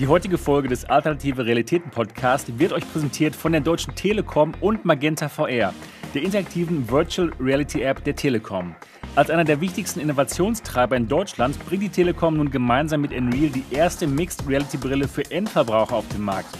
[0.00, 4.86] Die heutige Folge des Alternative Realitäten Podcast wird euch präsentiert von der Deutschen Telekom und
[4.86, 5.74] Magenta VR,
[6.14, 8.74] der interaktiven Virtual Reality App der Telekom.
[9.14, 13.64] Als einer der wichtigsten Innovationstreiber in Deutschland bringt die Telekom nun gemeinsam mit Unreal die
[13.72, 16.56] erste Mixed Reality Brille für Endverbraucher auf den Markt.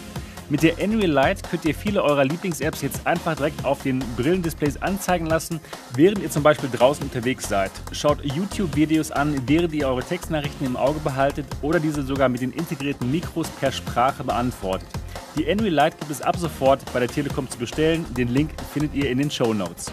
[0.51, 4.81] Mit der Unreal Light könnt ihr viele eurer Lieblings-Apps jetzt einfach direkt auf den Brillendisplays
[4.81, 5.61] anzeigen lassen,
[5.95, 7.71] während ihr zum Beispiel draußen unterwegs seid.
[7.93, 12.51] Schaut YouTube-Videos an, während ihr eure Textnachrichten im Auge behaltet oder diese sogar mit den
[12.51, 14.89] integrierten Mikros per Sprache beantwortet.
[15.37, 18.05] Die Unreal Light gibt es ab sofort bei der Telekom zu bestellen.
[18.17, 19.89] Den Link findet ihr in den Show Notes.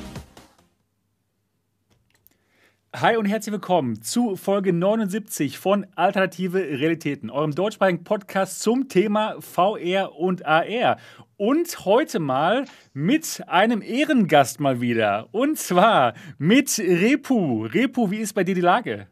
[2.97, 9.37] Hi und herzlich willkommen zu Folge 79 von Alternative Realitäten, eurem deutschsprachigen Podcast zum Thema
[9.41, 10.97] VR und AR.
[11.37, 15.29] Und heute mal mit einem Ehrengast mal wieder.
[15.33, 17.67] Und zwar mit Repu.
[17.67, 19.07] Repu, wie ist bei dir die Lage?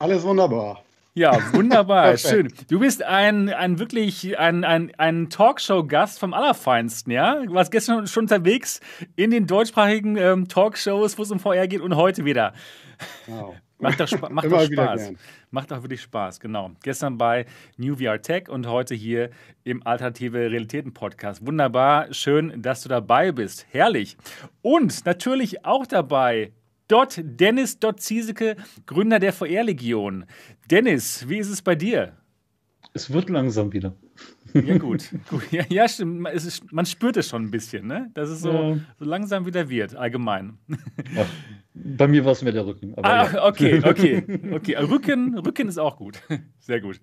[0.00, 0.82] Alles wunderbar.
[1.14, 2.52] Ja, wunderbar, schön.
[2.68, 7.44] Du bist ein, ein wirklich ein, ein, ein Talkshow-Gast vom Allerfeinsten, ja?
[7.44, 8.80] Du warst gestern schon unterwegs
[9.16, 12.54] in den deutschsprachigen ähm, Talkshows, wo es um VR geht und heute wieder.
[13.26, 13.56] Wow.
[13.80, 15.12] Macht doch, Sp macht doch Spaß.
[15.50, 16.72] Macht doch wirklich Spaß, genau.
[16.82, 17.46] Gestern bei
[17.78, 19.30] New VR Tech und heute hier
[19.64, 21.46] im Alternative Realitäten Podcast.
[21.46, 23.66] Wunderbar, schön, dass du dabei bist.
[23.70, 24.18] Herrlich.
[24.60, 26.52] Und natürlich auch dabei
[26.90, 30.24] Dort Dennis Dott Zieseke, Gründer der VR-Legion.
[30.72, 32.16] Dennis, wie ist es bei dir?
[32.94, 33.94] Es wird langsam wieder.
[34.54, 35.08] Ja, gut.
[35.30, 35.52] gut.
[35.52, 36.28] Ja, ja stimmt.
[36.30, 38.10] Ist, man spürt es schon ein bisschen, ne?
[38.14, 38.78] Dass es so, ja.
[38.98, 40.58] so langsam wieder wird, allgemein.
[41.16, 41.26] Ach,
[41.74, 42.92] bei mir war es mehr der Rücken.
[42.96, 43.46] ah, ja.
[43.46, 44.24] okay, okay.
[44.52, 44.76] okay.
[44.78, 46.20] Rücken, Rücken ist auch gut.
[46.58, 46.98] Sehr gut.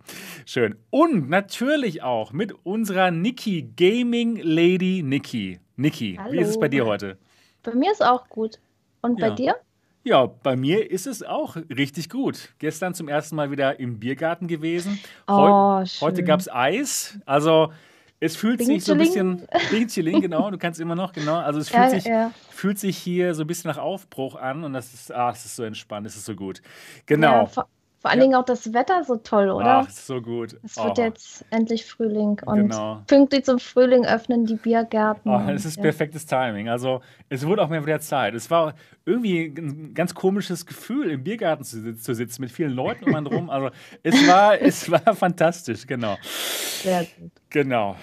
[0.46, 0.76] Schön.
[0.90, 5.62] Und natürlich auch mit unserer Niki, Gaming Lady Niki.
[5.78, 7.18] Niki, wie ist es bei dir heute?
[7.64, 8.60] Bei mir ist auch gut.
[9.02, 9.56] Und bei dir?
[10.03, 12.53] Ja, bei mir ist es auch richtig gut.
[12.59, 15.00] Gestern zum ersten Mal wieder im Biergarten gewesen.
[15.28, 17.20] Oh, Heu heute gab es Eis.
[17.26, 17.73] Also
[18.20, 19.48] es fühlt sich so ein bisschen.
[19.72, 21.36] Bingchiling, genau, du kannst immer noch, genau.
[21.36, 22.31] Also es fühlt, ja, sich, ja.
[22.50, 25.56] fühlt sich hier so ein bisschen nach Aufbruch an und das ist, ah, es ist
[25.56, 26.62] so entspannt, es ist so gut.
[27.06, 27.50] Genau.
[27.56, 27.66] Ja,
[28.00, 29.80] vor allen Dingen auch das Wetter so toll, oder?
[29.80, 30.56] Ach, so gut.
[30.63, 31.02] Es wird oh.
[31.02, 33.02] jetzt endlich Frühling und genau.
[33.08, 35.31] pünktlich zum Frühling öffnen die Biergärten.
[35.31, 35.84] Oh, es ist ja.
[35.84, 36.69] perfektes Timing.
[36.69, 38.35] Also es wurde auch mehr wieder Zeit.
[38.35, 38.75] Es war
[39.06, 43.28] irgendwie ein ganz komisches Gefühl, im Biergarten zu, zu sitzen mit vielen Leuten um einen
[43.28, 43.50] rum.
[43.50, 43.72] Also
[44.03, 46.18] es war, es war fantastisch, genau.
[46.22, 47.31] Sehr gut.
[47.50, 47.96] Genau.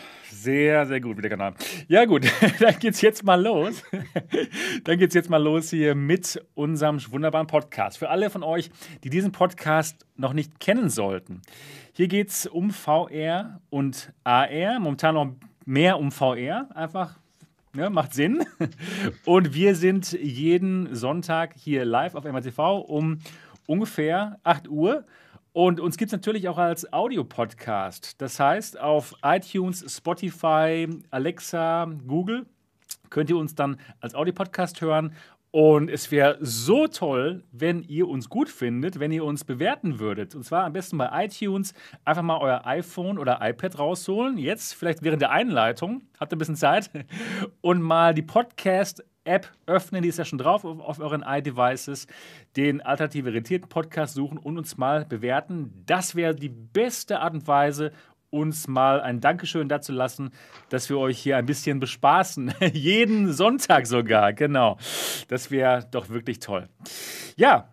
[0.43, 1.55] Sehr, sehr gut, wie der Kanal.
[1.87, 2.27] Ja, gut,
[2.61, 3.83] dann geht's jetzt mal los.
[4.85, 7.99] dann geht's jetzt mal los hier mit unserem wunderbaren Podcast.
[7.99, 8.71] Für alle von euch,
[9.05, 11.41] die diesen Podcast noch nicht kennen sollten.
[11.93, 14.81] Hier geht's um VR und AR.
[14.81, 15.33] Momentan noch
[15.65, 16.69] mehr um VR.
[16.75, 17.17] Einfach
[17.77, 18.45] ja, macht Sinn.
[19.25, 23.19] Und wir sind jeden Sonntag hier live auf MRTV um
[23.67, 25.05] ungefähr 8 Uhr.
[25.55, 28.21] Und uns gibt es natürlich auch als Audiopodcast.
[28.21, 32.47] Das heißt, auf iTunes, Spotify, Alexa, Google
[33.09, 35.15] könnt ihr uns dann als Audiopodcast hören.
[35.53, 40.35] Und es wäre so toll, wenn ihr uns gut findet, wenn ihr uns bewerten würdet.
[40.35, 41.73] Und zwar am besten bei iTunes
[42.05, 44.37] einfach mal euer iPhone oder iPad rausholen.
[44.37, 46.91] Jetzt, vielleicht während der Einleitung, habt ihr ein bisschen Zeit,
[47.61, 52.07] und mal die Podcast App öffnen, die ist ja schon drauf auf, auf euren iDevices,
[52.57, 55.83] den Alternative Rentierten Podcast suchen und uns mal bewerten.
[55.87, 57.93] Das wäre die beste Art und Weise,
[58.35, 60.31] uns mal ein Dankeschön dazu lassen,
[60.69, 62.53] dass wir euch hier ein bisschen bespaßen.
[62.73, 64.77] Jeden Sonntag sogar, genau.
[65.29, 66.69] Das wäre doch wirklich toll.
[67.37, 67.73] Ja,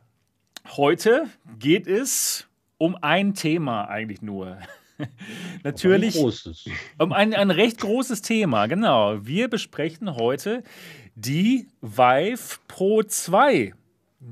[0.77, 1.25] heute
[1.57, 2.47] geht es
[2.77, 4.57] um ein Thema eigentlich nur.
[5.63, 9.25] Natürlich ein um ein, ein recht großes Thema, genau.
[9.25, 10.63] Wir besprechen heute
[11.15, 13.73] die Vive Pro 2.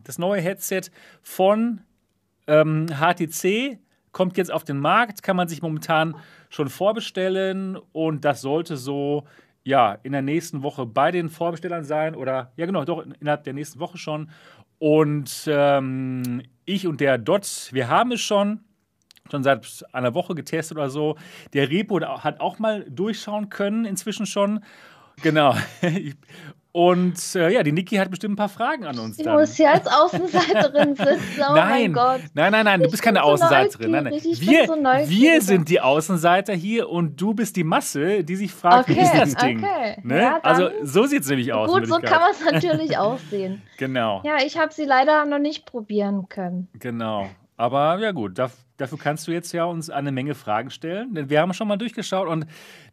[0.03, 0.83] Das neue Headset
[1.21, 1.81] von
[2.47, 3.79] ähm, HTC
[4.11, 6.15] kommt jetzt auf den Markt, kann man sich momentan
[6.49, 9.25] schon vorbestellen und das sollte so
[9.63, 13.53] ja in der nächsten Woche bei den Vorbestellern sein oder ja genau, doch innerhalb der
[13.53, 14.29] nächsten Woche schon.
[14.79, 18.61] Und ähm, ich und der Dot, wir haben es schon
[19.29, 21.15] schon seit einer Woche getestet oder so.
[21.53, 24.63] Der Repo hat auch mal durchschauen können, inzwischen schon.
[25.21, 25.55] Genau.
[26.71, 29.17] Und äh, ja, die Niki hat bestimmt ein paar Fragen an uns.
[29.17, 29.39] Ich dann.
[29.39, 31.39] muss hier als Außenseiterin sitzen.
[31.39, 32.21] Oh nein, mein Gott.
[32.35, 33.89] Nein, nein, nein, du bist keine Außenseiterin.
[33.89, 34.13] Nein, nein.
[34.13, 38.87] Wir, so wir sind die Außenseiter hier und du bist die Masse, die sich fragt,
[38.87, 39.63] okay, wie ist das Ding?
[39.63, 39.97] Okay.
[40.03, 40.21] Ne?
[40.21, 41.71] Ja, also so sieht es nämlich aus.
[41.71, 43.63] Gut, so kann man es natürlich auch sehen.
[43.77, 44.21] Genau.
[44.23, 46.67] Ja, ich habe sie leider noch nicht probieren können.
[46.73, 47.29] Genau.
[47.57, 51.41] Aber ja gut, dafür kannst du jetzt ja uns eine Menge Fragen stellen, denn wir
[51.41, 52.45] haben schon mal durchgeschaut und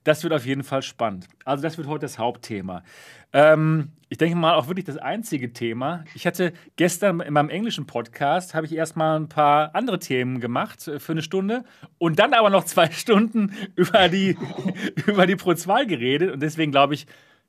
[0.06, 1.28] das wird auf jeden Fall spannend.
[1.44, 2.84] Also das wird heute das Hauptthema.
[3.32, 6.04] Ähm, ich denke mal auch wirklich das einzige Thema.
[6.14, 10.86] Ich hatte gestern in meinem englischen Podcast, habe ich erstmal ein paar andere Themen gemacht
[10.86, 11.64] äh, für eine Stunde
[11.98, 14.36] und dann aber noch zwei Stunden über die,
[15.06, 17.06] über die Pro 2 geredet und deswegen glaube ich,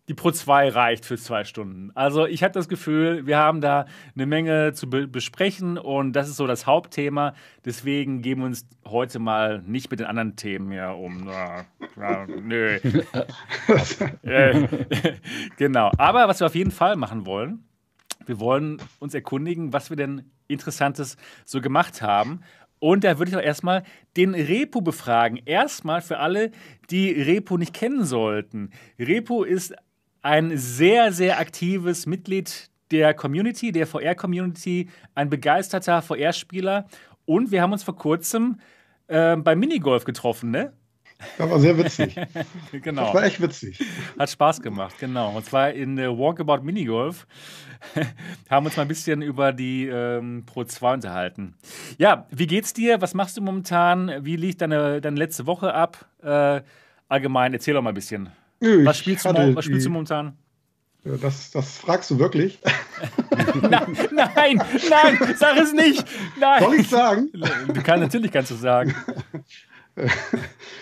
[0.08, 1.92] die Pro 2 reicht für zwei Stunden.
[1.94, 6.30] Also ich habe das Gefühl, wir haben da eine Menge zu be besprechen und das
[6.30, 7.34] ist so das Hauptthema.
[7.66, 11.26] Deswegen geben wir uns heute mal nicht mit den anderen Themen hier um.
[11.26, 11.66] Na,
[11.96, 12.80] na, nö.
[14.24, 14.68] Äh,
[15.58, 15.92] genau.
[15.98, 17.66] Aber was wir auf jeden Fall machen wollen,
[18.26, 22.42] wir wollen uns erkundigen, was wir denn Interessantes so gemacht haben.
[22.80, 23.84] Und da würde ich auch erstmal
[24.16, 25.42] den Repo befragen.
[25.46, 26.52] Erstmal für alle,
[26.90, 28.72] die Repo nicht kennen sollten.
[29.00, 29.76] Repo ist
[30.28, 36.86] ein sehr, sehr aktives Mitglied der Community, der VR-Community, ein begeisterter VR-Spieler.
[37.26, 38.60] Und wir haben uns vor kurzem
[39.08, 40.74] äh, beim Minigolf getroffen, ne?
[41.38, 42.16] Das war sehr witzig.
[42.74, 43.06] genau.
[43.06, 43.80] Das war echt witzig.
[44.20, 45.36] Hat Spaß gemacht, genau.
[45.36, 47.26] Und zwar in äh, Walkabout Minigolf
[48.50, 51.56] haben uns mal ein bisschen über die ähm, Pro 2 unterhalten.
[51.98, 53.02] Ja, wie geht's dir?
[53.02, 54.26] Was machst du momentan?
[54.26, 56.06] Wie lief deine, deine letzte Woche ab?
[56.22, 56.62] Äh,
[57.08, 58.30] allgemein, erzähl doch mal ein bisschen.
[58.60, 60.38] Was spielst, du, was spielst du momentan?
[61.22, 62.60] Das, das fragst du wirklich?
[63.62, 66.06] nein, nein, nein, sag es nicht.
[66.40, 66.64] Nein.
[66.64, 67.30] Soll ich sagen?
[67.34, 68.96] Du kannst, natürlich kannst du sagen.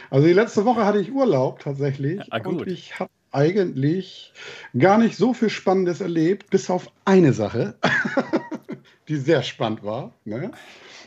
[0.10, 2.22] Also die letzte Woche hatte ich Urlaub tatsächlich.
[2.32, 2.64] Ah, gut.
[2.64, 4.34] Und ich habe eigentlich
[4.78, 7.76] gar nicht so viel Spannendes erlebt, bis auf eine Sache,
[9.08, 10.12] die sehr spannend war.
[10.26, 10.52] Ne?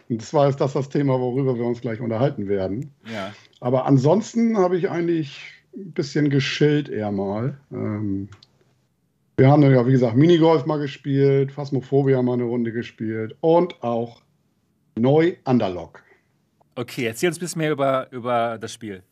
[0.09, 2.95] Und zwar ist das das Thema, worüber wir uns gleich unterhalten werden.
[3.13, 3.35] Ja.
[3.61, 7.59] Aber ansonsten habe ich eigentlich ein bisschen geschillt eher mal.
[7.73, 8.29] Ähm,
[9.37, 13.83] wir haben dann ja, wie gesagt, Minigolf mal gespielt, Phasmophobia mal eine Runde gespielt und
[13.83, 14.23] auch
[14.97, 16.03] neu Underlock.
[16.75, 19.03] Okay, erzähl uns ein bisschen mehr über, über das Spiel.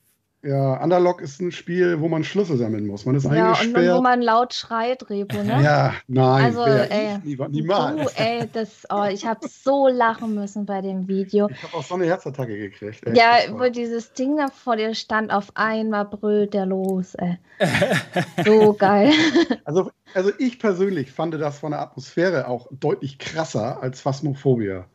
[0.47, 3.05] Ja, Underlock ist ein Spiel, wo man Schlüssel sammeln muss.
[3.05, 3.89] Man ist ja, eingesperrt.
[3.89, 5.61] und wo man laut schreit, Repo, ne?
[5.61, 6.45] Ja, nein.
[6.45, 8.15] Also, ey, nie, niemals.
[8.15, 11.49] Du, ey, das, oh, ich habe so lachen müssen bei dem Video.
[11.51, 13.05] Ich habe auch so eine Herzattacke gekriegt.
[13.07, 13.17] Ey.
[13.17, 17.39] Ja, wo dieses Ding da vor dir stand, auf einmal brüllt der los, ey.
[18.45, 19.13] so geil.
[19.65, 24.87] Also, also ich persönlich fand das von der Atmosphäre auch deutlich krasser als Phasmophobia.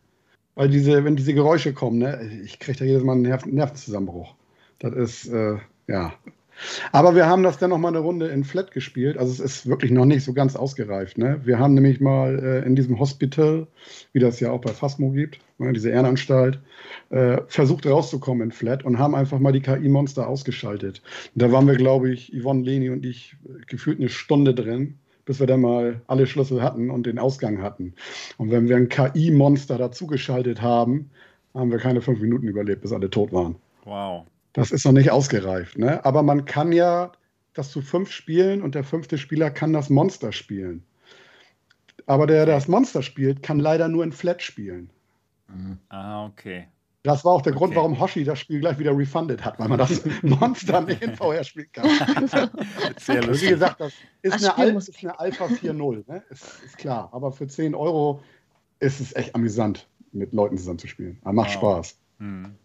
[0.55, 4.33] Weil diese, wenn diese Geräusche kommen, ne, ich kriege da jedes Mal einen Nerv Nervenzusammenbruch.
[4.81, 5.57] Das ist, äh,
[5.87, 6.13] ja.
[6.91, 9.17] Aber wir haben das dann noch mal eine Runde in Flat gespielt.
[9.17, 11.17] Also es ist wirklich noch nicht so ganz ausgereift.
[11.17, 11.39] Ne?
[11.43, 13.67] Wir haben nämlich mal äh, in diesem Hospital,
[14.13, 16.59] wie das ja auch bei Phasmo gibt, ne, diese Ehrenanstalt,
[17.09, 21.01] äh, versucht rauszukommen in Flat und haben einfach mal die KI-Monster ausgeschaltet.
[21.33, 23.35] Und da waren wir, glaube ich, Yvonne, Leni und ich
[23.67, 27.93] gefühlt eine Stunde drin bis wir dann mal alle Schlüssel hatten und den Ausgang hatten.
[28.37, 31.11] Und wenn wir ein KI-Monster dazugeschaltet haben,
[31.53, 33.55] haben wir keine fünf Minuten überlebt, bis alle tot waren.
[33.85, 34.25] Wow.
[34.53, 35.77] Das ist noch nicht ausgereift.
[35.77, 36.03] Ne?
[36.03, 37.11] Aber man kann ja
[37.53, 40.83] das zu fünf spielen und der fünfte Spieler kann das Monster spielen.
[42.05, 44.89] Aber der, der das Monster spielt, kann leider nur in Flat spielen.
[45.47, 45.77] Mhm.
[45.89, 46.67] Ah, okay.
[47.03, 47.59] Das war auch der okay.
[47.59, 51.15] Grund, warum Hoshi das Spiel gleich wieder refunded hat, weil man das Monster nicht in
[51.15, 51.87] VR spielen kann.
[52.99, 53.47] Sehr lustig.
[53.47, 56.23] Wie gesagt, das ist, das eine, Al ist eine, Alpha 4.0, ne?
[56.29, 57.09] ist, ist, klar.
[57.11, 58.21] Aber für 10 Euro
[58.79, 61.17] ist es echt amüsant, mit Leuten zusammen zu spielen.
[61.23, 61.83] Aber macht wow.
[61.83, 61.97] Spaß.
[62.19, 62.55] Hm.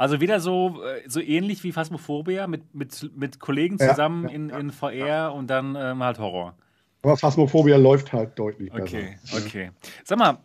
[0.00, 4.34] Also wieder so, äh, so ähnlich wie Phasmophobia, mit, mit, mit Kollegen zusammen ja, ja,
[4.34, 6.54] in, in VR und dann ähm, halt Horror.
[7.02, 8.82] Aber Phasmophobia läuft halt deutlich besser.
[8.82, 9.70] Okay, okay.
[10.02, 10.38] Sag mal,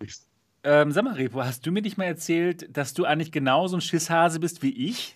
[0.66, 3.82] ähm, sag mal, Repo, hast du mir nicht mal erzählt, dass du eigentlich genauso ein
[3.82, 5.16] Schisshase bist wie ich?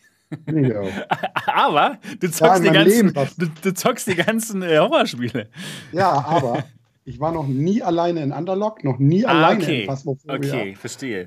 [0.50, 0.83] Ja.
[1.45, 5.50] aber du zockst, ja, die, ganzen, du, du zockst die ganzen äh, Horrorspiele.
[5.91, 6.63] Ja, aber
[7.06, 9.82] ich war noch nie alleine in Underlock, noch nie ah, alleine okay.
[9.82, 10.36] in Phasmophobia.
[10.36, 11.25] Okay, verstehe.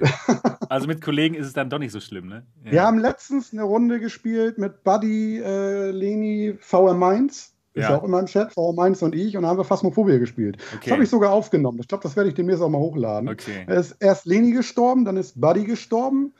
[0.68, 2.46] Also mit Kollegen ist es dann doch nicht so schlimm, ne?
[2.64, 2.72] Ja.
[2.72, 7.52] Wir haben letztens eine Runde gespielt mit Buddy, äh, Leni, VR Mainz.
[7.74, 7.96] Ist ja.
[7.96, 10.56] auch immer im Chat, VR Mainz und ich, und da haben wir Phasmophobia gespielt.
[10.74, 10.80] Okay.
[10.84, 11.78] Das habe ich sogar aufgenommen.
[11.80, 13.28] Ich glaube, das werde ich demnächst auch mal hochladen.
[13.28, 13.64] Okay.
[13.66, 16.32] Es ist erst Leni gestorben, dann ist Buddy gestorben.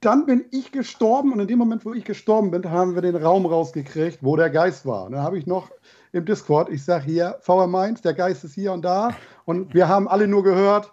[0.00, 3.16] Dann bin ich gestorben und in dem Moment, wo ich gestorben bin, haben wir den
[3.16, 5.04] Raum rausgekriegt, wo der Geist war.
[5.04, 5.70] Und dann habe ich noch
[6.12, 6.68] im Discord.
[6.70, 9.10] Ich sage hier, VR Mainz, der Geist ist hier und da.
[9.44, 10.90] Und wir haben alle nur gehört,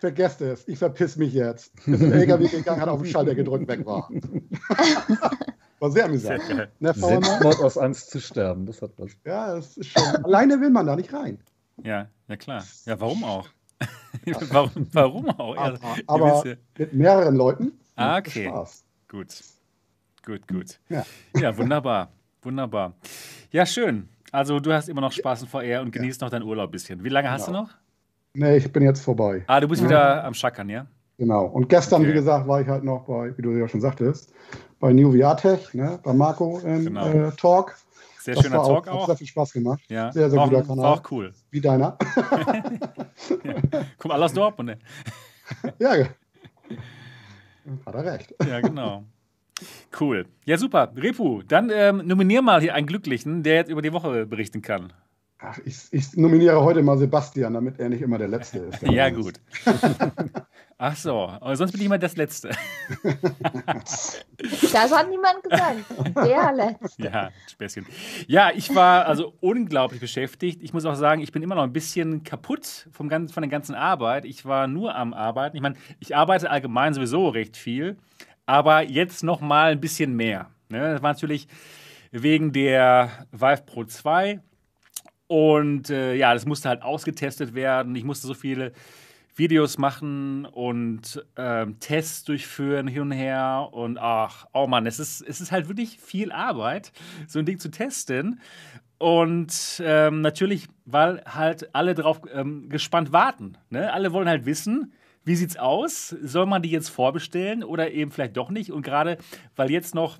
[0.00, 1.72] vergesst es, ich verpiss mich jetzt.
[1.86, 4.10] Ist ein LKW gegangen, hat auf den Schalter gedrückt, weg war.
[5.78, 6.42] war sehr amüsant.
[6.80, 9.12] Ne, Selbstmord aus Angst zu sterben, das hat was.
[9.24, 10.24] Ja, das ist schon.
[10.24, 11.38] Alleine will man da nicht rein.
[11.82, 12.64] Ja, ja klar.
[12.84, 13.48] Ja, warum auch?
[14.50, 15.56] warum, warum auch?
[15.56, 16.44] Aber, aber
[16.78, 17.72] mit mehreren Leuten.
[17.94, 18.48] Ah, okay.
[18.48, 18.84] Spaß.
[19.08, 19.42] Gut.
[20.24, 20.80] Gut, gut.
[20.88, 21.04] Ja.
[21.36, 22.10] ja, wunderbar.
[22.42, 22.94] Wunderbar.
[23.50, 24.08] Ja, schön.
[24.36, 26.26] Also du hast immer noch Spaß in VR und genießt ja.
[26.26, 27.02] noch deinen Urlaub ein bisschen.
[27.02, 27.60] Wie lange hast genau.
[27.60, 27.74] du noch?
[28.34, 29.42] Nee, ich bin jetzt vorbei.
[29.46, 30.84] Ah, du bist wieder am Schackern, ja?
[31.16, 31.46] Genau.
[31.46, 32.10] Und gestern, Okay.
[32.10, 34.34] wie gesagt, war ich halt noch bei, wie du ja schon sagtest,
[34.78, 37.06] bei New VR Tech, ne, bei Marco im Genau.
[37.06, 37.78] äh, Talk.
[38.20, 39.06] Sehr Das schöner Talk Hat auch.
[39.06, 39.80] sehr viel Spaß gemacht.
[39.88, 40.84] Ja, Sehr, sehr war, guter auch, Kanal.
[40.84, 41.32] war auch cool.
[41.50, 41.92] Wie deiner.
[43.98, 44.78] Kommt alle aus Dortmund, ne?
[45.78, 46.06] ja, ja.
[47.86, 48.34] Hat er recht.
[48.46, 49.02] Ja, genau.
[49.98, 50.26] Cool.
[50.44, 50.92] Ja, super.
[50.96, 54.92] Repu, dann ähm, nominier mal hier einen Glücklichen, der jetzt über die Woche berichten kann.
[55.38, 58.80] Ach, ich, ich nominiere heute mal Sebastian, damit er nicht immer der Letzte ist.
[58.80, 59.34] der Ja, gut.
[60.78, 62.50] Ach so, aber sonst bin ich immer das Letzte.
[64.72, 65.84] Das hat niemand gesagt.
[66.16, 67.02] Der letzte.
[67.02, 67.86] Ja, Späßchen.
[68.28, 70.62] Ja, ich war also unglaublich beschäftigt.
[70.62, 73.50] Ich muss auch sagen, ich bin immer noch ein bisschen kaputt vom ganzen, von der
[73.50, 74.24] ganzen Arbeit.
[74.24, 75.56] Ich war nur am Arbeiten.
[75.56, 77.96] Ich meine, ich arbeite allgemein sowieso recht viel,
[78.46, 80.50] aber jetzt noch mal ein bisschen mehr.
[80.68, 80.92] Ne?
[80.92, 81.48] Das war natürlich
[82.12, 84.40] wegen der Vive Pro 2
[85.26, 87.94] und äh, ja, das musste halt ausgetestet werden.
[87.96, 88.72] Ich musste so viele
[89.34, 93.68] Videos machen und ähm, Tests durchführen hin und her.
[93.72, 96.92] Und ach, oh Mann, es ist, es ist halt wirklich viel Arbeit,
[97.26, 98.40] so ein Ding zu testen.
[98.98, 103.58] Und ähm, natürlich, weil halt alle drauf ähm, gespannt warten.
[103.68, 103.92] Ne?
[103.92, 104.92] Alle wollen halt wissen,
[105.26, 106.08] wie sieht's aus?
[106.22, 108.72] Soll man die jetzt vorbestellen oder eben vielleicht doch nicht?
[108.72, 109.18] Und gerade
[109.56, 110.18] weil jetzt noch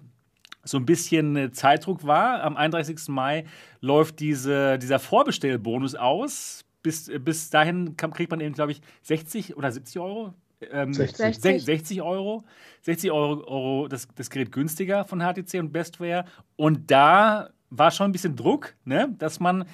[0.64, 2.42] so ein bisschen äh, Zeitdruck war.
[2.42, 3.06] Am 31.
[3.08, 3.44] Mai
[3.80, 6.64] läuft diese, dieser Vorbestellbonus aus.
[6.82, 10.34] Bis, äh, bis dahin kann, kriegt man eben, glaube ich, 60 oder 70 Euro.
[10.72, 11.36] Ähm, 60.
[11.40, 12.42] se- 60 Euro.
[12.82, 16.24] 60 Euro, Euro das, das Gerät günstiger von HTC und Bestware.
[16.56, 19.66] Und da war schon ein bisschen Druck, ne, dass man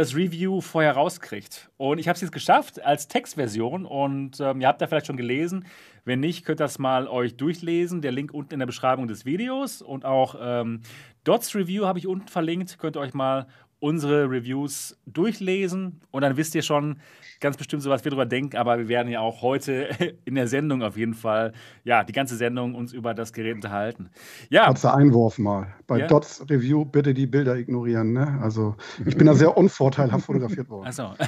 [0.00, 1.70] das Review vorher rauskriegt.
[1.76, 5.18] Und ich habe es jetzt geschafft als Textversion und ähm, ihr habt da vielleicht schon
[5.18, 5.66] gelesen.
[6.06, 8.00] Wenn nicht, könnt ihr das mal euch durchlesen.
[8.00, 10.80] Der Link unten in der Beschreibung des Videos und auch ähm,
[11.24, 12.78] Dots Review habe ich unten verlinkt.
[12.78, 13.46] Könnt ihr euch mal
[13.80, 17.00] unsere Reviews durchlesen und dann wisst ihr schon
[17.40, 18.56] ganz bestimmt so, was wir darüber denken.
[18.56, 19.88] Aber wir werden ja auch heute
[20.24, 21.52] in der Sendung auf jeden Fall,
[21.84, 24.10] ja, die ganze Sendung uns über das Gerät unterhalten.
[24.50, 25.74] Ja, Kurzer Einwurf mal.
[25.86, 26.06] Bei Ja.
[26.06, 28.12] Dots Review bitte die Bilder ignorieren.
[28.12, 28.38] Ne?
[28.42, 30.86] Also ich bin da sehr unvorteilhaft fotografiert worden.
[30.86, 31.10] also.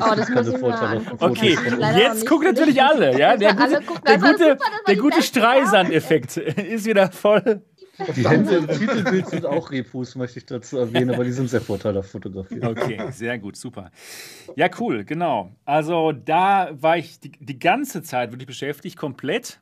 [0.00, 1.18] Oh, das angucken.
[1.18, 1.56] von Okay,
[1.96, 3.36] jetzt gucken natürlich alle, ja.
[3.36, 4.58] Der gute, der gute,
[4.88, 7.62] der gute Streisand-Effekt ist wieder voll.
[8.16, 11.60] Die Hände im Titelbild sind auch Repus, möchte ich dazu erwähnen, aber die sind sehr
[11.60, 12.64] vorteilhaft fotografiert.
[12.64, 13.90] Okay, sehr gut, super.
[14.56, 15.54] Ja, cool, genau.
[15.64, 19.60] Also da war ich die, die ganze Zeit wirklich beschäftigt, komplett.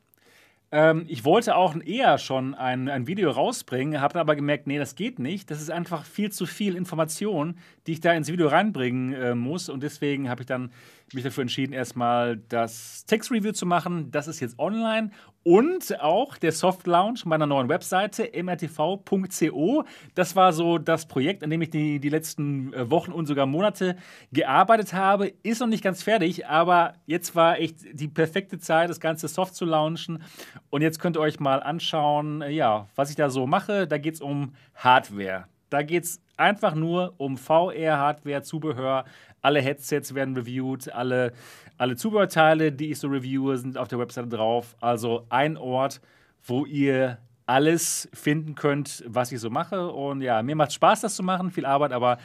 [0.71, 4.79] Ähm, ich wollte auch eher schon ein, ein Video rausbringen, habe dann aber gemerkt, nee,
[4.79, 5.51] das geht nicht.
[5.51, 9.69] Das ist einfach viel zu viel Information, die ich da ins Video reinbringen äh, muss.
[9.69, 10.71] Und deswegen habe ich dann
[11.13, 14.11] mich dafür entschieden, erstmal das Text-Review zu machen.
[14.11, 15.11] Das ist jetzt online.
[15.43, 19.83] Und auch der Soft Launch meiner neuen Webseite mrtv.co.
[20.15, 23.45] Das war so das Projekt, an dem ich die, die letzten äh, Wochen und sogar
[23.45, 23.97] Monate
[24.31, 25.33] gearbeitet habe.
[25.43, 29.55] Ist noch nicht ganz fertig, aber jetzt war echt die perfekte Zeit, das Ganze soft
[29.55, 30.23] zu launchen.
[30.69, 33.85] Und jetzt könnt ihr euch mal anschauen, äh, ja, was ich da so mache.
[33.85, 35.45] Da geht es um Hardware.
[35.69, 39.05] Da geht es einfach nur um VR-Hardware, Zubehör.
[39.43, 41.33] Alle Headsets werden reviewed, alle,
[41.77, 44.75] alle Zubehörteile, die ich so reviewe, sind auf der Webseite drauf.
[44.81, 46.01] Also ein Ort,
[46.43, 49.91] wo ihr alles finden könnt, was ich so mache.
[49.91, 52.17] Und ja, mir macht Spaß, das zu machen, viel Arbeit, aber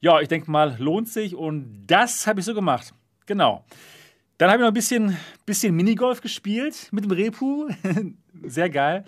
[0.00, 1.36] ja, ich denke mal, lohnt sich.
[1.36, 2.92] Und das habe ich so gemacht.
[3.26, 3.64] Genau.
[4.38, 7.68] Dann habe ich noch ein bisschen, bisschen Minigolf gespielt mit dem Repu.
[8.42, 9.04] Sehr geil.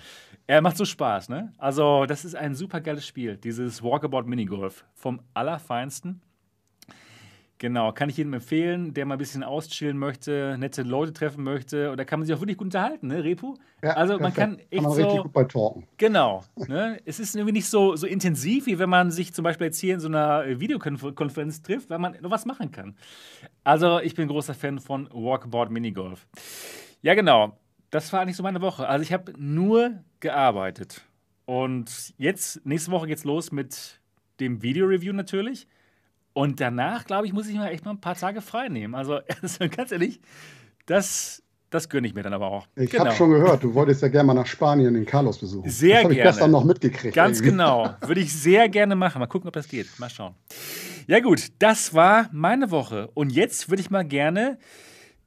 [0.46, 1.52] Er macht so Spaß, ne?
[1.56, 4.84] Also, das ist ein super geiles Spiel, dieses Walkabout Minigolf.
[4.92, 6.20] Vom Allerfeinsten.
[7.58, 11.90] Genau, kann ich jedem empfehlen, der mal ein bisschen auschillen möchte, nette Leute treffen möchte.
[11.92, 13.54] Und da kann man sich auch wirklich gut unterhalten, ne, Repu?
[13.80, 15.22] Ja, also, man kann echt kann man richtig so.
[15.22, 15.86] gut bei talken.
[15.96, 16.44] Genau.
[16.66, 16.98] Ne?
[17.04, 19.94] Es ist irgendwie nicht so, so intensiv, wie wenn man sich zum Beispiel jetzt hier
[19.94, 22.96] in so einer äh, Videokonferenz trifft, weil man noch was machen kann.
[23.62, 26.26] Also, ich bin großer Fan von Walkabout Minigolf.
[27.02, 27.58] Ja, genau.
[27.90, 28.88] Das war eigentlich so meine Woche.
[28.88, 31.04] Also, ich habe nur gearbeitet.
[31.44, 34.00] Und jetzt, nächste Woche geht's los mit
[34.40, 35.68] dem Video-Review natürlich.
[36.34, 38.94] Und danach, glaube ich, muss ich mir echt mal ein paar Tage frei nehmen.
[38.94, 40.20] Also, also ganz ehrlich,
[40.86, 42.66] das, das gönne ich mir dann aber auch.
[42.76, 43.06] Ich Genau.
[43.06, 45.70] habe schon gehört, du wolltest ja gerne mal nach Spanien den Carlos besuchen.
[45.70, 46.30] Sehr das habe ich gerne.
[46.30, 47.14] gestern noch mitgekriegt.
[47.14, 47.50] Ganz irgendwie.
[47.52, 47.94] genau.
[48.06, 49.20] Würde ich sehr gerne machen.
[49.20, 49.86] Mal gucken, ob das geht.
[49.98, 50.34] Mal schauen.
[51.06, 53.08] Ja, gut, das war meine Woche.
[53.14, 54.58] Und jetzt würde ich mal gerne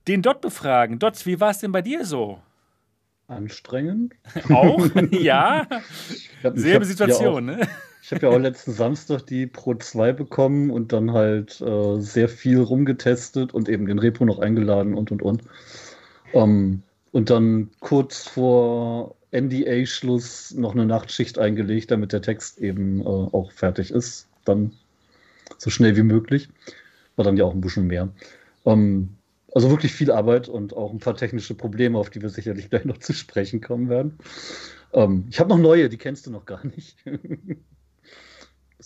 [0.07, 0.99] den Dot befragen.
[0.99, 2.39] Dot, wie war es denn bei dir so?
[3.27, 4.13] Anstrengend.
[4.49, 4.87] Auch?
[5.11, 5.67] ja.
[6.09, 7.67] Ich hab- ich Selbe hab Situation, Ja auch, ne?
[8.07, 12.29] Ich habe ja auch letzten Samstag die Pro 2 bekommen und dann halt äh, sehr
[12.29, 15.43] viel rumgetestet und eben den Repo noch eingeladen und und und.
[16.31, 23.03] Ähm, und dann kurz vor NDA-Schluss noch eine Nachtschicht eingelegt, damit der Text eben äh,
[23.03, 24.29] auch fertig ist.
[24.45, 24.71] Dann
[25.57, 26.47] so schnell wie möglich.
[27.17, 28.07] War dann ja auch ein bisschen mehr.
[28.65, 29.17] Ähm,
[29.53, 32.85] Also wirklich viel Arbeit und auch ein paar technische Probleme, auf die wir sicherlich gleich
[32.85, 34.17] noch zu sprechen kommen werden.
[34.93, 36.95] Ähm, ich habe noch neue, die kennst du noch gar nicht.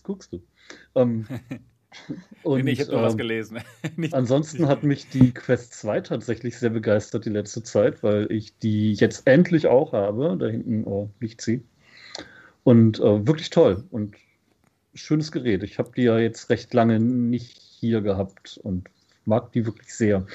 [0.01, 0.41] Was guckst du?
[0.95, 1.27] Ähm,
[2.43, 3.59] und, nee, ich habe ähm, was gelesen.
[4.11, 8.93] ansonsten hat mich die Quest 2 tatsächlich sehr begeistert die letzte Zeit, weil ich die
[8.93, 10.37] jetzt endlich auch habe.
[10.39, 11.63] Da hinten oh, liegt sie.
[12.63, 14.15] Und äh, wirklich toll und
[14.95, 15.61] schönes Gerät.
[15.63, 18.89] Ich habe die ja jetzt recht lange nicht hier gehabt und
[19.25, 20.25] mag die wirklich sehr.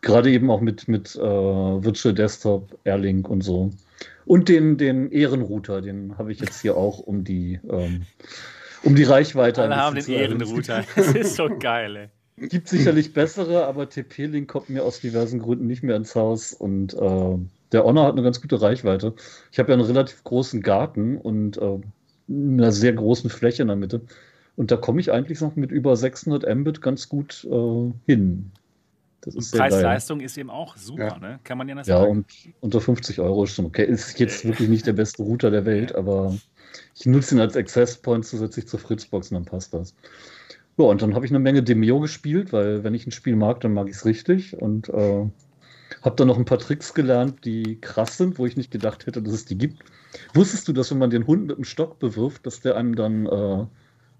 [0.00, 3.70] Gerade eben auch mit, mit äh, Virtual Desktop, Airlink und so.
[4.26, 8.06] Und den, den Ehrenrouter, den habe ich jetzt hier auch, um die, ähm,
[8.82, 10.84] um die Reichweite Alle haben den Ehrenrouter.
[10.96, 12.48] Das ist so geil, ey.
[12.48, 16.94] Gibt sicherlich bessere, aber TP-Link kommt mir aus diversen Gründen nicht mehr ins Haus und
[16.94, 17.36] äh,
[17.72, 19.14] der Honor hat eine ganz gute Reichweite.
[19.50, 21.78] Ich habe ja einen relativ großen Garten und äh,
[22.30, 24.02] einer sehr großen Fläche in der Mitte.
[24.56, 28.52] Und da komme ich eigentlich noch mit über 600 Mbit ganz gut äh, hin.
[29.20, 31.18] Das ist Preis-Leistung ist eben auch super, ja.
[31.18, 31.40] ne?
[31.44, 32.10] Kann man ja das Ja, sagen.
[32.10, 32.26] und
[32.60, 33.84] unter 50 Euro ist schon okay.
[33.84, 36.36] Ist jetzt wirklich nicht der beste Router der Welt, aber
[36.94, 39.94] ich nutze ihn als Access Point zusätzlich zur Fritzbox und dann passt das.
[40.76, 43.60] Ja, und dann habe ich eine Menge Demio gespielt, weil wenn ich ein Spiel mag,
[43.60, 45.26] dann mag ich es richtig und äh,
[46.02, 49.22] habe dann noch ein paar Tricks gelernt, die krass sind, wo ich nicht gedacht hätte,
[49.22, 49.82] dass es die gibt.
[50.34, 53.26] Wusstest du, dass wenn man den Hund mit dem Stock bewirft, dass der einem dann
[53.26, 53.66] äh,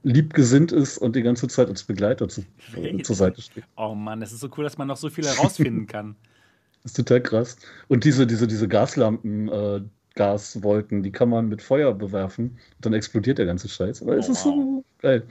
[0.02, 2.42] liebgesinnt ist und die ganze Zeit als Begleiter zu,
[2.76, 3.64] äh, zur Seite steht?
[3.76, 6.16] Oh Mann, das ist so cool, dass man noch so viel herausfinden kann.
[6.82, 7.56] das ist total krass.
[7.88, 9.80] Und diese, diese, diese Gaslampen, äh,
[10.18, 12.58] Gaswolken, die kann man mit Feuer bewerfen.
[12.80, 14.02] Dann explodiert der ganze Scheiß.
[14.02, 14.54] Aber oh, es ist wow.
[14.54, 15.22] so geil.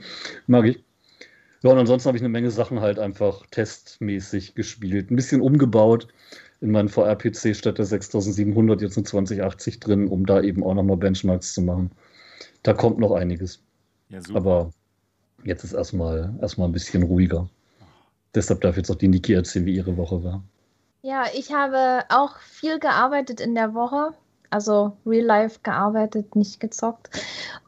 [0.46, 0.82] Mag ich.
[1.62, 5.10] Ja, und ansonsten habe ich eine Menge Sachen halt einfach testmäßig gespielt.
[5.10, 6.08] Ein bisschen umgebaut
[6.62, 10.96] in meinen VR-PC statt der 6700 jetzt eine 2080 drin, um da eben auch nochmal
[10.96, 11.90] Benchmarks zu machen.
[12.62, 13.60] Da kommt noch einiges.
[14.08, 14.70] Ja, Aber
[15.44, 17.50] jetzt ist erstmal erstmal ein bisschen ruhiger.
[18.34, 20.42] Deshalb darf jetzt auch die Niki erzählen, wie ihre Woche war.
[21.02, 24.14] Ja, ich habe auch viel gearbeitet in der Woche.
[24.50, 27.10] Also real life gearbeitet, nicht gezockt.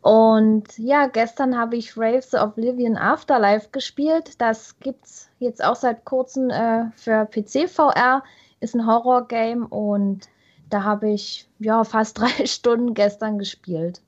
[0.01, 4.41] Und ja, gestern habe ich Raves of Oblivion Afterlife gespielt.
[4.41, 8.23] Das gibt es jetzt auch seit kurzem äh, für PC VR
[8.61, 10.29] ist ein Horror-Game und
[10.69, 14.01] da habe ich ja fast drei Stunden gestern gespielt.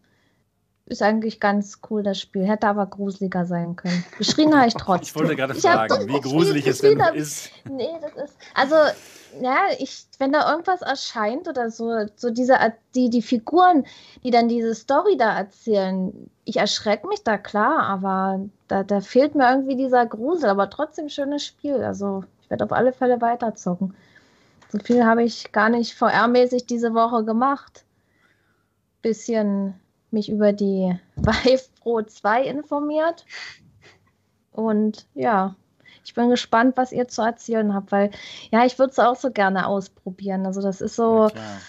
[0.87, 2.45] Ist eigentlich ganz cool, das Spiel.
[2.45, 4.05] Hätte aber gruseliger sein können.
[4.19, 5.03] Geschrien habe ich trotzdem.
[5.03, 7.51] Ich wollte gerade fragen, wie gruselig es denn ist.
[7.71, 8.37] Nee, das ist.
[8.55, 8.75] Also,
[9.41, 12.59] ja, ich, wenn da irgendwas erscheint oder so, so diese,
[12.95, 13.87] die, die Figuren,
[14.25, 19.37] die dann diese Story da erzählen, ich erschrecke mich da klar, aber da, da fehlt
[19.37, 21.85] mir irgendwie dieser Grusel, aber trotzdem schönes Spiel.
[21.85, 23.95] Also, ich werde auf alle Fälle weiterzocken.
[24.71, 27.85] So viel habe ich gar nicht VR-mäßig diese Woche gemacht.
[29.03, 29.75] Bisschen
[30.13, 33.25] mich über die Vive Pro 2 informiert.
[34.53, 35.57] Und ja,
[36.05, 38.11] ich bin gespannt, was ihr zu erzählen habt, weil
[38.51, 40.47] ja, ich würde es auch so gerne ausprobieren.
[40.47, 41.61] Also das ist so, ja,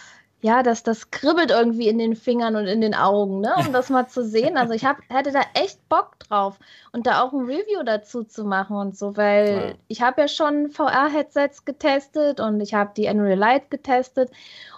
[0.61, 3.53] das, das kribbelt irgendwie in den Fingern und in den Augen, ne?
[3.57, 4.57] um das mal zu sehen.
[4.57, 6.59] Also ich hab, hätte da echt Bock drauf
[6.91, 9.75] und da auch ein Review dazu zu machen und so, weil ja.
[9.87, 14.31] ich habe ja schon VR-Headsets getestet und ich habe die Unreal Light getestet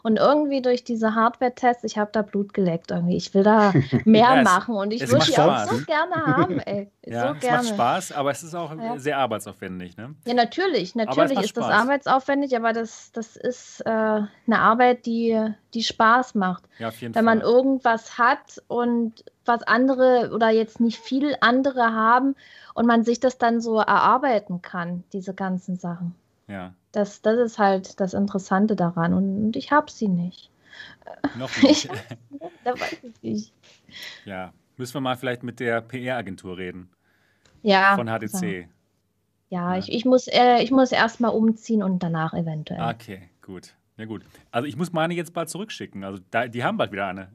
[0.05, 3.17] und irgendwie durch diese Hardware-Tests, ich habe da Blut geleckt irgendwie.
[3.17, 3.73] Ich will da
[4.05, 6.91] mehr ja, machen und ich würde die auch so gerne haben, ey.
[7.07, 7.57] Ja, so es gerne.
[7.57, 8.97] macht Spaß, aber es ist auch ja.
[8.97, 10.15] sehr arbeitsaufwendig, ne?
[10.25, 11.67] Ja, natürlich, natürlich ist Spaß.
[11.67, 15.39] das arbeitsaufwendig, aber das, das ist äh, eine Arbeit, die,
[15.73, 16.63] die Spaß macht.
[16.79, 17.35] Ja, auf jeden Wenn Fall.
[17.35, 22.35] man irgendwas hat und was andere oder jetzt nicht viel andere haben
[22.73, 26.15] und man sich das dann so erarbeiten kann, diese ganzen Sachen.
[26.47, 26.73] Ja.
[26.91, 29.13] Das, das ist halt das Interessante daran.
[29.13, 30.49] Und ich habe sie nicht.
[31.37, 31.89] Noch nicht.
[32.63, 33.53] da weiß ich nicht.
[34.25, 36.89] Ja, müssen wir mal vielleicht mit der PR-Agentur reden.
[37.61, 37.95] Ja.
[37.95, 38.07] Von.
[38.27, 38.45] So.
[38.45, 38.63] Ja,
[39.49, 42.81] ja, ich, ich muss, äh, ich muss erst mal umziehen und danach eventuell.
[42.81, 43.73] Okay, gut.
[43.97, 44.23] Ja, gut.
[44.51, 46.03] Also ich muss meine jetzt bald zurückschicken.
[46.03, 47.31] Also da, die haben bald wieder eine.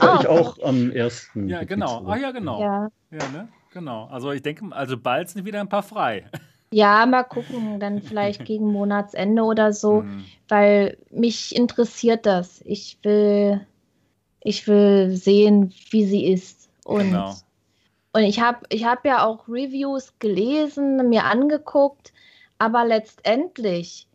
[0.00, 1.48] Ja, ich auch am ersten.
[1.48, 2.04] Ja, genau.
[2.06, 2.60] Ah, ja, genau.
[2.60, 2.90] Ja.
[3.10, 3.48] ja ne?
[3.72, 4.06] Genau.
[4.06, 6.26] Also ich denke, also bald sind wieder ein paar frei.
[6.72, 10.24] Ja, mal gucken, dann vielleicht gegen Monatsende oder so, mhm.
[10.48, 12.62] weil mich interessiert das.
[12.64, 13.66] Ich will,
[14.40, 16.70] ich will sehen, wie sie ist.
[16.84, 17.34] Und, genau.
[18.12, 22.12] und ich habe ich hab ja auch Reviews gelesen, mir angeguckt,
[22.58, 24.08] aber letztendlich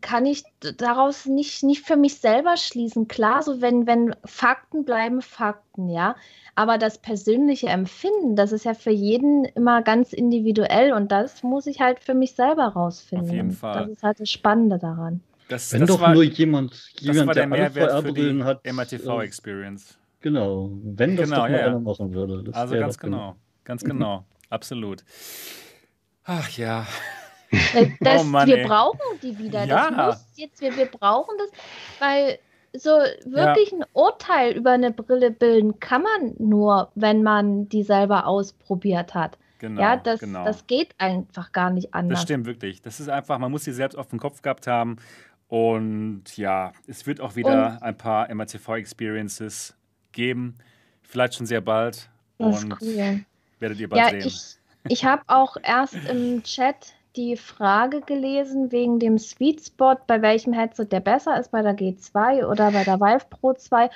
[0.00, 0.44] kann ich
[0.78, 3.08] daraus nicht, nicht für mich selber schließen.
[3.08, 6.16] Klar, so wenn, wenn Fakten bleiben Fakten, ja.
[6.54, 11.66] Aber das persönliche Empfinden, das ist ja für jeden immer ganz individuell und das muss
[11.66, 13.28] ich halt für mich selber rausfinden.
[13.28, 13.82] Auf jeden Fall.
[13.82, 15.20] Das ist halt das Spannende daran.
[15.48, 18.42] Das, Wenn das doch war, nur jemand, jemand das war der, der Mehrwert für die
[18.42, 19.90] hat, MRTV-Experience.
[19.90, 21.66] Äh, genau, wenn das genau, doch mal ja.
[21.66, 22.50] einer machen würde.
[22.54, 25.04] also ganz genau, ganz genau, absolut.
[26.24, 26.86] Ach ja,
[28.00, 28.66] Das, oh Mann, wir ey.
[28.66, 29.64] brauchen die wieder.
[29.64, 29.90] Ja.
[29.90, 31.50] Das muss jetzt, wir, wir brauchen das,
[31.98, 32.38] weil
[32.74, 33.78] so wirklich ja.
[33.78, 39.38] ein Urteil über eine Brille bilden kann man nur, wenn man die selber ausprobiert hat.
[39.58, 40.44] Genau, ja, das, genau.
[40.44, 42.18] das geht einfach gar nicht anders.
[42.18, 42.82] Das stimmt wirklich.
[42.82, 44.96] Das ist einfach, man muss sie selbst auf den Kopf gehabt haben.
[45.46, 49.76] Und ja, es wird auch wieder und, ein paar MATV-Experiences
[50.10, 50.56] geben.
[51.02, 52.08] Vielleicht schon sehr bald.
[52.38, 53.24] Und cool.
[53.60, 54.26] werdet ihr bald ja, sehen.
[54.26, 54.56] Ich,
[54.88, 60.52] ich habe auch erst im Chat die Frage gelesen wegen dem Sweet Spot, bei welchem
[60.52, 63.90] Headset der besser ist, bei der G2 oder bei der Vive Pro 2.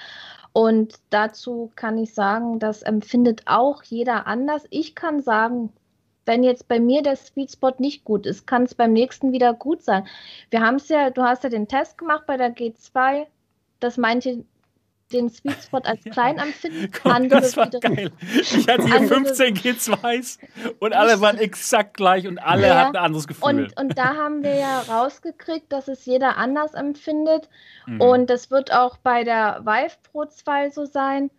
[0.52, 4.64] Und dazu kann ich sagen, das empfindet auch jeder anders.
[4.70, 5.72] Ich kann sagen,
[6.26, 9.54] wenn jetzt bei mir der Sweet Spot nicht gut ist, kann es beim nächsten wieder
[9.54, 10.06] gut sein.
[10.50, 13.26] Wir haben es ja, du hast ja den Test gemacht bei der G2,
[13.80, 14.44] dass manche
[15.12, 16.90] den Sweet Spot als klein empfinden.
[16.92, 18.10] Guck, das war geil.
[18.40, 20.38] Ich hatte hier 15 G2s
[20.78, 23.44] und alle waren exakt gleich und alle ja, hatten ein anderes Gefühl.
[23.44, 27.48] Und, und da haben wir ja rausgekriegt, dass es jeder anders empfindet.
[27.86, 28.00] Mhm.
[28.00, 31.30] Und das wird auch bei der Vive Pro 2 so sein.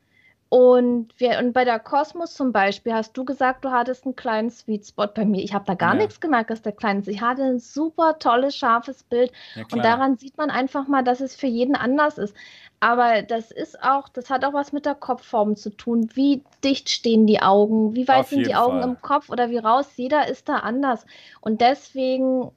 [0.50, 4.50] Und, wir, und bei der Cosmos zum Beispiel hast du gesagt, du hattest einen kleinen
[4.50, 5.44] Sweet Spot bei mir.
[5.44, 6.02] Ich habe da gar ja.
[6.02, 7.10] nichts gemerkt, dass der klein ist.
[7.10, 9.34] Ich hatte ein super tolles, scharfes Bild.
[9.56, 12.34] Ja, und daran sieht man einfach mal, dass es für jeden anders ist.
[12.80, 16.10] Aber das ist auch, das hat auch was mit der Kopfform zu tun.
[16.14, 17.96] Wie dicht stehen die Augen?
[17.96, 18.90] Wie weit Auf sind die Augen Fall.
[18.90, 19.90] im Kopf oder wie raus?
[19.98, 21.06] Jeder ist da anders.
[21.42, 22.52] Und deswegen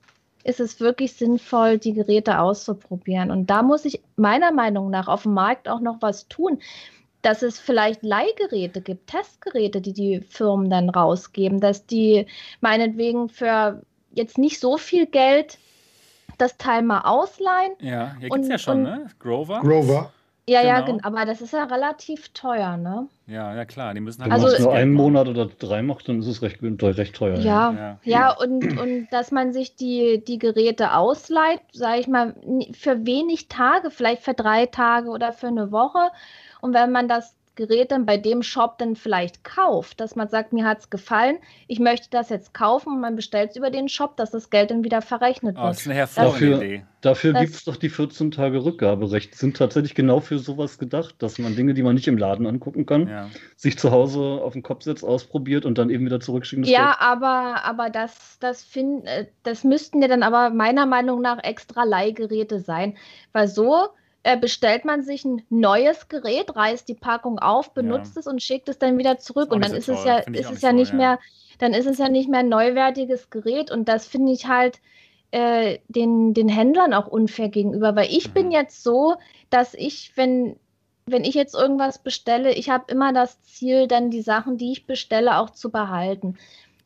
[0.44, 3.30] ist es wirklich sinnvoll, die Geräte auszuprobieren.
[3.30, 6.60] Und da muss ich meiner Meinung nach auf dem Markt auch noch was tun,
[7.22, 12.26] dass es vielleicht Leihgeräte gibt, Testgeräte, die die Firmen dann rausgeben, dass die
[12.60, 15.58] meinetwegen für jetzt nicht so viel Geld
[16.38, 17.72] das Teil mal ausleihen.
[17.80, 19.06] Ja, hier gibt es ja schon, und, ne?
[19.18, 19.60] Grover.
[19.60, 20.12] Grover.
[20.50, 20.72] Ja, genau.
[20.72, 20.98] ja, genau.
[21.02, 23.06] aber das ist ja relativ teuer, ne?
[23.28, 24.32] Ja, ja klar, die müssen halt.
[24.32, 27.14] Wenn also, man es nur einen Monat oder drei macht, dann ist es recht, recht
[27.14, 27.38] teuer.
[27.38, 32.34] Ja, ja, ja, und, und dass man sich die, die Geräte ausleiht, sage ich mal,
[32.72, 36.10] für wenig Tage, vielleicht für drei Tage oder für eine Woche.
[36.60, 40.54] Und wenn man das Gerät dann bei dem Shop dann vielleicht kauft, dass man sagt,
[40.54, 41.36] mir hat es gefallen,
[41.68, 44.70] ich möchte das jetzt kaufen und man bestellt es über den Shop, dass das Geld
[44.70, 45.64] dann wieder verrechnet wird.
[45.66, 46.84] Oh, das ist eine hervorragende dafür, Idee.
[47.02, 49.34] Dafür gibt es doch die 14 Tage Rückgaberecht.
[49.34, 52.86] Sind tatsächlich genau für sowas gedacht, dass man Dinge, die man nicht im Laden angucken
[52.86, 53.28] kann, ja.
[53.56, 56.64] sich zu Hause auf den Kopf setzt, ausprobiert und dann eben wieder zurückschicken.
[56.64, 61.44] Ja, aber, aber das, das, find, äh, das müssten ja dann aber meiner Meinung nach
[61.44, 62.96] extra Leihgeräte sein,
[63.32, 63.90] weil so
[64.22, 68.20] äh, bestellt man sich ein neues Gerät, reißt die Packung auf, benutzt ja.
[68.20, 69.52] es und schickt es dann wieder zurück.
[69.52, 71.18] Und dann ist es ja, ist es ja nicht mehr,
[71.58, 73.70] dann ist es ja nicht mehr ein neuwertiges Gerät.
[73.70, 74.80] Und das finde ich halt
[75.30, 78.32] äh, den, den Händlern auch unfair gegenüber, weil ich mhm.
[78.34, 79.16] bin jetzt so,
[79.48, 80.56] dass ich, wenn,
[81.06, 84.86] wenn ich jetzt irgendwas bestelle, ich habe immer das Ziel, dann die Sachen, die ich
[84.86, 86.36] bestelle, auch zu behalten.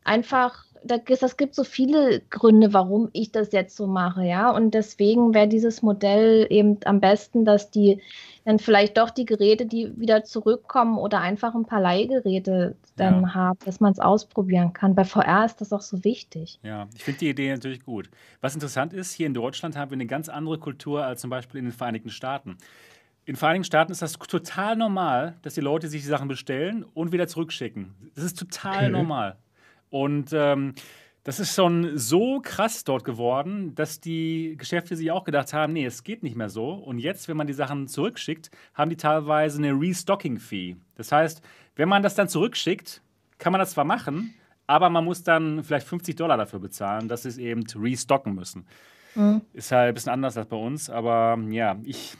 [0.04, 4.50] Einfach das gibt so viele Gründe, warum ich das jetzt so mache, ja.
[4.50, 8.00] Und deswegen wäre dieses Modell eben am besten, dass die
[8.44, 13.34] dann vielleicht doch die Geräte, die wieder zurückkommen oder einfach ein paar Leihgeräte dann ja.
[13.34, 14.94] haben, dass man es ausprobieren kann.
[14.94, 16.58] Bei VR ist das auch so wichtig.
[16.62, 18.10] Ja, ich finde die Idee natürlich gut.
[18.40, 21.58] Was interessant ist, hier in Deutschland haben wir eine ganz andere Kultur als zum Beispiel
[21.58, 22.58] in den Vereinigten Staaten.
[23.26, 26.84] In den Vereinigten Staaten ist das total normal, dass die Leute sich die Sachen bestellen
[26.92, 27.94] und wieder zurückschicken.
[28.14, 28.90] Das ist total okay.
[28.90, 29.38] normal.
[29.94, 30.74] Und ähm,
[31.22, 35.86] das ist schon so krass dort geworden, dass die Geschäfte sich auch gedacht haben, nee,
[35.86, 36.72] es geht nicht mehr so.
[36.72, 40.74] Und jetzt, wenn man die Sachen zurückschickt, haben die teilweise eine Restocking-Fee.
[40.96, 41.42] Das heißt,
[41.76, 43.02] wenn man das dann zurückschickt,
[43.38, 44.34] kann man das zwar machen,
[44.66, 48.66] aber man muss dann vielleicht 50 Dollar dafür bezahlen, dass sie es eben restocken müssen.
[49.14, 49.42] Mhm.
[49.52, 52.16] Ist halt ein bisschen anders als bei uns, aber ja, ich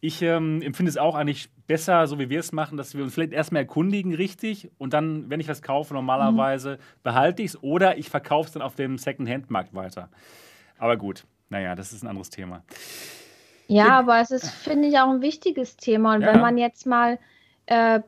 [0.00, 3.14] ich ähm, empfinde es auch eigentlich besser, so wie wir es machen, dass wir uns
[3.14, 7.02] vielleicht erstmal erkundigen, richtig, und dann, wenn ich was kaufe, normalerweise mhm.
[7.02, 10.08] behalte ich es oder ich verkaufe es dann auf dem Second-Hand-Markt weiter.
[10.78, 12.62] Aber gut, naja, das ist ein anderes Thema.
[13.68, 13.98] Ja, ja.
[13.98, 16.14] aber es ist, finde ich, auch ein wichtiges Thema.
[16.14, 16.32] Und ja.
[16.32, 17.18] wenn man jetzt mal
[17.66, 18.00] äh,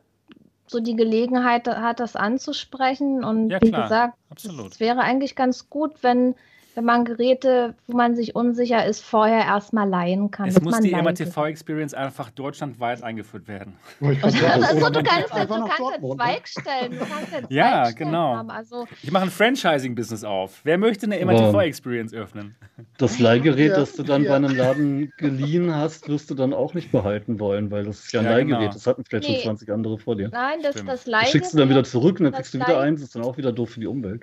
[0.67, 6.03] so die Gelegenheit hat, das anzusprechen, und ja, wie gesagt, es wäre eigentlich ganz gut,
[6.03, 6.35] wenn
[6.75, 10.49] wenn man Geräte, wo man sich unsicher ist, vorher erstmal leihen kann.
[10.49, 13.75] Es muss die MATV-Experience einfach deutschlandweit eingeführt werden.
[14.01, 16.17] Oder, also, du kannst, du kannst einen ne?
[16.17, 16.93] Zweig stellen.
[16.93, 18.37] Du kannst einen ja, genau.
[18.37, 18.51] Haben.
[18.51, 20.61] Also, ich mache ein Franchising-Business auf.
[20.65, 22.55] Wer möchte eine MATV-Experience öffnen?
[22.99, 24.31] Das Leihgerät, das du dann ja.
[24.31, 28.13] bei einem Laden geliehen hast, wirst du dann auch nicht behalten wollen, weil das ist
[28.13, 28.61] ja ein ja, Leihgerät.
[28.61, 28.73] Genau.
[28.73, 29.35] Das hatten vielleicht nee.
[29.37, 30.29] schon 20 andere vor dir.
[30.31, 31.27] Nein, das, das Leihgerät.
[31.27, 33.01] Das schickst du dann wieder zurück und dann kriegst du wieder eins.
[33.01, 34.23] Das ist dann auch wieder doof für die Umwelt.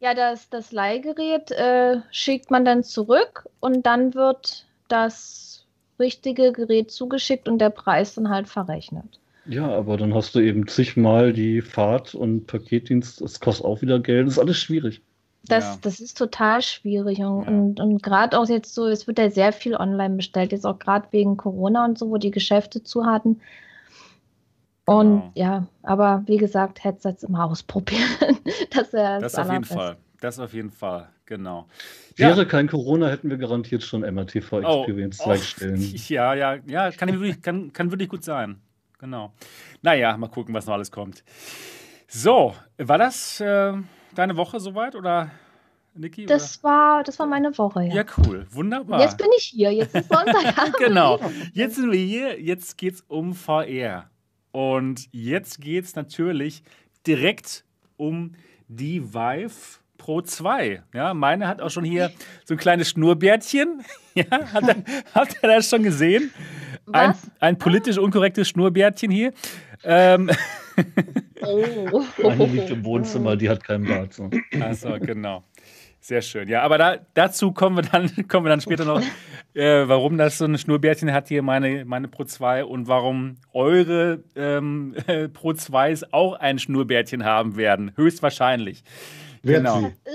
[0.00, 5.66] Ja, das, das Leihgerät äh, schickt man dann zurück und dann wird das
[5.98, 9.18] richtige Gerät zugeschickt und der Preis dann halt verrechnet.
[9.46, 13.98] Ja, aber dann hast du eben zigmal die Fahrt und Paketdienst, das kostet auch wieder
[13.98, 15.02] Geld, das ist alles schwierig.
[15.44, 15.78] Das, Ja.
[15.82, 17.18] das ist total schwierig.
[17.20, 17.48] Und, Ja.
[17.48, 20.78] und, und gerade auch jetzt so, es wird ja sehr viel online bestellt, jetzt auch
[20.78, 23.40] gerade wegen Corona und so, wo die Geschäfte zu hatten.
[24.88, 25.32] Und Genau.
[25.34, 28.08] ja, aber wie gesagt, Headsets immer ausprobieren.
[28.70, 29.74] Das wäre Das das, auf jeden Allerbeste.
[29.74, 29.96] Fall.
[30.20, 31.66] Das auf jeden Fall, genau.
[32.16, 35.80] Wäre kein Corona, hätten wir garantiert schon MRTV Oh, Experience oh, Zweigstellen.
[36.08, 38.60] Ja, ja, ja, kann wirklich, kann, kann wirklich gut sein.
[38.98, 39.32] Genau.
[39.82, 41.22] Naja, mal gucken, was noch alles kommt.
[42.08, 43.74] So, war das äh,
[44.14, 45.30] deine Woche soweit oder
[45.94, 46.24] Niki?
[46.24, 47.88] Das war, das war meine Woche, oder?
[47.88, 47.94] ja.
[47.96, 48.46] ja, cool.
[48.50, 49.00] Wunderbar.
[49.02, 50.72] Jetzt bin ich hier, jetzt ist Sonntag.
[50.78, 51.20] genau.
[51.52, 54.08] Jetzt sind wir hier, jetzt geht es um VR.
[54.58, 56.64] Und jetzt geht es natürlich
[57.06, 57.64] direkt
[57.96, 58.34] um
[58.66, 60.82] die Vive Pro 2.
[60.92, 62.10] Ja, meine hat auch schon hier
[62.44, 63.84] so ein kleines Schnurrbärtchen.
[64.14, 64.76] Ja, hat er,
[65.14, 66.32] hat er das schon gesehen?
[66.90, 69.32] Ein, ein politisch unkorrektes Schnurrbärtchen hier.
[69.84, 70.28] Ähm,
[71.40, 72.02] Oh.
[72.24, 74.12] Eine liegt im Wohnzimmer, die hat keinen Bart.
[74.12, 74.28] So.
[74.60, 75.44] Achso, genau.
[76.08, 76.48] Sehr schön.
[76.48, 79.02] Ja, aber da, dazu kommen wir dann, kommen wir dann später noch,
[79.52, 84.24] äh, warum das so ein Schnurrbärtchen hat hier, meine, meine Pro 2 und warum eure
[84.34, 87.92] ähm, äh, Pro 2s auch ein Schnurrbärtchen haben werden.
[87.94, 88.84] Höchstwahrscheinlich.
[89.42, 89.80] Genau.
[89.80, 89.92] so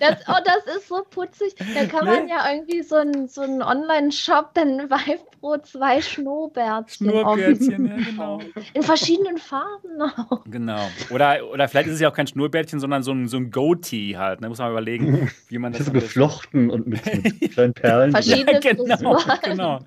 [0.00, 1.54] Das, oh, das ist so putzig.
[1.74, 7.08] Da kann man ja irgendwie so einen so einen Online-Shop, dann Vive Pro 2 Schnurrbärtchen.
[7.10, 8.40] Schnurrbärtchen, ja, genau.
[8.74, 10.44] In verschiedenen Farben auch.
[10.44, 10.80] Genau.
[11.10, 14.16] Oder, oder vielleicht ist es ja auch kein Schnurrbärtchen, sondern so ein, so ein Goatee
[14.16, 14.42] halt.
[14.42, 17.04] Da muss man mal überlegen, wie man das Das ist besten- geflochten und mit,
[17.40, 18.10] mit kleinen Perlen.
[18.12, 19.38] Verschiedene genau, Frisuren.
[19.42, 19.78] genau,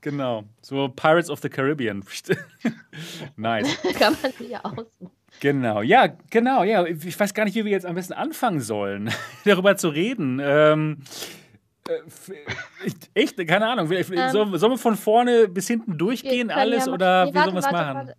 [0.00, 0.44] genau.
[0.62, 2.02] So Pirates of the Caribbean.
[3.36, 3.76] nice.
[3.98, 5.10] Kann man sich ja aussuchen.
[5.40, 6.84] Genau, ja, genau, ja.
[6.86, 9.10] Ich weiß gar nicht, wie wir jetzt am besten anfangen sollen,
[9.44, 10.40] darüber zu reden.
[10.42, 11.02] Ähm,
[11.88, 12.40] äh,
[13.14, 13.90] echt, keine Ahnung.
[13.92, 17.34] Ähm, sollen, sollen wir von vorne bis hinten durchgehen, alles, ja mal- oder Nee, wie
[17.34, 17.94] warte, sollen wir es machen?
[17.96, 18.14] warte.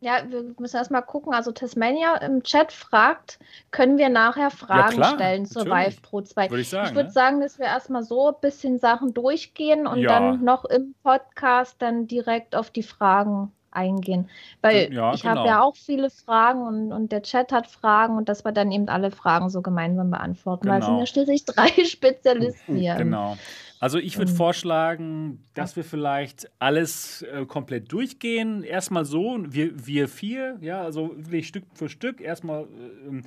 [0.00, 1.34] Ja, wir müssen erst mal gucken.
[1.34, 3.40] Also Tasmania im Chat fragt,
[3.72, 5.94] können wir nachher Fragen klar, stellen zur natürlich.
[5.96, 6.50] Vive Pro 2?
[6.50, 6.88] Würde ich sagen.
[6.90, 7.12] Ich würde ne?
[7.12, 10.08] sagen, dass wir erstmal so ein bisschen Sachen durchgehen und Ja.
[10.20, 14.28] dann noch im Podcast dann direkt auf die Fragen eingehen.
[14.62, 15.46] Weil Ja, ich habe genau.
[15.46, 18.88] ja auch viele Fragen und, und der Chat hat Fragen und dass wir dann eben
[18.88, 20.68] alle Fragen so gemeinsam beantworten.
[20.68, 21.00] Weil es sind Genau.
[21.00, 22.94] ja schließlich drei Spezialisten hier.
[22.96, 23.36] Genau.
[23.80, 28.64] Also ich würde vorschlagen, dass wir vielleicht alles äh, komplett durchgehen.
[28.64, 32.20] Erstmal so, wir, wir vier, ja, also wirklich Stück für Stück.
[32.20, 32.66] Erstmal
[33.06, 33.22] ähm,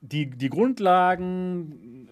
[0.00, 2.08] die, die Grundlagen,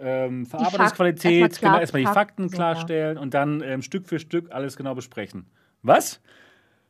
[0.00, 2.56] ähm, Verarbeitungsqualität, erstmal klar- genau, erstmal die Fakten, Fakten so, ja.
[2.56, 5.46] klarstellen und dann ähm, Stück für Stück alles genau besprechen.
[5.82, 6.20] Was?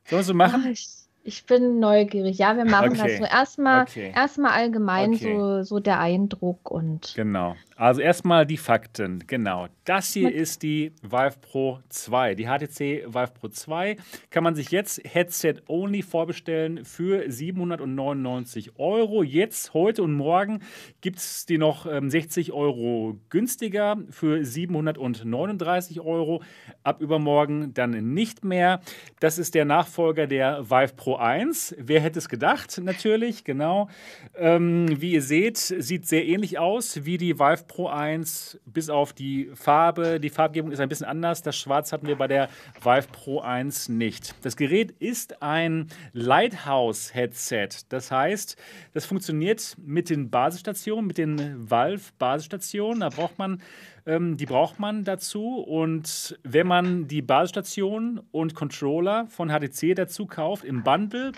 [0.05, 0.63] Sollen wir so machen?
[0.65, 0.87] Ah, ich,
[1.25, 2.37] ich bin neugierig.
[2.37, 3.01] Ja, wir machen Okay.
[3.03, 3.23] das so.
[3.25, 4.13] Erstmal Okay.
[4.15, 5.35] erstmal allgemein Okay.
[5.35, 7.55] so, so der Eindruck und Genau.
[7.77, 9.21] Also erstmal die Fakten.
[9.27, 9.67] Genau.
[9.83, 12.35] Das hier ist die Vive Pro 2.
[12.35, 13.97] Die HTC Vive Pro 2
[14.29, 19.23] kann man sich jetzt Headset Only vorbestellen für 799 Euro.
[19.23, 20.61] Jetzt, heute und morgen
[21.01, 26.41] gibt es die noch ähm, 60 Euro günstiger für 739 Euro.
[26.83, 28.79] Ab übermorgen dann nicht mehr.
[29.19, 31.75] Das ist der Nachfolger der Vive Pro 1.
[31.77, 32.79] Wer hätte es gedacht?
[32.81, 33.89] Natürlich, genau.
[34.35, 39.13] Ähm, wie ihr seht, sieht sehr ähnlich aus wie die Vive Pro 1, bis auf
[39.13, 40.19] die Farbe.
[40.19, 41.41] Die Farbgebung ist ein bisschen anders.
[41.41, 42.49] Das Schwarz hatten wir bei der
[42.81, 44.35] Vive Pro 1 nicht.
[44.43, 47.69] Das Gerät ist ein Lighthouse-Headset.
[47.89, 48.57] Das heißt,
[48.93, 53.01] das funktioniert mit den Basisstationen, mit den Valve-Basisstationen.
[53.01, 53.61] Da braucht man
[54.05, 55.57] ähm, die braucht man dazu.
[55.59, 61.31] Und wenn man die Basisstation und Controller von HTC dazu kauft im Bundle,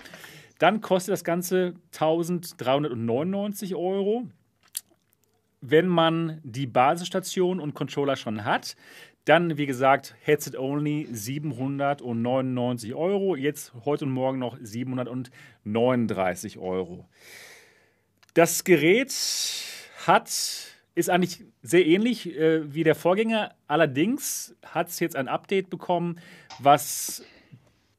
[0.60, 4.28] dann kostet das Ganze 1399 Euro.
[5.62, 8.76] Wenn man die Basisstation und Controller schon hat,
[9.26, 13.36] dann, wie gesagt, Headset Only 799 Euro.
[13.36, 17.10] Jetzt heute und morgen noch 739 Euro.
[18.34, 19.14] Das Gerät
[20.06, 23.54] hat, ist eigentlich sehr ähnlich äh, wie der Vorgänger.
[23.68, 26.20] Allerdings hat es jetzt ein Update bekommen,
[26.60, 27.24] was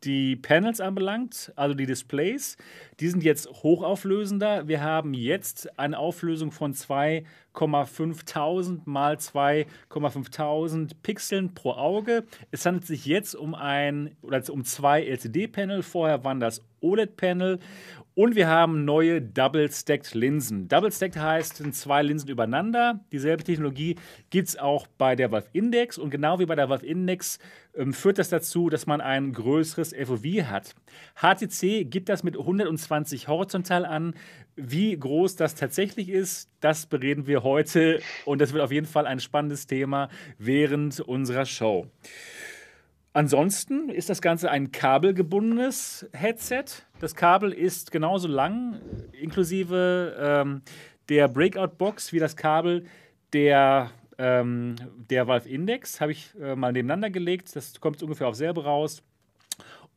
[0.02, 2.56] die Panels anbelangt, also die Displays.
[2.98, 4.66] Die sind jetzt hochauflösender.
[4.66, 6.74] Wir haben jetzt eine Auflösung von
[7.58, 12.24] 2,5000 mal 2,5000 Pixeln pro Auge.
[12.50, 15.82] Es handelt sich jetzt um ein oder um zwei LCD-Panel.
[15.82, 17.58] Vorher waren das OLED-Panel.
[18.14, 20.66] Und wir haben neue Double-Stacked Linsen.
[20.66, 22.98] Double-Stacked heißt, sind zwei Linsen übereinander.
[23.12, 23.94] Dieselbe Technologie
[24.30, 25.98] gibt es auch bei der Valve Index.
[25.98, 27.38] Und genau wie bei der Valve Index
[27.76, 30.74] ähm, führt das dazu, dass man ein größeres FOV hat.
[31.14, 34.14] HTC gibt das mit 120 horizontal an.
[34.56, 38.00] Wie groß das tatsächlich ist, das bereden wir heute.
[38.24, 40.08] Und das wird auf jeden Fall ein spannendes Thema
[40.38, 41.86] während unserer Show.
[43.12, 46.64] ansonsten ist das Ganze ein kabelgebundenes Headset.
[47.00, 48.80] Das Kabel ist genauso lang,
[49.12, 50.62] inklusive ähm,
[51.08, 52.84] der Breakout-Box, wie das Kabel
[53.32, 54.76] der, ähm,
[55.10, 56.00] der Valve Index.
[56.00, 57.56] Habe ich äh, mal nebeneinander gelegt.
[57.56, 59.02] Das kommt ungefähr auf selbe raus.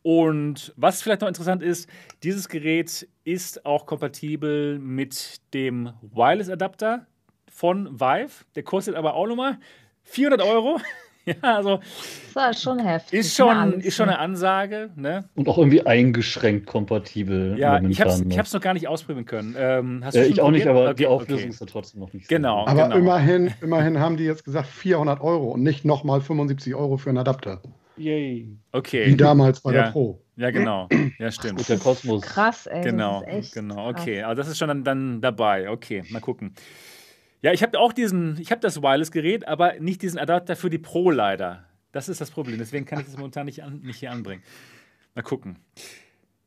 [0.04, 1.88] Und was vielleicht noch interessant ist,
[2.24, 7.06] dieses Gerät ist auch kompatibel mit dem Wireless-Adapter
[7.52, 8.46] von Vive.
[8.56, 9.58] Der kostet aber auch nochmal
[10.04, 10.80] 400 Euro.
[11.26, 11.80] ja, also.
[12.34, 13.20] Das ist schon heftig.
[13.20, 14.90] Ist schon, ist schon eine Ansage.
[14.96, 15.30] Ne?
[15.36, 17.58] Und auch irgendwie eingeschränkt kompatibel.
[17.60, 19.56] Ja, ich habe es noch gar nicht ausprobieren können.
[19.58, 21.50] Ähm, ja, ich auch nicht, aber okay, die Auflösung okay.
[21.50, 22.66] ist ja trotzdem noch nicht so Genau.
[22.66, 22.96] Aber genau.
[22.96, 27.20] Immerhin, immerhin haben die jetzt gesagt 400 Euro und nicht nochmal 75 Euro für einen
[27.20, 27.62] Adapter.
[27.98, 28.58] Yay.
[28.72, 29.06] Okay.
[29.08, 29.84] Wie damals bei ja.
[29.84, 30.22] der Pro.
[30.38, 30.88] Ja, genau.
[31.20, 31.60] Ja, stimmt.
[31.60, 32.22] Mit der Kosmos.
[32.22, 32.82] Krass, ey.
[32.82, 33.90] Genau, genau.
[33.90, 35.70] Okay, also das ist schon dann, dann dabei.
[35.70, 36.56] Okay, mal gucken.
[37.42, 40.78] Ja, ich habe auch diesen, ich habe das Wireless-Gerät, aber nicht diesen Adapter für die
[40.78, 41.66] Pro leider.
[41.92, 42.58] Das ist das Problem.
[42.60, 44.44] Deswegen kann ich das momentan nicht, an, nicht hier anbringen.
[45.16, 45.58] Mal gucken.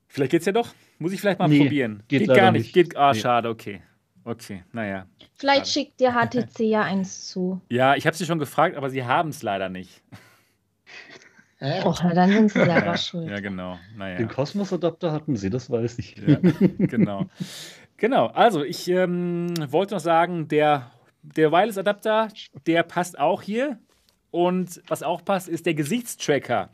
[0.09, 0.73] Vielleicht geht's ja doch.
[0.99, 2.03] Muss ich vielleicht mal Nee, probieren.
[2.09, 2.63] geht gar leider nicht.
[2.67, 2.73] nicht.
[2.75, 3.19] Geht, ah, Nee.
[3.21, 3.83] schade, okay.
[4.27, 5.07] Okay, naja.
[5.35, 7.61] Vielleicht schickt dir HTC ja eins zu.
[7.69, 10.01] Ja, ich habe sie schon gefragt, aber sie haben es leider nicht.
[11.61, 13.29] Och, na, dann sind sie selber schuld.
[13.31, 13.79] Ja, genau.
[13.97, 14.17] Naja.
[14.19, 16.17] Den Kosmos-Adapter hatten sie, das weiß ich.
[16.17, 16.39] Ja,
[16.79, 17.27] genau.
[18.05, 20.91] Genau, also ich ähm, wollte noch sagen, der,
[21.23, 22.29] der Wireless-Adapter,
[22.67, 23.79] der passt auch hier.
[24.31, 26.69] Und was auch passt, ist der Gesichtstracker.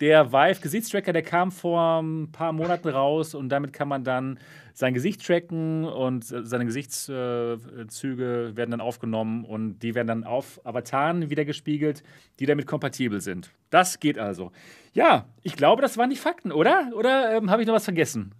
[0.00, 4.38] Der Vive Gesichtstracker, der kam vor ein paar Monaten raus und damit kann man dann
[4.74, 11.30] sein Gesicht tracken und seine Gesichtszüge werden dann aufgenommen und die werden dann auf Avataren
[11.30, 12.02] wieder gespiegelt,
[12.38, 13.50] die damit kompatibel sind.
[13.70, 14.52] Das geht also.
[14.92, 16.90] Ja, ich glaube, das waren die Fakten, oder?
[16.94, 18.34] Oder ähm, habe ich noch was vergessen?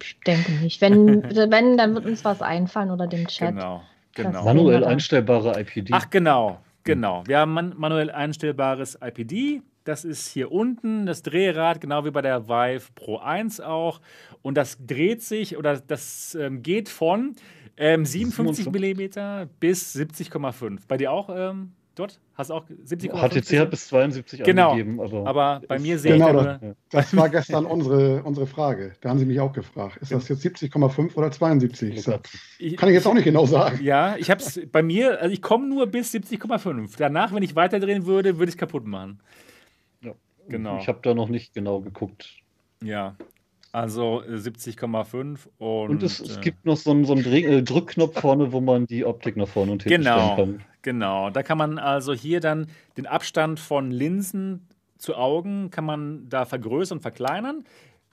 [0.00, 0.80] Ich denke nicht.
[0.80, 3.54] Wenn, wenn, dann wird uns was einfallen oder dem Chat.
[3.54, 3.82] Genau,
[4.14, 4.44] genau.
[4.44, 5.92] Manuell einstellbare IPD.
[5.92, 7.22] Ach, genau, genau.
[7.26, 9.62] Wir haben man manuell einstellbares IPD.
[9.84, 14.00] Das ist hier unten das Drehrad, genau wie bei der Vive Pro 1 auch.
[14.42, 17.34] Und das dreht sich oder das ähm, geht von
[17.76, 20.80] ähm, 57 mm bis 70,5.
[20.88, 22.20] Bei dir auch ähm, dort?
[22.34, 23.40] Hast du auch 70,5?
[23.42, 27.16] HTC hat bis 72 Genau, angegeben, aber, Aber bei mir sehe Genau, ich das- Das
[27.16, 28.92] war gestern unsere, unsere Frage.
[29.00, 29.96] Da haben sie mich auch gefragt.
[30.00, 31.94] Ist das jetzt 70,5 oder 72?
[31.96, 32.28] Ich sag,
[32.76, 33.80] kann ich jetzt auch nicht genau sagen.
[33.82, 36.94] ja, ich habe es bei mir, also ich komme nur bis 70,5.
[36.96, 39.20] Danach, wenn ich weiterdrehen würde, würde ich es kaputt machen.
[40.02, 40.12] Ja.
[40.48, 40.78] Genau.
[40.78, 42.36] Ich habe da noch nicht genau geguckt.
[42.82, 43.16] Ja,
[43.72, 45.90] also äh, 70,5 und.
[45.90, 48.60] Und es, es äh, gibt noch so einen, so einen Dreh- äh, Drückknopf vorne, wo
[48.60, 50.64] man die Optik nach vorne und hinten Genau, stellen kann.
[50.82, 51.30] genau.
[51.30, 56.44] Da kann man also hier dann den Abstand von Linsen zu Augen kann man da
[56.44, 57.64] vergrößern und verkleinern.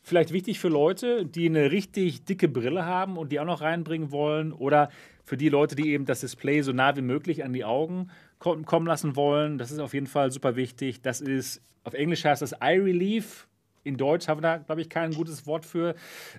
[0.03, 4.11] Vielleicht wichtig für Leute, die eine richtig dicke Brille haben und die auch noch reinbringen
[4.11, 4.89] wollen oder
[5.23, 8.55] für die Leute, die eben das Display so nah wie möglich an die Augen ko-
[8.65, 9.57] kommen lassen wollen.
[9.57, 11.01] Das ist auf jeden Fall super wichtig.
[11.01, 13.47] Das ist, auf Englisch heißt das Eye Relief.
[13.85, 15.93] In Deutsch haben wir da, glaube ich, kein gutes Wort für.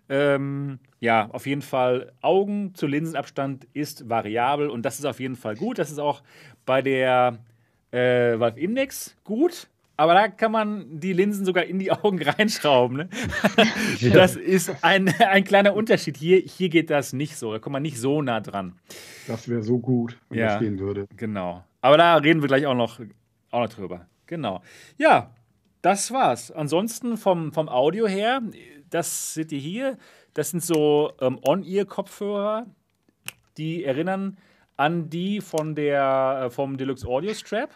[0.08, 5.36] Ähm, ja, auf jeden Fall Augen zu Linsenabstand ist variabel und das ist auf jeden
[5.36, 5.78] Fall gut.
[5.78, 6.22] Das ist auch
[6.66, 7.38] bei der
[7.92, 9.68] äh, Valve Index gut.
[9.98, 12.96] Aber da kann man die Linsen sogar in die Augen reinschrauben.
[12.96, 13.08] Ne?
[14.12, 16.16] Das ist ein, ein kleiner Unterschied.
[16.16, 17.52] Hier, hier geht das nicht so.
[17.52, 18.74] Da kommt man nicht so nah dran.
[19.28, 20.46] Das wäre so gut, wenn Ja.
[20.48, 21.06] das gehen würde.
[21.16, 21.64] Genau.
[21.80, 23.00] Aber da reden wir gleich auch noch,
[23.52, 24.06] auch noch drüber.
[24.26, 24.60] Genau.
[24.98, 25.30] Ja,
[25.86, 26.50] das war's.
[26.50, 28.42] Ansonsten vom, vom Audio her,
[28.90, 29.98] das seht ihr hier,
[30.34, 32.66] das sind so ähm, On-Ear-Kopfhörer,
[33.56, 34.36] die erinnern
[34.76, 37.70] an die von der, äh, vom Deluxe Audio Strap.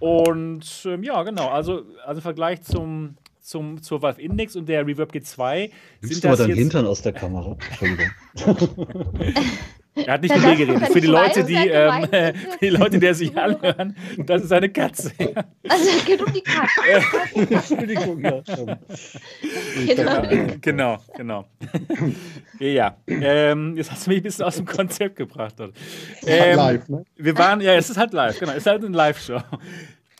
[0.00, 4.84] Und ähm, ja, genau, also, also im Vergleich zum, zum, zur Valve Index und der
[4.84, 5.70] Reverb G2
[6.00, 7.56] Nimmst sind du mal das deinen jetzt, Hintern aus der Kamera?
[7.70, 8.10] Entschuldigung.
[9.94, 10.82] Er hat nicht mit mir geredet.
[10.82, 14.68] ist Für die Leute, die, ähm, für die Leute, die sich anhören, das ist eine
[14.68, 15.12] Katze.
[15.70, 16.80] Also es geht um die Katze.
[17.54, 18.42] Entschuldigung, ja.
[19.86, 20.56] Genau.
[20.60, 21.44] genau, genau.
[22.58, 25.54] ja, ähm, jetzt hast du mich ein bisschen aus dem Konzept gebracht.
[25.58, 25.74] Dort.
[26.22, 27.04] Halt Ähm, live, ne?
[27.16, 29.40] Wir waren, ja, es ist halt live, genau, es ist halt eine Live-Show.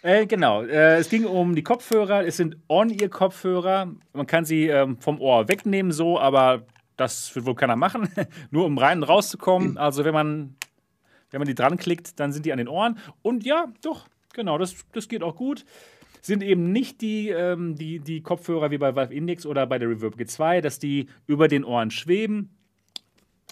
[0.03, 3.93] Äh, genau, äh, es ging um die Kopfhörer, es sind On-Ear-Kopfhörer.
[4.13, 6.63] Man kann sie ähm, vom Ohr wegnehmen, so, aber
[6.99, 8.09] das wird wohl keiner machen,
[8.51, 9.79] nur um rein und rauszukommen.
[9.79, 10.57] Also, wenn man,
[11.31, 12.99] wenn man die dran klickt, dann sind die an den Ohren.
[13.23, 15.65] Und ja, doch, genau, das, das geht auch gut.
[16.21, 19.89] Sind eben nicht die, ähm, die, die Kopfhörer wie bei Valve Index oder bei der
[19.89, 22.51] Reverb G2, dass die über den Ohren schweben.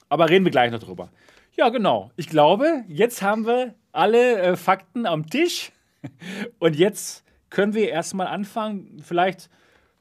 [0.09, 1.11] Aber reden wir gleich noch drüber.
[1.57, 2.11] Ja, genau.
[2.17, 5.73] Ich glaube, jetzt haben wir alle äh, Fakten am Tisch.
[6.59, 9.49] Und jetzt können wir erstmal anfangen, vielleicht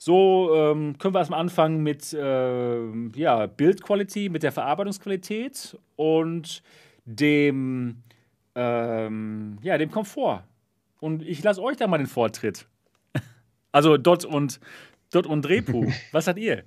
[0.05, 6.61] so ähm, können wir erstmal anfangen mit ähm, ja, Bildquality, mit der Verarbeitungsqualität und
[7.05, 8.03] dem,
[8.53, 10.43] ähm, ja, dem Komfort.
[10.99, 12.67] Und ich lasse euch da mal den Vortritt.
[13.71, 14.59] Also Dot und,
[15.11, 15.91] Dot und Repu.
[16.11, 16.65] Was hat ihr?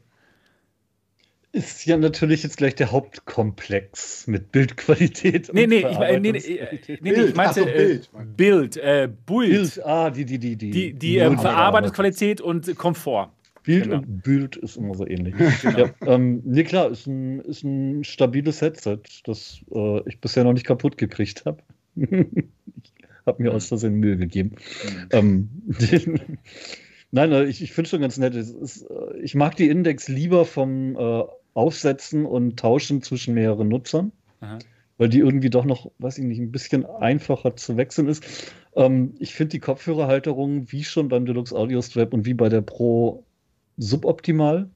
[1.53, 5.51] Ist ja natürlich jetzt gleich der Hauptkomplex mit Bildqualität.
[5.53, 8.11] Nee, nee, ich, nee, nee, nee, nee, ich meinte so, Bild.
[8.13, 9.51] Äh, Bild, äh, Bild.
[9.51, 9.87] Bild.
[9.87, 10.71] Ah, die, die, die, die.
[10.71, 13.31] Die, die ähm, Verarbeitungsqualität und Komfort.
[13.63, 13.97] Bild genau.
[13.99, 15.35] und Bild ist immer so ähnlich.
[15.63, 15.79] Genau.
[15.79, 20.53] Ja, ähm, nee, klar, ist ein, ist ein stabiles Headset, das äh, ich bisher noch
[20.53, 21.63] nicht kaputt gekriegt habe.
[21.97, 22.09] ich
[23.27, 24.57] habe mir aus Versehen Mühe gegeben.
[24.85, 25.09] Mhm.
[25.11, 25.49] Ähm,
[27.11, 28.35] nein, äh, ich, ich finde schon ganz nett.
[28.35, 34.13] Ist, äh, ich mag die Index lieber vom äh, Aufsetzen und Tauschen zwischen mehreren Nutzern.
[34.41, 34.59] Aha
[34.99, 38.53] weil die irgendwie doch noch, weiß ich nicht, ein bisschen einfacher zu wechseln ist.
[38.75, 42.61] Ähm, ich finde die Kopfhörerhalterung wie schon beim Deluxe Audio Strap und wie bei der
[42.61, 43.25] Pro
[43.77, 44.69] suboptimal.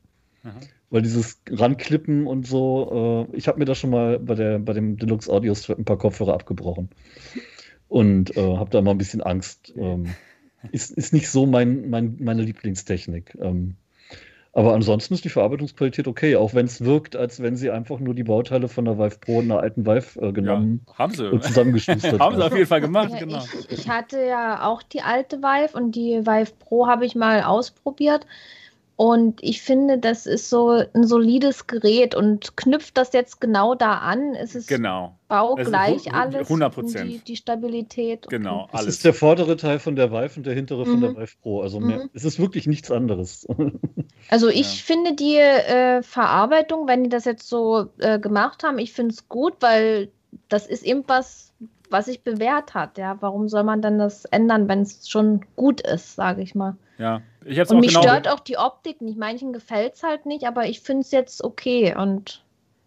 [0.44, 0.60] Aha.
[0.90, 4.72] Weil dieses Ranklippen und so, äh, ich habe mir da schon mal bei, der, bei
[4.72, 6.88] dem Deluxe Audio Strap ein paar Kopfhörer abgebrochen.
[7.88, 9.74] Und äh, habe da mal ein bisschen Angst.
[9.76, 10.14] Ähm,
[10.70, 13.36] ist, ist nicht so mein, mein, meine Lieblingstechnik.
[13.40, 13.76] Ähm,
[14.54, 18.14] aber ansonsten ist die Verarbeitungsqualität okay, auch wenn es wirkt, als wenn sie einfach nur
[18.14, 21.30] die Bauteile von der Vive Pro und einer alten Vive äh, genommen ja, haben sie.
[21.30, 22.36] und zusammengeschustert haben.
[22.36, 23.42] sie auf jeden Fall gemacht, ja, genau.
[23.60, 27.42] Ich, ich, hatte ja auch die alte Vive und die Vive Pro habe ich mal
[27.42, 28.26] ausprobiert.
[28.96, 33.94] Und ich finde, das ist so ein solides Gerät und knüpft das jetzt genau da
[33.94, 34.34] an.
[34.34, 35.16] Es ist genau.
[35.28, 36.48] baugleich also, alles.
[36.48, 37.10] 100 Prozent.
[37.10, 38.28] Die, die, Stabilität.
[38.28, 38.88] Genau, alles.
[38.88, 40.90] Es ist der vordere Teil von der Vive und der hintere mhm.
[40.90, 41.16] von der mhm.
[41.16, 41.62] Vive Pro.
[41.62, 42.10] Also mehr, mhm.
[42.12, 43.46] es ist wirklich nichts anderes.
[44.28, 44.84] Also ich ja.
[44.84, 49.28] finde die äh, Verarbeitung, wenn die das jetzt so äh, gemacht haben, ich finde es
[49.28, 50.10] gut, weil
[50.48, 51.52] das ist eben was,
[51.90, 52.98] was sich bewährt hat.
[52.98, 56.76] Ja, warum soll man dann das ändern, wenn es schon gut ist, sage ich mal.
[56.98, 59.18] Ja, ich hab's und mich genau stört auch die Optik nicht.
[59.18, 62.44] Manchen gefällt es halt nicht, aber ich finde es jetzt okay und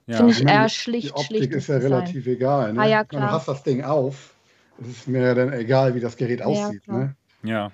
[0.07, 0.17] ja.
[0.17, 1.07] finde ich, eher schlicht.
[1.07, 2.33] Die Optik schlicht ist ja relativ sein.
[2.33, 2.73] egal.
[2.73, 2.81] Ne?
[2.81, 3.27] Ah, ja, klar.
[3.27, 4.33] Du hast das Ding auf.
[4.79, 6.83] Es ist mir dann egal, wie das Gerät aussieht.
[6.87, 7.15] Ja, ne?
[7.43, 7.71] ja.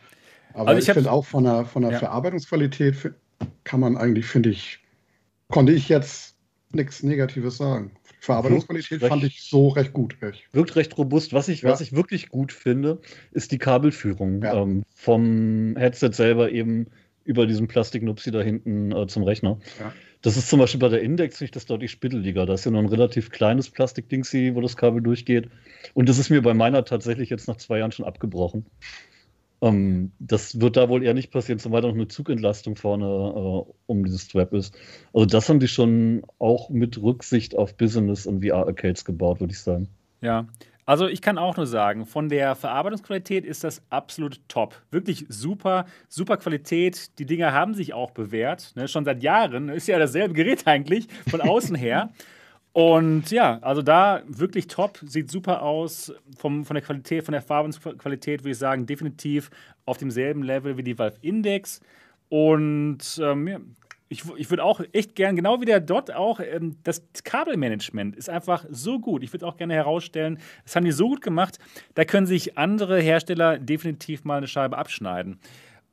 [0.54, 2.00] Aber also ich, ich finde auch von der, von der ja.
[2.00, 3.14] Verarbeitungsqualität
[3.64, 4.80] kann man eigentlich, finde ich,
[5.50, 6.36] konnte ich jetzt
[6.72, 7.92] nichts Negatives sagen.
[8.22, 10.16] Verarbeitungsqualität fand ich so recht gut.
[10.22, 10.44] Echt.
[10.54, 11.34] Wirkt recht robust.
[11.34, 11.70] Was ich, ja.
[11.70, 13.02] was ich wirklich gut finde,
[13.32, 14.62] ist die Kabelführung ja.
[14.62, 16.86] ähm, vom Headset selber eben
[17.26, 19.60] über diesen Plastiknupsi da hinten äh, zum Rechner.
[19.80, 19.92] Ja.
[20.22, 22.46] Das ist zum Beispiel bei der Index nicht das deutlich spitteliger.
[22.46, 25.50] Da ist ja nur ein relativ kleines Plastikdingsi, wo das Kabel durchgeht.
[25.96, 28.68] Und das ist mir bei meiner tatsächlich jetzt nach zwei Jahren schon abgebrochen.
[29.62, 33.72] Ähm, das wird da wohl eher nicht passieren, zumal da noch eine Zugentlastung vorne äh,
[33.86, 34.76] um dieses Strap ist.
[35.14, 39.60] Also das haben die schon auch mit Rücksicht auf Business und VR-Arcades gebaut, würde ich
[39.60, 39.88] sagen.
[40.22, 40.48] Ja,
[40.86, 44.82] also ich kann auch nur sagen, von der Verarbeitungsqualität ist das absolut top.
[44.90, 47.18] Wirklich super, super Qualität.
[47.20, 48.74] Die Dinger haben sich auch bewährt.
[48.76, 48.88] Ne?
[48.88, 49.70] Schon seit Jahren.
[49.70, 52.10] Ist ja dasselbe Gerät eigentlich, von außen her.
[52.74, 56.14] Und ja, also da wirklich top, sieht super aus.
[56.38, 59.50] Vom, von der Qualität, von der Farbensqualität würde ich sagen, definitiv
[59.86, 61.82] auf demselben Level wie die Valve Index.
[62.30, 63.60] Und ähm, ja,
[64.12, 68.30] ich, ich würde auch echt gern, genau wie der Dot auch, ähm, das Kabelmanagement ist
[68.30, 69.24] einfach so gut.
[69.24, 71.60] Ich würde auch gerne herausstellen, das haben die so gut gemacht,
[71.96, 75.40] da können sich andere Hersteller definitiv mal eine Scheibe abschneiden.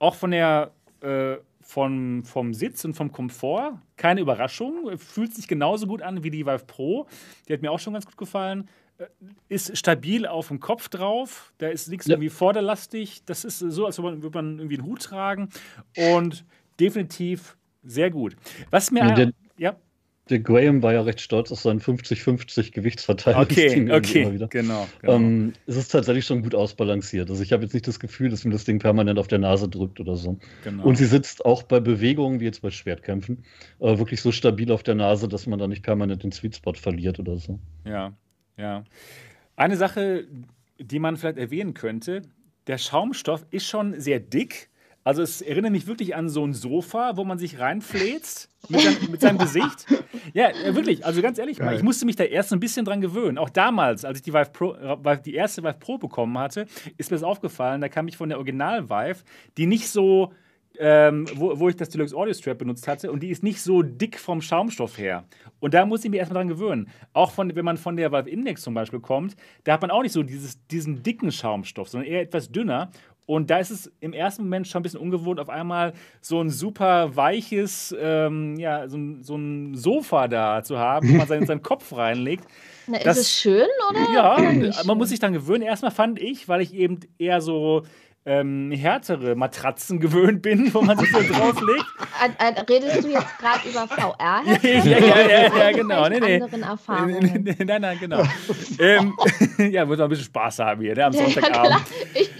[0.01, 1.37] Auch von der äh,
[1.69, 3.79] von, vom Sitz und vom Komfort.
[3.99, 4.97] Keine Überraschung.
[4.97, 7.07] Fühlt sich genauso gut an wie die Vive Pro.
[7.47, 8.71] Die hat mir auch schon ganz gut gefallen.
[8.97, 9.05] Äh,
[9.51, 11.53] ist stabil auf dem Kopf drauf.
[11.59, 12.15] Da ist nichts ja.
[12.15, 13.23] irgendwie vorderlastig.
[13.27, 15.51] Das ist so, als würde man irgendwie einen Hut tragen.
[16.15, 16.47] Und
[16.81, 18.35] definitiv sehr gut.
[18.71, 19.33] Was mir.
[19.59, 19.77] Ja
[20.31, 23.91] der Graham war ja recht stolz auf seinen 50-50 Gewichtsverteilungsteam.
[23.91, 24.87] Okay, okay, genau.
[25.01, 25.15] genau.
[25.15, 27.31] Ähm, es ist tatsächlich schon gut ausbalanciert.
[27.31, 29.69] Also ich habe jetzt nicht das Gefühl, dass mir das Ding permanent auf der Nase
[29.69, 30.39] drückt oder so.
[30.65, 30.85] Genau.
[30.85, 33.45] Und sie sitzt auch bei Bewegungen, wie jetzt bei Schwertkämpfen,
[33.81, 36.75] äh, wirklich so stabil auf der Nase, dass man da nicht permanent den Sweet Spot
[36.75, 37.59] verliert oder so.
[37.85, 38.13] Ja,
[38.57, 38.85] ja.
[39.57, 40.27] Eine Sache,
[40.79, 42.23] die man vielleicht erwähnen könnte,
[42.67, 44.71] der Schaumstoff ist schon sehr dick
[45.09, 48.97] also es erinnert mich wirklich an so ein Sofa, wo man sich reinfläzt mit, sein,
[49.11, 49.87] mit seinem Gesicht.
[50.35, 53.39] Ja, wirklich, also ganz ehrlich mal, ich musste mich da erst ein bisschen dran gewöhnen.
[53.39, 56.67] Auch damals, als ich die, Vive Pro, äh, die erste Vive Pro bekommen hatte,
[56.99, 59.25] ist mir das aufgefallen, da kam ich von der Original Vive,
[59.57, 60.35] die nicht so
[60.79, 63.83] ähm, wo, wo, ich das Deluxe Audio Strap benutzt hatte und die ist nicht so
[63.83, 65.25] dick vom Schaumstoff her.
[65.59, 66.89] Und da muss ich mich erstmal dran gewöhnen.
[67.15, 70.03] Auch von, wenn man von der Valve Index zum Beispiel kommt, da hat man auch
[70.03, 72.91] nicht so dieses, diesen dicken Schaumstoff, sondern eher etwas dünner.
[73.29, 76.49] Und da ist es im ersten Moment schon ein bisschen ungewohnt, auf einmal so ein
[76.49, 81.45] super weiches, ähm, ja, so ein, so ein, Sofa da zu haben, wo man seinen,
[81.45, 82.45] seinen Kopf reinlegt.
[82.87, 84.15] Na, das, ist es schön, oder?
[84.15, 85.61] Ja, man muss sich dann gewöhnen.
[85.61, 87.83] Erstmal fand ich, weil ich eben eher so
[88.29, 91.85] ähm, härtere Matratzen gewöhnt bin, wo man sich so drauflegt.
[92.69, 94.43] Redest du jetzt gerade über VR?
[94.63, 96.09] ja, ja, ja, ja, genau.
[96.09, 96.35] Nee, nee.
[96.43, 97.57] anderen Erfahrungen.
[97.59, 98.23] nein, nein, genau.
[98.79, 99.15] ähm,
[99.71, 101.83] ja, wird man ein bisschen Spaß haben hier, ne, am Sonntagabend.
[102.15, 102.31] ich,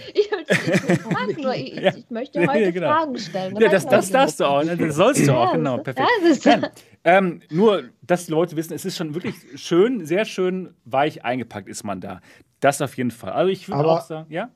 [1.29, 1.95] ich nur, Ja.
[1.95, 2.87] ich möchte heute Ja, genau.
[2.87, 3.55] Fragen stellen.
[3.59, 4.75] Ja, das, das darfst du auch, ne?
[4.77, 6.07] das sollst du auch, genau, perfekt.
[6.23, 6.67] das ist- Nein,
[7.03, 11.67] ähm, nur, dass die Leute wissen, es ist schon wirklich schön, sehr schön weich eingepackt
[11.69, 12.19] ist man da.
[12.59, 13.31] Das auf jeden Fall.
[13.31, 14.49] Also ich würde auch sagen, ja?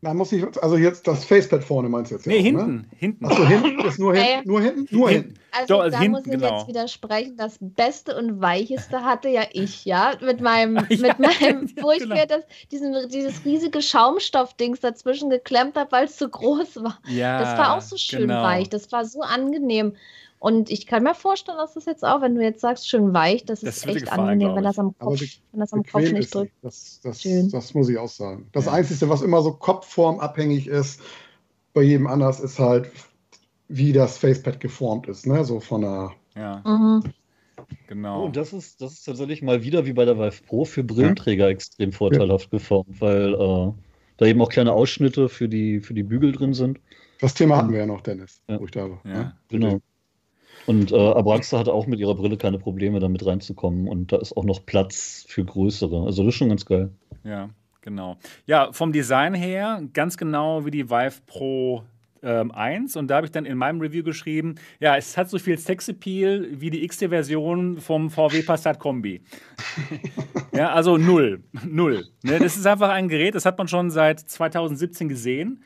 [0.00, 2.26] Da muss ich, also jetzt das Facepad vorne meinst du jetzt?
[2.26, 2.84] ja Nee, auch, hinten, Ne?
[2.96, 3.24] hinten.
[3.26, 4.42] Achso, hinten ist nur Ja, hinten, ja.
[4.52, 5.34] nur hinten, nur hinten.
[5.50, 6.58] Also Doch, also da hinten, muss ich genau.
[6.58, 7.36] jetzt widersprechen.
[7.36, 11.90] Das Beste und Weicheste hatte ja ich, ja, mit meinem, Ja, mit meinem, ja, wo
[11.90, 12.14] ich genau.
[12.14, 16.98] mir das, diesen, dieses riesige Schaumstoffdings dazwischen geklemmt habe, weil es zu groß war.
[17.08, 18.42] Ja, Das war auch so schön genau.
[18.44, 18.68] weich.
[18.68, 19.94] Das war so angenehm.
[20.40, 23.44] Und ich kann mir vorstellen, dass das jetzt auch, wenn du jetzt sagst, schön weich,
[23.44, 25.20] das, Das ist echt gefallen, angenehm, wenn das am Kopf,
[25.52, 26.52] wenn das am Kopf nicht ist drückt.
[26.62, 27.50] das, das, Schön.
[27.50, 28.48] das muss ich auch sagen.
[28.52, 28.72] Das Ja.
[28.72, 31.00] Einzige, was immer so kopfformabhängig ist,
[31.74, 32.90] bei jedem anders, ist halt,
[33.68, 35.26] wie das Facepad geformt ist.
[35.26, 35.44] Ne?
[35.44, 36.12] So von der.
[36.36, 37.02] Ja, Mhm.
[37.88, 38.22] genau.
[38.22, 40.84] Oh, und das ist, das ist tatsächlich mal wieder wie bei der Vive Pro für
[40.84, 43.72] Brillenträger extrem vorteilhaft geformt, weil äh,
[44.18, 46.80] da eben auch kleine Ausschnitte für die, für die Bügel drin sind.
[47.20, 48.60] Das Thema hatten wir ja noch, Dennis, Ja.
[48.60, 49.00] wo ich da war.
[49.04, 49.12] Ja.
[49.12, 49.36] ne?
[49.48, 49.80] Genau.
[50.66, 53.88] Und äh, Abraxa hatte auch mit ihrer Brille keine Probleme, damit reinzukommen.
[53.88, 56.04] Und da ist auch noch Platz für größere.
[56.04, 56.90] Also das ist schon ganz geil.
[57.24, 57.50] Ja,
[57.80, 58.16] genau.
[58.46, 61.82] Ja, vom Design her ganz genau wie die Vive Pro
[62.22, 62.96] ähm, 1.
[62.96, 66.48] Und da habe ich dann in meinem Review geschrieben, ja, es hat so viel Sexappeal
[66.52, 69.22] wie die x Version vom VW Passat Kombi.
[70.52, 71.42] ja, also null.
[71.64, 72.06] Null.
[72.22, 75.62] Ne, das ist einfach ein Gerät, das hat man schon seit 2017 gesehen.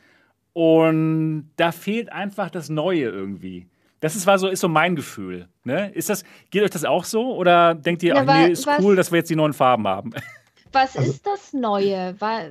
[0.53, 3.67] Und da fehlt einfach das Neue irgendwie.
[4.03, 5.49] Das ist, war so, ist so mein Gefühl.
[5.65, 5.91] Ne?
[5.93, 7.35] Ist das, geht euch das auch so?
[7.37, 9.87] Oder denkt ihr, Ja, ach nee, ist was- cool, dass wir jetzt die neuen Farben
[9.89, 10.11] haben?
[10.73, 12.15] Was Also- ist das Neue?
[12.19, 12.47] Wa-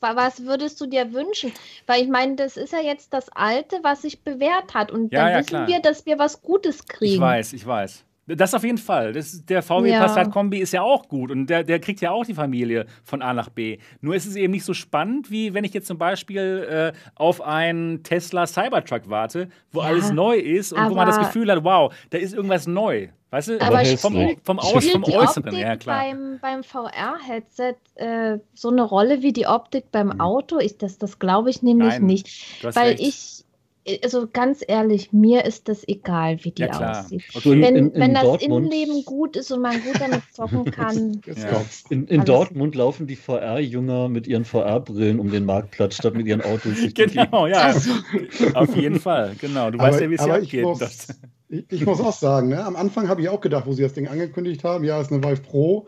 [0.00, 1.52] wa- Was würdest du dir wünschen?
[1.86, 4.90] Weil ich meine, das ist ja jetzt das Alte, was sich bewährt hat.
[4.92, 5.66] Und Ja, dann ja, wissen klar.
[5.66, 7.14] wir, dass wir was Gutes kriegen.
[7.14, 8.04] Ich weiß, ich weiß.
[8.36, 9.12] Das auf jeden Fall.
[9.12, 10.00] Das, der VW Ja.
[10.00, 13.22] Passat Kombi ist ja auch gut und der, der kriegt ja auch die Familie von
[13.22, 13.78] A nach B.
[14.00, 17.40] Nur ist es eben nicht so spannend, wie wenn ich jetzt zum Beispiel äh, auf
[17.40, 21.64] einen Tesla Cybertruck warte, wo Ja, alles neu ist und wo man das Gefühl hat,
[21.64, 23.08] wow, da ist irgendwas neu.
[23.32, 23.60] Weißt du?
[23.60, 26.00] Aber vom, vom, Aus, vom die Äußeren, ja klar.
[26.02, 30.20] beim, beim VR-Headset äh, so eine Rolle wie die Optik beim Mhm.
[30.20, 30.58] Auto?
[30.58, 32.28] Ich, das das glaube ich nämlich Nein, nicht.
[32.64, 33.00] Weil recht.
[33.00, 33.39] ich,
[34.02, 37.22] also ganz ehrlich, mir ist das egal, wie die ja aussieht.
[37.44, 40.64] In- Wenn, in- in wenn das Dortmund- Innenleben gut ist und man gut damit zocken
[40.70, 41.48] kann, Jetzt Ja.
[41.50, 41.84] kommt's.
[41.90, 46.42] In, in Dortmund laufen die VR-Jünger mit ihren VR-Brillen um den Marktplatz statt mit ihren
[46.42, 46.74] Autos.
[46.94, 47.58] Genau, ja.
[47.62, 47.90] Also,
[48.54, 49.70] Auf jeden Fall, genau.
[49.70, 50.62] Du Aber, weißt ja, wie es hier abgeht.
[50.64, 51.08] muss, Das-
[51.48, 53.92] ich, ich muss auch sagen, ne, am Anfang habe ich auch gedacht, wo sie das
[53.92, 55.86] Ding angekündigt haben, ja, ist eine Vive Pro,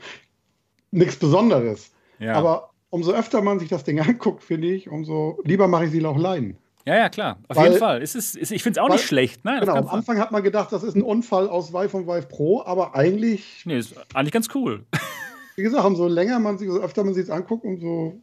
[0.90, 1.92] nichts Besonderes.
[2.18, 2.34] ja.
[2.34, 6.04] Aber umso öfter man sich das Ding anguckt, finde ich, umso lieber mache ich sie
[6.04, 6.56] auch leiden.
[6.84, 7.38] Ja, ja, klar.
[7.48, 8.02] Auf Weil- jeden Fall.
[8.02, 9.44] Es ist, ich finde es auch weil- nicht schlecht.
[9.44, 9.88] Nein, Genau, am.
[9.88, 13.62] Anfang hat man gedacht, das ist ein Unfall aus Vive und Vive Pro, aber eigentlich,
[13.64, 14.84] Nee, ist eigentlich ganz cool.
[15.56, 18.20] wie gesagt, umso länger man sich, umso öfter man sich es anguckt, umso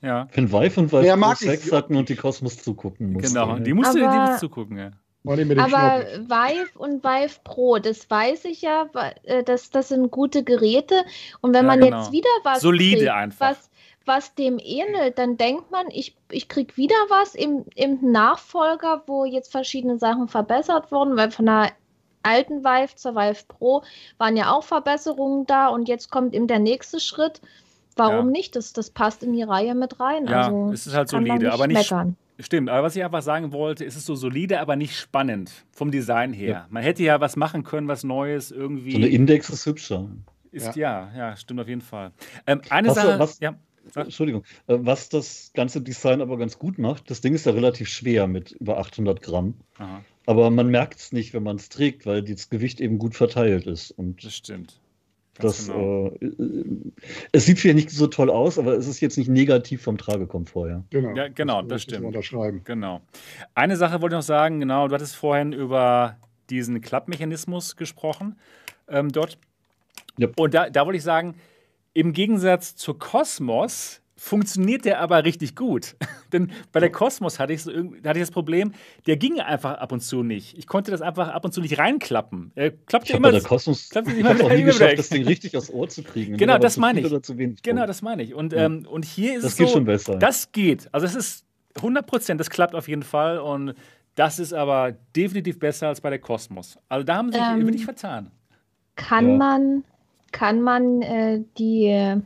[0.00, 3.28] Ja, Wenn Vive und Vive Ja, Pro Sex hatten und die Kosmos zugucken mussten.
[3.34, 3.48] genau.
[3.54, 3.58] Ja.
[3.60, 4.90] Die musst du die Aber- musst du zugucken, ja.
[5.24, 6.04] aber.
[6.26, 8.86] Vive und Vive Pro, das weiß ich ja,
[9.22, 11.04] äh, das, das sind gute Geräte.
[11.40, 12.00] Und wenn Ja, man genau.
[12.00, 13.50] jetzt wieder was Solide kriegt, einfach.
[13.50, 13.70] Was,
[14.06, 19.24] was dem ähnelt, dann denkt man, ich, ich krieg wieder was im, im Nachfolger, wo
[19.24, 21.70] jetzt verschiedene Sachen verbessert wurden, weil von der
[22.22, 23.82] alten Vive zur Vive Pro
[24.18, 27.40] waren ja auch Verbesserungen da und jetzt kommt eben der nächste Schritt.
[27.96, 28.32] Warum Ja.
[28.32, 28.56] nicht?
[28.56, 30.26] Das, das passt in die Reihe mit rein.
[30.26, 32.16] Ja, also, es ist halt solide, aber nicht meckern.
[32.38, 35.90] Stimmt, aber was ich einfach sagen wollte, ist es so solide, aber nicht spannend vom
[35.90, 36.48] Design her.
[36.50, 36.66] Ja.
[36.70, 38.92] Man hätte ja was machen können, was Neues irgendwie.
[38.92, 40.08] So eine Index ist hübscher.
[40.50, 41.10] ist, ja.
[41.16, 42.12] ja, stimmt auf jeden Fall.
[42.46, 43.54] Ähm, eine Was- Sache, was- ja,
[43.90, 44.04] Sag.
[44.04, 44.44] Entschuldigung.
[44.66, 48.26] Äh, Was das ganze Design aber ganz gut macht, das Ding ist ja relativ schwer
[48.26, 49.54] mit über 800 Gramm.
[49.78, 53.14] aha, Aber man merkt es nicht, wenn man es trägt, weil das Gewicht eben gut
[53.14, 53.90] verteilt ist.
[53.90, 54.78] Und das stimmt.
[55.38, 56.08] Ganz das, genau.
[56.20, 56.64] äh, äh,
[57.32, 60.68] es sieht vielleicht nicht so toll aus, aber es ist jetzt nicht negativ vom Tragekomfort
[60.68, 60.84] her.
[60.90, 62.06] Genau, Ja, genau, das muss ich stimmt.
[62.06, 62.60] Unterschreiben.
[62.64, 63.00] Genau.
[63.54, 66.16] Eine Sache wollte ich noch sagen, genau, du hattest vorhin über
[66.50, 68.36] diesen Klappmechanismus gesprochen
[68.88, 69.38] ähm, dort.
[70.18, 70.28] Ja.
[70.36, 71.34] Und da, da wollte ich sagen,
[71.94, 75.96] im Gegensatz zur Cosmos funktioniert der aber richtig gut.
[76.32, 78.72] Denn bei der Cosmos hatte ich, so, irgendwie- hatte ich das Problem,
[79.06, 80.56] der ging einfach ab und zu nicht.
[80.56, 82.52] Ich konnte das einfach ab und zu nicht reinklappen.
[82.54, 83.28] Er klappte Ich habe immer.
[83.32, 84.96] bei der Kosmos klappt ich immer auch nie geschafft, weg.
[84.96, 86.36] das Ding richtig aufs Ohr zu kriegen.
[86.36, 87.62] Genau, das meine ich.
[87.62, 88.32] Genau, das meine ich.
[88.34, 88.66] Und, Ja.
[88.66, 90.16] ähm, und hier ist das es geht so, schon besser.
[90.16, 90.88] Das geht.
[90.92, 91.44] Also es ist
[91.76, 93.38] 100 Prozent, das klappt auf jeden Fall.
[93.38, 93.74] Und
[94.14, 96.78] das ist aber definitiv besser als bei der Cosmos.
[96.88, 98.30] Also da haben sie sich Ähm, wirklich vertan.
[98.94, 99.36] Kann Ja.
[99.36, 99.84] man,
[100.32, 102.16] kann man äh, die,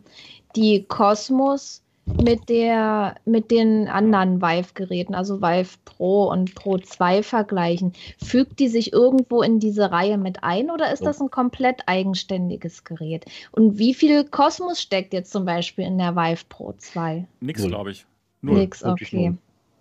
[0.55, 1.83] die Cosmos
[2.23, 7.93] mit der mit den anderen Vive-Geräten, also Vive Pro und Pro 2 vergleichen?
[8.23, 12.85] Fügt die sich irgendwo in diese Reihe mit ein oder ist das ein komplett eigenständiges
[12.85, 13.27] Gerät?
[13.51, 17.27] Und wie viel Cosmos steckt jetzt zum Beispiel in der Vive Pro 2?
[17.41, 18.07] Nix, glaube ich.
[18.41, 19.35] Null, Nix, okay.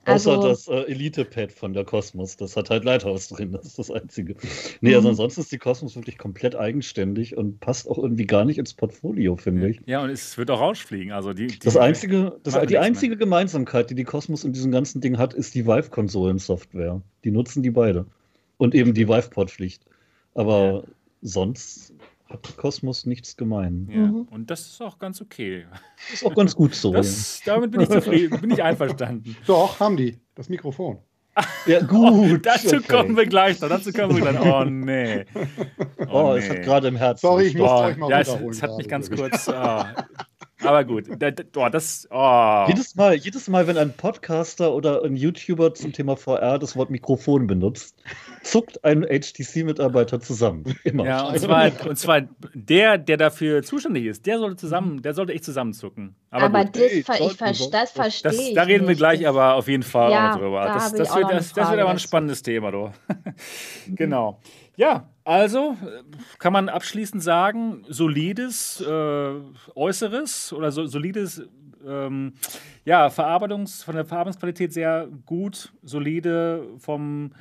[0.06, 0.16] Null.
[0.16, 2.38] Außer Also, das äh, Elite-Pad von der Cosmos.
[2.38, 4.36] Das hat halt Lighthouse drin, das ist das Einzige.
[4.82, 5.12] Nee, also Mhm.
[5.12, 9.36] ansonsten ist die Cosmos wirklich komplett eigenständig und passt auch irgendwie gar nicht ins Portfolio,
[9.36, 9.82] finde ich.
[9.86, 11.12] Ja, und es wird auch rausfliegen.
[11.12, 15.02] Also die, die, Das einzige, das, die einzige Gemeinsamkeit, die die Cosmos in diesem ganzen
[15.02, 17.02] Ding hat, ist die Vive-Konsolen-Software.
[17.24, 18.06] Die nutzen die beide.
[18.58, 19.84] Und eben die Vive-Port-Pflicht.
[20.36, 20.84] Aber
[21.22, 21.94] sonst
[22.30, 23.88] hat die Cosmos nichts gemein.
[23.92, 23.98] Ja.
[23.98, 24.22] Mhm.
[24.24, 25.66] Und das ist auch ganz okay.
[26.12, 26.92] Ist auch ganz gut so.
[26.94, 29.38] Das, damit bin ich zufrieden, bin ich einverstanden.
[29.46, 30.20] Doch, haben die.
[30.34, 31.00] Das Mikrofon.
[31.66, 32.46] ja, gut.
[32.46, 32.88] Dazu okay.
[32.88, 33.70] kommen wir gleich noch.
[33.70, 34.40] Dazu kommen wir gleich.
[34.40, 35.26] Oh nee.
[36.10, 36.40] Oh, nee.
[36.40, 37.28] es hat gerade im Herzen.
[37.28, 37.70] Sorry, ich muss.
[37.70, 39.50] Oh, euch mal ja, es, es hat mich ganz kurz.
[39.50, 40.08] ah.
[40.64, 41.06] Aber gut.
[41.20, 42.08] Da, da, oh, das.
[42.12, 42.64] Oh.
[42.68, 46.90] Jedes Mal, jedes Mal, wenn ein Podcaster oder ein YouTuber zum Thema VR das Wort
[46.90, 48.02] Mikrofon benutzt,
[48.42, 50.64] zuckt ein HTC-Mitarbeiter zusammen.
[50.86, 51.06] Immer.
[51.06, 52.22] Ja, und zwar, und zwar
[52.54, 56.16] der, der dafür zuständig ist, der sollte zusammen, der sollte echt zusammenzucken.
[56.32, 58.54] Aber, aber das, Hey, ver- ich ver das verstehe Das, ich.
[58.54, 60.66] da reden wir gleich aber auf jeden Fall Ja, auch noch drüber.
[60.66, 62.92] da Das, das, auch wird, noch eine das, das wird aber ein spannendes Thema, du.
[63.96, 64.40] genau.
[64.78, 66.04] Ja, also äh,
[66.38, 69.34] kann man abschließend sagen, solides äh,
[69.76, 71.42] Äußeres oder so, solides,
[71.86, 72.34] ähm,
[72.84, 77.32] ja, Verarbeitungs, von der Verarbeitungsqualität sehr gut, solide, vom,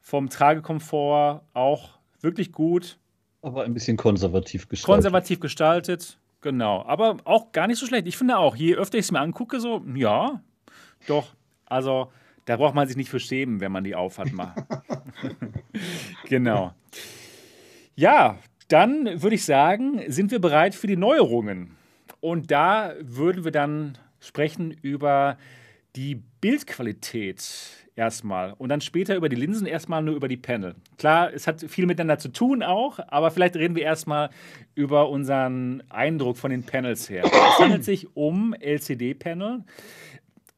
[0.00, 2.98] vom Tragekomfort auch wirklich gut,
[3.42, 4.94] Aber ein bisschen konservativ gestaltet.
[4.94, 6.84] konservativ gestaltet, genau.
[6.86, 8.06] Aber auch gar nicht so schlecht.
[8.06, 10.40] Ich finde auch, je öfter ich es mir angucke, so, ja,
[11.06, 11.34] doch,
[11.66, 12.10] also
[12.46, 14.54] da braucht man sich nicht für schämen, wenn man die aufhat mal.
[16.28, 16.72] genau.
[17.96, 18.38] Ja,
[18.68, 21.76] dann würde ich sagen, sind wir bereit für die Neuerungen.
[22.20, 25.36] Und da würden wir dann sprechen über
[25.94, 30.74] die Bildqualität erstmal und dann später über die Linsen, erstmal nur über die Panel.
[30.98, 34.30] Klar, es hat viel miteinander zu tun auch, aber vielleicht reden wir erstmal
[34.74, 37.24] über unseren Eindruck von den Panels her.
[37.24, 39.62] Es handelt sich um LCD-Panel,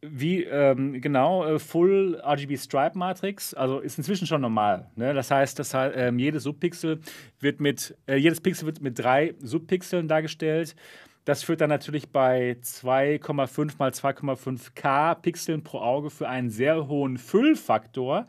[0.03, 4.91] wie ähm, genau äh, Full RGB Stripe Matrix, also ist inzwischen schon normal.
[4.97, 5.15] Ne?
[5.15, 7.01] Das heißt, das, ähm, jedes Subpixel
[7.41, 10.77] wird mit äh, jedes Pixel wird mit drei Subpixeln dargestellt.
[11.25, 17.19] Das führt dann natürlich bei 2,5 mal 2,5K Pixeln pro Auge für einen sehr hohen
[17.19, 18.27] Füllfaktor.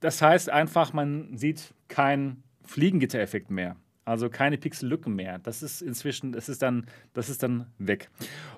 [0.00, 3.76] Das heißt einfach, man sieht keinen Fliegengittereffekt mehr.
[4.10, 5.38] Also keine Pixellücken mehr.
[5.38, 8.10] Das ist inzwischen, das ist dann, das ist dann weg.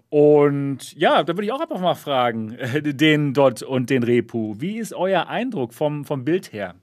[0.08, 4.54] Und ja, da würde ich auch einfach mal fragen, den Dot und den Repu.
[4.58, 6.74] Wie ist euer Eindruck vom, vom Bild her?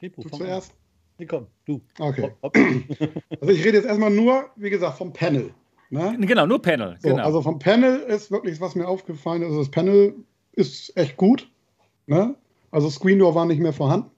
[0.00, 0.72] Repo, Du zuerst?
[1.18, 1.82] Nee, komm, du.
[1.98, 2.32] Okay.
[2.42, 2.56] Hopp, hopp.
[3.40, 5.52] Also ich rede jetzt erstmal nur, wie gesagt, vom Panel.
[5.90, 6.16] Ne?
[6.20, 6.96] Genau, nur Panel.
[6.98, 7.24] So, genau.
[7.24, 10.14] Also vom Panel ist wirklich, was mir aufgefallen ist, also das Panel
[10.52, 11.50] ist echt gut.
[12.06, 12.36] Ne?
[12.70, 14.10] Also Screen Door war nicht mehr vorhanden.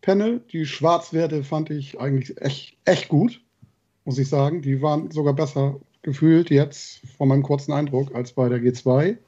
[0.00, 3.42] Panel, die Schwarzwerte fand ich eigentlich echt, echt gut,
[4.04, 4.62] muss ich sagen.
[4.62, 9.18] Die waren sogar besser gefühlt jetzt von meinem kurzen Eindruck als bei der G2.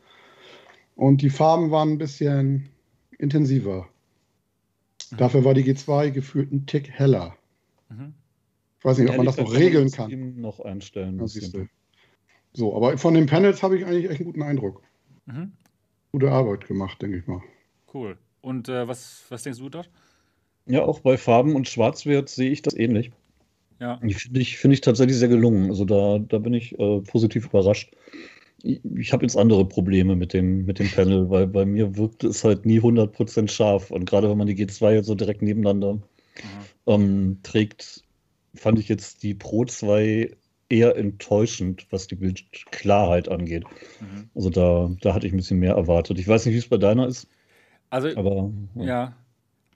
[0.95, 2.69] Und die Farben waren ein bisschen
[3.19, 3.89] intensiver.
[5.16, 7.37] Dafür war die G2 gefühlt ein Tick heller.
[7.89, 8.14] Mhm.
[8.79, 10.07] Ich weiß nicht, ob man das noch regeln kann.
[10.07, 11.19] Stream noch einstellen.
[12.53, 14.83] So, aber von den Panels habe ich eigentlich echt einen guten Eindruck.
[15.27, 15.53] Mhm.
[16.12, 17.43] Gute Arbeit gemacht, denke ich mal.
[17.93, 18.19] Cool.
[18.41, 19.91] Und äh, was, was denkst du dort?
[20.69, 23.11] Ja, auch bei Farben und Schwarzwert sehe ich das ähnlich.
[23.81, 23.99] Ja.
[23.99, 25.71] Finde ich, finde ich tatsächlich sehr gelungen.
[25.71, 27.93] Also da, da bin ich äh, positiv überrascht.
[28.62, 32.25] Ich, ich habe jetzt andere Probleme mit dem, mit dem Panel, weil bei mir wirkt
[32.25, 33.91] es halt nie 100% scharf.
[33.91, 36.66] Und gerade wenn man die G2 jetzt so direkt nebeneinander Mhm.
[36.87, 38.05] ähm, trägt,
[38.55, 40.31] fand ich jetzt die Pro 2
[40.69, 43.64] eher enttäuschend, was die Bildklarheit angeht.
[44.01, 44.29] Mhm.
[44.35, 46.19] Also da, da hatte ich ein bisschen mehr erwartet.
[46.19, 47.27] Ich weiß nicht, wie es bei deiner ist,
[47.91, 49.16] Also, aber Ja,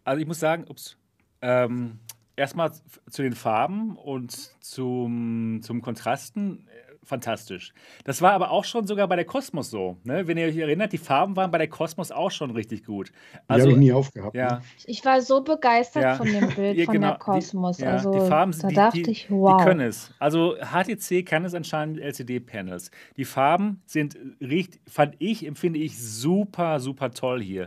[0.05, 0.97] also ich muss sagen, ups,
[1.41, 1.99] ähm,
[2.37, 2.73] erstmal
[3.11, 4.33] zu den Farben und
[4.65, 7.75] zum, zum Kontrasten, äh, fantastisch.
[8.05, 9.97] Das war aber auch schon sogar bei der Kosmos so.
[10.05, 10.27] Ne?
[10.29, 13.09] Wenn ihr euch erinnert, die Farben waren bei der Kosmos auch schon richtig gut.
[13.11, 14.37] Die Also, habe ich nie aufgehabt.
[14.37, 14.63] ja, Ne?
[14.87, 16.15] Ich war so begeistert Ja.
[16.15, 17.09] von dem Bild Ja, von genau.
[17.09, 17.77] der Kosmos.
[17.79, 19.57] Die- ja, also die Farben sind- da die- dachte die- ich, wow.
[19.59, 20.15] Die können es.
[20.21, 22.93] Also HTC kann es anscheinend mit LCD-Panels.
[23.17, 27.67] Die Farben sind, riecht, fand ich, empfinde ich super, super toll hier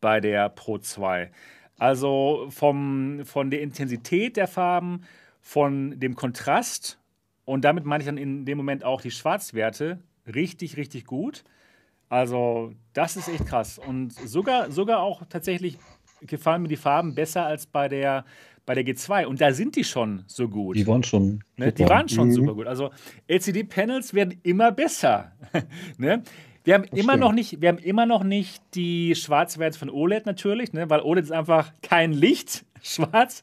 [0.00, 1.30] bei der Pro 2.
[1.78, 5.02] Also vom, von der Intensität der Farben,
[5.40, 6.98] von dem Kontrast
[7.44, 9.98] und damit meine ich dann in dem Moment auch die Schwarzwerte
[10.32, 11.42] richtig, richtig gut.
[12.08, 13.78] Also das ist echt krass.
[13.78, 15.78] Und sogar, sogar auch tatsächlich
[16.20, 18.24] gefallen mir die Farben besser als bei der,
[18.64, 19.24] bei der G2.
[19.26, 20.76] Und da sind die schon so gut.
[20.76, 21.42] die waren schon.
[21.56, 21.72] Ne?
[21.72, 21.94] Die super.
[21.94, 22.32] waren schon Mhm.
[22.32, 22.66] super gut.
[22.66, 22.90] Also
[23.26, 25.32] LCD-Panels werden immer besser.
[25.98, 26.22] ne?
[26.64, 27.20] Wir haben, Das immer stimmt.
[27.20, 30.88] noch nicht, wir haben immer noch nicht die Schwarzwerte von OLED natürlich, ne?
[30.88, 32.64] weil OLED ist einfach kein Licht.
[32.82, 33.42] schwarz.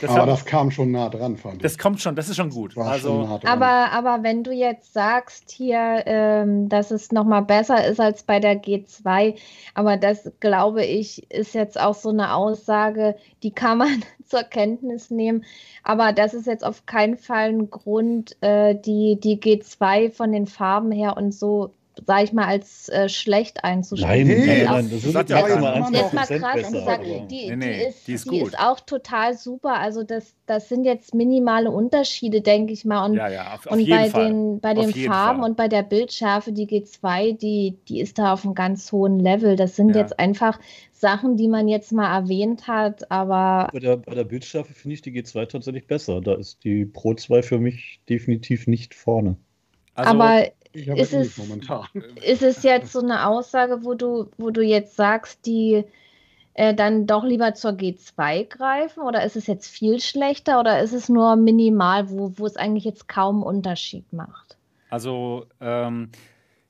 [0.00, 1.62] Das aber hat, das kam schon nah dran, fand ich.
[1.62, 2.76] Das kommt schon, das ist schon gut.
[2.76, 3.50] War also, schon nah dran.
[3.50, 8.40] Aber, aber wenn du jetzt sagst hier, ähm, dass es nochmal besser ist als bei
[8.40, 9.36] der G2,
[9.74, 15.10] aber das glaube ich, ist jetzt auch so eine Aussage, die kann man zur Kenntnis
[15.10, 15.44] nehmen.
[15.82, 20.46] Aber das ist jetzt auf keinen Fall ein Grund, äh, die, die G2 von den
[20.46, 21.72] Farben her und so
[22.06, 24.26] sag ich mal, als äh, schlecht einzuschätzen.
[24.26, 27.56] Nein, nein, nein, das ist ja jetzt mal, jetzt mal krass besser, gesagt, die, nee,
[27.56, 29.78] nee, die, ist, die, ist, die ist, auch total super.
[29.78, 33.04] Also das, das sind jetzt minimale Unterschiede, denke ich mal.
[33.06, 34.26] Und, ja, ja, auf, auf und bei Fall.
[34.26, 35.50] den, bei den Farben Fall.
[35.50, 39.56] und bei der Bildschärfe, die G2, die, die ist da auf einem ganz hohen Level.
[39.56, 40.02] Das sind ja.
[40.02, 40.58] jetzt einfach
[40.92, 43.68] Sachen, die man jetzt mal erwähnt hat, aber.
[43.72, 46.20] Bei der, bei der Bildschärfe finde ich die G2 tatsächlich besser.
[46.20, 49.36] Da ist die Pro 2 für mich definitiv nicht vorne.
[49.94, 51.86] Also, aber ist es, momentan.
[52.22, 55.84] ist es jetzt so eine Aussage, wo du, wo du jetzt sagst, die
[56.54, 59.02] äh, dann doch lieber zur G2 greifen?
[59.02, 62.84] Oder ist es jetzt viel schlechter oder ist es nur minimal, wo, wo es eigentlich
[62.84, 64.56] jetzt kaum Unterschied macht?
[64.90, 66.10] Also, ähm,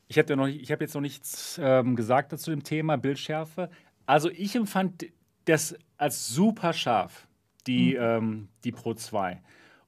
[0.09, 3.71] ich habe hab jetzt noch nichts ähm, gesagt dazu dem Thema Bildschärfe.
[4.07, 5.07] Also ich empfand
[5.47, 7.27] das als super scharf,
[7.67, 8.01] die, mhm.
[8.01, 9.41] ähm, die Pro 2.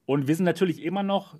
[0.05, 1.37] Und wir sind natürlich immer noch,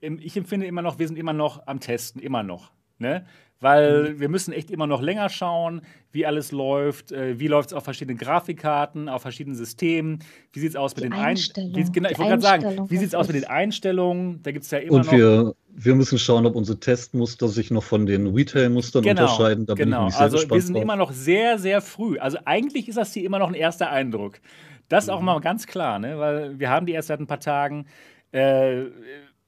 [0.00, 2.72] ich empfinde immer noch, wir sind immer noch am Testen, immer noch.
[2.98, 3.24] Ne?
[3.60, 4.20] Weil mhm.
[4.20, 7.82] wir müssen echt immer noch länger schauen, wie alles läuft, äh, wie läuft es auf
[7.82, 10.20] verschiedenen Grafikkarten, auf verschiedenen Systemen,
[10.52, 11.76] wie sieht es aus mit den Einstellungen.
[11.76, 14.42] Ein genau, ich wollte gerade sagen, wie sieht es aus mit den Einstellungen?
[14.42, 15.12] Da gibt es ja immer Und noch.
[15.12, 19.66] Wir, wir müssen schauen, ob unsere Testmuster sich noch von den Retail-Mustern genau, unterscheiden.
[19.66, 20.82] Da genau, also wir sind drauf.
[20.82, 22.18] immer noch sehr, sehr früh.
[22.18, 24.40] Also eigentlich ist das hier immer noch ein erster Eindruck.
[24.88, 25.12] Das mhm.
[25.14, 26.16] auch mal ganz klar, ne?
[26.18, 27.86] weil wir haben die erst seit ein paar Tagen.
[28.30, 28.84] Äh,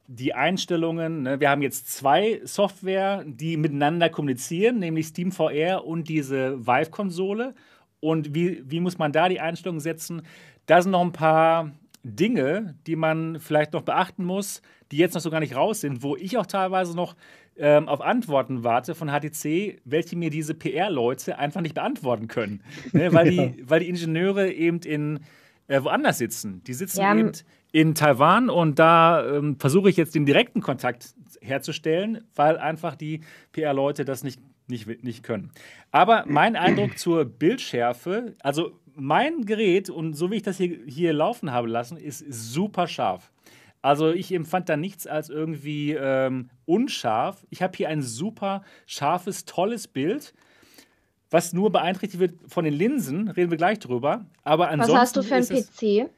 [0.07, 1.23] die Einstellungen.
[1.23, 1.39] Ne?
[1.39, 7.53] Wir haben jetzt zwei Software, die miteinander kommunizieren, nämlich SteamVR und diese Vive-Konsole.
[7.99, 10.23] Und wie, wie muss man da die Einstellungen setzen?
[10.65, 11.71] Da sind noch ein paar
[12.03, 16.03] Dinge, die man vielleicht noch beachten muss, die jetzt noch so gar nicht raus sind,
[16.03, 17.15] wo ich auch teilweise noch
[17.57, 22.63] ähm, auf Antworten warte von HTC, welche mir diese PR-Leute einfach nicht beantworten können.
[22.91, 23.13] Ne?
[23.13, 23.45] Weil, ja.
[23.47, 25.19] die, weil die Ingenieure eben in
[25.67, 26.63] äh, woanders sitzen.
[26.65, 27.31] Die sitzen ja, eben
[27.71, 33.21] in Taiwan und da ähm, versuche ich jetzt den direkten Kontakt herzustellen, weil einfach die
[33.53, 35.51] PR-Leute das nicht, nicht, nicht können.
[35.91, 41.13] Aber mein Eindruck zur Bildschärfe, also mein Gerät und so wie ich das hier, hier
[41.13, 43.31] laufen habe lassen, ist super scharf.
[43.81, 47.45] Also ich empfand da nichts als irgendwie ähm, unscharf.
[47.49, 50.33] Ich habe hier ein super scharfes, tolles Bild,
[51.31, 54.25] was nur beeinträchtigt wird von den Linsen, reden wir gleich drüber.
[54.43, 56.11] Aber ansonsten Was hast du für einen PC?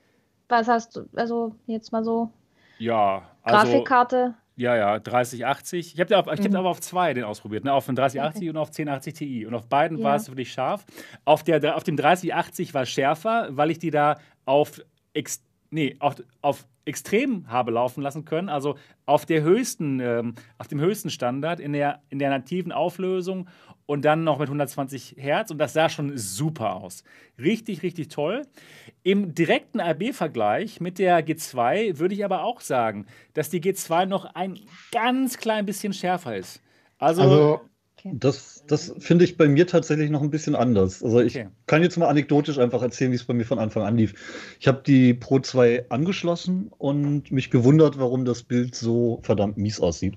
[0.54, 2.32] Was hast du, also jetzt mal so?
[2.78, 4.36] Ja, also, Grafikkarte?
[4.56, 5.96] Ja, ja, 3080.
[5.96, 6.56] Ich habe auf, mhm.
[6.56, 7.74] aber auf zwei den ausprobiert, ne?
[7.74, 8.50] auf den 3080 okay.
[8.52, 9.46] und auf 1080 Ti.
[9.48, 10.04] Und auf beiden ja.
[10.04, 10.86] war es wirklich scharf.
[11.26, 14.80] Auf, der, auf dem 3080 war es schärfer, weil ich die da auf,
[15.16, 18.76] ex, nee, auf, auf extrem habe laufen lassen können, also
[19.06, 23.48] auf der höchsten, ähm, auf dem höchsten Standard in der, in der nativen Auflösung
[23.86, 27.04] und dann noch mit 120 Hertz und das sah schon super aus.
[27.40, 28.44] Richtig, richtig toll.
[29.04, 34.26] Im direkten RB-Vergleich mit der G2 würde ich aber auch sagen, dass die G2 noch
[34.36, 34.60] ein
[34.92, 36.62] ganz klein bisschen schärfer ist.
[36.98, 37.62] Also, also
[38.06, 41.02] das, das finde ich bei mir tatsächlich noch ein bisschen anders.
[41.04, 41.48] Also ich okay.
[41.68, 44.14] kann jetzt mal anekdotisch einfach erzählen, wie es bei mir von Anfang an lief.
[44.60, 49.80] Ich habe die Pro 2 angeschlossen und mich gewundert, warum das Bild so verdammt mies
[49.80, 50.16] aussieht.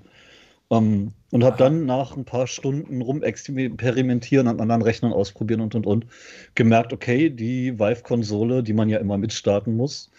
[0.69, 5.75] Um, ähm, und habe dann nach ein paar Stunden rumexperimentieren, an anderen Rechnern ausprobieren und
[5.75, 6.07] und und
[6.55, 10.09] gemerkt, okay, die Vive-Konsole, die man ja immer mitstarten muss,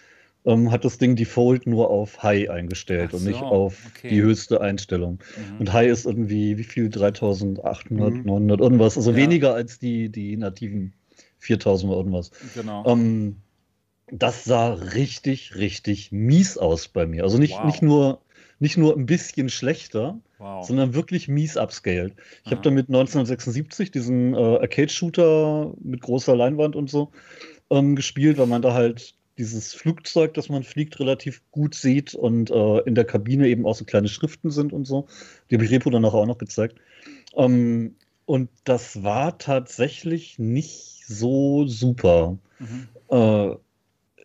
[0.45, 4.09] ähm, hat das Ding Default nur auf High eingestellt so, und nicht auf okay.
[4.09, 5.19] die höchste Einstellung.
[5.53, 5.59] Mhm.
[5.59, 6.89] Und High ist irgendwie, wie viel?
[6.89, 8.23] 3800, mhm.
[8.23, 8.97] 900 irgendwas.
[8.97, 9.17] Also ja.
[9.17, 10.93] weniger als die, die nativen
[11.39, 12.31] 4000 oder irgendwas.
[12.55, 12.85] Genau.
[12.85, 13.37] Ähm,
[14.11, 17.23] das sah richtig, richtig mies aus bei mir.
[17.23, 17.65] Also nicht, wow.
[17.65, 18.21] nicht, nur,
[18.59, 20.65] nicht nur ein bisschen schlechter, wow.
[20.65, 22.13] sondern wirklich mies upscaled.
[22.45, 27.11] Ich habe damit 1976 diesen äh, Arcade-Shooter mit großer Leinwand und so
[27.69, 32.51] ähm, gespielt, weil man da halt dieses Flugzeug, das man fliegt, relativ gut sieht und
[32.51, 35.07] äh, in der Kabine eben auch so kleine Schriften sind und so.
[35.49, 36.75] Die habe ich Repo danach auch noch gezeigt.
[37.35, 42.37] Ähm, und das war tatsächlich nicht so super.
[42.59, 42.87] Mhm.
[43.09, 43.55] Äh,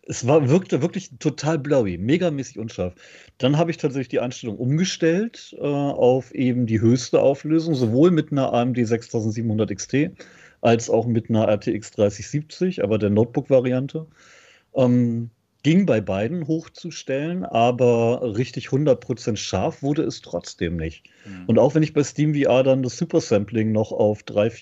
[0.06, 2.94] es war, wirkte wirklich total blowy, megamäßig unscharf.
[3.38, 8.30] Dann habe ich tatsächlich die Einstellung umgestellt äh, auf eben die höchste Auflösung, sowohl mit
[8.30, 10.10] einer AMD 6700 XT
[10.60, 14.06] als auch mit einer RTX 3070, aber der Notebook-Variante.
[14.74, 15.30] Ähm,
[15.64, 21.04] ging bei beiden hochzustellen, aber richtig 100% scharf wurde es trotzdem nicht.
[21.24, 21.44] Mhm.
[21.46, 24.52] Und auch wenn ich bei SteamVR dann das Supersampling noch auf 300,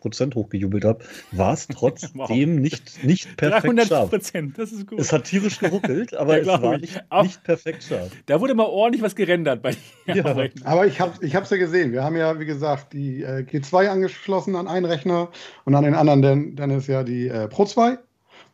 [0.00, 2.30] 400% hochgejubelt habe, war es trotzdem wow.
[2.30, 4.10] nicht, nicht perfekt 300%, scharf.
[4.56, 5.00] das ist gut.
[5.00, 8.12] Es hat tierisch geruckelt, aber ja, es war nicht, nicht, perfekt scharf.
[8.26, 9.72] Da wurde mal ordentlich was gerendert bei
[10.06, 10.14] dir.
[10.14, 10.24] Ja.
[10.64, 11.90] Aber ich habe es ich ja gesehen.
[11.90, 15.30] Wir haben ja, wie gesagt, die äh, G2 angeschlossen an einen Rechner
[15.64, 17.98] und an den anderen, dann, dann ist ja die äh, Pro 2.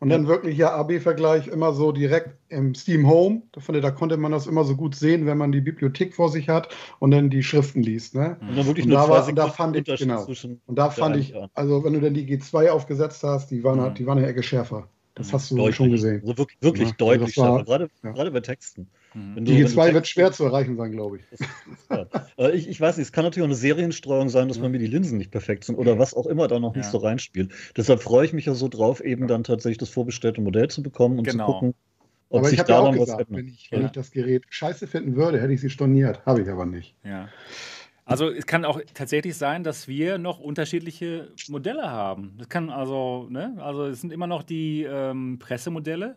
[0.01, 3.43] Und dann wirklich ja AB-Vergleich immer so direkt im Steam Home.
[3.57, 6.49] Ich, da konnte man das immer so gut sehen, wenn man die Bibliothek vor sich
[6.49, 6.69] hat
[7.01, 8.15] und dann die Schriften liest.
[8.15, 8.37] Ne?
[8.41, 10.25] Und dann wirklich und nur da, war, und da fand ich, genau.
[10.67, 13.95] Und da fand ich, also wenn du dann die G2 aufgesetzt hast, die waren, mhm.
[13.95, 14.89] die waren eine Ecke schärfer.
[15.15, 15.75] Das hast du deutlich.
[15.75, 16.21] schon gesehen.
[16.21, 18.13] Also wirklich, wirklich ja, deutlich also war, gerade, ja.
[18.13, 18.89] gerade bei Texten.
[19.15, 19.45] Mhm.
[19.45, 21.41] Die G2 wird schwer zu erreichen sein, glaube ich.
[22.39, 22.69] äh, ich.
[22.69, 24.63] Ich weiß nicht, es kann natürlich auch eine Serienstreuung sein, dass ja.
[24.63, 26.99] bei mir die Linsen nicht perfekt sind oder was auch immer da noch nicht so
[26.99, 27.53] reinspielt.
[27.77, 31.19] Deshalb freue ich mich ja so drauf, eben dann tatsächlich das vorbestellte Modell zu bekommen
[31.19, 31.47] und genau.
[31.47, 31.75] zu gucken,
[32.31, 35.17] ob aber sich da ja auch gesagt, wenn ich, wenn ich das Gerät scheiße finden
[35.17, 36.25] würde, hätte ich sie storniert.
[36.27, 36.95] Habe ich aber nicht.
[37.03, 37.29] Ja.
[38.05, 42.35] Also es kann auch tatsächlich sein, dass wir noch unterschiedliche Modelle haben.
[42.39, 43.57] Das kann also, ne?
[43.59, 46.17] Also es sind immer noch die ähm, Pressemodelle.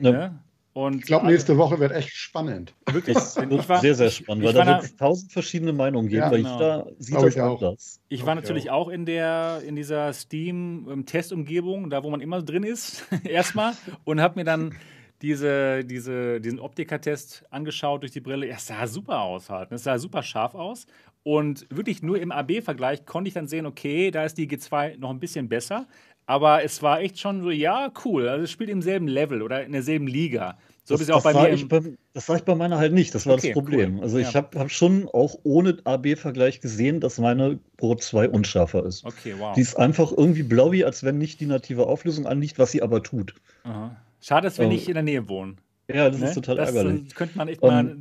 [0.00, 0.10] Ja.
[0.10, 0.40] Ne?
[0.74, 2.74] Und ich glaube, nächste Woche wird echt spannend.
[2.90, 3.16] Wirklich.
[3.16, 6.42] Ich war, sehr, sehr spannend, weil da wird es tausend verschiedene Meinungen geben, ja, weil
[6.42, 6.54] genau.
[6.54, 8.00] jeder sieht das ich anders.
[8.08, 8.86] Ich war okay, natürlich auch.
[8.86, 14.40] auch in, der, in dieser Steam-Testumgebung, da wo man immer drin ist, erstmal, und habe
[14.40, 14.74] mir dann
[15.22, 18.48] diese, diese, diesen Optikertest angeschaut durch die Brille.
[18.48, 19.70] Es sah super aus halt.
[19.70, 20.86] Es sah super scharf aus.
[21.22, 25.10] Und wirklich nur im AB-Vergleich konnte ich dann sehen, okay, da ist die G2 noch
[25.10, 25.86] ein bisschen besser.
[26.26, 28.28] Aber es war echt schon so, ja, cool.
[28.28, 30.56] Also es spielt im selben Level oder in derselben Liga.
[30.84, 31.68] So das, auch bei mir.
[31.68, 31.80] Bei,
[32.12, 33.14] das sah ich bei meiner halt nicht.
[33.14, 33.96] Das war okay, das Problem.
[33.96, 34.02] Cool.
[34.02, 34.34] Also ich ja.
[34.34, 39.04] habe hab schon auch ohne AB-Vergleich gesehen, dass meine Pro 2 unschärfer ist.
[39.04, 39.54] Okay, wow.
[39.54, 43.02] Die ist einfach irgendwie blaui, als wenn nicht die native Auflösung anliegt, was sie aber
[43.02, 43.34] tut.
[43.64, 43.96] Aha.
[44.20, 45.58] Schade, dass wir ähm, nicht in der Nähe wohnen.
[45.92, 46.28] Ja, das ne?
[46.28, 47.14] ist total das ärgerlich.
[47.14, 47.96] könnte man echt um, mal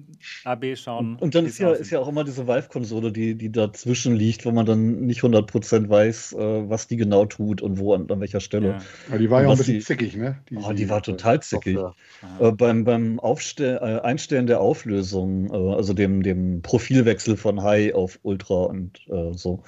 [0.46, 1.18] AB schauen.
[1.18, 4.52] Und dann ist ja, ist ja auch immer diese Valve-Konsole, die, die dazwischen liegt, wo
[4.52, 8.40] man dann nicht 100% weiß, äh, was die genau tut und wo an, an welcher
[8.40, 8.68] Stelle.
[8.70, 8.82] Ja.
[9.10, 10.40] Aber die war ja auch ein bisschen die, zickig, ne?
[10.50, 11.78] Die, oh, die war total zickig.
[12.40, 17.94] Äh, beim beim Aufstell, äh, Einstellen der Auflösung, äh, also dem, dem Profilwechsel von High
[17.94, 19.64] auf Ultra und äh, so,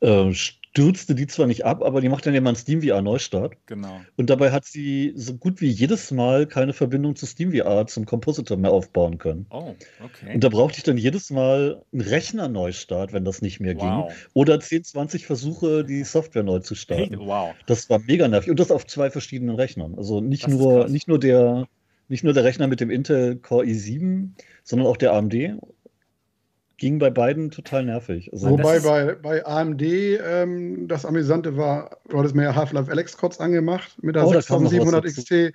[0.00, 0.30] äh,
[0.76, 3.56] stürzte die zwar nicht ab, aber die macht dann ja mal einen SteamVR Neustart.
[3.64, 4.02] Genau.
[4.16, 8.58] Und dabei hat sie so gut wie jedes Mal keine Verbindung zu SteamVR zum Compositor
[8.58, 9.46] mehr aufbauen können.
[9.48, 9.74] Oh,
[10.04, 10.34] okay.
[10.34, 14.08] Und da brauchte ich dann jedes Mal einen Rechner-Neustart, wenn das nicht mehr wow.
[14.08, 14.16] ging.
[14.34, 17.16] Oder 10, 20 Versuche, die Software neu zu starten.
[17.20, 17.54] Wow.
[17.64, 18.50] Das war mega nervig.
[18.50, 19.94] Und das auf zwei verschiedenen Rechnern.
[19.96, 21.68] Also nicht nur, nicht nur der,
[22.08, 24.28] nicht nur der Rechner mit dem Intel Core i7,
[24.62, 25.58] sondern auch der AMD
[26.78, 28.30] ging bei beiden total nervig.
[28.32, 33.16] Also Wobei bei, bei AMD ähm, das Amüsante war, du hattest mir ja Half-Life Alex
[33.16, 35.52] kurz angemacht mit der oh, 6700 XT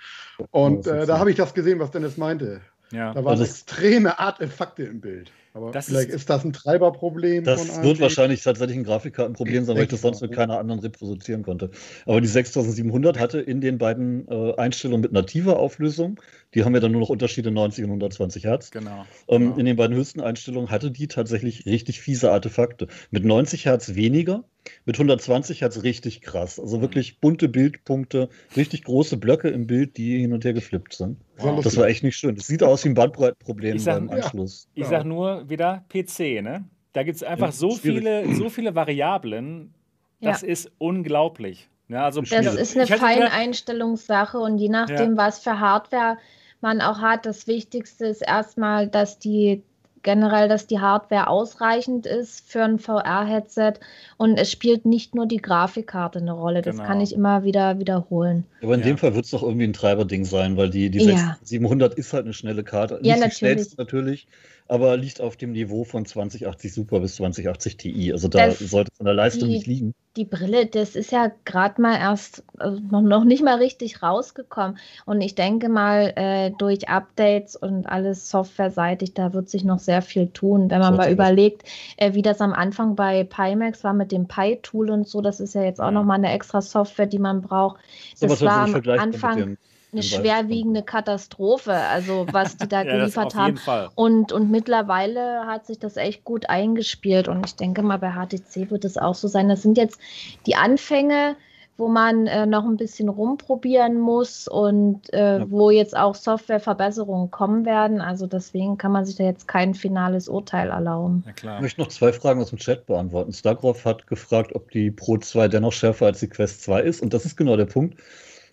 [0.52, 2.62] und äh, da habe ich das gesehen, was Dennis meinte.
[2.92, 3.14] Ja.
[3.14, 5.32] Da waren also extreme Artefakte im Bild.
[5.54, 7.44] Aber das vielleicht ist, ist, das ein Treiberproblem.
[7.44, 11.44] Das wird wahrscheinlich tatsächlich ein Grafikkartenproblem sein, weil ich das sonst mit keiner anderen reproduzieren
[11.44, 11.72] konnte.
[12.06, 16.20] Aber die 6700 hatte in den beiden äh, Einstellungen mit nativer Auflösung,
[16.54, 18.72] die haben ja dann nur noch Unterschiede 90 und 120 Hertz.
[18.72, 19.06] Genau.
[19.28, 19.58] Ähm, genau.
[19.58, 22.88] In den beiden höchsten Einstellungen hatte die tatsächlich richtig fiese Artefakte.
[23.10, 24.46] Mit 90 Hertz weniger,
[24.86, 26.60] mit 120 Hertz richtig krass.
[26.60, 26.82] Also mhm.
[26.82, 31.18] wirklich bunte Bildpunkte, richtig große Blöcke im Bild, die hin und her geflippt sind.
[31.38, 31.64] Wow.
[31.64, 32.36] Das war echt nicht schön.
[32.36, 34.68] Das sieht aus wie ein Bandbreitenproblem beim Anschluss.
[34.74, 34.84] Ja.
[34.84, 36.66] Ich sag nur wieder PC, ne?
[36.94, 39.74] Da gibt es einfach ja, so, viele, so viele Variablen.
[40.20, 40.50] Das ja.
[40.50, 41.70] ist unglaublich.
[41.88, 46.18] Ja, also das ist eine Feineinstellungssache und je nachdem, was für Hardware
[46.62, 49.64] man auch hat, das Wichtigste ist erstmal, dass die
[50.04, 53.74] generell, dass die Hardware ausreichend ist für ein VR-Headset
[54.18, 56.62] und es spielt nicht nur die Grafikkarte eine Rolle.
[56.62, 56.88] Das genau.
[56.88, 58.46] kann ich immer wieder wiederholen.
[58.62, 58.88] Aber in ja.
[58.88, 61.38] dem Fall wird es doch irgendwie ein Treiberding sein, weil die, die ja.
[61.44, 63.00] 700 ist halt eine schnelle Karte.
[63.04, 63.78] Ja, nicht natürlich.
[63.78, 64.28] natürlich
[64.72, 68.14] aber liegt auf dem Niveau von 2080 Super bis 2080 Ti.
[68.14, 69.94] Also da das, sollte es an der Leistung die, nicht liegen.
[70.16, 74.78] Die Brille, das ist ja gerade mal erst also noch, nicht mal richtig rausgekommen.
[75.06, 80.02] Und ich denke mal, äh, durch Updates und alles softwareseitig, da wird sich noch sehr
[80.02, 80.70] viel tun.
[80.70, 81.64] Wenn man mal überlegt,
[81.98, 85.54] äh, wie das am Anfang bei Pimax war mit dem Pi-Tool und so, das ist
[85.54, 85.92] ja jetzt auch ja.
[85.92, 87.82] nochmal eine extra Software, die man braucht.
[88.22, 89.58] Das so, war am Anfang
[89.92, 93.60] eine schwerwiegende Katastrophe, also was die da ja, geliefert haben.
[93.96, 98.72] Und, und mittlerweile hat sich das echt gut eingespielt und ich denke mal, bei HTC
[98.72, 99.50] wird es auch so sein.
[99.50, 100.00] Das sind jetzt
[100.46, 101.36] die Anfänge,
[101.78, 105.52] wo man äh, noch ein bisschen rumprobieren muss und äh, ja.
[105.52, 108.02] wo jetzt auch Softwareverbesserungen kommen werden.
[108.02, 111.24] Also deswegen kann man sich da jetzt kein finales Urteil erlauben.
[111.42, 113.34] Ja, ich möchte noch zwei Fragen aus dem Chat beantworten.
[113.34, 117.14] Stargrove hat gefragt, ob die Pro 2 dennoch schärfer als die Quest 2 ist und
[117.14, 118.00] das ist genau der Punkt.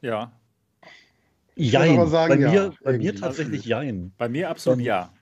[0.01, 0.33] Ja.
[1.59, 2.09] Jein.
[2.09, 4.13] sagen, bei, ja, mir, bei mir tatsächlich Jein.
[4.17, 5.13] Bei mir absolut ja.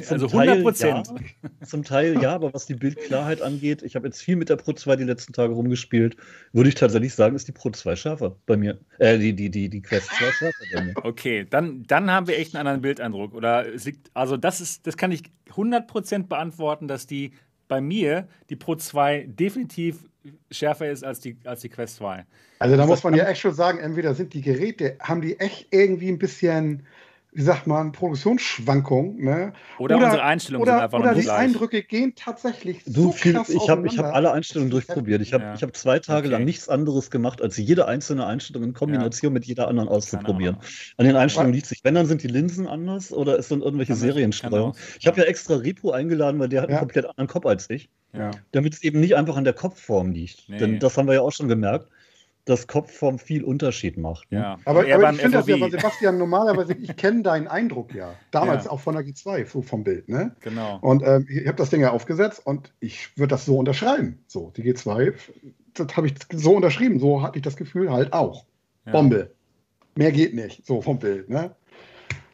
[0.00, 1.08] Zum Also Teil 100 Prozent.
[1.08, 4.56] Ja, zum Teil ja, aber was die Bildklarheit angeht, ich habe jetzt viel mit der
[4.56, 6.16] Pro 2 die letzten Tage rumgespielt,
[6.52, 8.78] würde ich tatsächlich sagen, ist die Pro 2 schärfer bei mir.
[8.98, 10.94] Äh, die, die, die, die Quest 2 schärfer bei mir.
[11.02, 13.34] Okay, dann, dann haben wir echt einen anderen Bildeindruck.
[13.34, 17.32] Oder es liegt, also das ist, das kann ich 100% beantworten, dass die
[17.68, 20.04] bei mir die Pro 2 definitiv
[20.50, 22.24] schärfer ist als die, als die Quest 2.
[22.58, 25.38] Also da Das muss man ja echt schon sagen, entweder sind die Geräte, haben die
[25.40, 26.86] echt irgendwie ein bisschen,
[27.34, 29.54] wie sagt man, Produktionsschwankung, ne?
[29.78, 31.38] Oder, unsere Einstellungen oder, sind einfach oder die nicht gleich.
[31.38, 35.22] Eindrücke gehen tatsächlich Du, so viel, krass ich habe ich hab alle Einstellungen durchprobiert.
[35.22, 35.54] Ich habe Ja.
[35.54, 36.32] ich hab zwei Tage Okay.
[36.36, 40.58] lang nichts anderes gemacht, als jede einzelne Einstellung in Kombination mit jeder anderen auszuprobieren.
[40.98, 43.94] An den Einstellungen liegt sich, wenn, dann sind die Linsen anders oder es sind irgendwelche.
[43.94, 44.74] Serienstreuungen.
[45.00, 46.76] Ich habe ja extra Repo eingeladen, weil der hat Ja.
[46.76, 47.88] einen komplett anderen Kopf als ich.
[48.14, 48.30] Ja.
[48.50, 50.46] damit es eben nicht einfach an der Kopfform liegt.
[50.46, 50.58] Nee.
[50.58, 51.88] Denn das haben wir ja auch schon gemerkt,
[52.44, 54.30] dass Kopfform viel Unterschied macht.
[54.32, 54.38] Ne?
[54.38, 54.58] Ja.
[54.64, 58.14] Aber, eher aber ich finde das ja, Sebastian, normalerweise, ich kenne deinen Eindruck ja.
[58.32, 58.70] Damals Ja.
[58.72, 60.34] auch von der G2, so vom Bild, ne?
[60.40, 60.78] Genau.
[60.80, 64.18] Und ähm, ich habe das Ding ja aufgesetzt und ich würde das so unterschreiben.
[64.26, 65.14] So, die G2,
[65.74, 66.98] das habe ich so unterschrieben.
[66.98, 68.44] So hatte ich das Gefühl halt auch.
[68.86, 68.92] Ja.
[68.92, 69.30] Bombe.
[69.94, 71.54] Mehr geht nicht, so vom Bild, ne?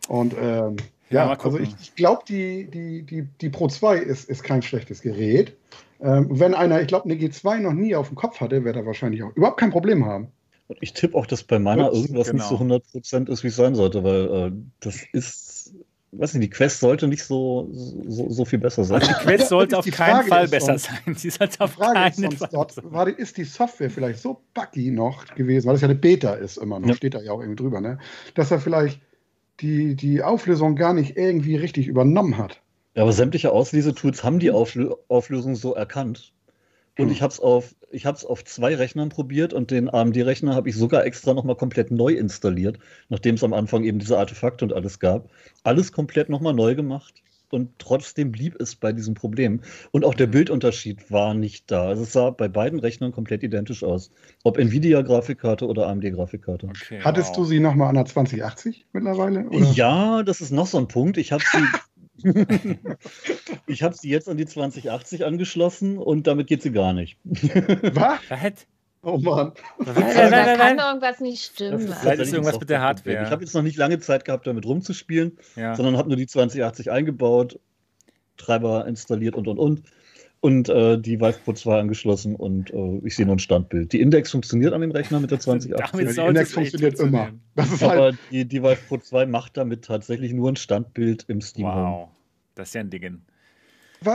[0.08, 0.76] Und ähm,
[1.10, 4.62] Ja, ja, also ich, ich glaube, die, die, die, die Pro 2 ist, ist kein
[4.62, 5.54] schlechtes Gerät.
[6.00, 8.86] Ähm, wenn einer, ich glaube, eine G2 noch nie auf dem Kopf hatte, wird er
[8.86, 10.28] wahrscheinlich auch überhaupt kein Problem haben.
[10.68, 12.76] Und ich tippe auch, dass bei meiner Ups, irgendwas nicht so genau.
[12.76, 15.74] 100% ist, wie es sein sollte, weil äh, das ist,
[16.12, 19.00] weiß nicht, die Quest sollte nicht so, so, so viel besser sein.
[19.00, 21.14] Also die Quest sollte auf Die keinen Fall besser sein.
[21.16, 23.90] Sie sollte Die auf Frage ist keinen sonst Fall dort, war, die- ist die Software
[23.90, 26.94] vielleicht so buggy noch gewesen, weil das ja eine Beta ist immer noch, Ja.
[26.94, 27.98] steht da ja auch irgendwie drüber, ne?
[28.34, 29.00] dass er vielleicht
[29.60, 32.62] die, die Auflösung gar nicht irgendwie richtig übernommen hat.
[32.98, 36.32] Ja, aber sämtliche Auslesetools haben die Auflö Auflösung so erkannt.
[36.98, 37.12] Und Hm.
[37.12, 41.06] ich habe es auf, ich auf zwei Rechnern probiert und den AMD-Rechner habe ich sogar
[41.06, 45.30] extra nochmal komplett neu installiert, nachdem es am Anfang eben diese Artefakte und alles gab.
[45.62, 49.60] Alles komplett nochmal neu gemacht und trotzdem blieb es bei diesem Problem.
[49.92, 51.86] Und auch der Bildunterschied war nicht da.
[51.86, 54.10] Also es sah bei beiden Rechnern komplett identisch aus.
[54.42, 56.66] Ob Nvidia-Grafikkarte oder AMD-Grafikkarte.
[56.66, 57.36] Okay, Hattest wow.
[57.36, 59.48] du sie nochmal an der 2080 mittlerweile?
[59.48, 59.70] Oder?
[59.70, 61.16] Ja, das ist noch so ein Punkt.
[61.16, 61.58] Ich habe sie,
[63.66, 67.18] ich habe sie jetzt an die 2080 angeschlossen und damit geht sie gar nicht.
[67.24, 68.18] Was?
[68.28, 68.66] Was?
[69.02, 69.52] Oh Mann.
[69.78, 69.96] Was?
[69.96, 70.78] Nein, da kann nein.
[70.78, 71.78] irgendwas nicht stimmen.
[71.78, 72.80] Vielleicht ist tatsächlich irgendwas mit der.
[72.80, 73.22] Hardware.
[73.24, 75.76] Ich habe jetzt noch nicht lange Zeit gehabt, damit rumzuspielen, Ja.
[75.76, 77.60] sondern habe nur die 2080 eingebaut,
[78.36, 79.82] Treiber installiert und und und.
[80.40, 83.92] Und äh, die Vive Pro 2 angeschlossen und äh, ich sehe nur ein Standbild.
[83.92, 85.90] Die Index funktioniert an dem Rechner mit der 2080.
[85.90, 87.30] Damit Ja, die Index funktioniert immer.
[87.56, 87.92] ist halt.
[87.98, 91.90] Aber die, die Vive Pro 2 macht damit tatsächlich nur ein Standbild im Steam Home.
[91.90, 92.08] Wow.
[92.54, 93.20] Das ist ja ein Ding.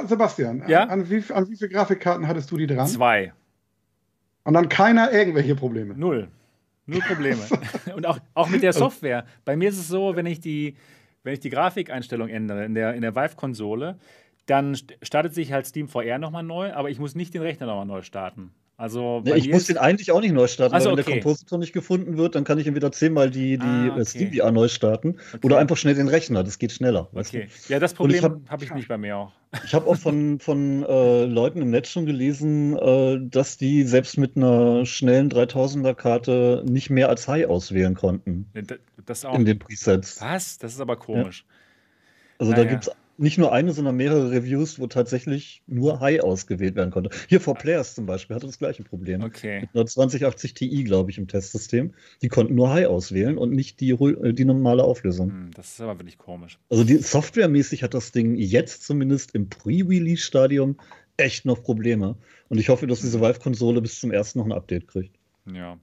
[0.08, 0.86] Sebastian, Ja?
[0.86, 2.88] an, wie, an wie viele Grafikkarten hattest du die dran?
[2.88, 3.34] Zwei.
[4.46, 5.94] Und dann keiner irgendwelche Probleme.
[5.94, 6.30] Null.
[6.86, 7.42] Null Probleme.
[7.96, 9.26] Und auch, auch mit der Software.
[9.46, 10.76] Bei mir ist es so, wenn ich die,
[11.24, 13.98] wenn ich die Grafikeinstellung ändere in der, in der Vive-Konsole,
[14.46, 17.66] dann st- startet sich halt Steam VR nochmal neu, aber ich muss nicht den Rechner
[17.68, 18.52] nochmal neu starten.
[18.76, 21.04] Also Ne, bei ich muss den eigentlich auch nicht neu starten, Ach so, weil wenn
[21.04, 21.14] okay.
[21.14, 24.06] der Kompositor nicht gefunden wird, dann kann ich entweder zehnmal die, die Ah, äh, okay.
[24.06, 25.46] Steam VR neu starten Okay.
[25.46, 26.44] oder einfach schnell den Rechner.
[26.44, 27.08] Das geht schneller.
[27.12, 27.48] Weißt Okay.
[27.70, 29.32] Ja, das Problem hab- habe ich nicht bei mir auch.
[29.52, 29.60] du?
[29.64, 34.18] Ich habe auch von, von äh, Leuten im Netz schon gelesen, äh, dass die selbst
[34.18, 38.48] mit einer schnellen 3000er Karte nicht mehr als High auswählen konnten
[39.06, 39.36] Das- auch.
[39.36, 40.20] in den Presets.
[40.20, 40.58] Was?
[40.58, 41.46] Das ist aber komisch.
[42.40, 42.72] Also da Naja.
[42.72, 47.10] gibt es nicht nur eine, sondern mehrere Reviews, wo tatsächlich nur High ausgewählt werden konnte.
[47.28, 49.24] Hier For Players zum Beispiel hatte das gleiche Problem.
[49.24, 49.62] Okay.
[49.62, 51.94] Mit einer 2080 Ti, glaube ich, im Testsystem.
[52.22, 55.30] Die konnten nur High auswählen und nicht die, äh, die normale Auflösung.
[55.30, 56.58] Hm, Das ist aber wirklich komisch.
[56.70, 60.78] Also die, softwaremäßig hat das Ding jetzt zumindest im Pre-Release-Stadium
[61.18, 62.16] echt noch Probleme.
[62.50, 65.16] Und ich hoffe, dass diese Vive-Konsole bis zum ersten noch ein Update kriegt.
[65.52, 65.78] Ja.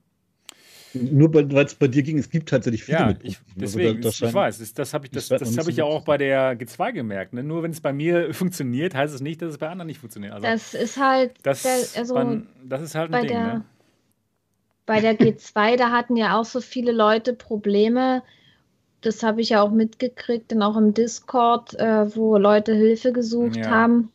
[0.93, 4.11] Nur weil es bei dir ging, es gibt tatsächlich viele Ja, mit ich, deswegen, Also
[4.11, 6.19] da, da ich weiß, das, das habe ich, das das, hab ich ja auch bei
[6.19, 7.33] der G2 gemerkt.
[7.33, 7.43] Ne?
[7.45, 10.33] Nur wenn es bei mir funktioniert, heißt es nicht, dass es bei anderen nicht funktioniert.
[10.33, 13.29] Also Das ist halt, das, der, also man, das ist halt bei ein Ding.
[13.29, 13.65] der, Ne?
[14.87, 18.23] bei der G2, da hatten ja auch so viele Leute Probleme.
[19.03, 23.57] Das habe ich ja auch mitgekriegt, dann auch im Discord, äh, wo Leute Hilfe gesucht
[23.57, 24.13] Ja, haben.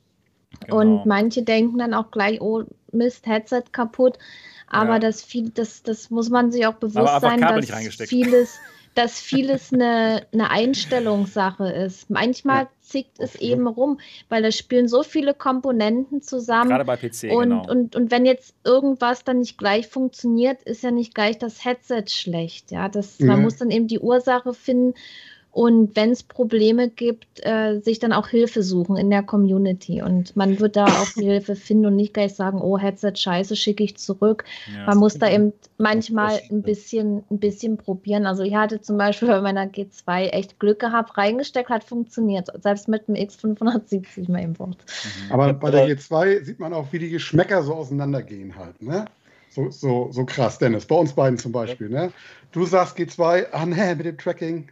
[0.66, 0.78] Genau.
[0.80, 4.20] Und manche denken dann auch gleich, oh Mist, Headset kaputt.
[4.68, 5.00] Aber Ja.
[5.00, 7.70] das viel, das, das muss man sich auch bewusst sein, dass
[8.10, 8.60] vieles,
[8.96, 12.10] dass vieles eine, eine Einstellungssache ist.
[12.10, 14.00] Manchmal Ja, zickt es eben rum,
[14.30, 16.70] weil da spielen so viele Komponenten zusammen.
[16.70, 17.70] Gerade bei PC, Und, genau.
[17.70, 22.06] und, und wenn jetzt irgendwas dann nicht gleich funktioniert, ist ja nicht gleich das Headset
[22.08, 22.72] schlecht.
[22.72, 23.38] Ja, das, man Ja.
[23.38, 24.94] muss dann eben die Ursache finden.
[25.56, 30.02] Und wenn es Probleme gibt, äh, sich dann auch Hilfe suchen in der Community.
[30.02, 33.82] Und man wird da auch Hilfe finden und nicht gleich sagen, oh, Headset scheiße, schicke
[33.82, 34.44] ich zurück.
[34.76, 38.26] Ja, man muss da eben manchmal ein bisschen, ein bisschen probieren.
[38.26, 42.90] Also ich hatte zum Beispiel bei meiner G2 echt Glück gehabt, reingesteckt, hat funktioniert, selbst
[42.90, 44.76] mit dem X570 Mainboard.
[44.76, 45.32] Mhm.
[45.32, 49.06] Aber bei der G2 sieht man auch, wie die Geschmäcker so auseinandergehen halt, ne?
[49.52, 50.86] So, so, so krass, Dennis.
[50.86, 51.88] Bei uns beiden zum Beispiel.
[51.88, 52.12] Ne?
[52.52, 54.68] Du sagst G2, ah ne, mit dem Tracking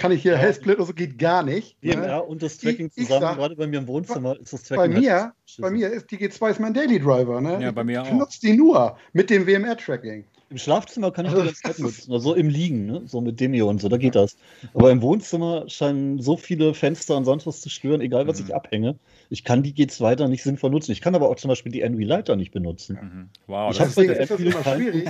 [0.00, 0.38] kann ich hier ja.
[0.38, 1.76] Hellsplit oder so, geht gar nicht.
[1.84, 2.22] DMR ne?
[2.22, 4.94] und das Tracking ich, zusammen, ich sag, gerade bei mir im Wohnzimmer ist das Tracking.
[4.94, 7.40] Bei mir, halt bei mir ist die G2 ist mein Daily Driver.
[7.40, 7.62] Ne?
[7.62, 8.06] Ja, bei mir ich auch.
[8.06, 10.24] Ich nutze die nur mit dem WMR-Tracking.
[10.50, 13.02] Im Schlafzimmer kann ich die ganz nett nutzen, also im Liegen, ne?
[13.06, 14.36] so mit Demio und so, da geht das.
[14.74, 18.46] Aber im Wohnzimmer scheinen so viele Fenster und sonst was zu stören, egal was mhm.
[18.46, 18.96] ich abhänge.
[19.28, 20.90] Ich kann die G2 da nicht sinnvoll nutzen.
[20.90, 22.98] Ich kann aber auch zum Beispiel die Envy Lighter nicht benutzen.
[23.00, 23.28] Mhm.
[23.46, 25.04] Wow, ich das, ist, das ist immer schwierig.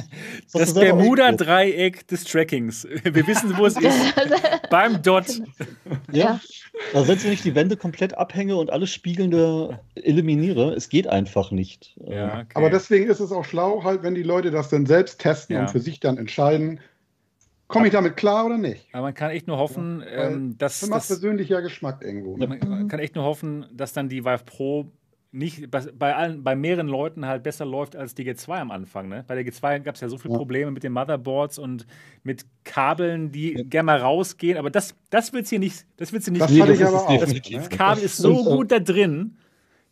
[0.52, 2.86] Das, das Bermuda-Dreieck des Trackings.
[3.02, 4.14] Wir wissen, wo es ist.
[4.70, 5.40] Beim Dot.
[6.12, 6.24] Ja.
[6.24, 6.40] ja.
[6.92, 11.50] Also selbst wenn ich die Wände komplett abhänge und alles Spiegelnde eliminiere, es geht einfach
[11.50, 11.94] nicht.
[12.06, 12.46] Ja, okay.
[12.54, 15.56] Aber deswegen ist es auch schlau, halt, wenn die Leute das dann selbst testen testen
[15.56, 15.62] ja.
[15.62, 16.80] und für sich dann entscheiden,
[17.68, 18.88] komme ich damit klar oder nicht.
[18.92, 20.80] Aber man kann echt nur hoffen, ja, ähm, dass.
[20.80, 22.36] Das macht persönlicher Geschmack irgendwo.
[22.36, 22.46] Ne?
[22.46, 24.90] Man kann echt nur hoffen, dass dann die Vive Pro
[25.32, 29.08] nicht bei, allen, bei mehreren Leuten halt besser läuft als die G2 am Anfang.
[29.08, 29.24] Ne?
[29.28, 30.38] Bei der G2 gab es ja so viele ja.
[30.38, 31.86] Probleme mit den Motherboards und
[32.24, 33.62] mit Kabeln, die ja.
[33.62, 34.58] gerne mal rausgehen.
[34.58, 35.86] Aber das, das wird hier nicht.
[35.98, 36.42] Das wird sie nicht.
[36.42, 39.36] Das, nee, das, aber auch, das, das Kabel ist so gut da drin.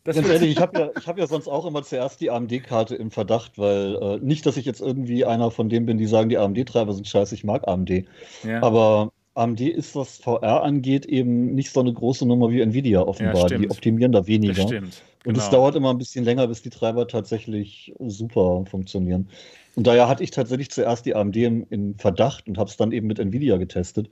[0.03, 3.57] Ganz ehrlich, ich habe ja, hab ja sonst auch immer zuerst die AMD-Karte im Verdacht,
[3.57, 6.93] weil äh, nicht, dass ich jetzt irgendwie einer von denen bin, die sagen, die AMD-Treiber
[6.93, 8.05] sind scheiße, ich mag AMD.
[8.43, 8.63] Ja.
[8.63, 13.49] Aber AMD ist, was VR angeht, eben nicht so eine große Nummer wie Nvidia offenbar.
[13.49, 14.53] Ja, die optimieren da weniger.
[14.53, 15.01] Das stimmt.
[15.23, 15.35] Genau.
[15.35, 19.29] Und es dauert immer ein bisschen länger, bis die Treiber tatsächlich super funktionieren.
[19.75, 22.91] Und daher hatte ich tatsächlich zuerst die AMD im, in Verdacht und habe es dann
[22.91, 24.09] eben mit Nvidia getestet.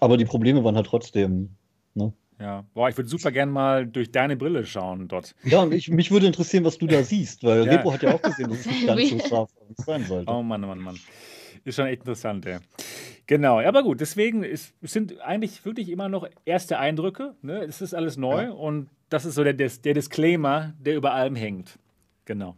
[0.00, 1.50] Aber die Probleme waren halt trotzdem.
[1.94, 2.12] Ne?
[2.40, 5.34] Ja, boah, ich würde super gern mal durch deine Brille schauen dort.
[5.44, 7.72] Ja, und ich, mich würde interessieren, was du da siehst, weil ja.
[7.72, 10.30] Repo hat ja auch gesehen, dass es nicht ganz so scharf sein sollte.
[10.30, 10.98] Oh Mann, oh Mann, Mann.
[11.64, 12.60] Ist schon echt interessant, ja.
[13.26, 17.34] Genau, aber gut, deswegen ist, sind eigentlich wirklich immer noch erste Eindrücke.
[17.42, 17.62] Ne?
[17.62, 18.50] Es ist alles neu ja.
[18.50, 21.78] und das ist so der, der Disclaimer, der über allem hängt.
[22.24, 22.56] Genau.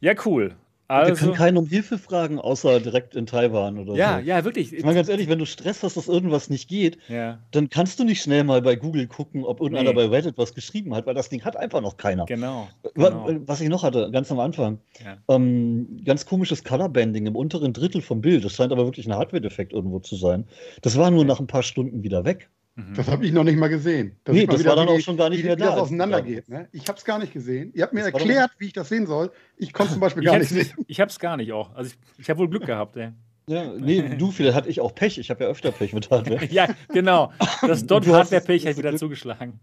[0.00, 0.56] Ja, cool.
[0.92, 4.26] Also, wir können keinen um Hilfe fragen, außer direkt in Taiwan oder ja, so.
[4.26, 4.72] Ja, ja, wirklich.
[4.72, 7.38] Ich meine ganz ehrlich, wenn du Stress hast, dass irgendwas nicht geht, ja.
[7.50, 9.96] dann kannst du nicht schnell mal bei Google gucken, ob irgendeiner nee.
[9.96, 12.26] bei Reddit was geschrieben hat, weil das Ding hat einfach noch keiner.
[12.26, 12.68] Genau.
[12.94, 13.28] genau.
[13.46, 14.78] Was ich noch hatte, ganz am Anfang.
[15.02, 15.16] Ja.
[15.34, 18.44] Ähm, ganz komisches Colorbanding im unteren Drittel vom Bild.
[18.44, 20.46] Das scheint aber wirklich ein Hardware-Defekt irgendwo zu sein.
[20.82, 22.50] Das war nur nach ein paar Stunden wieder weg.
[22.74, 22.94] Mhm.
[22.94, 24.16] Das habe ich noch nicht mal gesehen.
[24.24, 25.66] Das nee, das wieder, war dann auch schon gar nicht wie, mehr wie da.
[25.66, 26.48] Wie das auseinandergeht.
[26.48, 26.68] Ne?
[26.72, 27.70] Ich habe es gar nicht gesehen.
[27.74, 29.30] Ihr habt mir das erklärt, wie ich das sehen soll.
[29.56, 30.72] Ich konnte zum Beispiel gar nicht sehen.
[30.86, 31.74] Ich habe es gar nicht auch.
[31.74, 32.96] Also ich, ich habe wohl Glück gehabt.
[32.96, 33.10] Ey.
[33.46, 35.18] Ja, nee, du, vielleicht hatte ich auch Pech.
[35.18, 36.44] Ich habe ja öfter Pech mit Hardware.
[36.50, 37.32] ja, genau.
[37.60, 39.60] Das dort Hardware-Pech hat wieder zugeschlagen.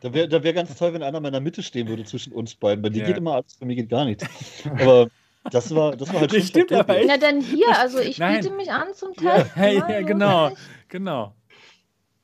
[0.00, 2.54] Da wäre da wär ganz toll, wenn einer in meiner Mitte stehen würde zwischen uns
[2.54, 2.82] beiden.
[2.82, 3.06] Bei dir ja.
[3.06, 4.24] geht immer alles, bei mir geht gar nichts.
[4.78, 5.08] Aber
[5.50, 7.08] das war, das war halt das stimmt aber echt.
[7.08, 8.40] Na dann hier, also ich Nein.
[8.40, 9.50] biete mich an zum Testen.
[9.56, 10.52] Ja, ja, genau,
[10.88, 11.34] genau.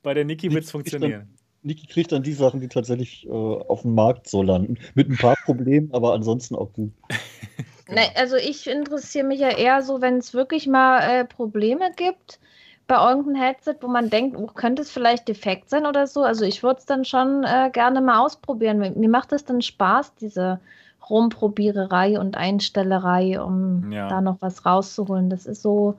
[0.03, 1.28] Bei der Niki wird es funktionieren.
[1.62, 4.78] Niki kriegt dann die Sachen, die tatsächlich äh, auf dem Markt so landen.
[4.94, 6.92] Mit ein paar Problemen, aber ansonsten auch gut.
[7.86, 8.00] genau.
[8.00, 12.40] nee, also ich interessiere mich ja eher so, wenn es wirklich mal äh, Probleme gibt
[12.88, 16.24] bei irgendeinem Headset, wo man denkt, oh, könnte es vielleicht defekt sein oder so.
[16.24, 18.78] Also ich würde es dann schon äh, gerne mal ausprobieren.
[18.78, 20.61] Mir macht es dann Spaß, diese
[21.09, 24.09] Rumprobiererei und Einstellerei, um ja.
[24.09, 25.30] da noch was rauszuholen.
[25.30, 25.94] Das ist so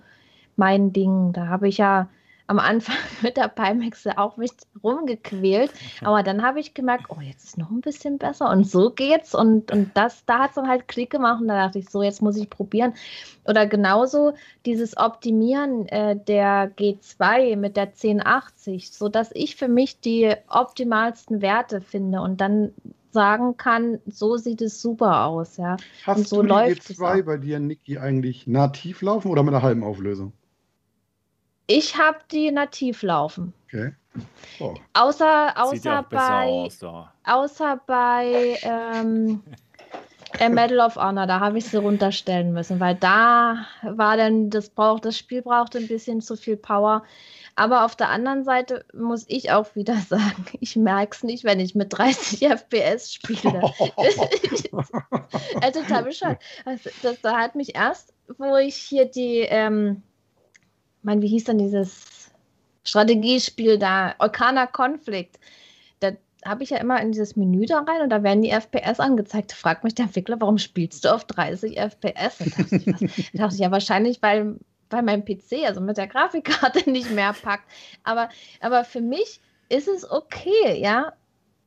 [0.55, 1.31] mein Ding.
[1.33, 2.09] Da habe ich ja
[2.47, 4.51] am Anfang mit der Pimax auch mich
[4.83, 5.71] rumgequält.
[6.01, 9.33] Aber dann habe ich gemerkt, oh, jetzt ist noch ein bisschen besser und so geht's.
[9.33, 12.03] Und, und das, da hat es dann halt Klick gemacht und da dachte ich, so,
[12.03, 12.93] jetzt muss ich probieren.
[13.45, 14.33] Oder genauso
[14.65, 21.81] dieses Optimieren äh, der G2 mit der 1080, sodass ich für mich die optimalsten Werte
[21.81, 22.73] finde und dann
[23.11, 25.77] sagen kann, so sieht es super aus, ja.
[26.03, 29.63] Hast und so du die G2 bei dir, Niki, eigentlich nativ laufen oder mit einer
[29.63, 30.33] halben Auflösung?
[31.67, 33.53] Ich habe die nativ laufen.
[33.67, 33.93] Okay.
[34.59, 34.75] Oh.
[34.93, 37.07] Außer, außer bei, aus, so.
[37.23, 39.41] außer bei ähm,
[40.49, 45.05] Medal of Honor, da habe ich sie runterstellen müssen, weil da war dann, das braucht,
[45.05, 47.03] das Spiel brauchte ein bisschen zu viel Power.
[47.55, 51.59] Aber auf der anderen Seite muss ich auch wieder sagen, ich merke es nicht, wenn
[51.59, 53.61] ich mit 30 FPS spiele.
[55.61, 56.41] also total bescheuert.
[56.65, 60.03] Also, das, das hat mich erst, wo ich hier die ähm,
[61.03, 62.31] mein, wie hieß denn dieses
[62.83, 64.15] Strategiespiel da?
[64.19, 65.39] Orkana Conflict.
[65.99, 66.11] Da
[66.45, 69.51] habe ich ja immer in dieses Menü da rein und da werden die FPS angezeigt.
[69.51, 72.37] Da fragt mich der Entwickler, warum spielst du auf 30 FPS?
[72.39, 74.57] Da dachte ich, dachte ich ja wahrscheinlich, weil
[74.89, 77.69] bei meinem PC, also mit der Grafikkarte nicht mehr packt.
[78.03, 78.29] Aber,
[78.61, 79.39] aber für mich
[79.69, 81.13] ist es okay, ja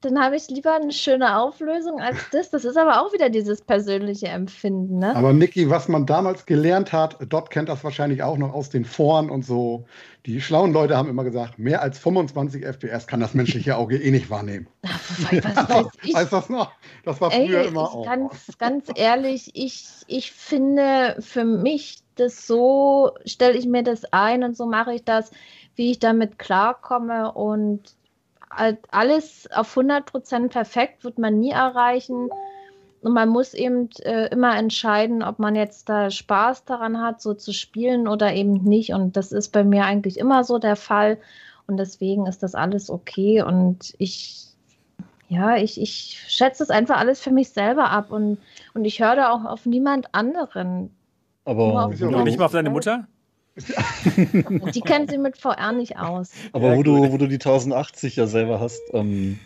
[0.06, 2.50] dann habe ich lieber eine schöne Auflösung als das.
[2.50, 4.98] Das ist aber auch wieder dieses persönliche Empfinden.
[4.98, 5.14] Ne?
[5.14, 8.84] Aber Niki, was man damals gelernt hat, Dot kennt das wahrscheinlich auch noch aus den
[8.84, 9.86] Foren und so.
[10.26, 14.10] Die schlauen Leute haben immer gesagt, mehr als 25 FPS kann das menschliche Auge eh
[14.10, 14.66] nicht wahrnehmen.
[14.86, 16.14] Ach, was weiß ich?
[16.14, 16.72] Weißt das noch?
[17.04, 18.04] Das war früher Ey, immer auch.
[18.04, 24.42] ganz, ganz ehrlich, ich, ich finde für mich das so, stelle ich mir das ein
[24.42, 25.30] und so mache ich das,
[25.74, 27.82] wie ich damit klarkomme und
[28.48, 32.30] alles auf 100% perfekt wird man nie erreichen.
[33.02, 37.34] Und man muss eben äh, immer entscheiden, ob man jetzt da Spaß daran hat, so
[37.34, 38.92] zu spielen oder eben nicht.
[38.94, 41.18] Und das ist bei mir eigentlich immer so der Fall.
[41.66, 43.42] Und deswegen ist das alles okay.
[43.42, 44.46] Und ich,
[45.28, 48.10] ja, ich, ich schätze es einfach alles für mich selber ab.
[48.10, 48.38] Und,
[48.74, 50.90] und ich höre da auch auf niemand anderen.
[51.44, 53.06] Nur Aber, auf nicht mal auf deine Mutter?
[54.74, 56.30] Die kennt sie mit VR nicht aus.
[56.52, 59.38] aber Ja, wo, du, wo du die 1080 ja selber hast, ähm,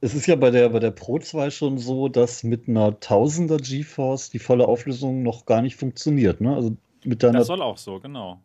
[0.00, 3.58] es ist ja bei der, bei der Pro 2 schon so, dass mit einer 1000er
[3.58, 6.40] GeForce die volle Auflösung noch gar nicht funktioniert.
[6.40, 6.54] Ne?
[6.54, 8.40] Also mit deiner Das soll auch so, genau.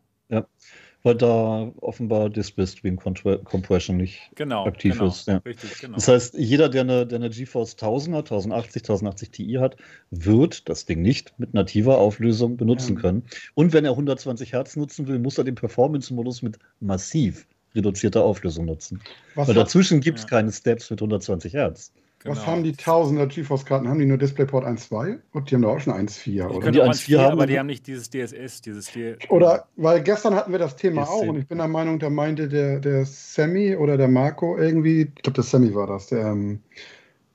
[1.03, 4.29] Weil da offenbar Display Stream Compression nicht.
[4.35, 4.65] Genau.
[4.65, 5.07] Aktiv genau.
[5.07, 5.37] ist, ja.
[5.37, 5.95] Richtig, genau.
[5.95, 9.77] Das heißt, jeder, der eine, der eine GeForce 1000er, 1080, 1080 Ti hat,
[10.11, 13.01] wird das Ding nicht mit nativer Auflösung benutzen Ja.
[13.01, 13.23] können.
[13.55, 18.65] Und wenn er 120 Hertz nutzen will, muss er den Performance-Modus mit massiv reduzierter Auflösung
[18.65, 19.01] nutzen.
[19.35, 20.29] Was, Weil dazwischen gibt es Ja.
[20.29, 21.93] keine Steps mit 120 Hertz.
[22.23, 22.35] Genau.
[22.35, 23.87] was haben die 1000er GeForce-Karten?
[23.87, 25.17] Haben die nur DisplayPort 1.2?
[25.33, 26.59] Und die haben doch auch schon 1.4, Die oder?
[26.59, 29.67] können Die auch 1.4 1.4, haben, aber die haben nicht dieses DSS, dieses D Oder,
[29.75, 31.11] weil gestern hatten wir das Thema DSC.
[31.13, 35.01] auch und ich bin der Meinung, da meinte der, der Sammy oder der Marco irgendwie,
[35.15, 36.59] ich glaube, der Sammy war das, der, ähm,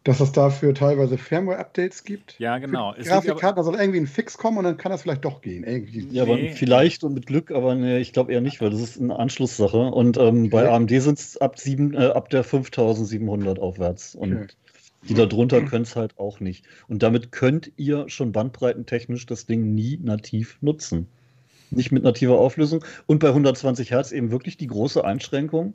[0.05, 2.39] dass es dafür teilweise Firmware-Updates gibt.
[2.39, 2.93] Ja, genau.
[2.93, 5.41] Für Es Grafikkarten, da soll irgendwie ein Fix kommen und dann kann das vielleicht doch
[5.41, 5.65] gehen.
[5.65, 6.07] Irgendwie.
[6.13, 6.53] Ja, aber Nee.
[6.55, 9.77] vielleicht und mit Glück, aber nee, ich glaube eher nicht, weil das ist eine Anschlusssache.
[9.79, 10.75] Und ähm, bei Okay.
[10.77, 14.15] AMD sind es ab, sieben- äh, ab der 5700 aufwärts.
[14.15, 14.47] Und Okay.
[15.09, 16.65] Die da drunter können es halt auch nicht.
[16.89, 21.09] Und damit könnt ihr schon bandbreitentechnisch das Ding nie nativ nutzen.
[21.71, 22.85] Nicht mit nativer Auflösung.
[23.07, 25.75] Und bei 120 Hertz eben wirklich die große Einschränkung.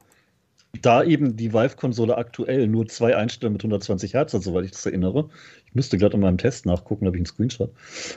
[0.81, 4.85] Da eben die Vive-Konsole aktuell nur zwei Einstellungen mit 120 Hertz hat, soweit ich das
[4.85, 5.29] erinnere.
[5.65, 7.73] Ich müsste gerade in meinem Test nachgucken, da habe ich einen Screenshot.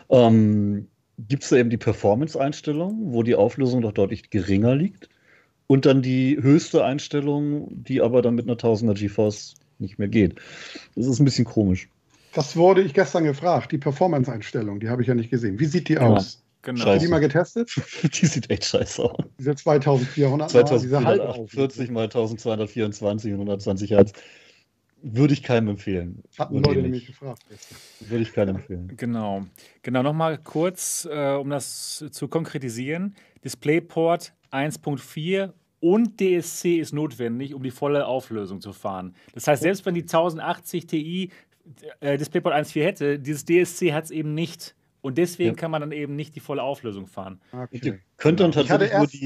[0.08, 0.86] Ähm,
[1.18, 5.08] Gibt es da eben die Performance-Einstellung, wo die Auflösung doch deutlich geringer liegt.
[5.66, 10.36] Und dann die höchste Einstellung, die aber dann mit einer 1000er GeForce nicht mehr geht.
[10.94, 11.88] Das ist ein bisschen komisch.
[12.34, 15.58] Das wurde ich gestern gefragt, die Performance-Einstellung, die habe ich ja nicht gesehen.
[15.60, 16.00] Wie sieht die Ja.
[16.00, 16.40] aus?
[16.62, 16.78] Genau.
[16.78, 17.04] Hast du Scheiße.
[17.04, 17.70] die mal getestet?
[18.20, 19.18] die sieht echt scheiße aus.
[19.38, 24.12] Diese 2400, diese 2448 mal 1224 und 120 Hertz.
[25.02, 26.22] Würde ich keinem empfehlen.
[26.38, 27.42] Hatten Leute ich nämlich gefragt.
[28.00, 28.90] Würde ich keinem empfehlen.
[28.96, 29.44] Genau.
[29.82, 33.14] Genau, nochmal kurz, äh, um das zu konkretisieren.
[33.44, 35.52] DisplayPort 1.4
[35.84, 39.14] und DSC ist notwendig, um die volle Auflösung zu fahren.
[39.34, 41.30] Das heißt, selbst wenn die 1080 Ti
[42.00, 44.74] äh, DisplayPort 1.4 hätte, dieses DSC hat es eben nicht.
[45.02, 45.54] Und deswegen Ja.
[45.56, 47.38] kann man dann eben nicht die volle Auflösung fahren.
[47.52, 48.00] Okay.
[48.16, 49.18] könnt dann Ich hatte tatsächlich nur erst- die,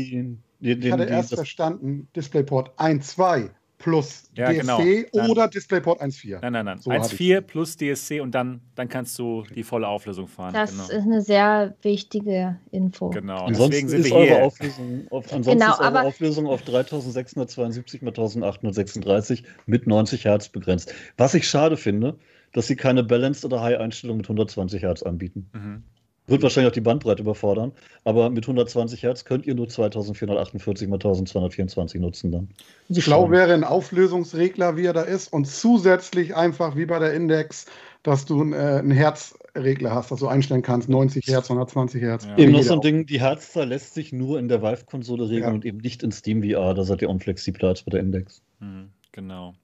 [0.61, 5.29] die, Ich den, hatte erst das, verstanden, DisplayPort 1.2 plus Ja, DSC genau.
[5.31, 6.41] Oder DisplayPort 1.4.
[6.43, 6.79] Nein, nein, nein.
[6.79, 10.53] So hatte 1.4 plus DSC und dann, dann kannst du die volle Auflösung fahren.
[10.53, 10.85] Das genau.
[10.85, 13.11] ist eine sehr wichtige Info.
[13.11, 13.45] genau.
[13.45, 14.43] ansonsten Deswegen sind ist wir eure.
[14.43, 20.49] Auflösung auf, ansonsten Genau, ist eure aber- Auflösung auf 3672 mal 1836 mit 90 Hertz
[20.49, 20.93] begrenzt.
[21.17, 22.19] Was ich schade finde,
[22.53, 25.51] dass sie keine Balanced oder High-Einstellung mit 120 Hertz anbieten.
[25.53, 25.83] Mhm.
[26.29, 27.73] Wird wahrscheinlich auch die Bandbreite überfordern,
[28.05, 32.49] aber mit 120 Hertz könnt ihr nur 2448 mal 1224 nutzen dann.
[32.89, 37.15] Ist Schlau wäre ein Auflösungsregler, wie er da ist, und zusätzlich einfach wie bei der
[37.15, 37.67] Index,
[38.03, 42.27] dass du einen, äh, einen Herzregler hast, dass du einstellen kannst, 90 Hertz, 120 Hertz.
[42.27, 42.37] Ja.
[42.39, 45.51] Eben noch so ein Ding, die Herzzahl lässt sich nur in der Vive-Konsole regeln Ja.
[45.51, 48.43] und eben nicht in Steam VR, da seid ihr unflexibler als bei der Index.
[48.61, 49.55] Mhm, Genau.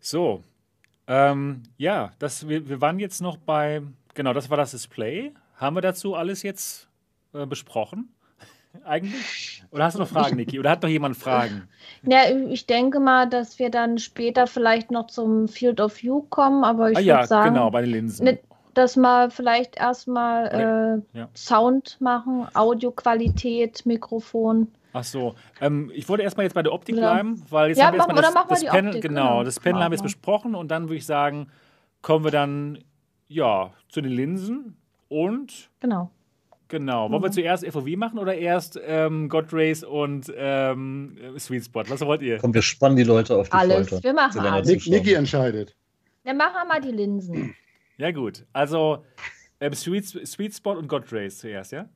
[0.00, 0.42] So,
[1.06, 3.82] ähm, ja, das, wir, wir waren jetzt noch bei,
[4.14, 5.32] genau, das war das Display.
[5.56, 6.88] Haben wir dazu alles jetzt
[7.32, 8.14] äh, besprochen?
[8.84, 9.62] Eigentlich?
[9.70, 10.58] Oder hast du noch Fragen, Niki?
[10.58, 11.68] Oder hat noch jemand Fragen?
[12.02, 16.64] Ja, ich denke mal, dass wir dann später vielleicht noch zum Field of View kommen,
[16.64, 18.24] aber ich ah ja, würde sagen, genau, bei den Linsen.
[18.24, 18.40] ne-
[18.74, 21.28] dass wir vielleicht erstmal äh, Ja.
[21.36, 24.66] Sound machen, Audioqualität, Mikrofon.
[24.92, 27.12] Ach so, ähm, ich wollte erstmal jetzt bei der Optik Ja.
[27.12, 29.44] bleiben, weil jetzt Ja, haben wir erstmal das, das Panel, Optik, genau, genau.
[29.44, 31.48] das Panel haben wir jetzt besprochen und dann würde ich sagen,
[32.02, 32.78] kommen wir dann,
[33.28, 34.76] ja, zu den Linsen
[35.22, 36.10] und Genau.
[36.68, 37.10] Genau.
[37.10, 37.32] Wollen wir Mhm.
[37.32, 41.82] zuerst FOV machen oder erst ähm, God Race und ähm, äh, Sweet Spot?
[41.88, 42.38] Was wollt ihr?
[42.38, 43.88] Komm, wir spannen die Leute auf die Alles.
[43.90, 44.02] Folter.
[44.02, 44.86] Wir machen alles.
[44.86, 45.76] Niki entscheidet.
[46.24, 47.54] Dann machen wir mal die Linsen.
[47.98, 48.44] Ja, gut.
[48.52, 49.04] Also
[49.60, 51.88] ähm, Sweet, Sweet Spot und God Race zuerst, ja?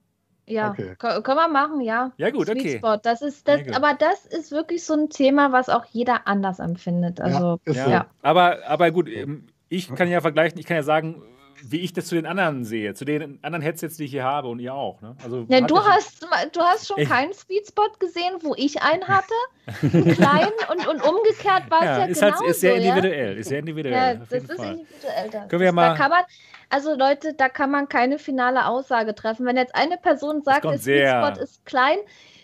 [0.47, 0.93] Ja, Okay.
[0.99, 2.13] Kö- können wir machen, ja.
[2.19, 2.77] Ja, gut, Sweet okay.
[2.79, 2.97] Spot.
[3.03, 3.75] Das ist das, gut.
[3.75, 7.21] aber das ist wirklich so ein Thema, was auch jeder anders empfindet.
[7.21, 7.91] Also ist Ja, so.
[7.91, 8.07] Ja.
[8.23, 11.23] Aber, aber gut, ähm, ich kann ja vergleichen, ich kann ja sagen,
[11.63, 14.49] wie ich das zu den anderen sehe, zu den anderen Headsets, die ich hier habe
[14.49, 15.01] und ihr auch.
[15.01, 15.17] Ne?
[15.23, 16.23] Also, Ja, du ja hast,
[16.53, 19.35] du hast schon Ich- keinen Sweet Spot gesehen, wo ich einen hatte,
[19.83, 22.41] einen kleinen und, und umgekehrt war es ja, ja, ist, genauso.
[22.41, 22.95] halt, ist sehr ja?
[22.95, 23.37] individuell.
[23.39, 23.95] Ist sehr individuell.
[23.95, 24.67] Ja, das ist Fall.
[24.73, 25.31] individuell.
[25.33, 26.25] Das Können wir ja mal- Da kann man,
[26.71, 29.47] also Leute, da kann man keine finale Aussage treffen.
[29.47, 31.99] Wenn jetzt eine Person sagt, der Sweet Spot ist klein,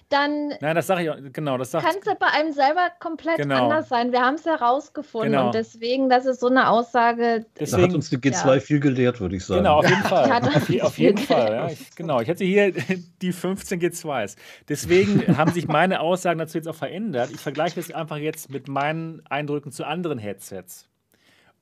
[0.09, 2.89] dann Nein, das sage ich auch, genau, das sagt kann es ja bei einem selber
[3.01, 3.65] komplett Genau.
[3.65, 4.13] anders sein.
[4.13, 5.47] Wir haben es herausgefunden Genau.
[5.47, 7.41] und deswegen, das ist so eine Aussage.
[7.41, 8.61] Da Deswegen- hat uns die G2 Ja.
[8.61, 9.59] viel gelehrt, würde ich sagen.
[9.65, 10.31] Genau, auf jeden Fall.
[10.55, 11.53] Auf, auf jeden Fall.
[11.53, 11.69] Ja.
[11.69, 12.73] Ich, genau, ich hätte hier
[13.23, 14.37] die 15 G2s.
[14.69, 17.31] Deswegen haben sich meine Aussagen dazu jetzt auch verändert.
[17.33, 20.89] Ich vergleiche das einfach jetzt mit meinen Eindrücken zu anderen Headsets.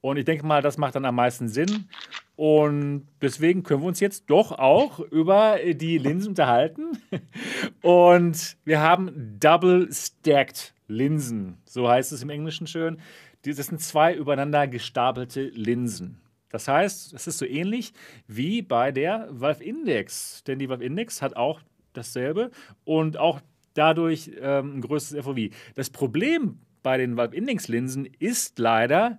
[0.01, 1.89] Und ich denke mal, das macht dann am meisten Sinn.
[2.36, 6.98] Und deswegen können wir uns jetzt doch auch über die Linsen unterhalten.
[7.82, 11.59] Und wir haben Double Stacked Linsen.
[11.64, 12.98] So heißt es im Englischen schön.
[13.44, 16.20] Das sind zwei übereinander gestapelte Linsen.
[16.50, 17.92] Das heißt, es ist so ähnlich
[18.28, 20.44] wie bei der Valve Index.
[20.44, 21.60] Denn die Valve Index hat auch
[21.92, 22.50] dasselbe
[22.84, 23.40] und auch
[23.74, 25.50] dadurch ähm, ein größeres FOV.
[25.74, 29.18] Das Problem bei den Valve Index Linsen ist leider,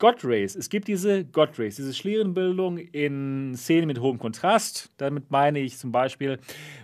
[0.00, 0.56] God Rays.
[0.56, 4.90] Es gibt diese God Rays, diese Schlierenbildung in Szenen mit hohem Kontrast.
[4.96, 6.40] Damit meine ich zum Beispiel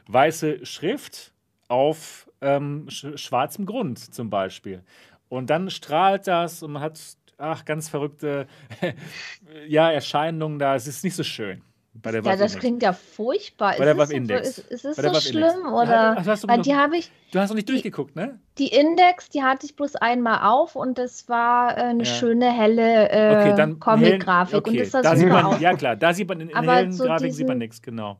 [0.06, 1.32] weiße Schrift
[1.66, 4.82] auf ähm, sch schwarzem Grund zum Beispiel.
[5.28, 7.00] Und dann strahlt das und man hat
[7.38, 8.46] ach, ganz verrückte
[9.66, 10.74] ja, Erscheinungen da.
[10.74, 11.62] Es ist nicht so schön.
[12.02, 13.74] Bei der Ja, das klingt ja furchtbar.
[13.78, 15.42] Bei der ist, Valve es so, ist, ist es Bei der so schlimm?
[15.64, 16.24] Ja, Oder?
[16.26, 18.38] hast du Weil noch- die habe ich, Du hast noch nicht durchgeguckt, ne?
[18.58, 22.04] die Index, die hatte ich bloß einmal auf und das war äh, eine Ja.
[22.04, 25.60] schöne helle äh, Okay, Comic-Grafik okay, und das sah da super man, aus.
[25.60, 28.18] Ja klar, da sieht man in, in hellen so Grafiken sieht man nichts, genau.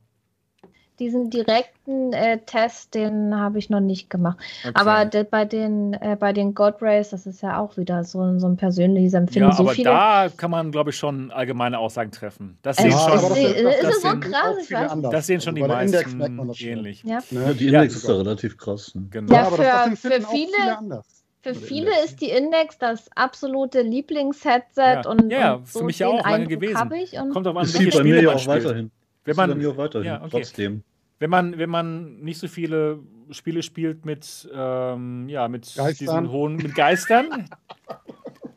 [0.98, 4.38] Diesen direkten äh, Test, den habe ich noch nicht gemacht.
[4.64, 4.72] Okay.
[4.74, 8.22] Aber de, bei den äh, bei den God Rays, das ist ja auch wieder so,
[8.22, 9.50] ein- so ein persönliches Empfinden.
[9.50, 12.56] ja, so aber viele, da kann man, glaube ich, schon allgemeine Aussagen treffen.
[12.62, 14.42] Das Es sehen Ja, schon, ist- das, ist das es so sehen krass?
[14.44, 15.12] auch Ich viele weiß anders.
[15.12, 17.02] das sehen schon Also die meisten Index merkt man das ähnlich.
[17.04, 17.18] ja.
[17.30, 17.54] Ja, Ne?
[17.54, 18.16] die Ja, Index ist sogar.
[18.16, 18.94] da relativ krass.
[18.94, 19.02] Ne?
[19.10, 19.34] Genau.
[19.34, 21.06] Ja, aber das, für- das für auch viele- viele anders.
[21.42, 25.08] Für viele ist die Index das absolute Lieblingsheadset Ja.
[25.08, 26.92] und, Ja, und für so mich ja auch lange Eindruck gewesen.
[26.94, 28.64] ich und Kommt drauf an, Ist welche bei Spiele mir ja man auch spielt.
[28.64, 28.90] weiterhin.
[29.26, 30.28] Wenn man, mir auch weiterhin, ja, okay.
[30.30, 30.82] trotzdem.
[31.18, 33.00] wenn, man, wenn man nicht so viele
[33.30, 35.94] Spiele spielt mit, ähm, ja, mit Geistern.
[35.98, 37.48] diesen hohen, mit Geistern.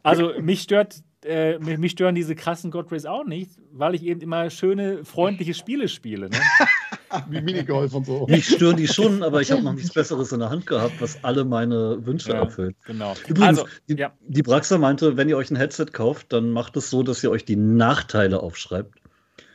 [0.04, 4.04] Also mich stört, äh, mich, mich stören diese krassen God Rays auch nicht, weil ich
[4.04, 6.30] eben immer schöne, freundliche Spiele spiele.
[6.30, 6.38] Ne?
[7.30, 8.28] Wie Minigolf und so.
[8.28, 11.24] Mich stören die schon, aber ich habe noch nichts Besseres in der Hand gehabt, was
[11.24, 12.76] alle meine Wünsche Ja, erfüllt.
[12.86, 13.16] genau.
[13.28, 14.14] Übrigens, also, die, ja.
[14.28, 17.32] die Braxa meinte, wenn ihr euch ein Headset kauft, dann macht es so, dass ihr
[17.32, 19.00] euch die Nachteile aufschreibt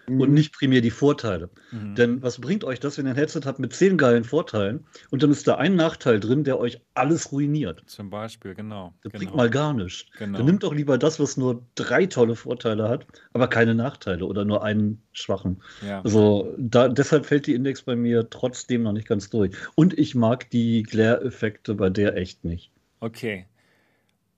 [0.08, 1.50] und nicht primär die Vorteile.
[1.70, 1.94] Mhm.
[1.94, 5.22] Denn was bringt euch das, wenn ihr ein Headset habt mit zehn geilen Vorteilen und
[5.22, 7.82] dann ist da ein Nachteil drin, der euch alles ruiniert?
[7.86, 8.94] Zum Beispiel, genau.
[9.02, 9.24] Das genau.
[9.24, 10.06] bringt mal gar nichts.
[10.18, 10.38] Genau.
[10.38, 14.44] Dann nimmt doch lieber das, was nur drei tolle Vorteile hat, aber keine Nachteile oder
[14.44, 15.62] nur einen schwachen.
[15.86, 16.02] ja.
[16.02, 19.56] Also da, deshalb fällt die Index bei mir trotzdem noch nicht ganz durch.
[19.74, 22.70] Und ich mag die Glare-Effekte bei der echt nicht.
[23.00, 23.46] Okay.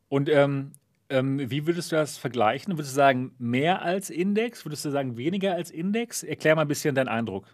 [0.09, 0.73] Und ähm,
[1.09, 2.77] ähm, wie würdest du das vergleichen?
[2.77, 4.65] Würdest du sagen, mehr als Index?
[4.65, 6.23] Würdest du sagen, weniger als Index?
[6.23, 7.47] Erklär mal ein bisschen deinen Eindruck.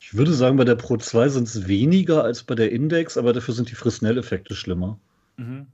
[0.00, 3.32] Ich würde sagen, bei der Pro 2 sind es weniger als bei der Index, aber
[3.32, 4.98] dafür sind die Fresnel-Effekte schlimmer.
[5.36, 5.66] Mhm.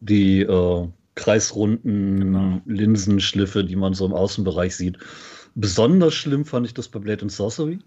[0.00, 2.60] Die äh, kreisrunden Genau.
[2.66, 4.98] Linsenschliffe, die man so im Außenbereich sieht.
[5.54, 7.78] Besonders schlimm fand ich das bei Blade and Sorcery.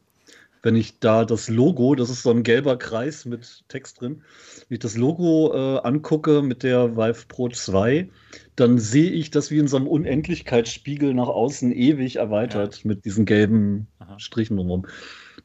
[0.63, 4.23] Wenn ich da das Logo, das ist so ein gelber Kreis mit Text drin,
[4.67, 8.09] wenn ich das Logo äh, angucke mit der Vive Pro 2,
[8.57, 13.25] dann sehe ich das wie in so einem Unendlichkeitsspiegel nach außen ewig erweitert mit diesen
[13.25, 14.19] gelben Aha.
[14.19, 14.87] Strichen drumherum.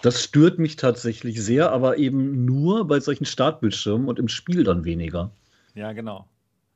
[0.01, 4.85] Das stört mich tatsächlich sehr, aber eben nur bei solchen Startbildschirmen und im Spiel dann
[4.85, 5.31] weniger.
[5.75, 6.27] Ja, genau.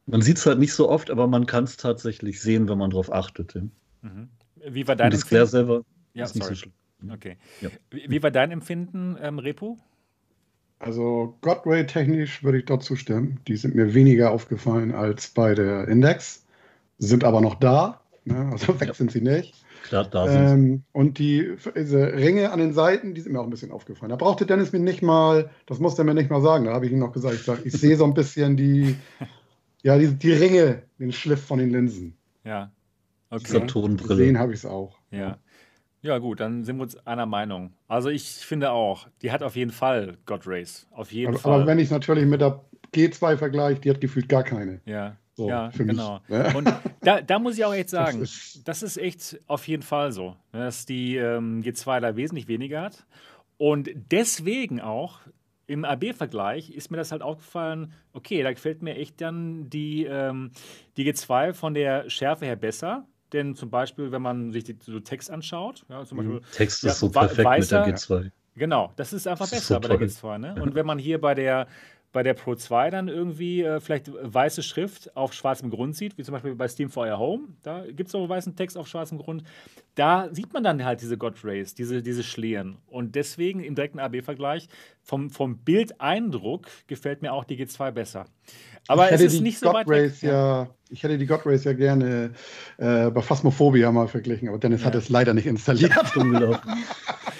[0.04, 2.90] Man sieht es halt nicht so oft, aber man kann es tatsächlich sehen, wenn man
[2.90, 3.54] darauf achtet.
[3.54, 3.62] Ja.
[4.02, 4.28] Mhm.
[4.68, 5.46] Wie war dein Empfinden?
[5.46, 5.82] selber
[6.12, 6.54] Ja, ist nicht sorry.
[6.54, 7.10] so schlimm.
[7.10, 7.38] Okay.
[7.62, 7.70] Ja.
[7.90, 9.78] Wie, wie war dein Empfinden, ähm, Repo?
[10.78, 13.40] Also Godray technisch würde ich dort zustimmen.
[13.48, 16.44] Die sind mir weniger aufgefallen als bei der Index,
[16.98, 18.01] sind aber noch da.
[18.24, 18.48] Ne?
[18.53, 18.94] Also weg Ja.
[18.94, 19.55] sind sie nicht.
[19.85, 23.44] Klar, da sind Ähm, und die diese Ringe an den Seiten, die sind mir auch
[23.44, 24.11] ein bisschen aufgefallen.
[24.11, 26.65] Da brauchte Dennis mir nicht mal, das musste er mir nicht mal sagen.
[26.65, 28.97] Da habe ich ihm noch gesagt, ich, sag, ich sehe so ein bisschen die,
[29.82, 32.16] ja, die, die Ringe, den Schliff von den Linsen.
[32.44, 32.73] Ja.
[33.31, 33.43] Okay.
[33.44, 34.39] Gesehen Tonbrille.
[34.39, 34.98] habe ich es auch.
[35.11, 35.39] Ja.
[36.07, 37.73] Ja, gut, dann sind wir uns einer Meinung.
[37.89, 40.87] Also ich finde auch, die hat auf jeden Fall God Race.
[40.93, 41.55] Auf jeden Aber, Fall.
[41.55, 42.65] aber wenn ich es natürlich mit der
[42.95, 44.81] G2 vergleiche, die hat gefühlt gar keine.
[44.87, 46.20] ja, So, ja, für mich, genau.
[46.28, 46.53] ne?
[46.57, 46.73] Und
[47.03, 50.12] da, da muss ich auch echt sagen, Das ist- das ist echt auf jeden Fall
[50.12, 53.05] so, ne, dass die ähm, G2 da wesentlich weniger hat.
[53.59, 55.20] Und deswegen auch
[55.66, 60.53] im AB-Vergleich ist mir das halt aufgefallen, okay, da gefällt mir echt dann die, ähm,
[60.97, 63.07] die G2 von der Schärfe her besser.
[63.32, 66.90] Denn zum Beispiel, wenn man sich die, so Text anschaut, ja, zum Beispiel, Text ja,
[66.90, 68.31] ist so perfekt weißer- mit der G2.
[68.55, 70.07] Genau, das ist einfach Das ist besser so bei der toll.
[70.07, 70.39] G2.
[70.39, 70.62] Ne?
[70.62, 71.66] Und wenn man hier bei der,
[72.12, 76.23] bei der Pro 2 dann irgendwie äh, vielleicht weiße Schrift auf schwarzem Grund sieht, wie
[76.23, 79.19] zum Beispiel bei Steam for Your Home, da gibt es so weißen Text auf schwarzem
[79.19, 79.43] Grund,
[79.97, 82.78] da sieht man dann halt diese God Rays, diese, diese Schlieren.
[82.86, 84.69] Und deswegen im direkten AB-Vergleich
[85.03, 88.24] vom, vom Bildeindruck gefällt mir auch die G2 besser.
[88.88, 90.30] Aber ich es hätte ist die nicht so God weit Race weg.
[90.30, 92.30] ja, ich hätte die God Race ja gerne
[92.78, 95.00] äh, bei Phasmophobia mal verglichen, aber Dennis hat Ja.
[95.00, 95.92] es leider nicht installiert.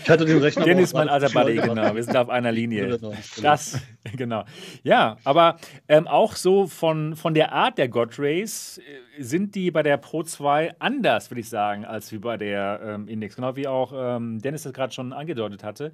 [0.03, 0.65] Ich hatte den Rechner.
[0.65, 1.95] Dennis, aber mein alter Buddy, genau.
[1.95, 2.99] Wir sind auf einer Linie.
[3.43, 3.79] Das,
[4.17, 4.45] genau.
[4.85, 5.57] Ja, aber
[5.89, 9.97] ähm, auch so von, von der Art der God Rays äh, sind die bei der
[9.97, 13.35] Pro 2 anders, würde ich sagen, als wie bei der ähm, Index.
[13.37, 15.93] Genau wie auch ähm, Dennis das gerade schon angedeutet hatte.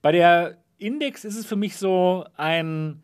[0.00, 3.02] Bei der Index ist es für mich so ein.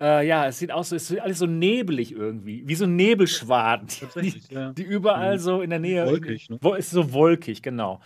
[0.00, 4.00] Äh, ja, es sieht aus, es ist alles so nebelig irgendwie, wie so Nebelschwaden, die,
[4.00, 4.72] Tatsächlich, ja.
[4.72, 5.40] die überall Mhm.
[5.40, 6.06] so in der Nähe.
[6.06, 6.58] Wolkig, ne?
[6.76, 8.00] Ist so wolkig, genau.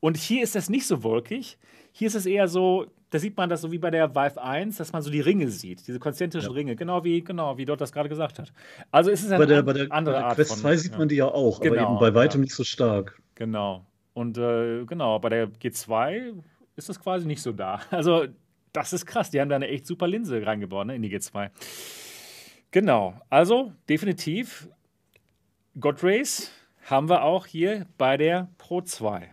[0.00, 1.58] Und hier ist das nicht so wolkig.
[1.92, 4.78] Hier ist es eher so, da sieht man das so wie bei der Vive 1,
[4.78, 6.54] dass man so die Ringe sieht, diese konzentrischen Ja.
[6.54, 8.52] Ringe, genau wie, genau wie dort das gerade gesagt hat.
[8.90, 10.60] Also es ist eine Bei der, an- bei der, bei andere der Art Quest von.
[10.60, 10.98] 2 sieht ja.
[10.98, 12.44] man die ja auch, Genau, aber eben bei weitem ja.
[12.44, 13.20] nicht so stark.
[13.34, 13.84] Genau.
[14.14, 16.32] Und äh, genau, bei der G2
[16.76, 17.80] ist das quasi nicht so da.
[17.90, 18.24] Also,
[18.74, 19.30] das ist krass.
[19.30, 21.50] Die haben da eine echt super Linse reingebaut ne, in die G2.
[22.70, 23.14] Genau.
[23.30, 24.68] Also, definitiv,
[25.80, 26.50] God Race
[26.82, 29.32] haben wir auch hier bei der Pro 2.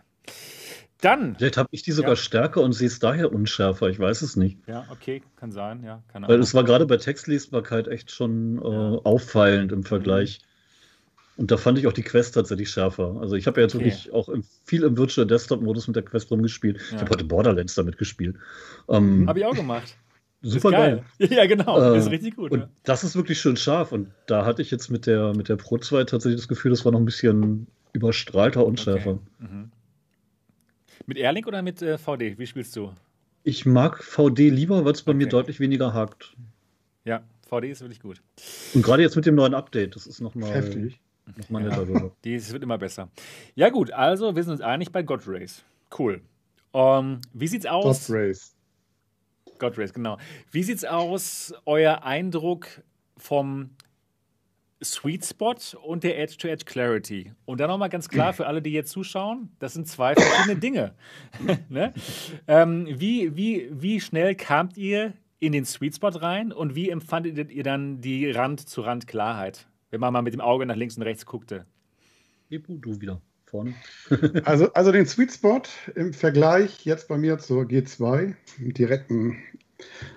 [1.00, 2.16] Dann, Vielleicht habe ich die sogar Ja.
[2.16, 4.58] stärker und sehe es daher unschärfer, ich weiß es nicht.
[4.68, 9.72] ja, okay, kann sein, ja, Weil es war gerade bei Textlesbarkeit echt schon äh, auffallend
[9.72, 10.40] im Vergleich.
[11.36, 13.16] Und da fand ich auch die Quest tatsächlich schärfer.
[13.20, 13.86] Also ich habe ja jetzt Okay.
[13.86, 16.78] wirklich auch im, viel im Virtual Desktop-Modus mit der Quest rumgespielt.
[16.80, 17.00] Ich Ja.
[17.00, 18.36] habe heute Borderlands damit gespielt.
[18.88, 19.96] Ähm, Habe ich auch gemacht.
[20.42, 21.04] super ist geil.
[21.30, 22.50] Ja, genau, Äh, ist richtig gut.
[22.52, 22.68] Und ja.
[22.84, 23.92] das ist wirklich schön scharf.
[23.92, 26.84] Und da hatte ich jetzt mit der, mit der Pro 2 tatsächlich das Gefühl, das
[26.84, 29.12] war noch ein bisschen überstrahlter und schärfer.
[29.12, 29.20] Okay.
[29.38, 29.70] Mhm.
[31.06, 32.38] Mit Airlink oder mit äh, VD?
[32.38, 32.92] Wie spielst du?
[33.42, 35.30] Ich mag VD lieber, weil es bei mir Okay.
[35.30, 36.34] deutlich weniger hakt.
[37.04, 38.22] Ja, VD ist wirklich gut.
[38.74, 41.00] Und gerade jetzt mit dem neuen Update, das ist nochmal Heftig.
[41.26, 41.68] Noch mal Ja.
[41.70, 41.86] netter.
[41.86, 42.10] sogar.
[42.24, 43.08] Die es wird immer besser.
[43.54, 45.64] Ja, gut, also wir sind uns einig bei God Race.
[45.98, 46.20] Cool.
[46.74, 48.10] Ähm, wie sieht's God aus?
[48.10, 48.54] Race.
[49.58, 50.18] God Race, genau.
[50.50, 52.66] Wie sieht's aus, euer Eindruck
[53.16, 53.70] vom
[54.82, 55.54] Sweet Spot
[55.84, 57.32] und der Edge-to-Edge Clarity?
[57.44, 60.94] Und dann nochmal ganz klar für alle, die jetzt zuschauen, das sind zwei verschiedene Dinge.
[61.68, 61.92] ne?
[62.48, 67.50] ähm, wie, wie, wie schnell kamt ihr in den Sweet Spot rein und wie empfandet
[67.52, 71.66] ihr dann die Rand-zu-Rand-Klarheit, wenn man mal mit dem Auge nach links und rechts guckte?
[72.50, 73.74] Ebu, du wieder vorne.
[74.44, 75.62] Also, also den Sweet Spot
[75.94, 79.36] im Vergleich jetzt bei mir zur G2, im direkten,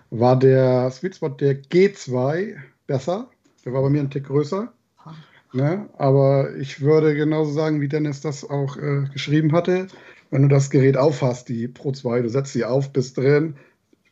[0.10, 2.56] war der Sweet Spot der G2
[2.88, 3.30] besser.
[3.66, 4.72] Der war bei mir ein Tick größer.
[5.54, 5.90] Ne?
[5.98, 9.88] Aber ich würde genauso sagen, wie Dennis das auch äh, geschrieben hatte.
[10.32, 13.56] Wenn du das Gerät aufhast, die Pro 2, du setzt sie auf, bist drin,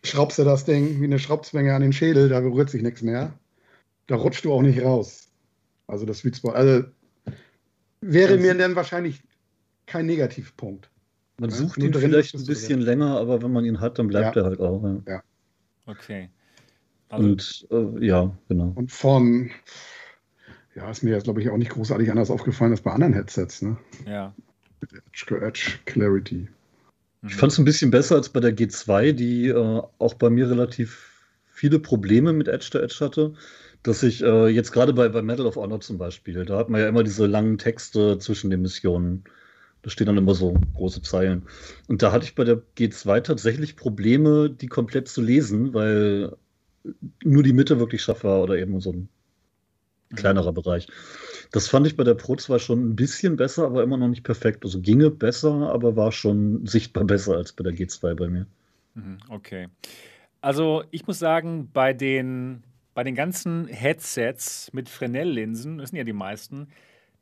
[0.03, 3.33] schraubst du das Ding wie eine Schraubzwinge an den Schädel, da berührt sich nichts mehr.
[4.07, 5.32] Da rutscht du auch nicht raus.
[5.87, 6.51] Also das Sweet Spot.
[6.51, 6.85] Also
[8.01, 9.21] wäre mir dann wahrscheinlich
[9.85, 10.89] kein Negativpunkt.
[11.39, 14.35] Man Ja, sucht ihn vielleicht ein bisschen länger, aber wenn man ihn hat, dann bleibt
[14.35, 14.43] Ja.
[14.43, 15.01] er halt auch.
[15.07, 15.23] Ja.
[15.85, 16.29] Okay.
[17.09, 18.71] Also, Und äh, ja, genau.
[18.75, 19.51] Und von,
[20.75, 23.61] ja, ist mir jetzt, glaube ich, auch nicht großartig anders aufgefallen als bei anderen Headsets,
[23.61, 23.77] ne?
[24.05, 24.33] ja.
[24.81, 26.47] Edge, Edge Clarity.
[27.25, 30.49] Ich fand es ein bisschen besser als bei der G2, die äh, auch bei mir
[30.49, 33.33] relativ viele Probleme mit Edge to Edge hatte.
[33.83, 36.81] Dass ich äh, jetzt gerade bei, bei Medal of Honor zum Beispiel, da hat man
[36.81, 39.25] ja immer diese langen Texte zwischen den Missionen.
[39.81, 41.43] Da stehen dann immer so große Zeilen.
[41.89, 46.37] Und da hatte ich bei der G2 tatsächlich Probleme, die komplett zu lesen, weil
[47.23, 49.09] nur die Mitte wirklich scharf war oder eben so ein
[50.15, 50.87] kleinerer Bereich.
[51.51, 54.23] Das fand ich bei der Pro 2 schon ein bisschen besser, aber immer noch nicht
[54.23, 54.63] perfekt.
[54.63, 58.45] Also ginge besser, aber war schon sichtbar besser als bei der G2 bei mir.
[58.95, 59.67] Mhm, Okay.
[60.41, 62.63] Also ich muss sagen, bei den,
[62.93, 66.67] bei den ganzen Headsets mit Fresnel-Linsen, das sind ja die meisten,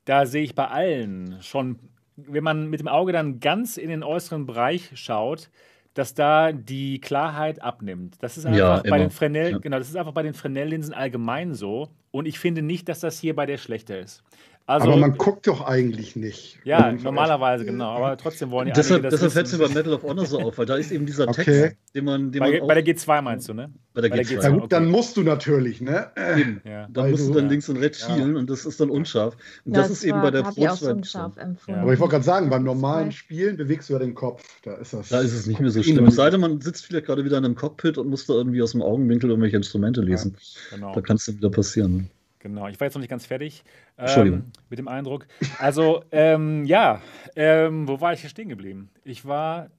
[0.06, 1.80] da sehe ich bei allen schon,
[2.18, 5.50] wenn man mit dem Auge dann ganz in den äußeren Bereich schaut,
[5.94, 8.16] dass da die Klarheit abnimmt.
[8.22, 8.98] Das ist einfach Ja, bei immer.
[9.00, 9.58] den Fresnel, Ja.
[9.58, 11.90] genau, das ist einfach bei den Fresnel-Linsen allgemein so.
[12.12, 14.24] Und ich finde nicht, dass das hier bei der schlechter ist.
[14.68, 16.60] Also, aber man guckt doch eigentlich nicht.
[16.64, 17.90] Ja, normalerweise, genau.
[17.90, 20.26] Aber trotzdem wollen die Deshalb, einige das deshalb fällt es mir bei Medal of Honor
[20.26, 21.44] so auf, weil da ist eben dieser Okay.
[21.44, 23.70] Text, den man, den Bei, man bei der G2 meinst du, ne?
[23.94, 24.40] bei der bei der G2.
[24.44, 24.68] Na gut, okay.
[24.70, 26.12] dann musst du natürlich, ne?
[26.38, 26.62] Eben.
[26.64, 26.88] Ja.
[26.90, 28.16] Da Weil musst du dann links und rechts Ja.
[28.16, 29.36] schielen und das ist dann unscharf.
[29.66, 31.82] Und Ja, das ist eben bei der Pro auch so 2 unscharf empfunden.
[31.82, 34.44] Aber ich wollte gerade sagen, beim normalen Spielen bewegst du ja den Kopf.
[34.64, 35.10] Da ist das.
[35.10, 35.98] Da ist es nicht mehr so Kopfkino.
[35.98, 36.08] schlimm.
[36.08, 38.62] Es sei denn, man sitzt vielleicht gerade wieder in einem Cockpit und muss da irgendwie
[38.62, 40.38] aus dem Augenwinkel irgendwelche Instrumente lesen.
[40.70, 40.94] Genau.
[40.96, 42.10] Da kann es dann wieder passieren.
[42.42, 43.64] Genau, ich war jetzt noch nicht ganz fertig
[44.00, 45.28] ähm, mit dem Eindruck.
[45.60, 47.02] Also, ähm, ja,
[47.36, 48.90] ähm, wo war ich hier stehen geblieben?
[49.04, 49.70] Ich war,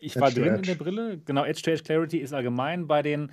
[0.00, 1.18] ich war Edge to drin in der Brille.
[1.26, 3.30] Genau, Edge-to-Edge Clarity ist allgemein bei den,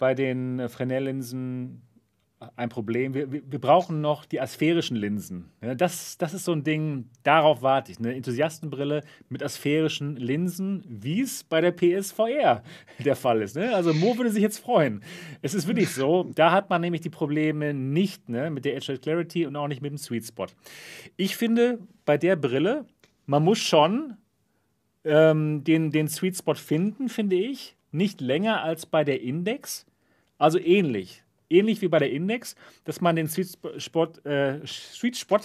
[0.00, 1.82] bei den äh, Fresnel-Linsen
[2.56, 3.14] ein Problem.
[3.14, 5.50] Wir, wir, wir brauchen noch die asphärischen Linsen.
[5.60, 7.98] Ja, das, das ist so ein Ding, darauf warte ich.
[7.98, 12.62] Eine Enthusiastenbrille mit asphärischen Linsen, wie es bei der PSVR
[13.04, 13.56] der Fall ist.
[13.56, 13.74] Ne?
[13.74, 15.02] Also Mo würde sich jetzt freuen.
[15.42, 18.98] Es ist wirklich so, da hat man nämlich die Probleme nicht ne, mit der Edge
[18.98, 20.46] Clarity und auch nicht mit dem Sweet Spot.
[21.16, 22.86] Ich finde, bei der Brille,
[23.26, 24.16] man muss schon
[25.04, 27.76] ähm, den, den Sweet Spot finden, finde ich.
[27.90, 29.86] Nicht länger als bei der Index.
[30.38, 31.24] Also ähnlich.
[31.50, 32.54] Ähnlich wie bei der Index,
[32.84, 35.38] dass man den Sweet Spot, äh, Sweet Spot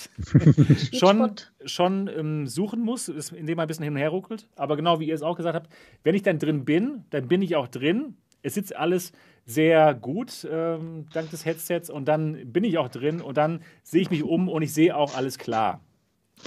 [0.93, 1.35] schon,
[1.65, 4.49] schon ähm, suchen muss, indem man ein bisschen hin und her ruckelt.
[4.55, 5.73] Aber genau wie ihr es auch gesagt habt,
[6.03, 8.17] wenn ich dann drin bin, dann bin ich auch drin.
[8.41, 9.13] Es sitzt alles
[9.45, 11.89] sehr gut, ähm, dank des Headsets.
[11.89, 14.95] Und dann bin ich auch drin und dann sehe ich mich um und ich sehe
[14.95, 15.81] auch alles klar.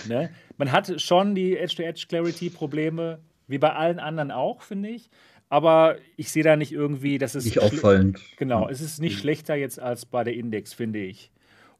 [0.08, 0.30] Ne?
[0.56, 5.10] Man hat schon die Edge-to-Edge-Clarity-Probleme, wie bei allen anderen auch, finde ich.
[5.48, 7.44] Aber ich sehe da nicht irgendwie, dass es.
[7.44, 8.20] Nicht auffallend.
[8.36, 11.30] Genau, es ist nicht schlechter jetzt als bei der Index, finde ich.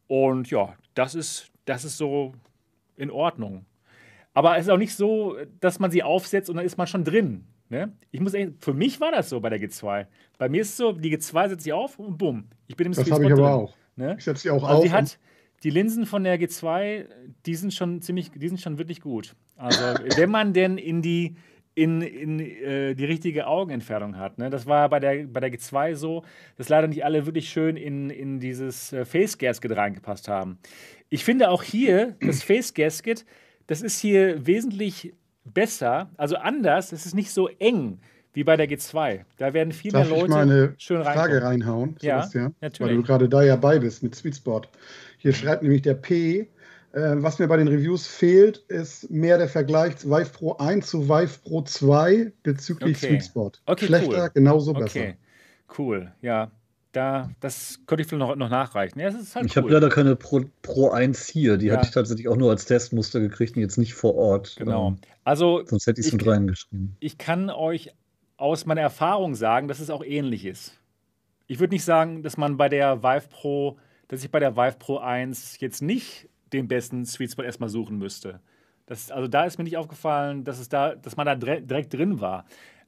[0.06, 2.32] Und ja, das ist, das ist so
[2.96, 3.66] in Ordnung.
[4.34, 7.04] Aber es ist auch nicht so, dass man sie aufsetzt und dann ist man schon
[7.04, 7.44] drin.
[7.68, 7.92] Ne?
[8.12, 10.06] Ich muss echt, für mich war das so bei der G2.
[10.38, 12.92] Bei mir ist es so, die G2 setzt sie auf und bumm, ich bin im
[12.92, 13.44] das habe ich aber drin.
[13.44, 13.76] auch.
[13.96, 14.14] Ne?
[14.18, 14.84] Ich setze die auch Also auf.
[14.84, 15.18] die hat
[15.64, 17.06] die Linsen von der G2,
[17.46, 19.34] die sind schon ziemlich, die sind schon wirklich gut.
[19.56, 19.80] Also
[20.16, 21.34] wenn man denn in die
[21.76, 24.38] in, in äh, die richtige Augenentfernung hat.
[24.38, 24.48] Ne?
[24.48, 26.24] Das war bei der, bei der G2 so,
[26.56, 30.58] dass leider nicht alle wirklich schön in, in dieses äh, Face Gasket reingepasst haben.
[31.10, 33.26] Ich finde auch hier, das Face Gasket,
[33.66, 35.12] das ist hier wesentlich
[35.44, 37.98] besser, also anders, es ist nicht so eng
[38.32, 39.20] wie bei der G2.
[39.36, 42.54] Da werden viel Darf mehr ich Leute mal eine schön Frage reinhauen, Ja, Sebastian?
[42.62, 42.90] natürlich.
[42.90, 44.68] Weil du gerade da ja bei bist mit Sweetspot.
[45.18, 46.48] Hier schreibt nämlich der P,
[46.92, 51.08] was mir bei den Reviews fehlt, ist mehr der Vergleich zu Vive Pro 1 zu
[51.08, 53.08] Vive Pro 2 bezüglich Okay.
[53.08, 53.60] Sweetspot.
[53.66, 54.30] Okay, Schlechter, cool.
[54.34, 55.00] genauso besser.
[55.00, 55.16] Okay,
[55.78, 56.50] cool, ja.
[56.92, 58.98] Da, das könnte ich vielleicht noch, noch nachreichen.
[58.98, 59.62] Ja, halt Ich cool.
[59.64, 61.58] habe leider keine Pro, Pro 1 hier.
[61.58, 61.74] Die Ja.
[61.74, 64.54] hatte ich tatsächlich auch nur als Testmuster gekriegt und jetzt nicht vor Ort.
[64.56, 64.88] Genau.
[64.88, 66.96] Ähm, Also, sonst hätte ich es mit reingeschrieben.
[67.00, 67.92] ich kann euch
[68.38, 70.72] aus meiner Erfahrung sagen, dass es auch ähnlich ist.
[71.48, 73.76] Ich würde nicht sagen, dass man bei der Vive Pro,
[74.08, 77.98] dass ich bei der Vive Pro 1 jetzt nicht den besten Sweet Spot erstmal suchen
[77.98, 78.40] müsste.
[78.86, 81.92] Das, also da ist mir nicht aufgefallen, dass, es da, dass man da dire- direkt
[81.92, 82.44] drin war.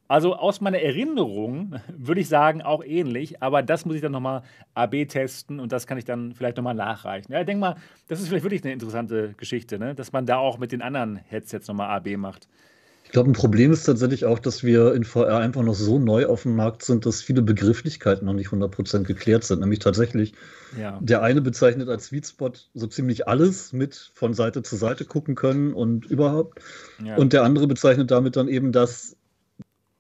[0.06, 4.42] Also aus meiner Erinnerung würde ich sagen, auch ähnlich, aber das muss ich dann nochmal
[4.74, 7.32] AB testen und das kann ich dann vielleicht nochmal nachreichen.
[7.32, 7.76] Ja, ich denke mal,
[8.06, 9.94] das ist vielleicht wirklich eine interessante Geschichte, ne?
[9.94, 12.48] dass man da auch mit den anderen Headsets nochmal AB macht.
[13.08, 16.26] Ich glaube, ein Problem ist tatsächlich auch, dass wir in VR einfach noch so neu
[16.26, 19.60] auf dem Markt sind, dass viele Begrifflichkeiten noch nicht 100% geklärt sind.
[19.60, 20.34] Nämlich tatsächlich,
[20.78, 20.98] Ja.
[21.00, 25.36] der eine bezeichnet als Sweet Spot so ziemlich alles mit von Seite zu Seite gucken
[25.36, 26.60] können und überhaupt.
[27.02, 27.16] ja.
[27.16, 29.16] Und der andere bezeichnet damit dann eben das,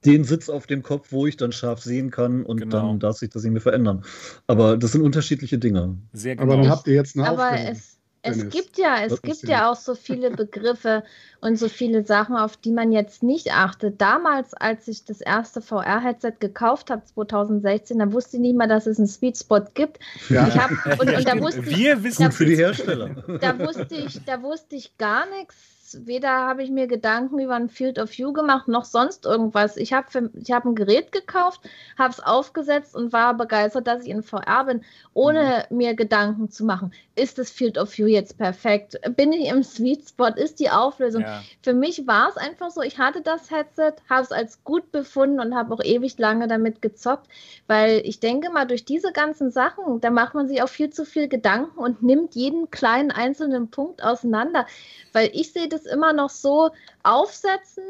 [0.04, 2.88] den Sitz auf dem Kopf, wo ich dann scharf sehen kann und Genau.
[2.88, 4.04] dann darf sich das irgendwie verändern.
[4.46, 5.96] Aber das sind unterschiedliche Dinge.
[6.12, 6.62] Sehr Aber genau.
[6.64, 7.70] dann habt ihr jetzt eine Aber Aufgabe.
[7.72, 7.97] es,
[8.28, 11.02] es gibt ja, es gibt ja auch so viele Begriffe
[11.40, 14.00] und so viele Sachen, auf die man jetzt nicht achtet.
[14.00, 18.86] Damals, als ich das erste VR-Headset gekauft habe, 2016, da wusste ich nicht mal, dass
[18.86, 19.98] es einen Sweet Spot gibt.
[20.28, 20.46] Ja.
[20.48, 23.10] Ich hab, und, und da wusste ich, Wir wissen da- Für die Hersteller.
[23.40, 25.54] da wusste ich, da wusste ich gar nichts.
[25.94, 29.76] Weder habe ich mir Gedanken über ein Field of View gemacht, noch sonst irgendwas.
[29.76, 31.60] Ich habe ich hab ein Gerät gekauft,
[31.96, 34.82] habe es aufgesetzt und war begeistert, dass ich in VR bin,
[35.14, 36.92] ohne mir Gedanken zu machen.
[37.14, 39.00] Ist das Field of View jetzt perfekt?
[39.16, 40.28] Bin ich im Sweet Spot?
[40.28, 41.22] Ist die Auflösung?
[41.22, 41.42] ja.
[41.62, 45.40] Für mich war es einfach so, ich hatte das Headset, habe es als gut befunden
[45.40, 47.28] und habe auch ewig lange damit gezockt,
[47.66, 51.04] weil ich denke mal, durch diese ganzen Sachen, da macht man sich auch viel zu
[51.04, 54.66] viel Gedanken und nimmt jeden kleinen einzelnen Punkt auseinander,
[55.12, 56.70] weil ich sehe das immer noch so,
[57.02, 57.84] aufsetzen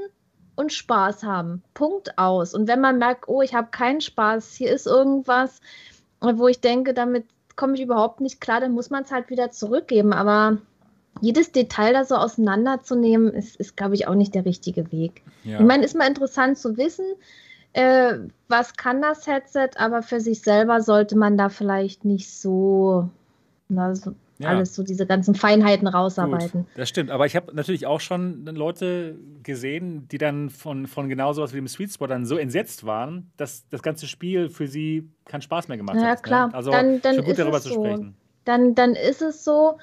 [0.56, 2.54] und Spaß haben, Punkt aus.
[2.54, 5.60] Und wenn man merkt, oh, ich habe keinen Spaß, hier ist irgendwas,
[6.20, 9.50] wo ich denke, damit komme ich überhaupt nicht klar, dann muss man es halt wieder
[9.50, 10.58] zurückgeben, aber
[11.20, 15.22] jedes Detail da so auseinanderzunehmen, ist, ist glaube ich, auch nicht der richtige Weg.
[15.44, 15.58] Ja.
[15.58, 17.06] Ich meine, ist mal interessant zu wissen,
[17.72, 18.14] äh,
[18.48, 23.08] was kann das Headset, aber für sich selber sollte man da vielleicht nicht so,
[23.68, 24.50] na, so ja.
[24.50, 26.62] alles so diese ganzen Feinheiten rausarbeiten.
[26.62, 31.08] Gut, das stimmt, aber ich habe natürlich auch schon Leute gesehen, die dann von, von
[31.08, 34.68] genau sowas wie dem Sweet Spot dann so entsetzt waren, dass das ganze Spiel für
[34.68, 36.18] sie keinen Spaß mehr gemacht ja, hat.
[36.18, 36.48] Ja, klar.
[36.48, 36.54] Ne?
[36.54, 37.74] Also dann, dann schon gut ist darüber zu so.
[37.74, 38.16] sprechen.
[38.44, 39.78] Dann, dann ist es so,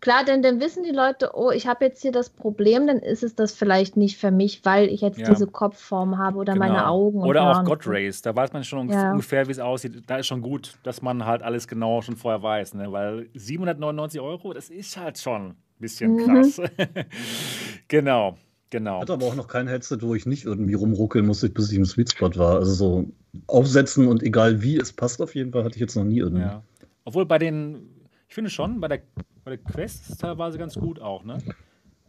[0.00, 3.24] Klar, denn dann wissen die Leute, oh, ich habe jetzt hier das Problem, dann ist
[3.24, 5.28] es das vielleicht nicht für mich, weil ich jetzt Ja.
[5.30, 6.86] diese Kopfform habe oder meine Genau.
[6.86, 7.20] Augen.
[7.22, 7.64] und Oder auch.
[7.64, 9.10] God Race, da weiß man schon Ja.
[9.10, 10.04] ungefähr, wie es aussieht.
[10.06, 12.74] Da ist schon gut, dass man halt alles genau schon vorher weiß.
[12.74, 12.92] Ne?
[12.92, 16.18] Weil 799 Euro, das ist halt schon ein bisschen Mhm.
[16.18, 16.60] krass.
[17.88, 18.36] genau,
[18.70, 19.00] genau.
[19.00, 21.84] hatte aber auch noch kein Headset, wo ich nicht irgendwie rumruckeln musste, bis ich im
[21.84, 22.56] Sweet Spot war.
[22.56, 23.04] Also so
[23.46, 26.42] aufsetzen und egal wie, es passt auf jeden Fall, hatte ich jetzt noch nie irgendwie.
[26.42, 26.62] Ja.
[27.04, 27.88] Obwohl bei den,
[28.28, 29.00] ich finde schon, bei der,
[29.48, 31.38] bei der Quest ist teilweise ganz gut auch, ne?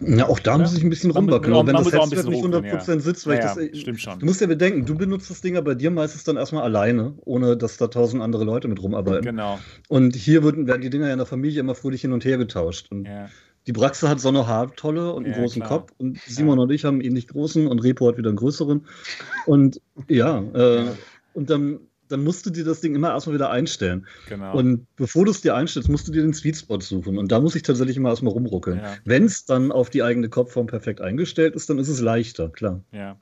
[0.02, 0.58] Ja, auch da Ja.
[0.58, 3.72] muss ich ein bisschen Aber wenn das Headset nicht ruckeln, 100% sitzt, weil Ja, ich
[3.72, 3.80] das.
[3.80, 4.20] stimmt schon.
[4.20, 7.14] Du musst ja bedenken, du benutzt das Ding ja bei dir meistens dann erstmal alleine,
[7.26, 9.24] ohne dass da tausend andere Leute mit rumarbeiten.
[9.26, 9.58] Genau,
[9.88, 12.38] Und hier würden, werden die Dinger ja in der Familie immer fröhlich hin und her
[12.38, 12.88] getauscht.
[12.92, 13.30] Und ja.
[13.68, 15.80] die Braxe hat so eine Haartolle und einen Ja, großen klar.
[15.80, 15.94] Kopf.
[15.98, 18.86] Und Simon und ich haben einen ähnlich großen und Repo hat wieder einen größeren.
[19.46, 20.96] Und ja, äh, Ja.
[21.34, 21.80] und dann,
[22.12, 24.06] dann musst du dir das Ding immer erstmal wieder einstellen.
[24.28, 24.56] genau.
[24.58, 27.18] Und bevor du es dir einstellst, musst du dir den Sweet Spot suchen.
[27.18, 28.80] Und da muss ich tatsächlich immer erstmal rumruckeln.
[28.80, 28.96] Ja.
[29.06, 32.84] Wenn es dann auf die eigene Kopfform perfekt eingestellt ist, dann ist es leichter, klar.
[32.92, 33.18] ja.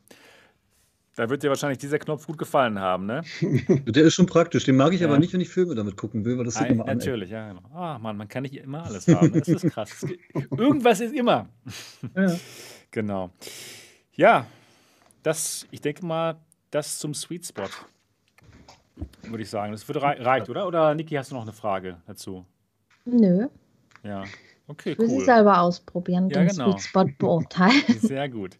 [1.15, 3.23] Da wird dir wahrscheinlich dieser Knopf gut gefallen haben, ne?
[3.87, 4.65] Der ist schon praktisch.
[4.65, 5.07] Den mag ich Ja.
[5.07, 6.99] aber nicht, wenn ich Filme damit gucken will, weil das sieht immer an.
[6.99, 7.47] natürlich, ja.
[7.49, 7.63] Genau.
[7.73, 9.33] Ah, Mann, man kann nicht immer alles haben.
[9.33, 10.05] Das ist krass.
[10.55, 11.49] Irgendwas ist immer.
[12.15, 12.35] Ja.
[12.91, 13.31] Genau.
[14.13, 14.45] Ja,
[15.23, 16.35] das, ich denke mal,
[16.69, 17.63] das zum Sweet Spot.
[19.23, 19.71] Würde ich sagen.
[19.71, 20.67] Das würde rei reicht, oder?
[20.67, 22.45] Oder Niki, hast du noch eine Frage dazu?
[23.05, 23.47] Nö,
[24.03, 24.23] Ja.
[24.69, 25.23] Okay, ich will sie cool.
[25.25, 26.71] selber ausprobieren und Ja, den genau.
[26.71, 27.81] Sweet Spot beurteilen.
[28.01, 28.57] Sehr gut.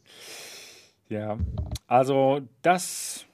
[1.10, 1.38] Ja,
[1.86, 3.26] also das,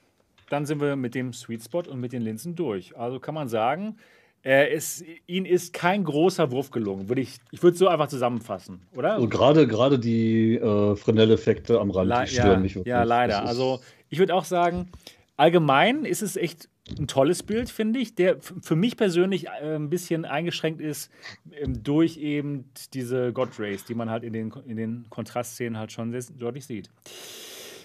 [0.50, 2.96] dann sind wir mit dem Sweet Spot und mit den Linsen durch.
[2.96, 3.96] Also kann man sagen,
[4.42, 7.08] er ist, ihnen ist kein großer Wurf gelungen.
[7.08, 9.18] Würde ich, ich würde es so einfach zusammenfassen, oder?
[9.18, 12.90] Und gerade, gerade die äh, Fresnel-Effekte am Rand, Le die stören ja, mich wirklich.
[12.90, 13.46] ja, leider.
[13.46, 14.90] Also ich würde auch sagen,
[15.36, 16.68] allgemein ist es echt
[16.98, 21.10] ein tolles Bild, finde ich, der für mich persönlich äh, ein bisschen eingeschränkt ist
[21.52, 25.92] ähm, durch eben diese God Rays, die man halt in den, in den Kontrastszenen halt
[25.92, 26.90] schon sehr deutlich sieht.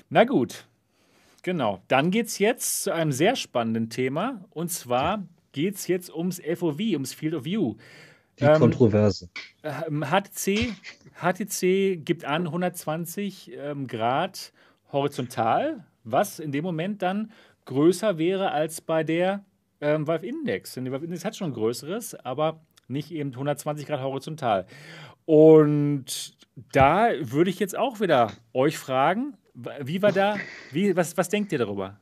[0.09, 0.65] Na gut,
[1.43, 1.81] genau.
[1.87, 5.23] Dann geht es jetzt zu einem sehr spannenden Thema und zwar
[5.53, 7.75] geht es jetzt ums FOV, ums Field of View.
[8.39, 9.29] die ähm, Kontroverse.
[9.63, 10.73] Ähm, HTC,
[11.21, 14.51] HTC gibt an 120 ähm, Grad
[14.91, 17.31] horizontal, was in dem Moment dann
[17.69, 19.45] größer wäre als bei der
[19.79, 20.73] ähm, Valve Index.
[20.73, 24.65] Denn die Valve Index hat schon größeres, aber nicht eben 120 Grad horizontal.
[25.25, 26.35] Und
[26.73, 29.37] da würde ich jetzt auch wieder euch fragen,
[29.81, 30.37] wie war da,
[30.71, 31.99] wie, was, was denkt ihr darüber?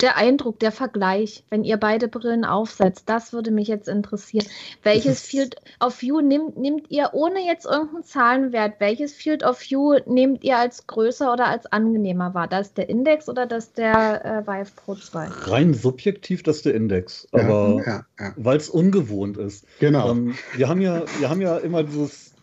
[0.00, 4.46] Der Eindruck, der Vergleich, wenn ihr beide Brillen aufsetzt, das würde mich jetzt interessieren.
[4.82, 9.98] Welches Field of View nimmt, nimmt ihr ohne jetzt irgendeinen Zahlenwert, welches Field of View
[10.06, 12.48] nehmt ihr als größer oder als angenehmer wahr?
[12.48, 15.28] Das der Index oder das der äh, Vive Pro 2?
[15.28, 17.28] Rein subjektiv, das ist der Index.
[17.32, 19.64] Aber ja, ja, weil es ungewohnt ist.
[19.78, 20.10] genau.
[20.10, 22.33] Ähm, wir, haben ja, wir haben ja immer dieses,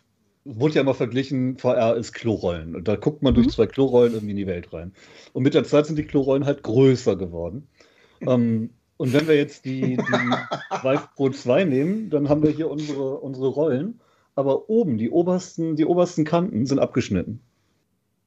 [0.45, 2.75] wurde ja immer verglichen, VR ist Klorollen.
[2.75, 3.51] Und da guckt man durch Mhm.
[3.51, 4.93] zwei Klorollen irgendwie in die Welt rein.
[5.33, 7.67] Und mit der Zeit sind die Klorollen halt größer geworden.
[8.21, 9.97] Ähm, und wenn wir jetzt die, die
[10.83, 13.99] Vive Pro 2 nehmen, dann haben wir hier unsere, unsere Rollen.
[14.35, 17.41] Aber oben, die obersten, die obersten Kanten sind abgeschnitten.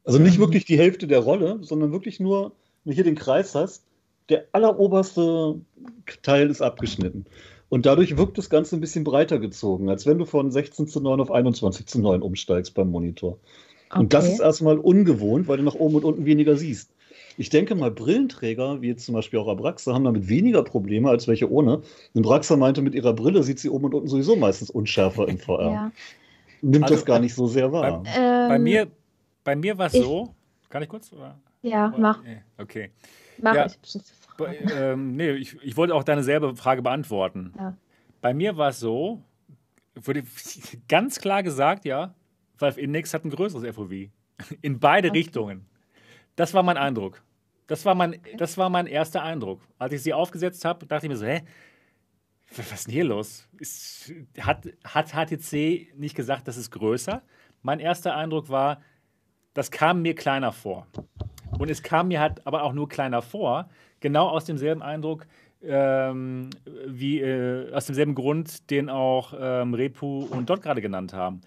[0.04, 2.52] Also nicht wirklich die Hälfte der Rolle, sondern wirklich nur,
[2.84, 3.84] wenn du hier den Kreis hast,
[4.28, 5.60] der alleroberste
[6.22, 7.24] Teil ist abgeschnitten.
[7.74, 11.00] Und dadurch wirkt das Ganze ein bisschen breiter gezogen, als wenn du von 16 zu
[11.00, 13.38] 9 auf 21 zu 9 umsteigst beim Monitor.
[13.92, 16.92] Und das ist erstmal ungewohnt, weil du nach oben und unten weniger siehst.
[17.36, 21.26] Ich denke mal, Brillenträger, wie jetzt zum Beispiel auch Abraxa, haben damit weniger Probleme als
[21.26, 21.82] welche ohne.
[22.14, 25.38] Denn Braxa meinte, mit ihrer Brille sieht sie oben und unten sowieso meistens unschärfer im
[25.38, 25.72] VR.
[25.72, 25.92] Ja.
[26.62, 28.04] Nimmt Also, das gar nicht so sehr wahr.
[28.04, 28.86] Bei Ähm, mir,
[29.42, 30.32] bei mir war es so,
[30.68, 31.12] kann ich kurz?
[31.12, 31.40] Oder?
[31.62, 32.90] Ja, mach, Nee, Okay.
[33.42, 33.66] mach Ja.
[33.66, 33.78] ich.
[34.40, 37.52] Ähm, nee, ich, ich wollte auch deine selbe Frage beantworten.
[37.56, 37.76] Ja.
[38.20, 39.22] Bei mir war es so,
[39.94, 40.22] wurde
[40.88, 42.14] ganz klar gesagt, ja,
[42.58, 44.08] Valve Index hat ein größeres FOV.
[44.62, 45.18] In beide Okay.
[45.18, 45.66] Richtungen.
[46.36, 47.22] Das war mein Eindruck.
[47.66, 49.60] Das war mein, das war mein erster Eindruck.
[49.78, 51.42] Als ich sie aufgesetzt habe, dachte ich mir so, hä?
[52.56, 53.48] Was ist denn hier los?
[53.58, 57.22] Ist, hat, hat HTC nicht gesagt, das ist größer?
[57.62, 58.82] Mein erster Eindruck war,
[59.54, 60.86] das kam mir kleiner vor.
[61.58, 63.70] Und es kam mir halt aber auch nur kleiner vor,
[64.04, 65.26] genau aus demselben Eindruck,
[65.62, 66.50] ähm,
[66.86, 71.40] wie äh, aus demselben Grund, den auch ähm, Repu und Dot gerade genannt haben.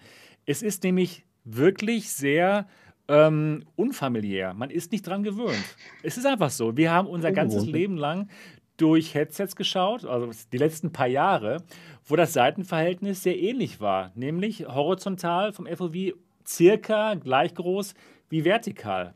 [0.44, 2.66] Es ist nämlich wirklich sehr
[3.06, 4.54] ähm, unfamiliär.
[4.54, 5.64] Man ist nicht dran gewöhnt.
[6.02, 6.76] Es ist einfach so.
[6.76, 7.76] Wir haben unser ganzes Ungewohnt.
[7.76, 8.28] Leben lang
[8.76, 11.62] durch Headsets geschaut, also die letzten paar Jahre,
[12.04, 16.14] wo das Seitenverhältnis sehr ähnlich war, nämlich horizontal vom FOV
[16.44, 17.94] circa gleich groß
[18.30, 19.14] wie vertikal.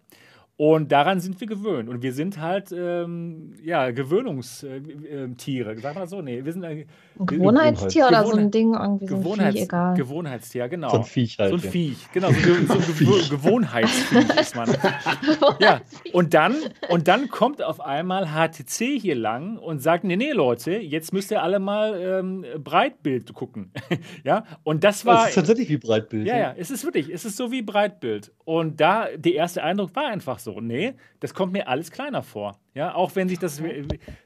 [0.56, 1.88] Und daran sind wir gewöhnt.
[1.88, 5.78] Und wir sind halt, ähm, ja, Gewöhnungstiere.
[5.78, 6.20] Sagen wir so?
[6.20, 6.84] Nee, wir sind ein
[7.18, 9.96] Gewohnheitstier oder so ein Ding, irgendwie so Gewohnheits Viech, egal.
[9.96, 10.90] Gewohnheitstier, genau.
[10.90, 11.50] So ein Viech halt.
[11.50, 11.70] So ein ja.
[11.70, 12.30] Viech, genau.
[12.30, 12.80] So, ein, so ein
[13.30, 14.70] Gewohnheitsviech ist man.
[15.60, 15.80] ja,
[16.12, 16.54] und dann,
[16.90, 21.30] und dann kommt auf einmal HTC hier lang und sagt, nee, nee, Leute, jetzt müsst
[21.30, 23.72] ihr alle mal ähm, Breitbild gucken.
[24.24, 25.24] ja, und das war...
[25.24, 26.26] Es ist tatsächlich wie Breitbild.
[26.26, 28.32] Ja, ja, es ist wirklich, es ist so wie Breitbild.
[28.44, 32.58] Und da, der erste Eindruck war einfach so, nee, das kommt mir alles kleiner vor.
[32.74, 33.62] Ja, auch wenn sich das,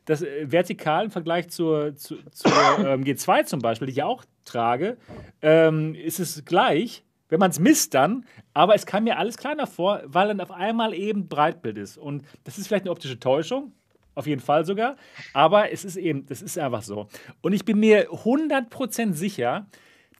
[0.04, 4.24] das vertikal im Vergleich zur, zu, zur ähm, G2 zum Beispiel, die ich ja auch
[4.44, 4.96] trage,
[5.42, 8.24] ähm, ist es gleich, wenn man es misst dann,
[8.54, 11.98] aber es kam mir alles kleiner vor, weil dann auf einmal eben Breitbild ist.
[11.98, 13.72] Und das ist vielleicht eine optische Täuschung,
[14.14, 14.96] auf jeden Fall sogar,
[15.34, 17.08] aber es ist eben, das ist einfach so.
[17.42, 19.66] Und ich bin mir 100% sicher,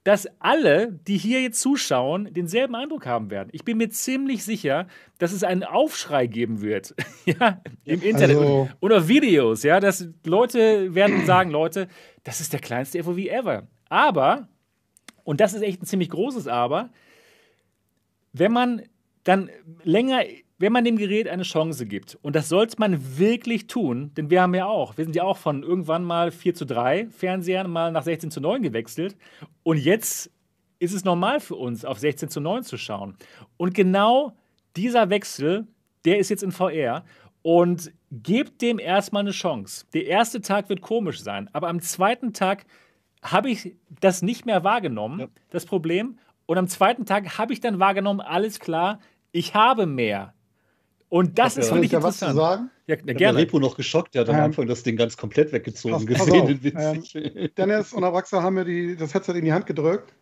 [0.06, 3.48] dass alle, die hier jetzt zuschauen, denselben Eindruck haben werden.
[3.50, 4.86] Ich bin mir ziemlich sicher,
[5.18, 10.06] dass es einen Aufschrei geben wird, ja, im Internet also, und, auf Videos, ja, dass
[10.24, 11.88] Leute werden sagen, Leute,
[12.22, 13.66] das ist der kleinste FOV ever.
[13.88, 14.46] Aber,
[15.24, 16.90] und das ist echt ein ziemlich großes Aber,
[18.32, 18.82] wenn man
[19.24, 19.50] dann
[19.82, 20.22] länger
[20.58, 24.42] wenn man dem Gerät eine Chance gibt, und das sollte man wirklich tun, denn wir
[24.42, 27.92] haben ja auch, wir sind ja auch von irgendwann mal 4 zu 3 Fernsehern mal
[27.92, 29.16] nach 16 zu 9 gewechselt
[29.62, 30.30] und jetzt
[30.78, 33.16] ist es normal für uns, auf 16 zu 9 zu schauen.
[33.56, 34.32] Und genau
[34.76, 35.66] dieser Wechsel,
[36.04, 37.04] der ist jetzt in VR
[37.42, 39.86] und gebt dem erstmal eine Chance.
[39.94, 42.64] Der erste Tag wird komisch sein, aber am zweiten Tag
[43.22, 45.26] habe ich das nicht mehr wahrgenommen, ja.
[45.50, 46.18] das Problem.
[46.46, 49.00] Und am zweiten Tag habe ich dann wahrgenommen, alles klar,
[49.32, 50.34] ich habe mehr.
[51.08, 52.36] Und das ist, finde ich, interessant.
[52.36, 52.70] Was zu sagen?
[52.86, 53.38] Ja, na, gerne.
[53.38, 56.26] Der Repo noch geschockt, der hat am ähm, Anfang das Ding ganz komplett weggezogen pass,
[56.26, 56.72] gesehen.
[56.72, 60.12] Pass ähm, Dennis und Abraxa haben mir die, das Headset in die Hand gedrückt.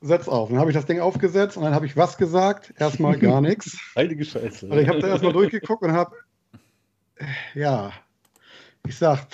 [0.00, 0.50] Setz auf.
[0.50, 2.74] Dann habe ich das Ding aufgesetzt und dann habe ich was gesagt?
[2.78, 3.78] Erstmal gar nichts.
[3.96, 4.70] Heilige Scheiße.
[4.70, 6.14] Also ich habe da erstmal durchgeguckt und habe,
[7.54, 7.92] ja,
[8.86, 9.26] ich sag,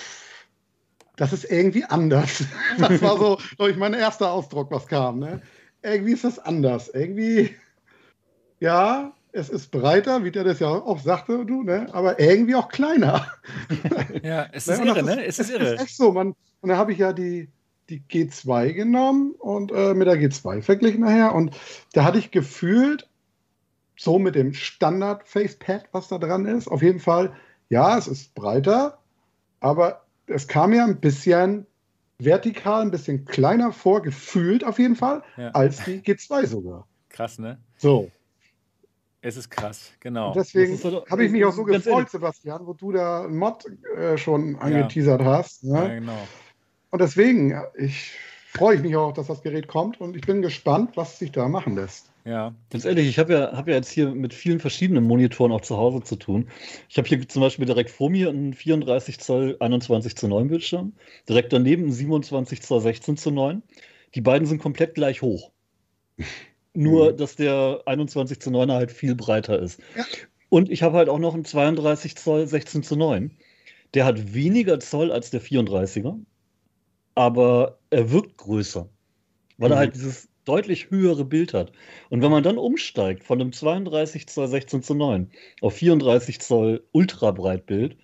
[1.17, 2.45] das ist irgendwie anders.
[2.77, 5.19] Das war so, glaube ich, mein erster Ausdruck, was kam.
[5.19, 5.41] Ne?
[5.81, 6.89] Irgendwie ist das anders.
[6.89, 7.53] Irgendwie,
[8.59, 11.87] ja, es ist breiter, wie der das ja auch sagte, du, ne?
[11.91, 13.27] aber irgendwie auch kleiner.
[14.23, 14.87] Ja, es ist ne?
[14.87, 15.25] irre, ne?
[15.25, 15.73] Es ist irre.
[15.73, 17.49] Ist echt so, man, und da habe ich ja die,
[17.89, 21.57] die G2 genommen und äh, mit der G2 verglichen nachher und
[21.93, 23.09] da hatte ich gefühlt,
[23.97, 27.33] so mit dem Standard-Facepad, was da dran ist, auf jeden Fall,
[27.69, 28.99] ja, es ist breiter,
[29.59, 31.65] aber es kam mir ein bisschen
[32.19, 35.49] vertikal, ein bisschen kleiner vor, gefühlt auf jeden Fall, ja.
[35.49, 36.87] als die G2 sogar.
[37.09, 37.57] Krass, ne?
[37.77, 38.11] So.
[39.25, 40.27] Es ist krass, genau.
[40.27, 42.09] Und deswegen so, habe ich mich auch so gefreut, ehrlich.
[42.09, 45.25] Sebastian, wo du da einen Mod äh, schon angeteasert ja.
[45.25, 45.63] hast.
[45.63, 45.77] Ne?
[45.77, 46.27] Ja, genau.
[46.91, 48.11] Und deswegen, ich
[48.49, 51.75] freue mich auch, dass das Gerät kommt und ich bin gespannt, was sich da machen
[51.75, 52.11] lässt.
[52.25, 52.53] Ja.
[52.69, 55.77] Ganz ehrlich, ich habe ja, hab ja jetzt hier mit vielen verschiedenen Monitoren auch zu
[55.77, 56.49] Hause zu tun.
[56.89, 60.91] Ich habe hier zum Beispiel direkt vor mir einen 34 Zoll 21 zu 9 Bildschirm,
[61.29, 63.63] direkt daneben einen 27 Zoll 16 zu 9.
[64.15, 65.51] Die beiden sind komplett gleich hoch.
[66.73, 67.17] Nur, mhm.
[67.17, 69.79] dass der 21 zu 9er halt viel breiter ist.
[69.95, 70.05] Ja.
[70.49, 73.31] Und ich habe halt auch noch einen 32 Zoll 16 zu 9.
[73.93, 76.17] Der hat weniger Zoll als der 34er,
[77.15, 78.87] aber er wirkt größer,
[79.57, 79.73] weil mhm.
[79.73, 81.71] er halt dieses deutlich höhere Bild hat.
[82.09, 85.29] Und wenn man dann umsteigt von einem 32 Zoll 16 zu 9
[85.61, 87.97] auf 34 Zoll Ultrabreitbild,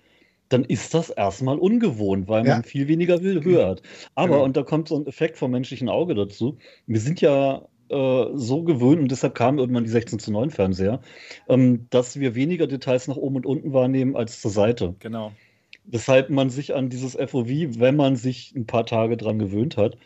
[0.49, 3.83] dann ist das erstmal ungewohnt, weil man viel weniger Höhe hat.
[4.15, 4.43] Aber, genau.
[4.45, 8.63] und da kommt so ein Effekt vom menschlichen Auge dazu, wir sind ja äh, so
[8.63, 11.01] gewöhnt, und deshalb kamen irgendwann die 16 zu 9 Fernseher,
[11.47, 14.95] ähm, dass wir weniger Details nach oben und unten wahrnehmen als zur Seite.
[14.99, 15.31] Genau.
[15.85, 17.47] Weshalb man sich an dieses FOV,
[17.79, 19.97] wenn man sich ein paar Tage dran gewöhnt hat,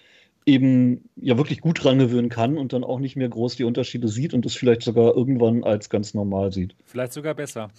[0.46, 4.08] eben ja wirklich gut dran gewöhnen kann und dann auch nicht mehr groß die Unterschiede
[4.08, 6.76] sieht und es vielleicht sogar irgendwann als ganz normal sieht.
[6.86, 7.70] Vielleicht sogar besser.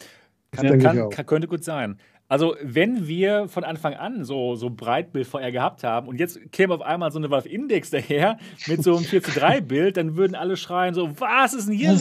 [0.51, 1.99] Kann, kann, kann, könnte gut sein.
[2.27, 6.75] Also, wenn wir von Anfang an so, so Breitbild VR gehabt haben und jetzt käme
[6.75, 10.17] auf einmal so eine Valve Index daher mit so einem 4 zu 3 Bild, dann
[10.17, 12.01] würden alle schreien so, was ist denn hier los?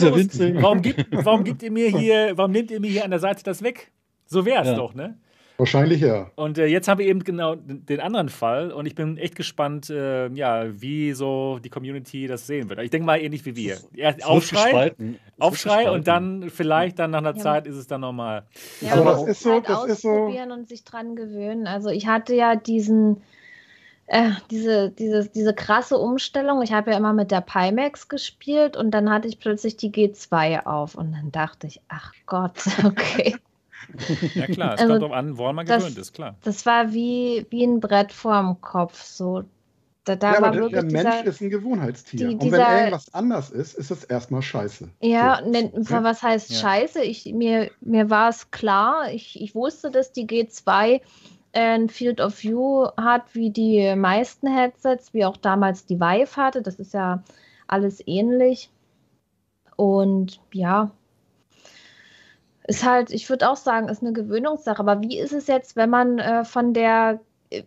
[0.54, 3.44] Warum gibt, warum gibt ihr mir hier, warum nehmt ihr mir hier an der Seite
[3.44, 3.92] das weg?
[4.26, 4.74] So wäre es ja.
[4.74, 5.18] doch, ne?
[5.56, 6.30] Wahrscheinlich ja.
[6.34, 9.88] Und äh, jetzt haben wir eben genau den anderen Fall und ich bin echt gespannt,
[9.88, 12.80] äh, ja, wie so die Community das sehen wird.
[12.80, 13.78] Ich denke mal ähnlich wie wir.
[13.94, 14.94] Erst Aufschrei,
[15.38, 17.42] Aufschrei und dann vielleicht dann nach einer ja.
[17.42, 18.44] Zeit ist es dann normal.
[18.80, 20.10] Ja, aber das ist so, halt das ist so.
[20.10, 21.68] und sich dran gewöhnen.
[21.68, 23.22] Also ich hatte ja diesen
[24.06, 26.62] äh, diese, diese, diese krasse Umstellung.
[26.62, 30.66] Ich habe ja immer mit der Pimax gespielt und dann hatte ich plötzlich die G2
[30.66, 33.36] auf und dann dachte ich, ach Gott, okay.
[34.34, 36.36] Ja klar, es also, kommt drauf an, woran man das, gewöhnt ist, klar.
[36.44, 39.02] Das war wie, wie ein Brett vorm Kopf.
[39.02, 39.44] So.
[40.04, 42.28] Da, da ja, war aber der, wirklich der Mensch dieser, ist ein Gewohnheitstier.
[42.28, 44.88] die- und wenn dieser- irgendwas anders ist, ist es erstmal scheiße.
[45.00, 45.50] Ja, So.
[45.50, 46.56] ne, was heißt Ja.
[46.58, 47.02] scheiße?
[47.02, 51.00] Ich, mir, mir war es klar, ich, ich wusste, dass die G2
[51.54, 56.60] ein Field of View hat, wie die meisten Headsets, wie auch damals die Vive hatte.
[56.62, 57.22] Das ist ja
[57.66, 58.70] alles ähnlich.
[59.76, 60.90] Und ja,
[62.66, 64.80] ist halt, ich würde auch sagen, ist eine Gewöhnungssache.
[64.80, 67.20] Aber wie ist es jetzt, wenn man äh, von der,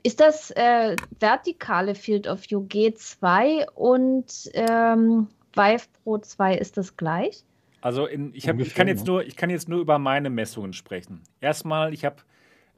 [0.04, 6.98] ist das äh, vertikale Field of View G2 und ähm, Vive Pro 2 ist das
[6.98, 7.44] gleich?
[7.82, 9.12] Also in, ich, hab, ich, kann jetzt ne?
[9.12, 11.22] nur, ich kann jetzt nur über meine Messungen sprechen.
[11.42, 12.18] Erstmal, ich habe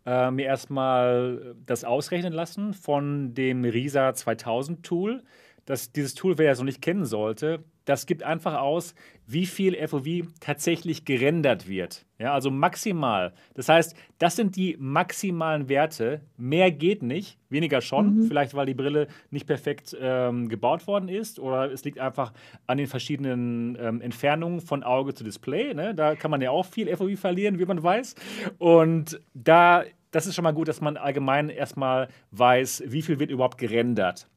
[0.05, 5.23] äh, mir erstmal das ausrechnen lassen von dem RISA 2000 Tool.
[5.65, 8.93] Das, dieses Tool, wer es noch nicht kennen sollte, das gibt einfach aus,
[9.25, 12.05] wie viel FOV tatsächlich gerendert wird.
[12.19, 13.33] Ja, also maximal.
[13.55, 16.21] Das heißt, das sind die maximalen Werte.
[16.37, 18.17] Mehr geht nicht, weniger schon.
[18.17, 18.23] Mhm.
[18.27, 22.31] Vielleicht, weil die Brille nicht perfekt ähm, gebaut worden ist oder es liegt einfach
[22.67, 25.73] an den verschiedenen ähm, Entfernungen von Auge zu Display.
[25.73, 25.95] Ne?
[25.95, 28.13] Da kann man ja auch viel FOV verlieren, wie man weiß.
[28.59, 33.31] Und da, das ist schon mal gut, dass man allgemein erstmal weiß, wie viel wird
[33.31, 34.27] überhaupt gerendert.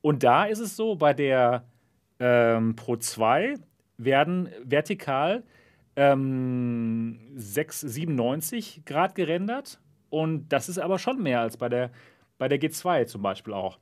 [0.00, 1.64] Und da ist es so, bei der
[2.22, 3.54] ähm, Pro 2
[3.98, 5.42] werden vertikal
[5.96, 9.80] ähm, 697 Grad gerendert.
[10.08, 11.90] Und das ist aber schon mehr als bei der,
[12.38, 13.78] bei der G2 zum Beispiel auch.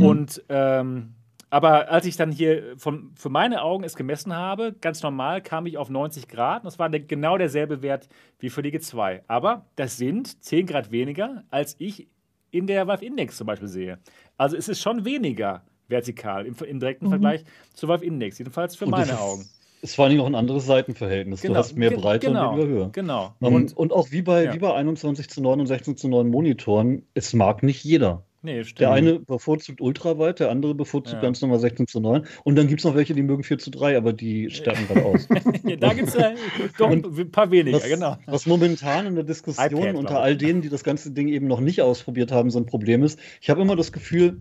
[0.00, 1.14] Und ähm,
[1.48, 5.66] aber als ich dann hier von, für meine Augen es gemessen habe, ganz normal kam
[5.66, 6.62] ich auf 90 Grad.
[6.62, 8.08] Und das war der, genau derselbe Wert
[8.38, 9.22] wie für die G2.
[9.28, 12.08] Aber das sind 10 Grad weniger, als ich
[12.50, 13.98] in der Valve Index zum Beispiel sehe.
[14.36, 17.10] Also es ist schon weniger vertikal im, im direkten Mhm.
[17.10, 17.44] Vergleich
[17.74, 19.44] zur Valve Index, jedenfalls für Und meine ist, Augen.
[19.82, 21.42] Ist vor allen Dingen auch ein anderes Seitenverhältnis.
[21.42, 22.88] Du hast mehr Breite genau, und weniger Höhe.
[22.92, 23.34] Genau.
[23.42, 24.54] Ähm, Und, Und, auch wie bei, Ja.
[24.54, 28.22] wie bei 21 zu 9 und 16 zu 9 Monitoren, es mag nicht jeder.
[28.42, 28.80] nee, stimmt.
[28.80, 31.20] Der eine bevorzugt ultraweit, der andere bevorzugt Ja.
[31.20, 32.26] ganz normal 16 zu 9.
[32.44, 35.04] Und dann gibt es noch welche, die mögen 4 zu 3, aber die sterben gerade
[35.04, 35.26] aus.
[35.64, 36.32] ja, da gibt es ja
[36.78, 38.16] doch ein paar weniger, Was, genau.
[38.26, 41.60] was momentan in der Diskussion iPad, unter all denen, die das ganze Ding eben noch
[41.60, 44.40] nicht ausprobiert haben, so ein Problem ist, ich habe immer das Gefühl,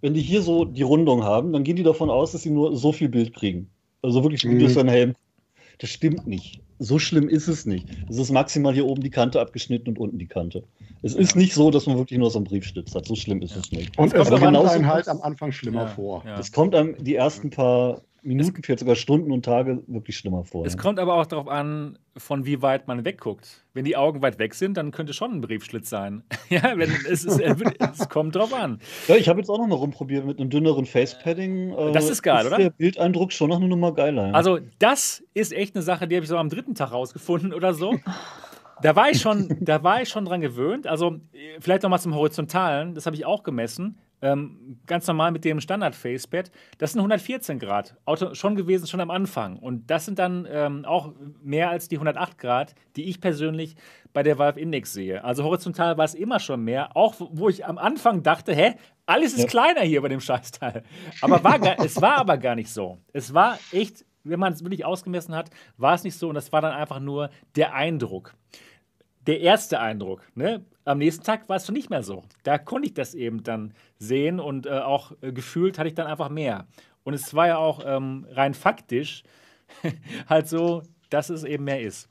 [0.00, 2.76] wenn die hier so die Rundung haben, dann gehen die davon aus, dass sie nur
[2.76, 3.70] so viel Bild kriegen.
[4.02, 4.58] Also wirklich wie Mhm.
[4.60, 5.14] durch so einen Helm.
[5.78, 6.60] Das stimmt nicht.
[6.78, 7.86] So schlimm ist es nicht.
[8.08, 10.64] Es ist maximal hier oben die Kante abgeschnitten und unten die Kante.
[11.02, 13.06] Es ist nicht so, dass man wirklich nur so einen Briefstitz hat.
[13.06, 13.98] So schlimm ist es nicht.
[13.98, 16.22] Und es kommt einem halt am Anfang schlimmer Ja, vor.
[16.26, 16.38] ja.
[16.38, 20.66] Es kommt einem die ersten paar Minuten, vielleicht sogar Stunden und Tage wirklich schlimmer vor.
[20.66, 23.64] Es kommt aber auch darauf an, von wie weit man wegguckt.
[23.72, 26.22] Wenn die Augen weit weg sind, dann könnte schon ein Briefschlitz sein.
[26.48, 28.80] ja, wenn, es, ist, es kommt drauf an.
[29.08, 31.72] Ja, ich habe jetzt auch noch mal rumprobiert mit einem dünneren Facepadding.
[31.72, 32.56] Äh, Das ist geil, oder?
[32.56, 34.28] der Bildeindruck schon noch eine Nummer geiler.
[34.28, 34.32] Ja.
[34.32, 37.74] Also, das ist echt eine Sache, die habe ich so am dritten Tag rausgefunden oder
[37.74, 37.98] so.
[38.82, 40.86] Da war ich schon, da war ich schon dran gewöhnt.
[40.86, 43.98] Also, äh, vielleicht noch mal zum Horizontalen, das habe ich auch gemessen.
[44.22, 46.50] Ähm, ganz normal mit dem Standard-Facepad.
[46.78, 47.96] Das sind 114 Grad.
[48.04, 49.56] Auto, schon gewesen, schon am Anfang.
[49.58, 53.76] Und das sind dann ähm, auch mehr als die 108 Grad, die ich persönlich
[54.12, 55.24] bei der Valve Index sehe.
[55.24, 56.96] Also horizontal war es immer schon mehr.
[56.96, 58.74] Auch wo ich am Anfang dachte, hä,
[59.06, 59.46] alles ist Ja.
[59.46, 60.82] kleiner hier bei dem Scheißteil.
[61.22, 62.98] Aber war gar, es war aber gar nicht so.
[63.12, 66.28] Es war echt, wenn man es wirklich ausgemessen hat, war es nicht so.
[66.28, 68.34] Und das war dann einfach nur der Eindruck
[69.26, 70.22] der erste Eindruck.
[70.34, 70.64] Ne?
[70.84, 72.24] Am nächsten Tag war es schon nicht mehr so.
[72.42, 76.06] Da konnte ich das eben dann sehen und äh, auch äh, gefühlt hatte ich dann
[76.06, 76.66] einfach mehr.
[77.04, 79.22] Und es war ja auch ähm, rein faktisch
[80.28, 82.08] halt so, dass es eben mehr ist.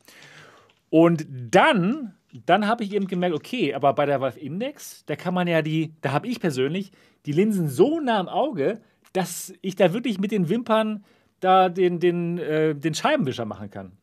[0.89, 2.15] Und dann,
[2.45, 5.61] dann habe ich eben gemerkt, okay, aber bei der Valve Index, da kann man ja
[5.61, 6.91] die, da habe ich persönlich
[7.25, 8.81] die Linsen so nah am Auge,
[9.13, 11.03] dass ich da wirklich mit den Wimpern
[11.39, 13.93] da den, den, äh, den Scheibenwischer machen kann.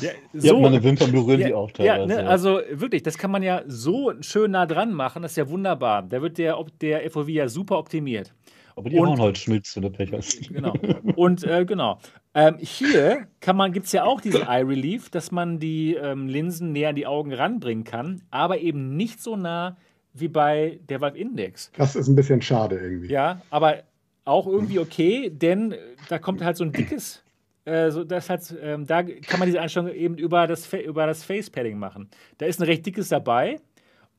[0.00, 2.22] Ja, Ihr habt meine Wimpern berühren die auch ja, teilweise.
[2.22, 5.48] ne, also wirklich, das kann man ja so schön nah dran machen, das ist ja
[5.48, 6.02] wunderbar.
[6.02, 8.34] Da wird der, der FOV ja super optimiert.
[8.76, 10.48] aber die und- hauen halt schmilzt, wenn du Pech hast.
[10.50, 10.74] Genau.
[11.16, 11.98] Und äh, genau.
[12.34, 16.28] Ähm, hier kann man, gibt es ja auch diesen Eye Relief, dass man die ähm,
[16.28, 19.76] Linsen näher an die Augen ranbringen kann, aber eben nicht so nah
[20.14, 21.70] wie bei der Valve Index.
[21.76, 23.08] Das ist ein bisschen schade irgendwie.
[23.08, 23.82] Ja, aber
[24.24, 25.74] auch irgendwie okay, denn
[26.08, 27.22] da kommt halt so ein dickes,
[27.68, 31.24] äh, so, das hat, ähm, da kann man diese Einstellung eben über das, über das
[31.24, 32.08] Face Padding machen.
[32.38, 33.60] Da ist ein recht dickes dabei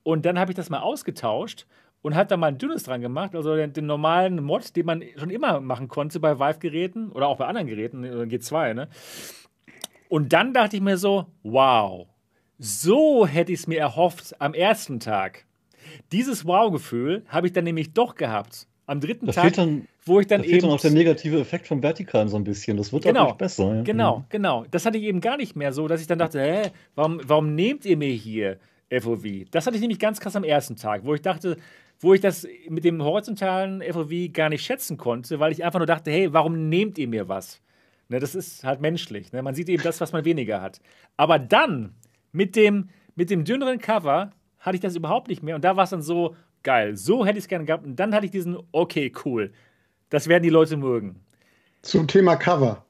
[0.04, 1.66] und dann habe ich das mal ausgetauscht
[2.02, 5.04] und hat da mal ein dünnes dran gemacht, also den, den normalen Mod, den man
[5.18, 8.90] schon immer machen konnte bei Vive-Geräten oder auch bei anderen Geräten, äh, G2, ne?
[10.08, 12.08] Und dann dachte ich mir so, wow,
[12.58, 15.46] so hätte ich es mir erhofft am ersten Tag.
[16.12, 18.68] Dieses Wow-Gefühl habe ich dann nämlich doch gehabt.
[18.90, 20.68] Am dritten Da Tag, fehlt dann, wo ich dann da fehlt eben.
[20.68, 22.76] dann auch der negative Effekt vom Vertikalen so ein bisschen.
[22.78, 23.22] Das wird Genau.
[23.22, 23.76] auch nicht besser.
[23.76, 23.82] Ja.
[23.84, 24.66] Genau, genau.
[24.72, 27.54] Das hatte ich eben gar nicht mehr so, dass ich dann dachte, hä, warum, warum
[27.56, 28.58] nehmt ihr mir hier
[28.90, 29.24] FOV?
[29.52, 31.58] Das hatte ich nämlich ganz krass am ersten Tag, wo ich dachte,
[32.00, 35.86] wo ich das mit dem horizontalen FOV gar nicht schätzen konnte, weil ich einfach nur
[35.86, 37.62] dachte, hey, warum nehmt ihr mir was?
[38.08, 39.32] Ne, das ist halt menschlich.
[39.34, 39.44] Ne?
[39.44, 40.80] Man sieht eben das, was man weniger hat.
[41.16, 41.94] Aber dann
[42.32, 45.56] mit dem, mit dem dünneren Cover hatte ich das überhaupt nicht mehr.
[45.56, 46.96] Und da war es dann so geil.
[46.98, 47.86] So hätte ich es gerne gehabt.
[47.86, 49.52] Und dann hatte ich diesen, okay, cool.
[50.10, 51.18] Das werden die Leute mögen.
[51.82, 52.84] Zum Thema Cover.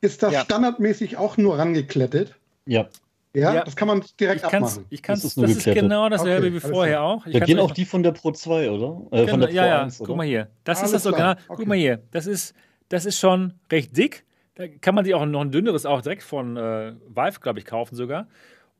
[0.00, 0.40] Ist das Ja.
[0.40, 2.34] standardmäßig auch nur rangeklettet?
[2.66, 2.88] Ja,
[3.34, 3.64] Ja, Ja.
[3.64, 4.86] das kann man direkt Ich kann's, abmachen.
[4.90, 5.82] ich kann's, Das das ist ist, nur geklettet.
[5.82, 7.04] genau dasselbe Okay, wie vorher klar.
[7.06, 7.26] auch.
[7.26, 8.86] Ich da gehen auch die von der Pro 2, oder?
[9.10, 10.06] Äh, von Genau, der Pro ja, ja, 1, oder?
[10.08, 10.48] guck mal hier.
[10.64, 11.34] Das ist Alles das Original.
[11.36, 11.56] klar, okay.
[11.58, 12.02] Guck mal hier.
[12.10, 12.54] Das ist,
[12.90, 14.24] das ist schon recht dick.
[14.56, 17.64] Da kann man sich auch noch ein dünneres auch direkt von äh, Valve, glaube ich,
[17.64, 18.26] kaufen sogar.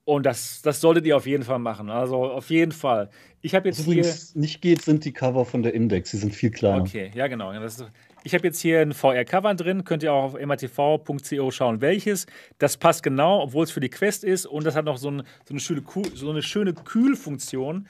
[0.04, 1.88] Und das, das solltet ihr auf jeden Fall machen.
[1.88, 3.08] Also auf jeden Fall.
[3.40, 3.94] Ich habe Was jetzt hier.
[3.94, 6.10] übrigens nicht geht, sind die Cover von der Index.
[6.10, 6.82] Die sind viel kleiner.
[6.82, 7.52] Okay, ja genau.
[7.52, 7.86] Das ist,
[8.24, 12.26] ich habe jetzt hier ein VR-Cover drin, könnt ihr auch auf matv.co schauen, welches.
[12.58, 15.22] Das passt genau, obwohl es für die Quest ist und das hat noch so, ein,
[15.44, 15.82] so, eine, schöne,
[16.14, 17.86] so eine schöne Kühlfunktion,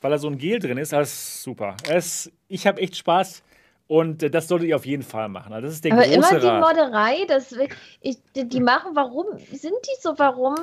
[0.00, 0.92] weil da so ein Gel drin ist.
[0.92, 1.76] Das ist super.
[1.88, 3.42] Es, ich habe echt Spaß
[3.88, 5.52] und äh, das solltet ihr auf jeden Fall machen.
[5.52, 6.60] Also das ist der Aber große immer die Rat.
[6.60, 7.52] Modderei, das,
[8.00, 10.56] ich, die, die machen, warum sind die so, warum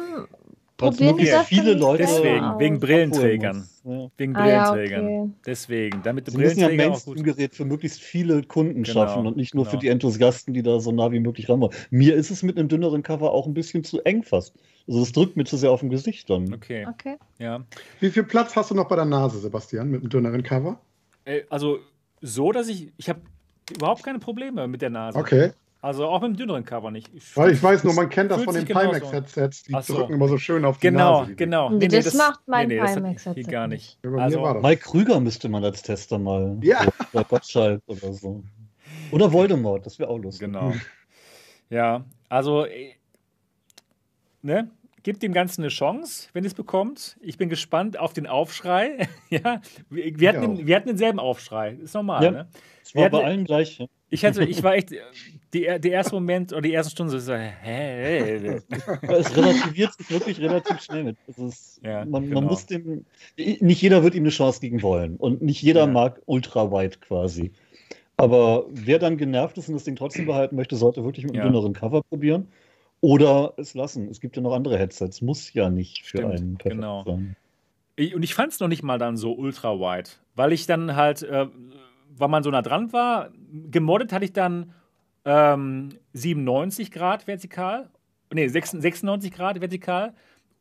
[0.78, 2.60] probieren die möglichst das viele Leute Deswegen, aus?
[2.60, 3.68] wegen Brillenträgern.
[3.84, 4.12] Muss.
[4.18, 5.06] Wegen Ah, ja, Brillenträgern.
[5.06, 5.32] okay.
[5.46, 7.16] Deswegen, damit die Sie müssen ja ein Brillenträger auch gut.
[7.16, 9.82] Mainstream-Gerät für möglichst viele Kunden Genau, schaffen und nicht nur für genau.
[9.82, 11.74] die Enthusiasten, die da so nah wie möglich ran wollen.
[11.90, 14.54] Mir ist es mit einem dünneren Cover auch ein bisschen zu eng fast.
[14.88, 16.54] Also das drückt mir zu sehr auf dem Gesicht dann.
[16.54, 17.18] Okay, Okay.
[17.40, 17.64] ja.
[18.00, 20.80] Wie viel Platz hast du noch bei der Nase, Sebastian, mit einem dünneren Cover?
[21.26, 21.80] Äh, Also
[22.22, 23.22] so, dass ich, ich habe
[23.76, 25.18] überhaupt keine Probleme mit der Nase.
[25.18, 25.52] Okay.
[25.82, 27.12] Also auch mit dem dünneren Cover nicht.
[27.38, 29.64] Weil ich weiß nur, man kennt das von den Pimax-Headsets.
[29.64, 29.96] Die so.
[29.96, 31.30] drücken immer so schön auf die Genau, Nase.
[31.32, 31.70] die genau.
[31.70, 33.98] Nee, das macht mein das hat- Pimax-Headset geht gar nicht.
[34.04, 34.64] Ja, Also, das.
[34.64, 36.58] Mike Krüger müsste man als Tester mal.
[36.64, 36.82] Ja.
[37.14, 38.44] Oder Gottschalk oder so.
[39.12, 40.48] Oder Voldemort, das wäre auch lustig.
[40.48, 40.74] genau.
[41.70, 42.94] Ja, also, äh,
[44.42, 44.70] ne?
[45.04, 47.18] Gebt dem Ganzen eine Chance, wenn ihr es bekommt.
[47.22, 49.08] Ich bin gespannt auf den Aufschrei.
[49.30, 51.74] ja, wir, wir, hatten den, wir hatten denselben Aufschrei.
[51.82, 52.32] Ist normal, Ja.
[52.32, 52.48] ne?
[52.84, 53.80] Es war Wir bei hatten- allen gleich.
[54.10, 54.92] Ich, hatte, ich war echt,
[55.54, 58.60] die, der erste Moment oder die ersten Stunden so, hä?
[59.02, 61.18] es relativiert sich wirklich relativ schnell mit.
[61.28, 62.42] Ist, Ja, man, genau.
[62.42, 63.06] man muss dem.
[63.36, 65.18] Nicht jeder wird ihm eine Chance geben wollen.
[65.18, 65.88] Und nicht jeder Ja.
[65.88, 67.52] mag ultra-wide quasi.
[68.16, 71.44] Aber wer dann genervt ist und das Ding trotzdem behalten möchte, sollte wirklich mit einem
[71.46, 71.52] Ja.
[71.52, 72.48] dünneren Cover probieren.
[73.02, 74.10] Oder es lassen.
[74.10, 75.22] Es gibt ja noch andere Headsets.
[75.22, 77.04] Muss ja nicht für Stimmt, einen perfekt genau.
[77.06, 77.36] sein.
[78.16, 81.24] Und ich fand es noch nicht mal dann so ultra wide, weil ich dann halt,
[81.24, 81.48] äh,
[82.18, 83.32] weil man so nah dran war,
[83.70, 84.74] gemoddet hatte ich dann
[85.26, 87.90] ähm, 97 Grad vertikal,
[88.34, 90.14] nee, 96 96 Grad vertikal.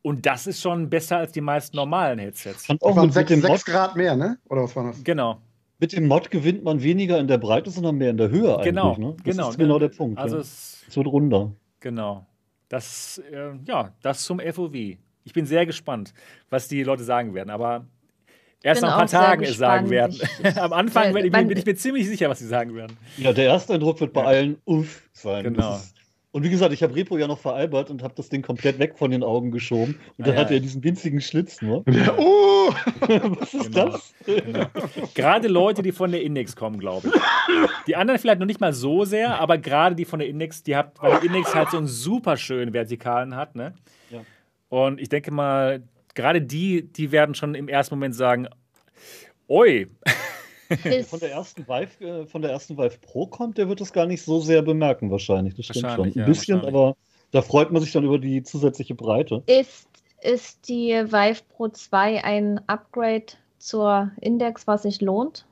[0.03, 2.67] Und das ist schon besser als die meisten normalen Headsets.
[2.67, 4.37] Das auch mit, 6, mit, dem Mod, Grad mehr, ne?
[4.47, 5.03] Oder was war das?
[5.03, 5.41] Genau,
[5.79, 8.65] mit dem Mod gewinnt man weniger in der Breite, sondern mehr in der Höhe eigentlich.
[8.65, 9.15] genau, ne?
[9.23, 9.49] Das genau.
[9.49, 10.17] ist genau der Punkt.
[10.17, 10.41] Also ja.
[10.41, 11.51] es, es wird runder.
[11.79, 12.25] genau.
[12.69, 14.73] Das, äh, ja, das zum FOV.
[15.23, 16.13] Ich bin sehr gespannt,
[16.49, 17.49] was die Leute sagen werden.
[17.49, 17.85] Aber
[18.63, 20.15] erst nach ein paar Tagen es sagen werden.
[20.43, 22.97] Ich- Am Anfang bin ich, bin ich mir ziemlich sicher, was sie sagen werden.
[23.17, 24.27] Ja, der erste Eindruck wird bei Ja.
[24.27, 25.43] allen uff sein.
[25.43, 25.79] Genau.
[26.31, 28.95] Und wie gesagt, ich habe Repo ja noch veralbert und habe das Ding komplett weg
[28.97, 29.97] von den Augen geschoben.
[30.17, 30.43] Und dann Ah, ja.
[30.43, 31.83] hat er diesen winzigen Schlitz nur.
[32.17, 32.71] Oh!
[33.39, 33.85] Was ist Genau.
[33.91, 34.13] das?
[34.25, 34.65] Genau.
[35.15, 37.13] Gerade Leute, die von der Index kommen, glaube ich.
[37.87, 40.75] Die anderen vielleicht noch nicht mal so sehr, aber gerade die von der Index, die
[40.75, 43.73] hat, weil die Index halt so einen super schönen Vertikalen hat, ne?
[44.11, 44.19] Ja.
[44.69, 45.81] Und ich denke mal,
[46.17, 48.47] gerade die, die werden schon im ersten Moment sagen,
[49.47, 49.87] oi,
[51.07, 54.05] Von der ersten Vive, äh, von der ersten Vive Pro kommt, der wird das gar
[54.05, 55.55] nicht so sehr bemerken wahrscheinlich.
[55.55, 56.09] Das stimmt schon.
[56.09, 56.97] Ein ja, bisschen, aber
[57.31, 59.43] da freut man sich dann über die zusätzliche Breite.
[59.45, 59.87] ist,
[60.21, 63.27] ist die Vive Pro 2 ein Upgrade
[63.59, 65.45] zur Index, was sich lohnt?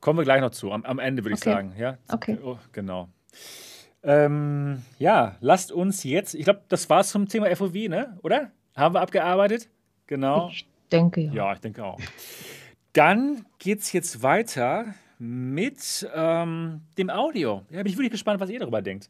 [0.00, 1.50] kommen wir gleich noch zu, am, am Ende würde ich Okay.
[1.50, 1.74] sagen.
[1.76, 1.98] Ja?
[2.12, 2.38] Okay.
[2.44, 3.08] Oh, genau.
[4.04, 8.16] Ähm, ja, lasst uns jetzt, ich glaube, das war's zum Thema FOV, ne?
[8.22, 8.52] Oder?
[8.76, 9.68] Haben wir abgearbeitet?
[10.06, 10.50] Genau.
[10.52, 11.32] Ich denke ja.
[11.32, 11.98] Ja, ich denke auch.
[12.92, 17.62] Dann geht es jetzt weiter mit ähm, dem Audio.
[17.70, 19.08] Ja, bin ich wirklich gespannt, was ihr darüber denkt.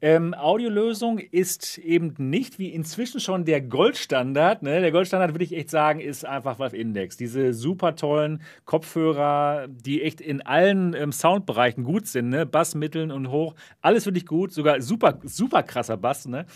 [0.00, 4.62] Ähm, Audiolösung ist eben nicht wie inzwischen schon der Goldstandard.
[4.62, 4.80] Ne?
[4.80, 7.16] Der Goldstandard, würde ich echt sagen, ist einfach Valve Index.
[7.16, 12.30] Diese super tollen Kopfhörer, die echt in allen ähm, Soundbereichen gut sind.
[12.30, 12.46] Ne?
[12.46, 13.54] Bass, Mitteln und Hoch.
[13.80, 14.52] Alles wirklich gut.
[14.52, 16.26] Sogar super, super krasser Bass.
[16.26, 16.46] Ne?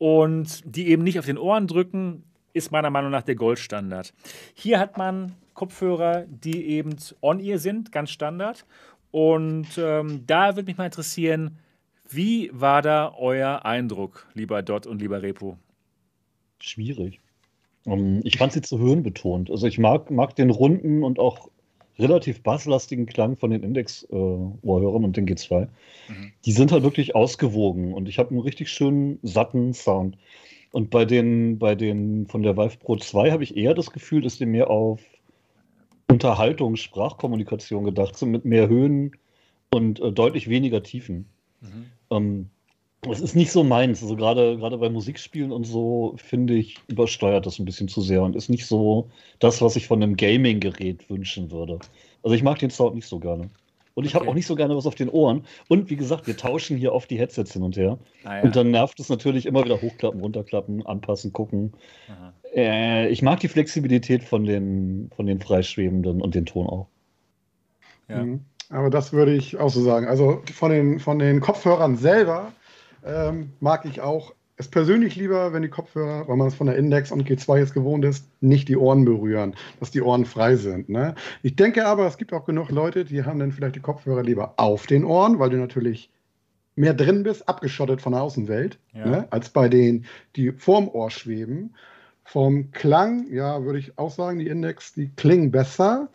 [0.00, 2.24] Und die eben nicht auf den Ohren drücken,
[2.54, 4.14] ist meiner Meinung nach der Goldstandard.
[4.54, 8.64] Hier hat man Kopfhörer, die eben on-ear sind, ganz Standard.
[9.10, 11.58] Und ähm, da würde mich mal interessieren,
[12.08, 15.58] wie war da euer Eindruck, lieber Dot und lieber Repo?
[16.60, 17.20] Schwierig.
[17.84, 19.50] Ähm, ich fand sie zu höhenbetont.
[19.50, 21.50] Also ich mag, mag den runden und auch
[21.98, 25.68] relativ basslastigen Klang von den Index-Ohrhörern und den G2.
[26.08, 26.32] Mhm.
[26.44, 30.16] Die sind halt wirklich ausgewogen und ich habe einen richtig schönen, satten Sound.
[30.72, 34.22] Und bei den, bei den von der Vive Pro 2 habe ich eher das Gefühl,
[34.22, 35.00] dass die mehr auf
[36.08, 39.12] Unterhaltung, Sprachkommunikation gedacht sind, mit mehr Höhen
[39.72, 41.26] und äh, deutlich weniger Tiefen.
[41.60, 41.86] Mhm.
[42.10, 42.50] Ähm,
[43.02, 44.02] das ist nicht so meins.
[44.02, 48.22] Also gerade gerade bei Musikspielen und so, finde ich, übersteuert das ein bisschen zu sehr
[48.22, 49.08] und ist nicht so
[49.38, 51.78] das, was ich von einem Gaming-Gerät wünschen würde.
[52.22, 53.48] Also ich mag den Sound nicht so gerne.
[53.94, 54.20] Und ich okay.
[54.20, 55.44] habe auch nicht so gerne was auf den Ohren.
[55.68, 57.98] Und wie gesagt, wir tauschen hier oft die Headsets hin und her.
[58.24, 58.42] Ah, ja.
[58.42, 61.72] Und dann nervt es natürlich immer wieder hochklappen, runterklappen, anpassen, gucken.
[62.54, 66.86] Äh, ich mag die Flexibilität von den, von den Freischwebenden und den Ton auch.
[68.08, 68.24] Ja.
[68.24, 68.40] Mhm.
[68.68, 70.06] Aber das würde ich auch so sagen.
[70.06, 72.52] Also von den, von den Kopfhörern selber
[73.04, 76.76] ähm, mag ich auch es persönlich lieber, wenn die Kopfhörer, weil man es von der
[76.76, 80.90] Index und G2 jetzt gewohnt ist, nicht die Ohren berühren, dass die Ohren frei sind.
[80.90, 81.14] Ne?
[81.42, 84.52] Ich denke aber, es gibt auch genug Leute, die haben dann vielleicht die Kopfhörer lieber
[84.58, 86.10] auf den Ohren, weil du natürlich
[86.76, 89.06] mehr drin bist, abgeschottet von der Außenwelt, ja.
[89.06, 89.28] ne?
[89.30, 90.04] als bei denen,
[90.36, 91.74] die vorm Ohr schweben.
[92.24, 96.10] Vom Klang, ja, würde ich auch sagen, die Index, die klingen besser.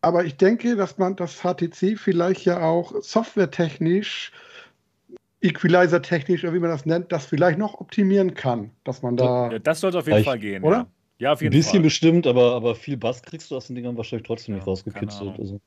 [0.00, 4.32] Aber ich denke, dass man das HTC vielleicht ja auch softwaretechnisch
[5.40, 9.52] Equalizer-technisch, oder wie man das nennt, das vielleicht noch optimieren kann, dass man da.
[9.52, 10.76] Ja, das sollte auf jeden Fall gehen, oder?
[10.76, 10.86] Ja.
[11.18, 11.56] ja, auf jeden Fall.
[11.56, 11.82] Ein bisschen Fall.
[11.82, 15.38] bestimmt, aber, aber viel Bass kriegst du aus den Dingern wahrscheinlich trotzdem nicht rausgekitzelt.
[15.38, 15.60] Also.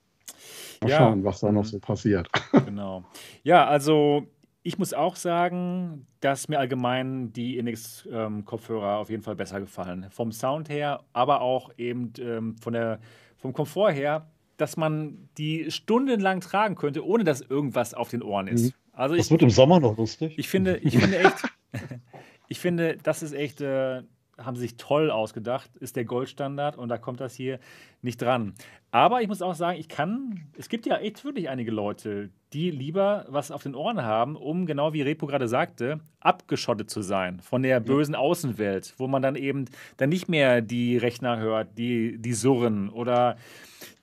[0.81, 0.97] Mal ja.
[0.97, 2.29] schauen, was da noch so passiert.
[2.65, 3.03] Genau.
[3.43, 4.27] Ja, also
[4.63, 10.07] ich muss auch sagen, dass mir allgemein die Index-Kopfhörer auf jeden Fall besser gefallen.
[10.09, 12.99] Vom Sound her, aber auch eben ähm, von der,
[13.37, 14.27] vom Komfort her,
[14.57, 18.65] dass man die stundenlang tragen könnte, ohne dass irgendwas auf den Ohren ist.
[18.65, 18.80] Mhm.
[18.93, 20.33] Also das ich, wird im Sommer noch lustig.
[20.37, 21.43] Ich finde, ich finde echt,
[22.47, 24.03] ich finde, das ist echt, äh,
[24.37, 27.59] haben sie sich toll ausgedacht, ist der Goldstandard und da kommt das hier
[28.01, 28.53] nicht dran.
[28.89, 32.71] Aber ich muss auch sagen, ich kann, es gibt ja echt wirklich einige Leute, die
[32.71, 37.39] lieber was auf den Ohren haben, um, genau wie Repo gerade sagte, abgeschottet zu sein
[37.39, 39.65] von der bösen Außenwelt, wo man dann eben
[39.97, 43.37] dann nicht mehr die Rechner hört, die, die surren oder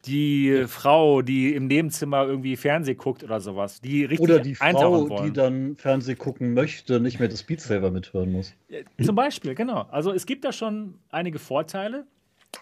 [0.09, 5.25] die Frau, die im Nebenzimmer irgendwie Fernseh guckt oder sowas, die richtig Oder die Frau,
[5.25, 8.55] die dann Fernseh gucken möchte, nicht mehr das Beat Saber mithören muss.
[9.03, 9.87] Zum Beispiel, genau.
[9.91, 12.07] Also es gibt da schon einige Vorteile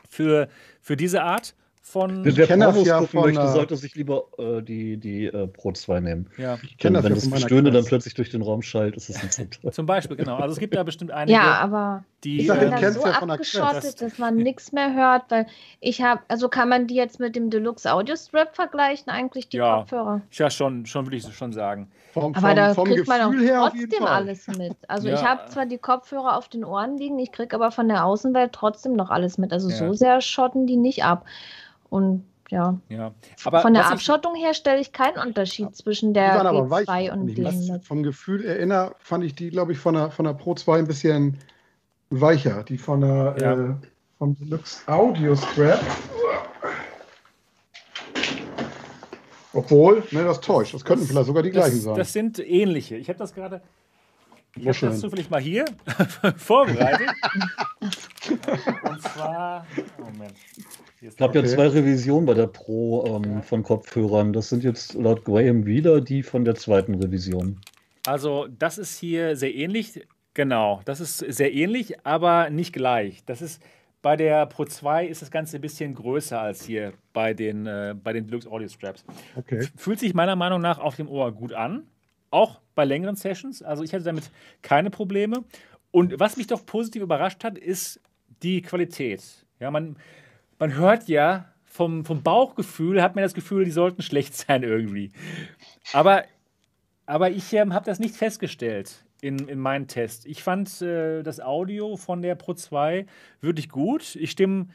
[0.08, 0.48] für,
[0.80, 1.54] für diese Art
[1.86, 2.24] von.
[2.24, 6.30] Wer Promos ja gucken möchte, sollte sich lieber äh, die, die äh, Pro 2 nehmen.
[6.36, 6.58] Ja.
[6.62, 9.22] Ich kenne das Wenn ja das Gestöhne dann plötzlich durch den Raum schallt, ist es
[9.22, 9.72] nicht so toll.
[9.72, 10.36] Zum Beispiel, genau.
[10.36, 13.94] Also es gibt da bestimmt einige, ja, aber die ich äh, dann so abgeschottet, das
[13.94, 15.46] dass man nichts mehr hört, weil
[15.80, 19.58] ich habe, also kann man die jetzt mit dem Deluxe Audio Strap vergleichen, eigentlich die
[19.58, 20.22] ja, Kopfhörer?
[20.32, 21.88] Ja, schon, schon würde ich schon sagen.
[22.12, 24.76] Vom, aber da kriegt Gefühl man auch trotzdem alles mit.
[24.88, 25.14] Also ja.
[25.14, 28.52] ich habe zwar die Kopfhörer auf den Ohren liegen, ich kriege aber von der Außenwelt
[28.52, 29.52] trotzdem noch alles mit.
[29.52, 29.76] Also ja.
[29.76, 31.26] so sehr schotten die nicht ab.
[31.90, 32.78] Und ja.
[32.88, 33.12] ja.
[33.44, 37.80] Aber Von der Abschottung her stelle ich keinen Unterschied zwischen der G2 und dem.
[37.82, 40.86] Vom Gefühl erinnere, fand ich die, glaube ich, von der, von der Pro 2 ein
[40.86, 41.38] bisschen
[42.10, 42.62] weicher.
[42.64, 43.52] Die von der ja.
[43.52, 43.74] äh,
[44.18, 45.80] vom Deluxe Audio Strap.
[49.52, 50.74] Obwohl, ne, das täuscht.
[50.74, 51.96] Das könnten vielleicht sogar die das, gleichen sein.
[51.96, 52.96] Das sind ähnliche.
[52.96, 53.62] Ich habe das gerade.
[54.54, 55.64] Ich habe das zufällig mal hier
[56.36, 57.08] vorbereitet.
[58.82, 59.66] Und zwar.
[59.98, 60.34] Moment.
[61.02, 61.40] Es gab okay.
[61.40, 64.32] ja zwei Revisionen bei der Pro ähm, von Kopfhörern.
[64.32, 67.60] Das sind jetzt laut Graham wieder die von der zweiten Revision.
[68.06, 70.06] Also, das ist hier sehr ähnlich.
[70.36, 73.24] Genau, das ist sehr ähnlich, aber nicht gleich.
[73.24, 73.62] Das ist
[74.02, 77.94] bei der Pro 2 ist das Ganze ein bisschen größer als hier bei den, äh,
[78.04, 79.02] bei den Deluxe Audio Straps.
[79.34, 79.66] Okay.
[79.76, 81.86] Fühlt sich meiner Meinung nach auf dem Ohr gut an.
[82.28, 83.62] Auch bei längeren Sessions.
[83.62, 84.30] Also ich hatte damit
[84.60, 85.42] keine Probleme.
[85.90, 88.02] Und was mich doch positiv überrascht hat, ist
[88.42, 89.22] die Qualität.
[89.58, 89.96] Ja, man,
[90.58, 95.12] man hört ja vom, vom Bauchgefühl, hat man das Gefühl, die sollten schlecht sein irgendwie.
[95.94, 96.24] Aber,
[97.06, 100.26] aber ich ähm, habe das nicht festgestellt in, in meinem Test.
[100.26, 103.06] Ich fand äh, das Audio von der Pro 2
[103.40, 104.16] wirklich gut.
[104.16, 104.68] Ich stimme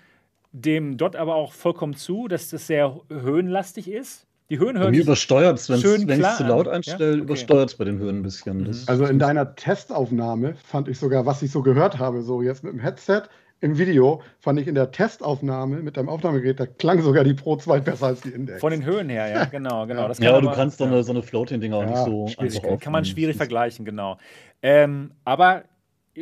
[0.52, 4.28] dem Dot aber auch vollkommen zu, dass das sehr höhenlastig ist.
[4.50, 7.14] Die Höhen hören Mir übersteuert es, wenn ich es zu laut einstelle, ja?
[7.14, 7.22] okay.
[7.22, 8.64] übersteuert es bei den Höhen ein bisschen.
[8.64, 8.76] Mhm.
[8.86, 12.74] also in deiner Testaufnahme fand ich sogar, was ich so gehört habe, so jetzt mit
[12.74, 13.24] dem Headset,
[13.62, 17.56] im Video fand ich in der Testaufnahme mit deinem Aufnahmegerät, da klang sogar die Pro
[17.56, 18.60] 2 besser als die Index.
[18.60, 19.86] Von den Höhen her, ja, genau.
[19.86, 20.08] genau.
[20.08, 22.80] Das ja, aber du kannst so eine, so eine Floating-Dinger auch ja, nicht so einfach
[22.80, 24.18] Kann man schwierig vergleichen, genau.
[24.64, 25.64] Ähm, aber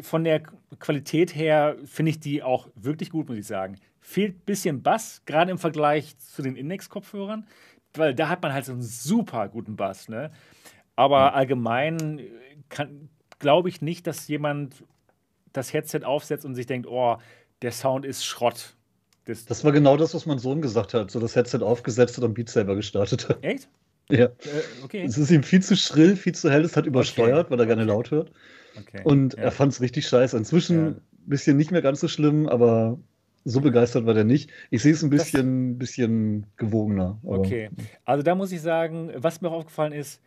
[0.02, 0.44] von der
[0.80, 3.78] Qualität her finde ich die auch wirklich gut, muss ich sagen.
[4.02, 7.48] Fehlt ein bisschen Bass, gerade im Vergleich zu den Index-Kopfhörern,
[7.96, 10.10] weil da hat man halt so einen super guten Bass.
[10.10, 10.32] Ne?
[10.98, 12.22] Aber allgemein
[13.40, 14.84] glaube ich nicht, dass jemand
[15.54, 17.18] das Headset aufsetzt und sich denkt, oh,
[17.62, 18.76] der Sound ist Schrott.
[19.26, 21.12] Das, das war genau das, was mein Sohn gesagt hat.
[21.12, 23.44] So das Headset aufgesetzt hat und Beat selber gestartet hat.
[23.44, 23.70] Echt?
[24.12, 24.26] Ja.
[24.26, 24.30] Äh,
[24.84, 25.04] okay.
[25.04, 27.52] Es ist ihm viel zu schrill, viel zu hell, es hat übersteuert, okay.
[27.52, 28.32] weil er gerne laut hört.
[28.76, 29.02] Okay.
[29.04, 29.44] Und ja.
[29.44, 30.36] er fand es richtig scheiße.
[30.36, 31.02] Inzwischen ein ja.
[31.28, 32.98] bisschen nicht mehr ganz so schlimm, aber
[33.46, 34.50] so begeistert war der nicht.
[34.70, 37.20] Ich sehe es ein bisschen, bisschen gewogener.
[37.24, 37.70] Okay.
[38.06, 40.22] Also da muss ich sagen, was mir auch aufgefallen ist,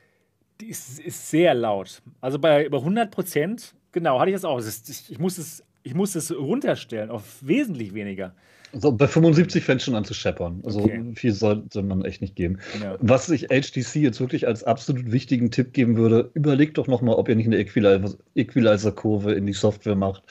[0.61, 2.03] die ist, ist sehr laut.
[2.21, 4.61] Also bei über 100 Prozent, genau, hatte ich das auch.
[4.61, 8.35] Ich, ich, muss es, ich muss es runterstellen auf wesentlich weniger.
[8.75, 10.63] Also bei 75 fängt schon an zu scheppern.
[10.65, 11.13] Also Okay.
[11.15, 12.59] viel sollte man echt nicht geben.
[12.83, 12.97] Ja.
[13.01, 17.29] Was ich HTC jetzt wirklich als absolut wichtigen Tipp geben würde, überlegt doch nochmal, ob
[17.29, 20.23] ihr nicht eine Equalizer- Equalizer-Kurve in die Software macht,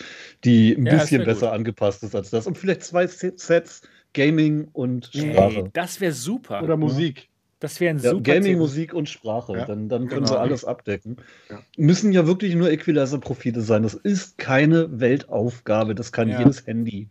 [0.44, 1.56] die ein Ja, bisschen besser gut.
[1.56, 2.48] angepasst ist als das.
[2.48, 3.84] Und vielleicht zwei Se- Sets,
[4.14, 5.70] Gaming und Sprache.
[5.74, 6.64] das wäre super.
[6.64, 7.30] Oder Musik.
[7.62, 8.58] Das wäre ein Ja, super Gaming.
[8.58, 9.54] Musik und Sprache.
[9.54, 10.34] Ja, dann dann können genau.
[10.34, 11.18] sie alles abdecken.
[11.48, 11.60] Ja.
[11.78, 13.84] Müssen ja wirklich nur Equalizer-Profile sein.
[13.84, 15.94] Das ist keine Weltaufgabe.
[15.94, 17.08] Das kann jedes Handy.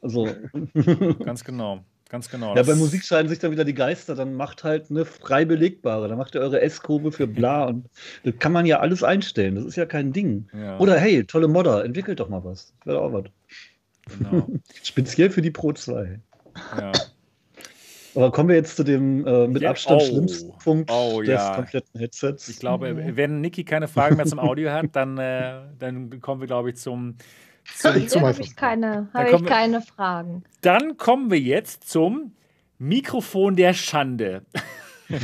[0.00, 0.26] Also.
[1.24, 1.84] Ganz genau.
[2.08, 2.56] Ganz genau.
[2.56, 4.14] Ja, bei Musik scheiden sich dann wieder die Geister.
[4.14, 6.08] Dann macht halt eine frei belegbare.
[6.08, 7.86] Dann macht ihr eure S-Kurve für bla und
[8.22, 9.54] das kann man ja alles einstellen.
[9.54, 10.48] Das ist ja kein Ding.
[10.78, 12.72] Oder hey, tolle Modder, entwickelt doch mal was.
[12.78, 13.24] Das wäre auch was.
[14.16, 14.48] genau.
[14.82, 16.20] Speziell für die Pro 2.
[16.78, 16.92] Ja.
[18.16, 20.04] Aber kommen wir jetzt zu dem äh, mit Ja, Abstand oh.
[20.04, 21.54] schlimmsten Punkt Oh, des ja.
[21.56, 22.48] kompletten Headsets.
[22.48, 26.46] Ich glaube, wenn Niki keine Fragen mehr zum Audio hat, dann, äh, dann kommen wir,
[26.46, 27.16] glaube ich, zum.
[27.76, 30.44] zum Ich habe ich keine, kommen ich wir- keine Fragen.
[30.60, 32.32] dann kommen wir jetzt zum
[32.78, 34.42] Mikrofon der Schande.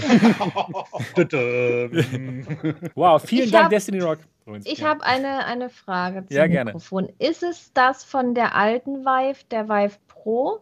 [2.94, 4.18] Wow, vielen Ich Dank, hab- Destiny Rock.
[4.64, 4.88] Ich Ja.
[4.88, 6.70] habe eine, eine Frage zum Ja, gerne.
[6.70, 7.08] Mikrofon.
[7.18, 10.58] Ist es das von der alten Vive, der Vive Pro,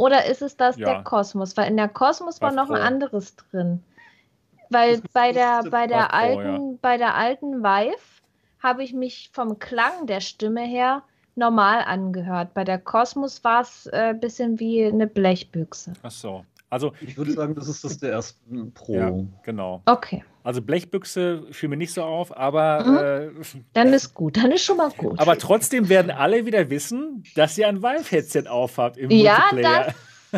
[0.00, 0.86] oder ist es das Ja.
[0.86, 1.58] der Cosmos?
[1.58, 3.84] Weil in der Cosmos war Vive noch ein anderes drin.
[4.70, 8.22] Weil bei der, bei der Pro, alten, bei der alten Vive
[8.62, 11.02] habe ich mich vom Klang der Stimme her
[11.34, 12.54] normal angehört.
[12.54, 15.92] Bei der Cosmos war es ein äh, bisschen wie eine Blechbüchse.
[16.02, 16.46] Ach so.
[16.70, 18.94] Also, Ich würde sagen, das ist das der ersten Pro.
[18.94, 19.82] ja, genau.
[19.86, 22.96] Okay, Also Blechbüchse fiel mir nicht so auf, aber, Mhm.
[23.56, 25.18] äh, dann ist gut, dann ist schon mal gut.
[25.20, 29.94] aber trotzdem werden alle wieder wissen, dass ihr ein Vive-Headset aufhabt im Ja, Multiplayer.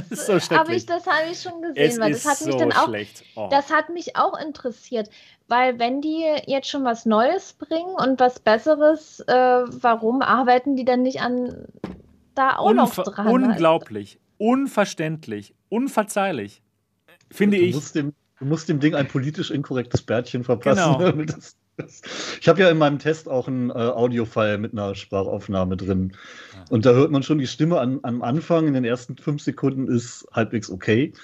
[0.09, 0.79] Das so schrecklich.
[0.79, 2.87] ich, das habe ich schon gesehen, es weil ist das hat mich so dann auch
[2.89, 3.25] schlecht.
[3.37, 3.49] Oh.
[3.51, 5.11] Das hat mich auch interessiert,
[5.49, 10.87] weil wenn die jetzt schon was Neues bringen und was Besseres, äh, warum arbeiten die
[10.87, 11.67] dann nicht an
[12.35, 13.27] da auch noch Unver- dran?
[13.29, 16.63] Unglaublich, unverständlich, unverzeihlich.
[17.31, 17.75] Finde du ich.
[17.75, 20.99] Musst dem, du musst dem Ding ein politisch inkorrektes Bärtchen verpassen.
[20.99, 21.25] Genau.
[21.27, 22.03] Das, das,
[22.39, 26.13] ich habe ja in meinem Test auch einen äh, Audio-File mit einer Sprachaufnahme drin.
[26.69, 28.67] Und da hört man schon die Stimme an, am Anfang.
[28.67, 31.15] In den ersten fünf Sekunden ist halbwegs okay.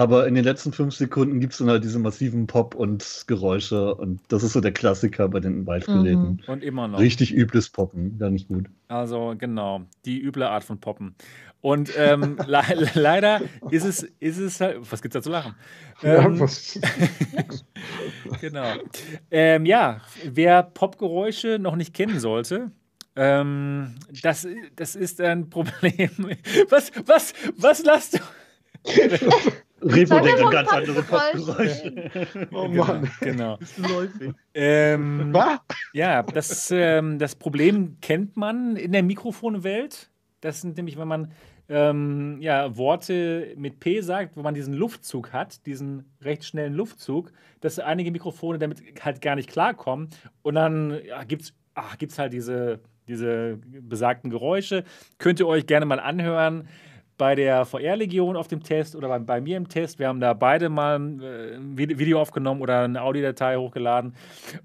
[0.00, 3.94] Aber in den letzten fünf Sekunden gibt es dann halt diese massiven Pop- und Geräusche.
[3.94, 6.40] Und das ist so der Klassiker bei den Vive-Geräten.
[6.46, 6.98] Und immer noch.
[6.98, 8.64] Richtig übles Poppen, gar nicht gut.
[8.88, 11.14] Also genau, die üble Art von Poppen.
[11.60, 12.62] Und ähm, le
[12.94, 14.78] leider ist es, ist es halt.
[14.90, 15.54] Was gibt's da zu lachen?
[16.00, 16.80] Ja, Ähm, was,
[18.40, 18.72] Genau.
[19.30, 22.70] Ähm, ja, wer Popgeräusche noch nicht kennen sollte,
[23.16, 26.08] ähm, das, das ist ein Problem.
[26.70, 28.20] Was, was, was lasst du?
[29.82, 32.48] Repo denkt an ganz andere Popgeräusche.
[32.52, 33.10] oh Mann.
[33.20, 33.56] Genau.
[33.56, 34.32] Ist läufig.
[34.54, 35.60] Ähm, Was?
[35.92, 40.10] ja, das, ähm, das Problem kennt man in der Mikrofonwelt.
[40.42, 41.32] Das sind nämlich, wenn man
[41.68, 47.32] ähm, ja, Worte mit P sagt, wo man diesen Luftzug hat, diesen recht schnellen Luftzug,
[47.60, 50.08] dass einige Mikrofone damit halt gar nicht klarkommen.
[50.42, 51.54] Und dann ja, gibt es
[51.98, 54.84] gibt's halt diese, diese besagten Geräusche.
[55.18, 56.68] Könnt ihr euch gerne mal anhören
[57.20, 59.98] bei der VR-Legion auf dem Test oder bei, bei mir im Test.
[59.98, 64.14] Wir haben da beide mal äh, ein Vide- Video aufgenommen oder eine Audiodatei hochgeladen.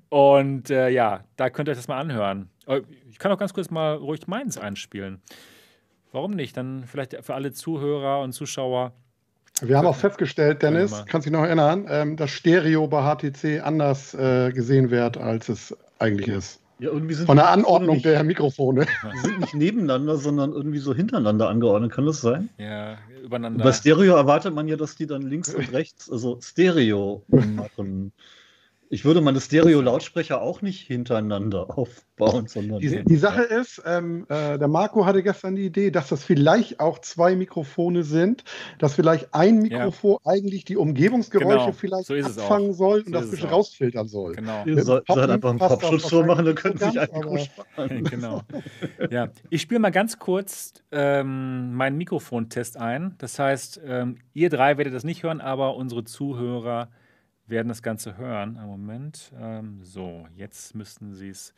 [0.08, 2.50] Und äh, ja, da könnt ihr euch das mal anhören.
[2.66, 5.22] Äh, Ich kann auch ganz kurz mal ruhig meins einspielen.
[6.14, 6.56] Warum nicht?
[6.56, 8.94] Dann vielleicht für alle Zuhörer und Zuschauer.
[9.62, 13.62] Wir haben auch festgestellt, Dennis, kannst du dich noch erinnern, ähm, dass Stereo bei HTC
[13.64, 16.62] anders äh, gesehen wird, als es eigentlich ist.
[16.80, 18.86] Ja, irgendwie sind Von der Anordnung nicht, der Mikrofone.
[19.14, 21.92] Die sind nicht nebeneinander, sondern irgendwie so hintereinander angeordnet.
[21.92, 22.50] Kann das sein?
[22.58, 23.64] Ja, Und übereinander.
[23.64, 28.12] bei Stereo erwartet man ja, dass die dann links und rechts, also Stereo machen.
[28.96, 32.80] Ich würde meine Stereo-Lautsprecher auch nicht hintereinander aufbauen, sondern.
[32.80, 36.80] Die, die Sache ist, ähm, äh, der Marco hatte gestern die Idee, dass das vielleicht
[36.80, 38.46] auch zwei Mikrofone sind,
[38.80, 39.80] dass vielleicht ein Ja.
[39.80, 43.54] Mikrofon eigentlich die Umgebungsgeräusche Genau, vielleicht so abfangen soll und So das bisschen auch.
[43.58, 44.36] rausfiltern soll.
[44.36, 44.64] Genau.
[44.66, 48.04] Ihr sollt einfach einen Popschutz vormachen, dann können wahrscheinlich sich ein so Mikro sparen.
[48.10, 48.42] Genau.
[49.12, 53.16] Ja, ich spiele mal ganz kurz ähm, meinen Mikrofontest ein.
[53.18, 56.88] Das heißt, ähm, ihr drei werdet das nicht hören, aber unsere Zuhörer
[57.48, 58.58] werden das Ganze hören.
[58.58, 59.32] Einen Moment.
[59.40, 61.54] Ähm, so, jetzt müssten sie es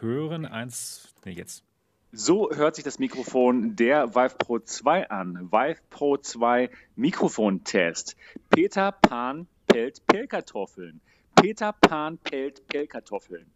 [0.00, 0.46] hören.
[0.46, 1.64] Eins, nee, jetzt.
[2.12, 5.50] So hört sich das Mikrofon der Vive Pro 2 an.
[5.50, 8.16] Vive Pro 2 Mikrofontest.
[8.50, 11.00] Peter Pan pellt Pellkartoffeln.
[11.34, 13.50] Peter Pan pellt Pellkartoffeln.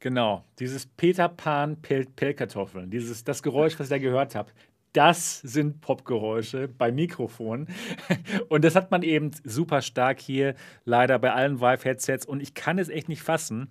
[0.00, 4.50] Genau, dieses Peter Pan pellt Pellkartoffeln, dieses, das Geräusch, was ich da gehört habe,
[4.92, 7.68] das sind Popgeräusche bei Mikrofon.
[8.48, 10.54] Und das hat man eben super stark hier,
[10.84, 12.26] leider bei allen Vive-Headsets.
[12.26, 13.68] Und ich kann es echt nicht fassen,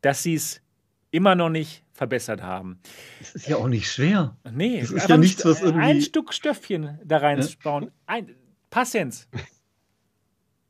[0.00, 0.60] dass sie es
[1.10, 2.80] immer noch nicht verbessert haben.
[3.20, 4.36] Das ist ja auch nicht schwer.
[4.50, 5.84] Nee, das ist ja nichts, was irgendwie.
[5.84, 7.92] Ein Stück Stöffchen da reinzubauen.
[8.06, 8.34] Ein,
[8.74, 9.28] Patience.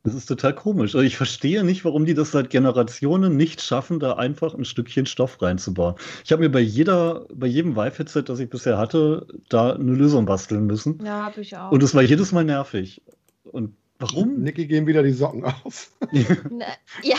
[0.05, 0.95] Das ist total komisch.
[0.95, 5.07] Also ich verstehe nicht, warum die das seit Generationen nicht schaffen, da einfach ein Stückchen
[5.07, 5.95] Stoff reinzubauen.
[6.25, 10.27] Ich habe mir bei jeder, bei jedem Vive-Headset, das ich bisher hatte, da eine Lösung
[10.27, 11.03] basteln müssen.
[11.03, 11.73] Ja, habe ich auch.
[11.73, 13.01] Und es war jedes Mal nervig.
[13.45, 14.43] Und warum?
[14.43, 15.91] Niki gehen wieder die Socken aus.
[16.51, 16.67] Na,
[17.03, 17.17] ja.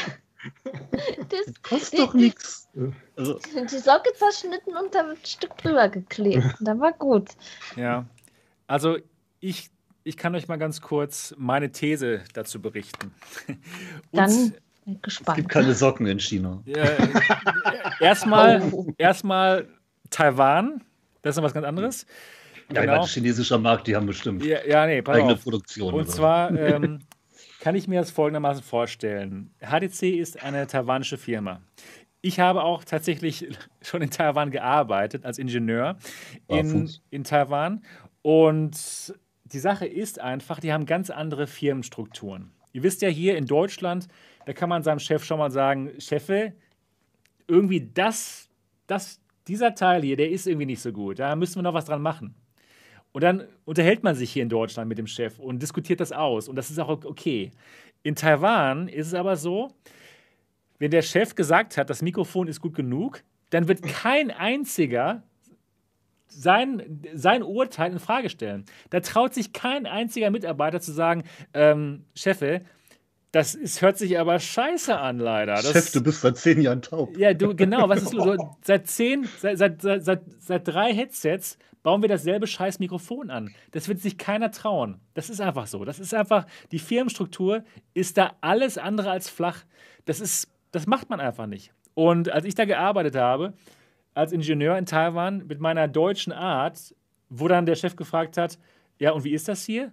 [0.91, 2.69] Das, das kostet doch nichts.
[3.15, 3.39] Also.
[3.55, 6.53] Die Socke zerschnitten und da wird ein Stück drüber geklebt.
[6.59, 7.29] da war gut.
[7.75, 8.05] Ja.
[8.67, 8.97] Also
[9.39, 9.71] ich
[10.05, 13.11] ich kann euch mal ganz kurz meine These dazu berichten.
[14.13, 14.53] Dann
[15.01, 15.39] gespannt.
[15.39, 16.63] Es gibt keine Socken in China.
[16.67, 16.87] Äh,
[17.99, 18.93] erstmal, oh.
[18.97, 19.67] erstmal
[20.11, 20.83] Taiwan,
[21.23, 22.05] das ist noch was ganz anderes.
[22.71, 22.97] Ja, genau.
[22.97, 25.43] meine, chinesischer Markt, die haben bestimmt ja, ja nee, eigene auf.
[25.43, 25.93] Produktion.
[25.93, 26.99] Und zwar ähm,
[27.59, 29.51] kann ich mir das folgendermaßen vorstellen.
[29.59, 31.61] HTC ist eine taiwanische Firma.
[32.21, 33.47] Ich habe auch tatsächlich
[33.81, 35.97] schon in Taiwan gearbeitet als Ingenieur
[36.47, 37.83] in, in Taiwan.
[38.21, 39.13] Und
[39.45, 42.51] die Sache ist einfach, die haben ganz andere Firmenstrukturen.
[42.73, 44.07] Ihr wisst ja hier in Deutschland,
[44.45, 46.53] da kann man seinem Chef schon mal sagen, Chefe,
[47.47, 48.49] irgendwie das,
[48.87, 51.19] das, dieser Teil hier, der ist irgendwie nicht so gut.
[51.19, 52.35] Da müssen wir noch was dran machen.
[53.11, 56.49] Und dann unterhält man sich hier in Deutschland mit dem Chef und diskutiert das aus.
[56.49, 57.51] Und das ist auch okay.
[58.03, 59.73] In Taiwan ist es aber so,
[60.79, 65.23] wenn der Chef gesagt hat, das Mikrofon ist gut genug, dann wird kein einziger
[66.27, 68.65] sein, sein Urteil in Frage stellen.
[68.89, 71.23] Da traut sich kein einziger Mitarbeiter zu sagen,
[71.53, 72.61] ähm, Chefe,
[73.31, 75.55] das ist, hört sich aber scheiße an, leider.
[75.55, 77.17] Das, Chef, du bist seit zehn Jahren taub.
[77.17, 78.37] Ja, du, genau, was ist los?
[78.63, 83.53] Seit zehn, seit, seit, seit, seit drei Headsets bauen wir dasselbe scheiß Mikrofon an.
[83.71, 85.01] Das wird sich keiner trauen.
[85.13, 85.83] Das ist einfach so.
[85.85, 89.65] Das ist einfach, die Firmenstruktur ist da alles andere als flach.
[90.05, 91.73] Das ist, das macht man einfach nicht.
[91.93, 93.53] Und als ich da gearbeitet habe,
[94.15, 96.95] als Ingenieur in Taiwan mit meiner deutschen Art,
[97.29, 98.57] wo dann der Chef gefragt hat,
[98.97, 99.91] ja, und wie ist das hier?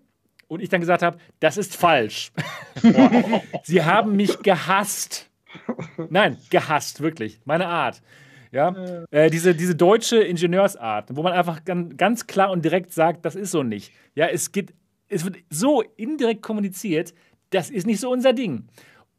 [0.49, 2.32] Und ich dann gesagt habe, das ist falsch.
[3.65, 5.31] Sie haben mich gehasst.
[6.09, 7.40] Nein, gehasst, wirklich.
[7.44, 8.03] Meine Art.
[8.53, 13.35] Ja, äh, diese, diese deutsche Ingenieursart, wo man einfach ganz klar und direkt sagt, das
[13.35, 13.93] ist so nicht.
[14.15, 14.74] Ja, es geht,
[15.09, 17.15] es wird so indirekt kommuniziert,
[17.49, 18.69] das ist nicht so unser Ding.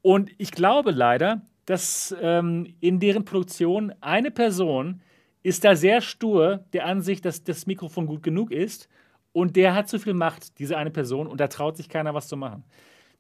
[0.04, 5.02] Und ich glaube leider, dass ähm, in deren Produktion eine Person
[5.44, 8.88] ist da sehr stur der Ansicht, dass das Mikrofon gut genug ist
[9.34, 12.28] und der hat zu viel Macht, diese eine Person, und da traut sich keiner was
[12.28, 12.64] zu machen.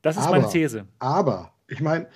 [0.02, 0.86] Das ist aber, meine These.
[1.00, 2.08] Aber, ich meine,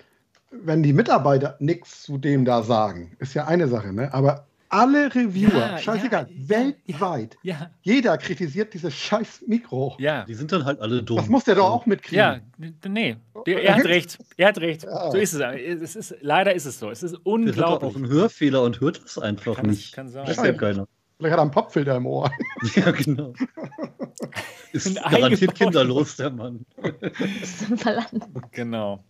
[0.51, 4.13] wenn die Mitarbeiter nichts zu dem da sagen, ist ja eine Sache, ne?
[4.13, 9.95] Aber alle Reviewer, ja, scheißegal, ja, weltweit, ja, jeder kritisiert dieses scheiß Mikro.
[9.99, 10.25] Ja.
[10.25, 11.17] Die sind dann halt alle dumm.
[11.17, 12.17] Das muss der doch auch mitkriegen.
[12.17, 12.39] Ja,
[12.87, 14.17] nee, der, er hat recht.
[14.35, 14.81] Er hat recht.
[14.81, 15.41] So ist es.
[15.41, 16.89] es ist, leider ist es so.
[16.89, 17.55] Es ist unglaublich.
[17.55, 19.85] Der hat auch einen Hörfehler und hört es einfach kann nicht.
[19.85, 20.25] Es, kann sein.
[20.25, 20.87] Das ist ja keiner.
[21.17, 22.31] Vielleicht hat er einen Popfilter im Ohr.
[22.75, 23.33] Ja, genau.
[24.73, 26.65] Ist garantiert kinderlos, der Mann.
[28.51, 29.03] genau.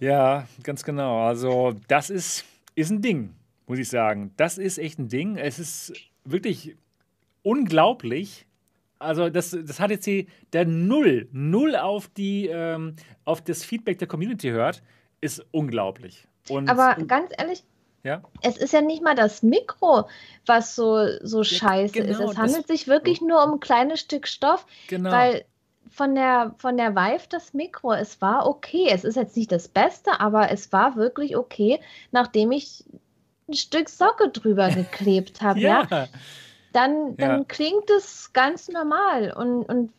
[0.00, 1.26] Ja, ganz genau.
[1.26, 2.44] Also, das ist,
[2.74, 3.34] ist ein Ding
[3.66, 4.32] muss ich sagen.
[4.36, 5.36] Das ist echt ein Ding.
[5.36, 5.92] Es ist
[6.24, 6.76] wirklich
[7.42, 8.46] unglaublich.
[8.98, 14.50] Also das, das HTC, der null, null auf, die, ähm, auf das Feedback der Community
[14.50, 14.82] hört,
[15.20, 16.26] ist unglaublich.
[16.48, 17.64] Und, Aber ganz ehrlich,
[18.02, 18.22] ja?
[18.42, 20.08] es ist ja nicht mal das Mikro,
[20.46, 22.20] was so, so ja, scheiße genau, ist.
[22.20, 25.10] Es handelt sich wirklich nur um ein kleines Stück Stoff, genau.
[25.10, 25.44] weil
[25.90, 28.88] von der, von der Vive das Mikro, es war okay.
[28.90, 31.80] Es ist jetzt nicht das Beste, aber es war wirklich okay,
[32.10, 32.84] nachdem ich
[33.48, 35.86] ein Stück Socke drüber geklebt habe, ja.
[35.90, 36.08] ja,
[36.72, 37.44] dann, dann ja.
[37.46, 39.92] klingt es ganz normal und, und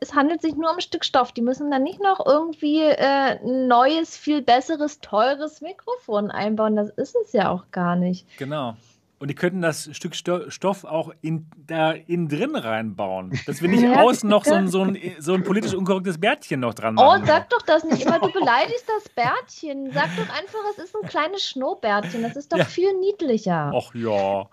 [0.00, 1.32] es handelt sich nur um ein Stück Stoff.
[1.32, 6.76] Die müssen dann nicht noch irgendwie äh, ein neues, viel besseres, teures Mikrofon einbauen.
[6.76, 8.26] Das ist es ja auch gar nicht.
[8.38, 8.76] Genau.
[9.20, 13.38] Und die könnten das Stück Stoff auch in, da innen drin reinbauen.
[13.44, 16.60] Dass wir nicht ja, außen noch so ein, so, ein, so ein politisch unkorrektes Bärtchen
[16.60, 17.22] noch dran oh, machen.
[17.24, 18.18] Oh, sag doch das nicht immer.
[18.18, 19.92] Du beleidigst das Bärtchen.
[19.92, 22.22] Sag doch einfach, es ist ein kleines Schnurrbärtchen.
[22.22, 22.64] Das ist doch ja.
[22.64, 23.70] viel niedlicher.
[23.74, 24.48] Ach ja.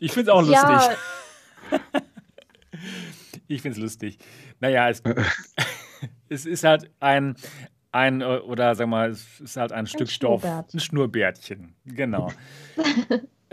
[0.00, 0.98] Ich finde es auch lustig.
[1.70, 1.78] Ja.
[3.46, 4.18] ich finde es lustig.
[4.58, 5.00] Naja, es,
[6.28, 7.36] es ist halt ein,
[7.92, 10.44] ein, oder sag mal, es ist halt ein, ein Stück Stoff.
[10.44, 11.76] Ein Schnurrbärtchen.
[11.84, 12.32] Genau.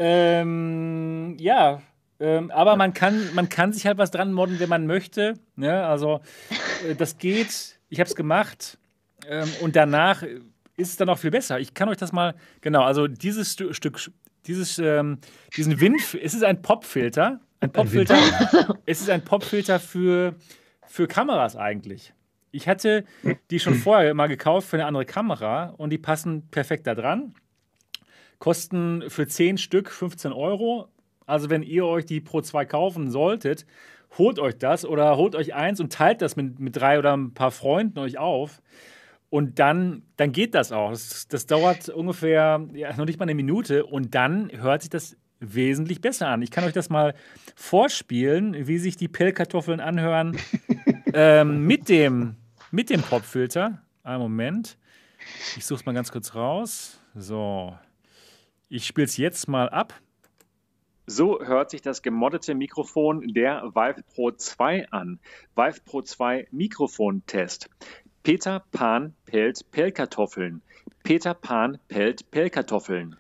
[0.02, 1.82] Ähm, ja,
[2.22, 5.34] ähm, aber man kann, man kann sich halt was dran modden, wenn man möchte.
[5.58, 5.86] Ne?
[5.86, 6.22] Also
[6.88, 7.80] äh, das geht.
[7.90, 8.78] Ich habe es gemacht.
[9.28, 10.24] Ähm, und danach
[10.78, 11.60] ist es dann auch viel besser.
[11.60, 14.00] Ich kann euch das mal, genau, also dieses Stu Stück,
[14.48, 15.20] dieses, ähm,
[15.58, 18.18] diesen Wind, es ist ein Popfilter, ein Popfilter,
[18.86, 20.36] es ist ein Popfilter für,
[20.88, 22.14] für Kameras eigentlich.
[22.52, 23.04] Ich hatte
[23.52, 27.34] die schon vorher mal gekauft für eine andere Kamera und die passen perfekt da dran.
[28.40, 30.88] Kosten für 10 Stück 15 Euro.
[31.26, 33.66] Also wenn ihr euch die Pro 2 kaufen solltet,
[34.18, 37.34] holt euch das oder holt euch eins und teilt das mit, mit drei oder ein
[37.34, 38.61] paar Freunden euch auf.
[39.30, 40.90] Und dann, dann geht das auch.
[40.90, 45.18] Das, das dauert ungefähr ja, noch nicht mal eine Minute und dann hört sich das
[45.40, 46.41] wesentlich besser an.
[46.41, 47.14] Ich kann euch das mal
[47.56, 50.38] vorspielen, wie sich die Pellkartoffeln anhören
[51.14, 52.36] ähm, mit dem,
[52.72, 53.82] mit dem Popfilter.
[54.03, 54.78] Einen Moment.
[55.57, 56.99] Ich suche es mal ganz kurz raus.
[57.16, 57.76] So.
[58.70, 60.00] Ich spiele es jetzt mal ab.
[61.08, 65.20] So hört sich das gemoddete Mikrofon der Vive Pro 2 an.
[65.56, 67.68] Vive Pro 2 Mikrofontest.
[68.22, 70.62] Peter Pan pellt Pellkartoffeln.
[71.02, 73.16] Peter Pan pellt Pellkartoffeln.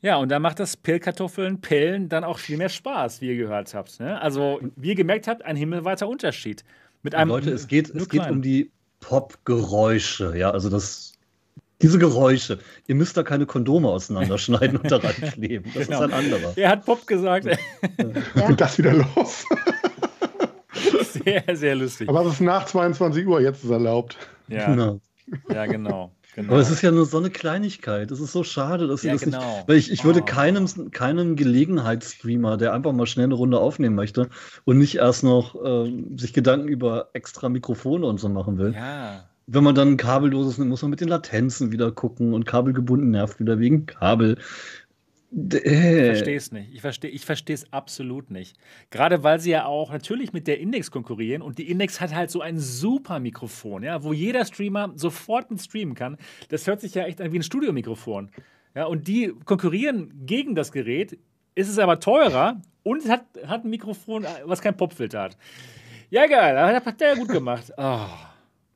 [0.00, 3.74] Ja, und da macht das Pellkartoffeln, Pellen dann auch viel mehr Spaß, wie ihr gehört
[3.74, 4.00] habt.
[4.00, 4.20] Ne?
[4.20, 6.64] Also, wie ihr gemerkt habt, ein himmelweiter Unterschied.
[7.02, 8.70] Mit einem, Leute, es geht, es geht um die
[9.00, 11.13] Popgeräusche, ja, also das
[11.84, 12.58] diese Geräusche.
[12.86, 15.70] Ihr müsst da keine Kondome auseinanderschneiden und daran kleben.
[15.74, 15.98] Das genau.
[15.98, 16.52] ist ein anderer.
[16.56, 17.44] Er hat Pop gesagt.
[17.44, 17.56] Ja.
[18.48, 19.44] Und das wieder los.
[21.12, 22.08] sehr, sehr lustig.
[22.08, 24.16] Aber es ist nach 22 Uhr, jetzt ist erlaubt.
[24.48, 25.00] Ja, genau.
[25.52, 26.10] Ja, genau.
[26.34, 26.52] Genau.
[26.54, 28.10] Aber es ist ja nur so eine Kleinigkeit.
[28.10, 29.56] Es ist so schade, dass sie ja, das genau.
[29.56, 29.68] nicht.
[29.68, 30.24] Weil ich, ich würde oh.
[30.24, 34.30] keinem, keinem Gelegenheitsstreamer, der einfach mal schnell eine Runde aufnehmen möchte
[34.64, 38.72] und nicht erst noch äh, sich Gedanken über extra Mikrofone und so machen will.
[38.72, 43.10] Ja wenn man dann kabelloses nimmt, muss man mit den Latenzen wieder gucken und kabelgebunden
[43.10, 44.38] nervt wieder wegen Kabel.
[45.30, 46.72] Ich verstehe es nicht.
[46.72, 48.56] Ich verstehe ich es absolut nicht.
[48.90, 52.30] Gerade weil sie ja auch natürlich mit der Index konkurrieren und die Index hat halt
[52.30, 56.18] so ein super Mikrofon, ja, wo jeder Streamer sofort mit streamen kann.
[56.50, 58.30] Das hört sich ja echt an wie ein Studiomikrofon.
[58.76, 61.18] Ja, und die konkurrieren gegen das Gerät,
[61.56, 65.36] ist es aber teurer und hat, hat ein Mikrofon, was kein Popfilter hat.
[66.10, 67.72] Ja, geil, hat der gut gemacht.
[67.76, 68.06] Oh.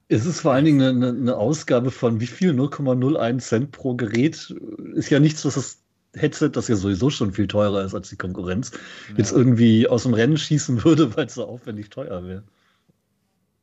[0.09, 2.53] Es ist vor allen Dingen eine, eine Ausgabe von wie viel?
[2.53, 4.55] 0,01 Cent pro Gerät.
[4.95, 5.79] Ist ja nichts, was das
[6.15, 8.73] Headset, das ja sowieso schon viel teurer ist als die Konkurrenz,
[9.11, 9.19] ja.
[9.19, 12.43] jetzt irgendwie aus dem Rennen schießen würde, weil es so aufwendig teuer wäre.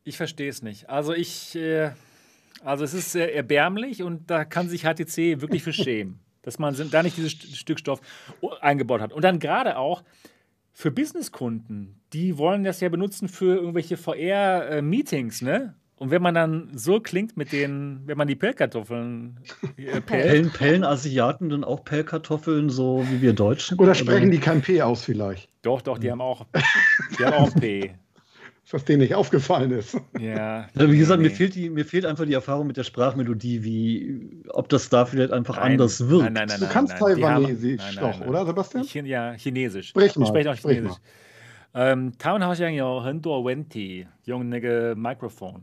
[0.03, 0.89] Ich verstehe es nicht.
[0.89, 1.91] Also ich, äh,
[2.63, 6.75] also es ist sehr erbärmlich und da kann sich HTC wirklich für schämen, dass man
[6.91, 8.01] da nicht dieses Stück Stoff
[8.61, 9.13] eingebaut hat.
[9.13, 10.03] Und dann gerade auch
[10.71, 15.75] für Businesskunden, die wollen das ja benutzen für irgendwelche VR-Meetings, äh, ne?
[15.97, 19.39] Und wenn man dann so klingt mit den, wenn man die Pellkartoffeln
[19.77, 23.79] äh, Pellen, Pellen Asiaten dann auch Pellkartoffeln, so wie wir Deutschen?
[23.79, 25.49] Oder sprechen die kein P aus vielleicht?
[25.61, 26.45] Doch, doch, die haben auch,
[27.19, 27.95] die haben auch ein P.
[28.71, 29.95] Was denen nicht aufgefallen ist.
[30.19, 30.67] Ja.
[30.75, 31.29] Also wie gesagt, nee.
[31.29, 35.05] mir, fehlt die, mir fehlt einfach die Erfahrung mit der Sprachmelodie, wie, ob das da
[35.05, 36.23] vielleicht einfach nein, anders wirkt.
[36.25, 38.83] Nein, nein, nein, du kannst Taiwanesisch doch, oder Sebastian?
[38.83, 39.89] Ch ja, Chinesisch.
[39.89, 40.23] Sprich mal.
[40.23, 40.93] Ich spreche auch Chinesisch.
[40.93, 41.24] Sprich
[41.74, 45.62] 嗯，他们好像有很多问题用那个 Mikrofon.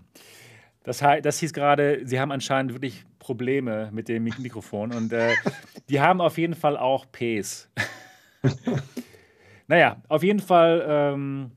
[0.84, 5.34] Das, das hieß gerade, sie haben anscheinend wirklich Probleme mit dem Mikrofon und äh,
[5.90, 7.70] die haben auf jeden Fall auch Ps.
[9.68, 11.52] naja, auf jeden Fall, ähm,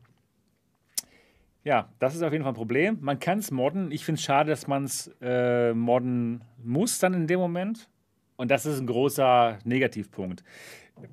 [1.62, 2.98] ja, das ist auf jeden Fall ein Problem.
[3.01, 3.92] Man kann es modden.
[3.92, 7.88] Ich finde es schade, dass man es äh, modden muss dann in dem Moment.
[8.36, 10.42] Und das ist ein großer Negativpunkt.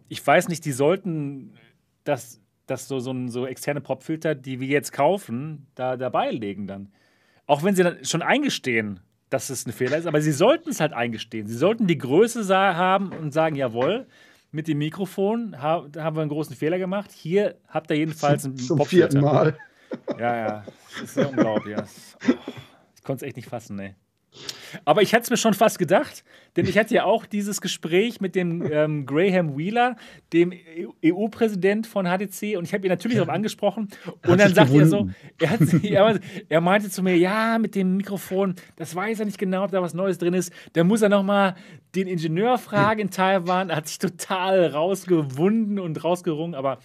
[0.07, 1.53] Ich weiß nicht, die sollten
[2.03, 2.40] das
[2.72, 6.90] dass so, so, so externe Popfilter, die wir jetzt kaufen, da dabei legen dann.
[7.46, 9.00] Auch wenn sie dann schon eingestehen,
[9.30, 11.46] dass es ein Fehler ist, aber sie sollten es halt eingestehen.
[11.46, 14.06] Sie sollten die Größe haben und sagen, jawohl,
[14.50, 17.10] mit dem Mikrofon ha haben wir einen großen Fehler gemacht.
[17.12, 19.10] Hier habt ihr jedenfalls einen Zum Popfilter.
[19.10, 19.56] vierten Mal.
[20.18, 21.76] Ja, ja, das ist sehr unglaublich.
[22.96, 23.94] Ich konnte es echt nicht fassen, ne.
[24.84, 26.24] Aber ich hätte es mir schon fast gedacht,
[26.56, 29.96] denn ich hatte ja auch dieses Gespräch mit dem ähm, Graham Wheeler,
[30.32, 30.52] dem
[31.04, 33.88] EU-Präsident von HTC, und ich habe ihn natürlich darauf angesprochen.
[34.26, 38.54] Und dann sagt er so, er, hat, er, meinte zu mir, ja, mit dem Mikrofon,
[38.76, 40.52] das weiß er nicht genau, ob da was Neues drin ist.
[40.72, 41.54] Da muss er nochmal
[41.94, 43.70] den Ingenieur fragen in Taiwan.
[43.70, 46.78] Er hat sich total rausgewunden und rausgerungen, aber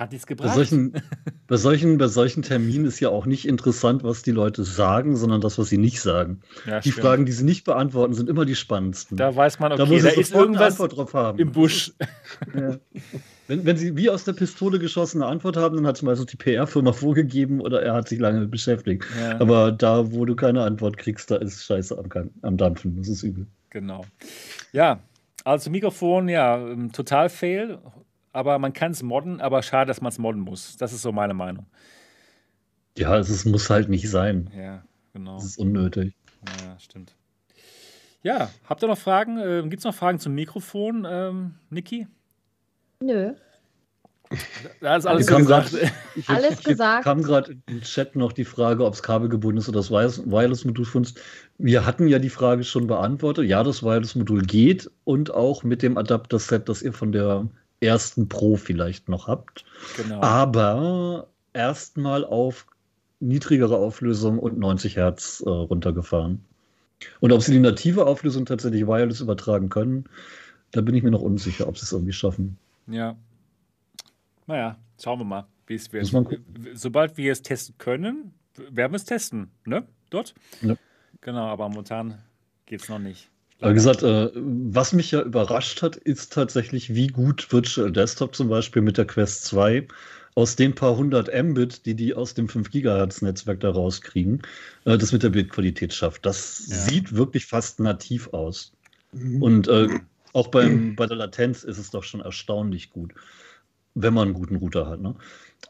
[0.00, 0.48] hat nichts gebracht.
[0.48, 0.92] Bei solchen,
[1.46, 5.40] bei, solchen, bei solchen Terminen ist ja auch nicht interessant, was die Leute sagen, sondern
[5.40, 6.40] das, was sie nicht sagen.
[6.66, 7.04] Ja, die stimmt.
[7.04, 9.16] Fragen, die sie nicht beantworten, sind immer die spannendsten.
[9.16, 11.38] Da weiß man, okay, da, muss da ist irgendwas drauf haben.
[11.38, 11.92] im Busch.
[12.54, 12.78] Ja.
[13.48, 16.36] Wenn, wenn sie wie aus der Pistole geschossene Antwort haben, dann hat es meistens die
[16.36, 19.04] PR-Firma vorgegeben oder er hat sich lange beschäftigt.
[19.20, 19.40] Ja.
[19.40, 22.96] Aber da, wo du keine Antwort kriegst, da ist Scheiße am, am Dampfen.
[22.96, 23.46] Das ist übel.
[23.70, 24.04] Genau.
[24.72, 25.00] Ja,
[25.44, 27.78] also Mikrofon, ja, ähm, total fail
[28.32, 30.76] aber man kann es modden, aber schade, dass man es modden muss.
[30.76, 31.66] Das ist so meine Meinung.
[32.98, 34.50] Ja, es muss halt nicht sein.
[34.56, 34.82] Ja,
[35.12, 35.36] genau.
[35.36, 36.14] Das ist unnötig.
[36.64, 37.14] Ja, stimmt.
[38.22, 39.38] Ja, habt ihr noch Fragen?
[39.38, 42.06] Ähm, Gibt es noch Fragen zum Mikrofon, ähm, Niki?
[43.02, 43.32] Nö.
[44.80, 45.72] Da ist alles gesagt.
[45.72, 47.04] grad- ich- Alles ich- gesagt.
[47.04, 50.84] kam gerade im Chat noch die Frage, ob es kabelgebunden ist oder das Wireless- Wireless-Modul
[50.84, 51.20] funzt.
[51.58, 53.46] Wir hatten ja die Frage schon beantwortet.
[53.46, 57.48] Ja, das Wireless-Modul geht und auch mit dem Adapter-Set, das ihr von der
[57.80, 59.64] ersten Pro vielleicht noch habt.
[59.96, 60.20] Genau.
[60.20, 62.66] Aber erstmal auf
[63.20, 66.44] niedrigere Auflösung und 90 Hertz äh, runtergefahren.
[67.20, 70.04] Und ob sie die native Auflösung tatsächlich wireless übertragen können,
[70.72, 72.58] da bin ich mir noch unsicher, ob sie es irgendwie schaffen.
[72.86, 73.16] Ja.
[74.46, 76.12] Naja, schauen wir mal, wie es wird.
[76.74, 79.86] Sobald wir es testen können, werden wir es testen, ne?
[80.10, 80.34] Dort?
[80.60, 80.76] Ja.
[81.20, 82.18] Genau, aber momentan
[82.66, 83.30] geht es noch nicht.
[83.60, 88.48] Aber gesagt, äh, was mich ja überrascht hat, ist tatsächlich, wie gut Virtual Desktop zum
[88.48, 89.86] Beispiel mit der Quest 2
[90.34, 94.42] aus den paar hundert Mbit, die die aus dem 5 Gigahertz Netzwerk da rauskriegen,
[94.84, 96.24] äh, das mit der Bildqualität schafft.
[96.24, 96.76] Das Ja.
[96.76, 98.72] sieht wirklich fast nativ aus.
[99.12, 99.42] Mhm.
[99.42, 99.88] Und äh,
[100.32, 103.12] auch beim, bei der Latenz ist es doch schon erstaunlich gut,
[103.94, 105.00] wenn man einen guten Router hat.
[105.00, 105.16] Ne?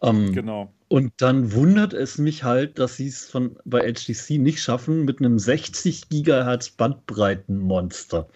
[0.02, 0.72] Ähm, Genau.
[0.88, 5.20] und dann wundert es mich halt, dass sie es von bei HTC nicht schaffen, mit
[5.20, 8.28] einem 60 Gigahertz Bandbreitenmonster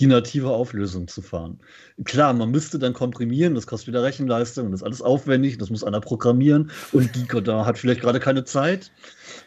[0.00, 1.58] die native Auflösung zu fahren.
[2.04, 5.70] Klar, man müsste dann komprimieren, das kostet wieder Rechenleistung und das ist alles aufwendig, das
[5.70, 8.92] muss einer programmieren und Geeko da hat vielleicht gerade keine Zeit,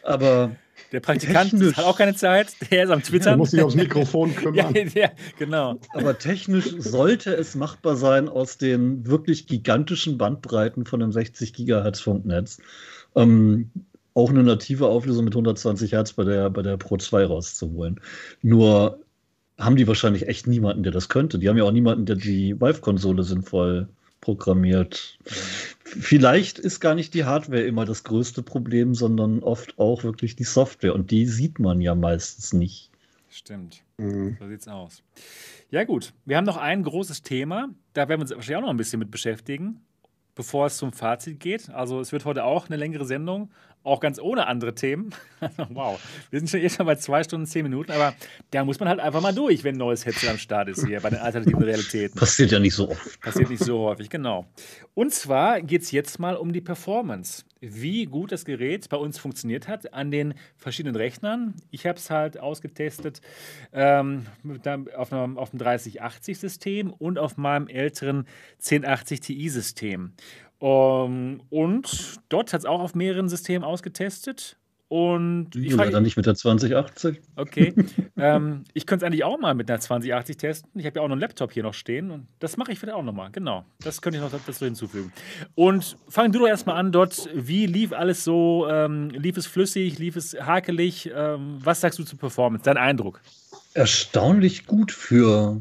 [0.02, 0.54] aber
[0.90, 1.76] Der Praktikant Technisch.
[1.76, 3.38] hat auch keine Zeit, der ist am Der Twittern.
[3.38, 4.90] muss sich aufs Mikrofon ja, kümmern.
[4.94, 5.78] ja, genau.
[5.94, 12.00] Aber technisch sollte es machbar sein, aus den wirklich gigantischen Bandbreiten von einem 60 Gigahertz
[12.00, 12.58] Funknetz
[13.14, 13.70] ähm,
[14.14, 18.00] auch eine native Auflösung mit 120 Hertz bei der, bei der Pro 2 rauszuholen.
[18.42, 18.98] Nur
[19.58, 21.38] haben die wahrscheinlich echt niemanden, der das könnte.
[21.38, 23.88] Die haben ja auch niemanden, der die Valve-Konsole sinnvoll
[24.20, 25.18] programmiert.
[26.00, 30.44] Vielleicht ist gar nicht die Hardware immer das größte Problem, sondern oft auch wirklich die
[30.44, 30.94] Software.
[30.94, 32.90] Und die sieht man ja meistens nicht.
[33.28, 33.82] Stimmt.
[33.98, 34.36] Mhm.
[34.38, 35.02] So sieht's aus.
[35.70, 36.12] Ja, gut.
[36.24, 37.68] Wir haben noch ein großes Thema.
[37.94, 39.80] Da werden wir uns wahrscheinlich auch noch ein bisschen mit beschäftigen,
[40.34, 41.70] bevor es zum Fazit geht.
[41.70, 43.50] Also, es wird heute auch eine längere Sendung,
[43.84, 45.14] auch ganz ohne andere Themen.
[45.70, 46.00] wow.
[46.30, 48.14] Wir sind schon eh schon bei zwei Stunden, zehn Minuten, aber
[48.50, 51.00] da muss man halt einfach mal durch, wenn ein neues Headset am Start ist hier
[51.00, 52.18] bei den alternativen Realitäten.
[52.18, 53.20] Passiert ja nicht so oft.
[53.20, 54.46] Passiert nicht so häufig, genau.
[54.94, 57.44] Und zwar geht es jetzt mal um die Performance.
[57.60, 61.54] Wie gut das Gerät bei uns funktioniert hat an den verschiedenen Rechnern.
[61.70, 63.20] Ich habe es halt ausgetestet
[63.72, 64.26] ähm,
[64.96, 68.26] auf, einem, auf dem 3080-System und auf meinem älteren
[68.58, 70.12] 1080 Ti-System.
[70.62, 74.56] Um, und dort hat es auch auf mehreren Systemen ausgetestet.
[74.86, 77.20] Und ich frage, Leider nicht mit der 2080.
[77.34, 77.74] Okay.
[78.16, 80.70] ähm, ich könnte es eigentlich auch mal mit einer 2080 testen.
[80.78, 82.96] Ich habe ja auch noch einen Laptop hier noch stehen und das mache ich vielleicht
[82.96, 83.30] auch nochmal.
[83.32, 83.64] Genau.
[83.80, 85.12] Das könnte ich noch dazu hinzufügen.
[85.56, 87.28] Und fang du doch erstmal an dort.
[87.34, 88.68] Wie lief alles so?
[88.70, 89.98] Ähm, lief es flüssig?
[89.98, 91.10] Lief es hakelig?
[91.12, 92.64] Ähm, was sagst du zur Performance?
[92.64, 93.20] Dein Eindruck?
[93.74, 95.60] Erstaunlich gut für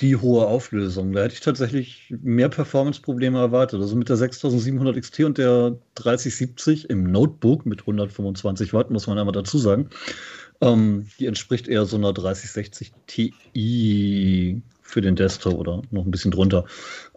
[0.00, 1.12] die hohe Auflösung.
[1.12, 3.80] Da hätte ich tatsächlich mehr Performance-Probleme erwartet.
[3.80, 9.18] Also mit der 6700 XT und der 3070 im Notebook mit 125 Watt, muss man
[9.18, 9.90] einmal dazu sagen.
[10.60, 16.30] Ähm, die entspricht eher so einer 3060 Ti für den Desktop oder noch ein bisschen
[16.30, 16.64] drunter.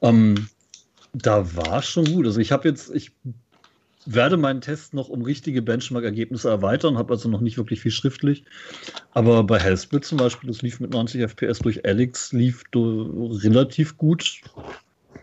[0.02, 0.48] Ähm,
[1.14, 2.26] da war schon gut.
[2.26, 3.12] Also ich habe jetzt, ich
[4.06, 8.46] werde meinen Test noch um richtige Benchmark-Ergebnisse erweitern, habe also noch nicht wirklich viel schriftlich.
[9.12, 14.42] Aber bei Hellsplit zum Beispiel, das lief mit 90 FPS durch Alex, lief relativ gut.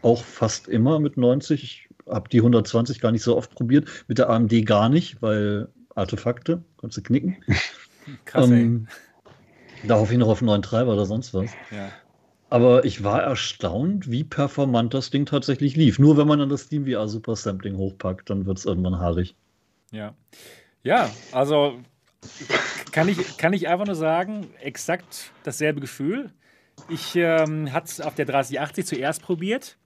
[0.03, 1.63] Auch fast immer mit 90.
[1.63, 3.89] Ich habe die 120 gar nicht so oft probiert.
[4.09, 7.37] Mit der AMD gar nicht, weil Artefakte, kannst du knicken.
[8.25, 8.51] Krass.
[8.51, 8.89] Ähm,
[9.85, 11.51] da hoffe ich noch auf einen neuen Treiber oder sonst was.
[11.71, 11.91] Ja.
[12.53, 15.99] Aber ich war erstaunt, wie performant das Ding tatsächlich lief.
[15.99, 19.35] Nur wenn man dann das SteamVR Super Sampling hochpackt, dann wird es irgendwann haarig.
[19.91, 20.15] Ja.
[20.83, 21.79] Ja, also
[22.91, 26.31] kann ich, kann ich einfach nur sagen, exakt dasselbe Gefühl.
[26.91, 29.79] Ich ähm, hatte es auf der 3080 zuerst probiert,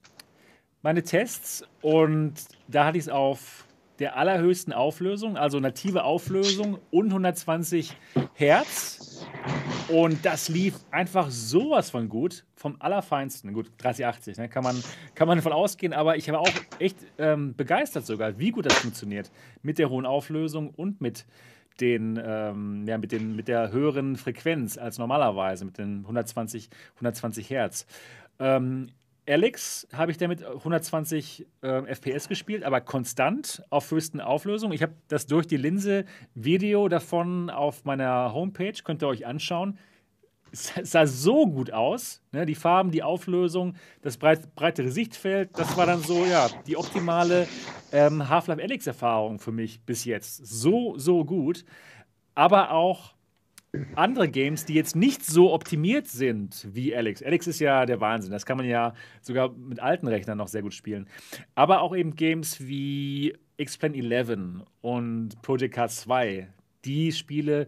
[0.83, 2.35] meine Tests, und
[2.67, 3.65] da hatte ich es auf
[4.01, 7.97] der allerhöchsten Auflösung, also native Auflösung und 120
[8.35, 9.16] Hertz.
[9.89, 13.53] Und das lief einfach sowas von gut, vom Allerfeinsten.
[13.53, 14.49] Gut, 3080, ne?
[14.49, 14.83] kann, man,
[15.15, 18.75] kann man davon ausgehen, aber ich habe auch echt ähm, begeistert sogar, wie gut das
[18.75, 19.31] funktioniert.
[19.63, 21.25] Mit der hohen Auflösung und mit,
[21.81, 27.51] den, ähm, ja, mit, den, mit der höheren Frequenz als normalerweise, mit den 120, 120
[27.51, 27.87] Hertz.
[28.39, 28.89] Ähm,
[29.29, 34.73] Alex habe ich damit 120 äh, FPS gespielt, aber konstant auf höchsten Auflösung.
[34.73, 36.05] Ich habe das durch die Linse
[36.35, 39.79] Video davon auf meiner Homepage, könnt ihr euch anschauen.
[40.53, 42.23] Es sah so gut aus.
[42.31, 42.47] Ne?
[42.47, 47.49] Die Farben, die Auflösung, das breit, breitere Sichtfeld, das war dann so, ja, die optimale
[47.93, 50.47] ähm, Half-Life Alex-Erfahrung für mich bis jetzt.
[50.47, 51.65] So, so gut.
[52.37, 53.16] Aber auch
[53.95, 57.23] andere Games, die jetzt nicht so optimiert sind wie Alex.
[57.23, 58.33] Alex ist ja der Wahnsinn.
[58.33, 61.09] Das kann man ja sogar mit alten Rechnern noch sehr gut spielen.
[61.55, 66.49] Aber auch eben Games wie X-Plane 11 und Project Cars 2.
[66.85, 67.67] Die Spiele,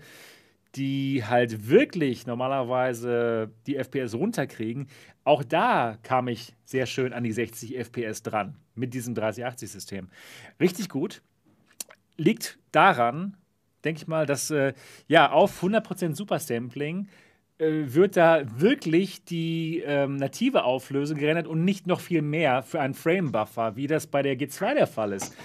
[0.75, 4.89] die halt wirklich normalerweise die FPS runterkriegen.
[5.25, 10.09] Auch da kam ich sehr schön an die 60 FPS dran mit diesem 3080-System.
[10.61, 11.23] Richtig gut.
[12.17, 13.37] Liegt daran,
[13.89, 14.75] denke ich mal, dass äh,
[15.07, 17.09] ja auf 100% Supersampling
[17.59, 22.95] wird da wirklich die ähm, native Auflösung gerendert und nicht noch viel mehr für einen
[22.95, 25.37] Frame-Buffer, wie das bei der G2 der Fall ist.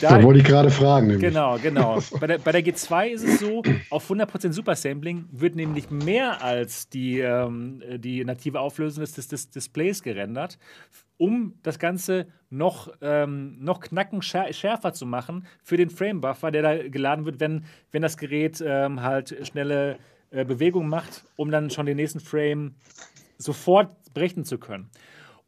[0.00, 1.06] Da, da wollte ich gerade fragen.
[1.06, 1.28] Nämlich.
[1.28, 2.00] Genau, genau.
[2.20, 6.88] bei, der, bei der G2 ist es so, auf 100% Supersampling wird nämlich mehr als
[6.88, 10.58] die, ähm, die native Auflösung des, des Displays gerendert,
[11.18, 16.88] um das Ganze noch, ähm, noch knacken schärfer zu machen für den Frame-Buffer, der da
[16.88, 19.98] geladen wird, wenn, wenn das Gerät ähm, halt schnelle
[20.30, 22.74] äh, Bewegung macht, um dann schon den nächsten Frame
[23.38, 24.90] sofort brechen zu können.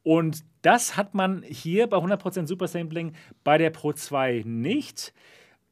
[0.03, 3.15] Und das hat man hier bei 100% Supersampling
[3.45, 5.13] bei der Pro 2 nicht.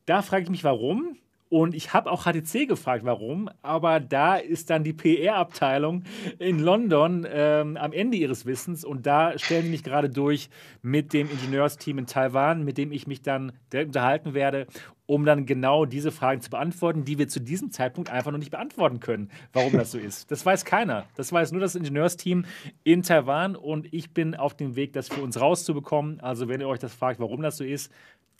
[0.07, 1.17] Da frage ich mich, warum.
[1.51, 6.05] Und ich habe auch HTC gefragt, warum, aber da ist dann die PR-Abteilung
[6.39, 10.49] in London ähm, am Ende ihres Wissens und da stellen die mich gerade durch
[10.81, 14.69] mit dem Ingenieursteam in Taiwan, mit dem ich mich dann unterhalten werde,
[15.07, 18.53] um dann genau diese Fragen zu beantworten, die wir zu diesem Zeitpunkt einfach noch nicht
[18.53, 20.31] beantworten können, warum das so ist.
[20.31, 21.07] Das weiß keiner.
[21.17, 22.45] Das weiß nur das Ingenieursteam
[22.85, 26.21] in Taiwan und ich bin auf dem Weg, das für uns rauszubekommen.
[26.21, 27.91] Also wenn ihr euch das fragt, warum das so ist,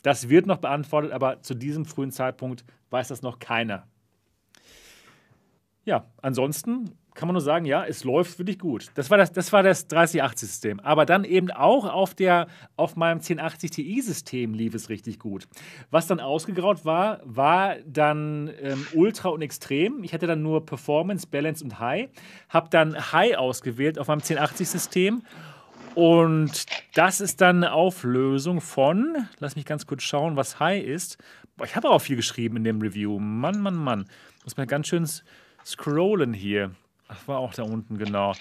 [0.03, 3.87] das wird noch beantwortet, aber zu diesem frühen Zeitpunkt weiß das noch keiner.
[5.85, 8.87] Ja, ansonsten kann man nur sagen, ja, es läuft wirklich gut.
[8.95, 10.81] Das war das, das, war das 3080-System.
[10.81, 12.47] Aber dann eben auch auf, der,
[12.77, 15.49] auf meinem 1080 Ti-System lief es richtig gut.
[15.91, 20.05] Was dann ausgegraut war, war dann ähm, Ultra und Extrem.
[20.05, 22.09] Ich hatte dann nur Performance, Balance und High.
[22.49, 25.23] Habe dann High ausgewählt auf meinem 1080-System
[25.95, 31.17] und das ist dann eine Auflösung von, lass mich ganz kurz schauen, was High ist.
[31.57, 33.19] Boah, ich habe auch viel geschrieben in dem Review.
[33.19, 34.07] Mann, Mann, Mann.
[34.45, 35.07] Muss man ganz schön
[35.65, 36.71] scrollen hier.
[37.09, 38.33] Ach, war auch da unten, genau.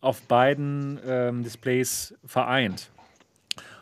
[0.00, 2.91] auf beiden ähm, Displays vereint.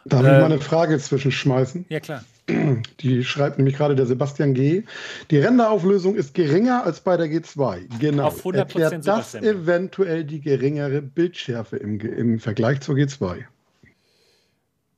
[0.04, 1.86] Darf ähm, ich mal eine Frage zwischenschmeißen?
[1.88, 2.24] Ja, klar.
[3.00, 4.82] Die schreibt nämlich gerade der Sebastian G.
[5.30, 7.98] Die Renderauflösung ist geringer als bei der G2.
[7.98, 8.26] Genau.
[8.26, 13.44] Auf 100% Erklärt das eventuell die geringere Bildschärfe im, im Vergleich zur G2?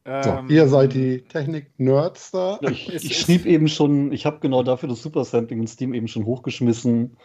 [0.05, 2.59] Ähm, so, ihr seid die Technik-Nerds da.
[2.63, 6.09] Ich, ich schrieb eben schon, ich habe genau dafür das Super Sampling in Steam eben
[6.09, 7.17] schon hochgeschmissen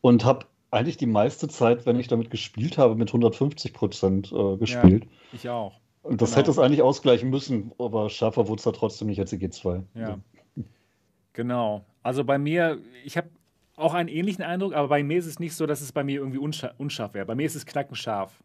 [0.00, 4.56] und habe eigentlich die meiste Zeit, wenn ich damit gespielt habe, mit 150 Prozent äh,
[4.56, 5.04] gespielt.
[5.04, 5.80] Ja, ich auch.
[6.04, 6.40] Und das genau.
[6.40, 9.82] hätte es eigentlich ausgleichen müssen, aber schärfer wurde es da trotzdem nicht als die G2.
[9.94, 10.18] Ja.
[11.32, 11.84] Genau.
[12.02, 13.30] Also bei mir, ich habe
[13.76, 16.20] auch einen ähnlichen Eindruck, aber bei mir ist es nicht so, dass es bei mir
[16.20, 17.24] irgendwie unscharf, unscharf wäre.
[17.24, 18.38] Bei mir ist es knackenscharf.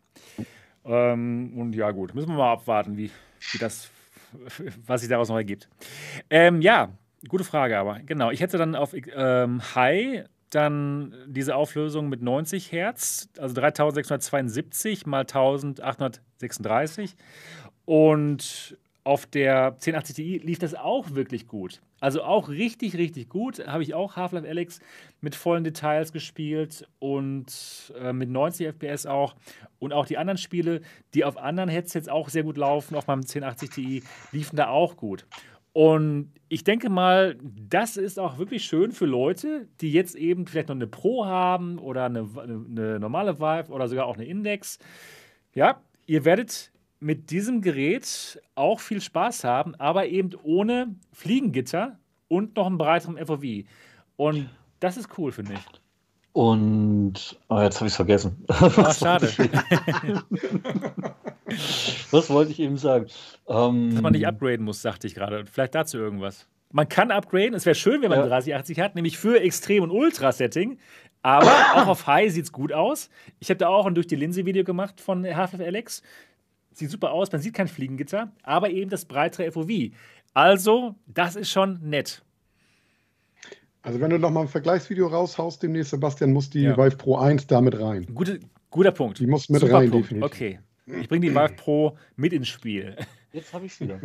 [0.85, 3.11] Ähm, und ja, gut, müssen wir mal abwarten, wie,
[3.51, 3.91] wie das,
[4.87, 5.69] was sich daraus noch ergibt.
[6.29, 6.93] Ähm, ja,
[7.27, 8.31] gute Frage, aber genau.
[8.31, 15.21] Ich hätte dann auf ähm, High dann diese Auflösung mit 90 Hertz, also 3672 mal
[15.21, 17.15] 1836.
[17.85, 21.81] Und auf der 1080 Ti lief das auch wirklich gut.
[21.99, 23.65] Also auch richtig, richtig gut.
[23.65, 24.79] Habe ich auch Half-Life Alex
[25.19, 27.47] mit vollen Details gespielt und
[27.99, 29.35] äh, mit 90 FPS auch.
[29.79, 30.81] Und auch die anderen Spiele,
[31.13, 34.95] die auf anderen Headsets auch sehr gut laufen, auf meinem 1080 Ti, liefen da auch
[34.95, 35.25] gut.
[35.73, 40.69] Und ich denke mal, das ist auch wirklich schön für Leute, die jetzt eben vielleicht
[40.69, 44.79] noch eine Pro haben oder eine, eine normale Vive oder sogar auch eine Index.
[45.53, 52.55] Ja, ihr werdet mit diesem Gerät auch viel Spaß haben, aber eben ohne Fliegengitter und
[52.55, 53.65] noch einen breiteren FOV.
[54.17, 54.49] Und
[54.79, 55.59] das ist cool, finde ich.
[56.33, 58.43] Und oh, jetzt habe ich es vergessen.
[58.47, 59.29] Ah, schade.
[62.11, 63.07] Was wollte ich eben sagen?
[63.47, 65.45] Ähm, Dass man nicht upgraden muss, sagte ich gerade.
[65.45, 66.47] Vielleicht dazu irgendwas.
[66.71, 67.53] Man kann upgraden.
[67.53, 68.27] Es wäre schön, wenn man ja.
[68.27, 70.77] 3080 hat, nämlich für Extrem- und Ultra-Setting.
[71.21, 73.09] Aber auch auf High sieht es gut aus.
[73.39, 76.03] Ich habe da auch ein durch die Linse-Video gemacht von Half-Life Alex.
[76.71, 79.91] Sieht super aus, man sieht kein Fliegengitter, aber eben das breitere FOV.
[80.33, 82.21] Also, das ist schon nett.
[83.81, 86.77] Also, wenn du noch mal ein Vergleichsvideo raushaust demnächst, Sebastian, muss die ja.
[86.77, 88.05] Vive Pro 1 damit rein.
[88.13, 89.19] Gute, guter Punkt.
[89.19, 90.05] Die muss mit Super rein, Punkt.
[90.05, 90.31] definitiv.
[90.31, 90.59] Okay.
[90.99, 92.95] Ich bringe die Vive Pro mit ins Spiel.
[93.31, 93.99] Jetzt habe ich es wieder.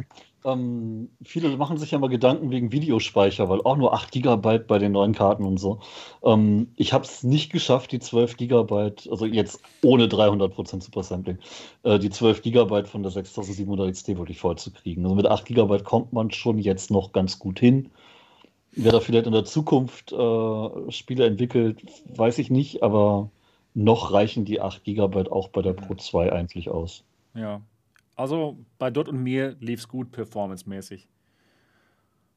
[0.44, 4.78] ähm, viele machen sich ja mal Gedanken wegen Videospeicher, weil auch nur 8 GB bei
[4.78, 5.80] den neuen Karten und so.
[6.22, 11.38] Ähm, ich habe es nicht geschafft, die 12 GB, also jetzt ohne 300% Supersampling,
[11.84, 15.04] äh, die 12 GB von der 6700 XT wirklich voll zu kriegen.
[15.04, 17.90] Also mit 8 GB kommt man schon jetzt noch ganz gut hin.
[18.72, 21.80] Wer da vielleicht in der Zukunft äh, Spiele entwickelt,
[22.14, 23.30] weiß ich nicht, aber
[23.74, 27.04] noch reichen die 8 GB auch bei der Pro 2 eigentlich aus.
[27.34, 27.60] Ja,
[28.16, 31.08] also bei Dot und mir lief es gut performancemäßig.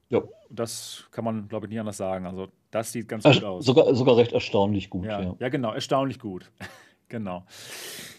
[0.09, 0.24] Ja.
[0.49, 2.25] Das kann man, glaube ich, nicht anders sagen.
[2.25, 3.66] Also das sieht ganz Äh, gut aus.
[3.66, 5.35] Sogar, sogar recht erstaunlich gut, ja, ja.
[5.38, 6.49] ja, genau, erstaunlich gut.
[7.09, 7.45] genau.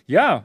[0.07, 0.45] Ja,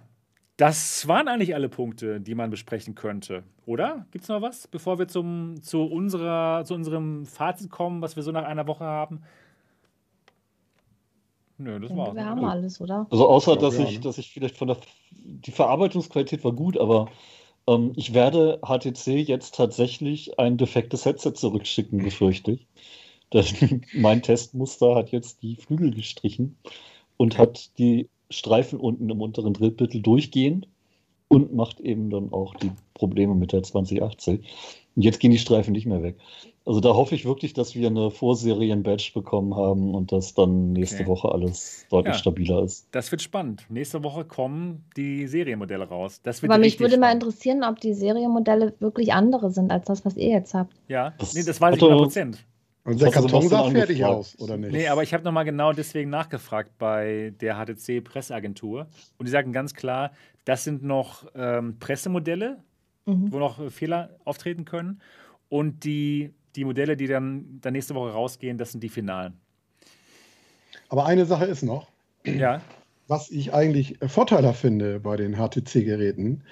[0.57, 4.05] das waren eigentlich alle Punkte, die man besprechen könnte, oder?
[4.11, 8.23] Gibt es noch was, bevor wir zum, zu, unserer, zu unserem Fazit kommen, was wir
[8.23, 9.23] so nach einer Woche haben?
[11.63, 12.13] Nö, das war's.
[12.13, 12.29] wir ne?
[12.29, 13.07] haben alles, oder?
[13.09, 13.99] Also außer, dass ich, ne?
[14.01, 14.77] dass ich vielleicht von der
[15.11, 17.07] die Verarbeitungsqualität war gut, aber
[17.67, 22.67] ähm, ich werde HTC jetzt tatsächlich ein defektes Headset zurückschicken, befürchte ich.
[23.31, 26.57] Denn mein Testmuster hat jetzt die Flügel gestrichen
[27.15, 30.67] und hat die Streifen unten im unteren Drittel durchgehend
[31.29, 34.41] und macht eben dann auch die Probleme mit der 2080.
[34.95, 36.17] Und jetzt gehen die Streifen nicht mehr weg.
[36.65, 41.01] Also da hoffe ich wirklich, dass wir eine Vorserien-Badge bekommen haben und dass dann nächste
[41.01, 41.07] Okay.
[41.07, 42.19] Woche alles deutlich Ja.
[42.19, 42.87] stabiler ist.
[42.91, 43.65] Das wird spannend.
[43.69, 46.21] Nächste Woche kommen die Serienmodelle raus.
[46.23, 47.23] Das wird Aber mich würde mal spannend.
[47.23, 50.73] interessieren, ob die Serienmodelle wirklich andere sind als das, was ihr jetzt habt.
[50.87, 52.45] Ja, Das nee, das weiß ich hatte- 100 Prozent.
[52.85, 54.73] Und der Karton sah fertig aus, oder nicht?
[54.73, 58.87] Nee, aber ich habe nochmal genau deswegen nachgefragt bei der HTC-Presseagentur.
[59.17, 60.11] Und die sagen ganz klar,
[60.45, 62.57] das sind noch ähm, Pressemodelle,
[63.05, 63.31] Mhm.
[63.33, 65.01] wo noch Fehler auftreten können.
[65.49, 69.33] Und die, die Modelle, die dann, dann nächste Woche rausgehen, das sind die Finalen.
[70.89, 71.87] Aber eine Sache ist noch,
[72.25, 72.61] Ja,
[73.07, 76.43] was ich eigentlich Vorteiler finde bei den HTC-Geräten.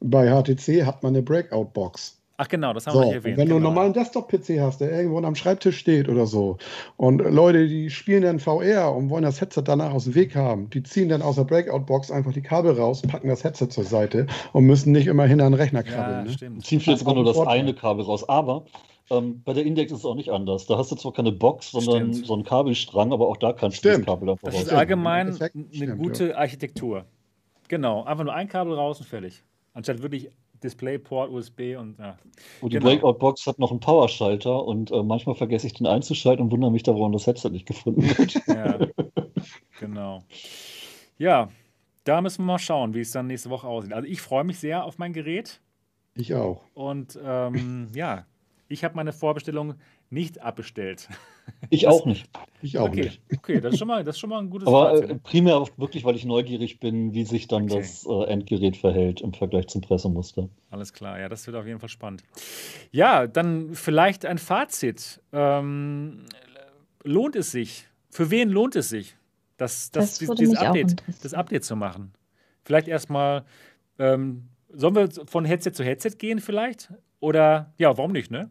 [0.00, 2.18] Bei HTC hat man eine Breakout-Box.
[2.38, 3.36] ach genau, das haben So, wir nicht erwähnt.
[3.36, 3.68] wenn du einen genau.
[3.74, 6.58] normalen Desktop-PC hast, der irgendwo am Schreibtisch steht oder so,
[6.96, 10.68] und Leute, die spielen dann VR und wollen das Headset danach aus dem Weg haben,
[10.70, 14.26] die ziehen dann aus der Breakout-Box einfach die Kabel raus, packen das Headset zur Seite
[14.52, 16.24] und müssen nicht immer hinter den Rechner Ja, krabbeln.
[16.24, 16.30] ne?
[16.32, 16.64] stimmt.
[16.66, 17.60] ziehen vielleicht sogar nur das Vorteil.
[17.60, 18.28] eine Kabel raus.
[18.28, 18.64] Aber
[19.12, 20.66] ähm, bei der Index ist es auch nicht anders.
[20.66, 22.26] Da hast du zwar keine Box, sondern Stimmt.
[22.26, 24.06] so einen Kabelstrang, aber auch da kannst du Stimmt.
[24.08, 27.04] das Kabel einfach Das ist allgemein im Endeffekt eine stimmt, gute Architektur.
[27.68, 29.42] Genau, einfach nur ein Kabel raus und fertig.
[29.74, 30.30] Anstatt wirklich
[30.62, 32.16] Displayport, USB und ja.
[32.60, 32.90] Und die genau.
[32.90, 36.82] Breakout-Box hat noch einen Powerschalter und äh, manchmal vergesse ich den einzuschalten und wundere mich
[36.82, 38.40] da, warum das Headset nicht gefunden wird.
[38.46, 38.78] Ja,
[39.80, 40.22] genau.
[41.18, 41.48] Ja,
[42.04, 43.92] da müssen wir mal schauen, wie es dann nächste Woche aussieht.
[43.92, 45.60] Also ich freue mich sehr auf mein Gerät
[46.14, 46.62] Ich auch.
[46.74, 48.26] und ähm, ja,
[48.72, 49.74] ich habe meine Vorbestellung
[50.10, 51.08] nicht abbestellt.
[51.70, 52.28] Ich auch nicht.
[52.62, 53.20] Ich auch okay, nicht.
[53.36, 55.10] okay, das ist schon mal, das ist schon mal ein gutes Aber Fazit.
[55.10, 57.78] äh, primär auch wirklich, weil ich neugierig bin, wie sich dann Okay.
[57.78, 60.48] das äh, Endgerät verhält im Vergleich zum Pressemuster.
[60.70, 62.22] Alles klar, ja, das wird auf jeden Fall spannend.
[62.92, 65.20] Ja, dann vielleicht ein Fazit.
[65.32, 66.24] Ähm,
[67.04, 67.88] lohnt es sich?
[68.10, 69.16] Für wen lohnt es sich,
[69.56, 72.12] das, das, Das dieses Update, das Update zu machen?
[72.64, 73.44] Vielleicht erstmal,
[73.98, 76.92] ähm, sollen wir von Headset zu Headset gehen vielleicht?
[77.20, 78.50] Oder, ja, warum nicht, ne?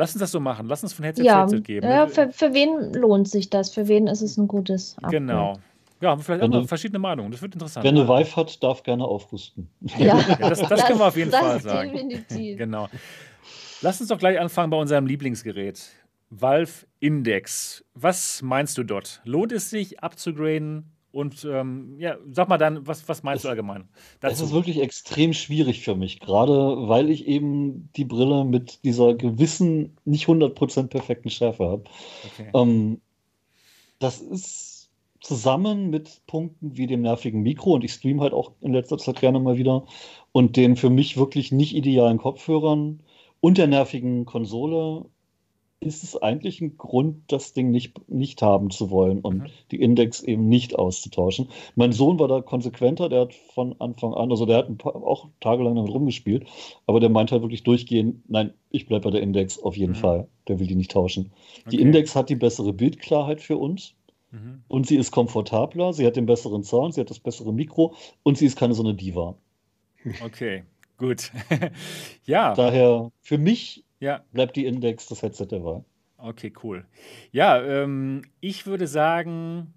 [0.00, 0.66] Lass uns das so machen.
[0.66, 1.86] Lass uns von Headset zu Ja, Headset geben.
[1.88, 3.70] ja für, für wen lohnt sich das?
[3.70, 5.16] Für wen ist es ein gutes Upgrade?
[5.18, 5.58] Genau.
[6.00, 7.30] Ja, haben wir vielleicht Wenn auch noch du- verschiedene Meinungen.
[7.30, 7.84] Das wird interessant.
[7.84, 9.68] Wer eine Vive hat, darf gerne aufrüsten.
[9.98, 11.92] Ja, Ja, das, das können wir auf jeden das Fall sagen.
[11.92, 12.56] Definitiv.
[12.58, 12.88] Genau.
[13.82, 15.82] Lass uns doch gleich anfangen bei unserem Lieblingsgerät.
[16.30, 17.84] Valve Index.
[17.94, 19.20] Was meinst du dort?
[19.24, 20.90] Lohnt es sich abzugraden?
[21.12, 23.88] Und ähm, ja, sag mal dann, was, was meinst du allgemein?
[24.20, 24.54] Das ist Dazu.
[24.54, 30.26] wirklich extrem schwierig für mich, gerade weil ich eben die Brille mit dieser gewissen, nicht
[30.26, 31.84] 100% perfekten Schärfe habe.
[32.26, 32.50] Okay.
[32.54, 33.00] Ähm,
[33.98, 34.90] das ist
[35.20, 39.20] zusammen mit Punkten wie dem nervigen Mikro und ich streame halt auch in letzter Zeit
[39.20, 39.84] gerne mal wieder
[40.32, 43.00] und den für mich wirklich nicht idealen Kopfhörern
[43.40, 45.04] und der nervigen Konsole
[45.82, 49.50] ist es eigentlich ein Grund, das Ding nicht, nicht haben zu wollen und Mhm.
[49.70, 51.48] die Index eben nicht auszutauschen.
[51.74, 55.28] Mein Sohn war da konsequenter, der hat von Anfang an, also der hat paar, auch
[55.40, 56.46] tagelang damit rumgespielt,
[56.86, 59.96] aber der meint halt wirklich durchgehend, nein, ich bleibe bei der Index auf jeden Mhm.
[59.96, 61.32] Fall, der will die nicht tauschen.
[61.70, 61.80] Die Okay.
[61.80, 63.94] Index hat die bessere Bildklarheit für uns
[64.32, 64.62] Mhm.
[64.68, 68.36] und sie ist komfortabler, sie hat den besseren Sound, sie hat das bessere Mikro und
[68.36, 69.34] sie ist keine so eine Diva.
[70.18, 70.64] Okay,
[70.98, 71.30] gut.
[72.26, 75.84] ja, Daher für mich ja, bleibt die Index das Headset der Wahl.
[76.18, 76.84] okay, cool.
[77.32, 79.72] Ja, ähm, ich würde sagen,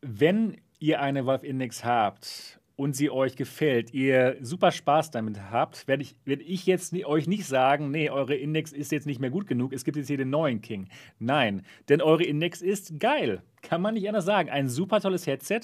[0.00, 5.88] wenn ihr eine Valve Index habt und sie euch gefällt, ihr super Spaß damit habt,
[5.88, 9.30] werde ich, werd ich jetzt euch nicht sagen, nee, eure Index ist jetzt nicht mehr
[9.30, 10.88] gut genug, es gibt jetzt hier den neuen King.
[11.18, 13.42] Nein, denn eure Index ist geil.
[13.62, 14.50] Kann man nicht anders sagen.
[14.50, 15.62] Ein super tolles Headset,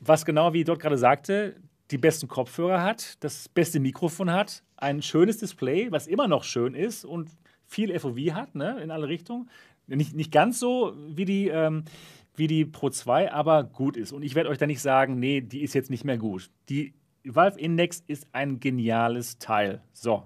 [0.00, 1.56] was genau wie dort gerade sagte,
[1.90, 6.74] die besten Kopfhörer hat, das beste Mikrofon hat, ein schönes Display, was immer noch schön
[6.74, 7.30] ist und
[7.66, 9.50] viel FOV hat, ne, in alle Richtungen.
[9.86, 11.84] Nicht, nicht ganz so wie die, ähm,
[12.36, 14.12] wie die Pro 2, aber gut ist.
[14.12, 16.50] Und ich werde euch da nicht sagen, nee, die ist jetzt nicht mehr gut.
[16.68, 19.82] Die Valve Index ist ein geniales Teil.
[19.92, 20.24] So.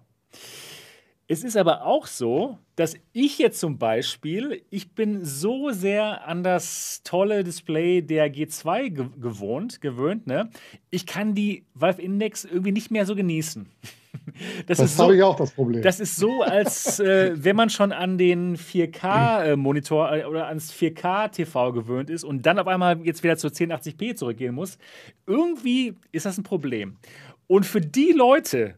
[1.30, 6.42] Es ist aber auch so, dass ich jetzt zum Beispiel, ich bin so sehr an
[6.42, 10.48] das tolle Display der G2 ge gewohnt, gewöhnt, ne?
[10.88, 13.68] Ich kann die Valve Index irgendwie nicht mehr so genießen.
[14.66, 15.82] Das, das habe so, ich auch das Problem.
[15.82, 21.72] Das ist so, als äh, wenn man schon an den 4K-Monitor äh, oder ans 4K-TV
[21.72, 24.78] gewöhnt ist und dann auf einmal jetzt wieder zur 1080p zurückgehen muss.
[25.26, 26.96] Irgendwie ist das ein Problem.
[27.48, 28.76] Und für die Leute,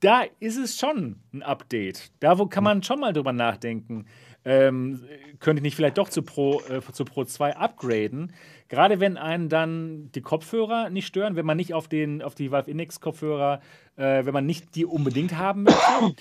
[0.00, 2.10] da ist es schon ein Update.
[2.20, 4.06] Da wo kann man schon mal drüber nachdenken.
[4.44, 5.04] Ähm,
[5.40, 8.32] könnte ich nicht vielleicht doch zu Pro, äh, zu Pro 2 upgraden?
[8.68, 12.50] Gerade wenn einen dann die Kopfhörer nicht stören, wenn man nicht auf, den, auf die
[12.50, 13.60] Valve Index Kopfhörer,
[13.96, 16.14] äh, wenn man nicht die unbedingt haben möchte.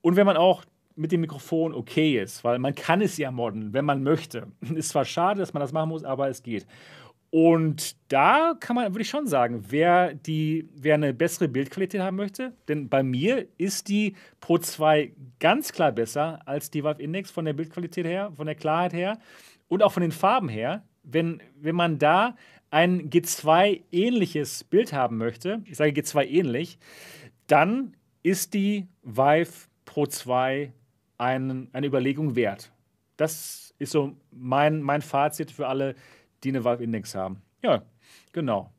[0.00, 0.64] Und wenn man auch
[0.96, 4.48] mit dem Mikrofon okay ist, weil man kann es ja modden, wenn man möchte.
[4.74, 6.66] Ist zwar schade, dass man das machen muss, aber es geht.
[7.34, 12.16] Und da kann man, würde ich schon sagen, wer, die, wer eine bessere Bildqualität haben
[12.16, 17.32] möchte, denn bei mir ist die Pro 2 ganz klar besser als die Valve Index
[17.32, 19.18] von der Bildqualität her, von der Klarheit her
[19.66, 20.84] und auch von den Farben her.
[21.02, 22.36] Wenn, wenn man da
[22.70, 26.78] ein G2 ähnliches Bild haben möchte, ich sage G2 ähnlich,
[27.48, 29.50] dann ist die Vive
[29.86, 30.72] Pro 2
[31.18, 32.70] ein, eine Überlegung wert.
[33.16, 35.96] Das ist so mein, mein Fazit für alle,
[36.44, 37.42] die eine Valve-Index haben.
[37.62, 37.82] Ja,
[38.32, 38.70] genau.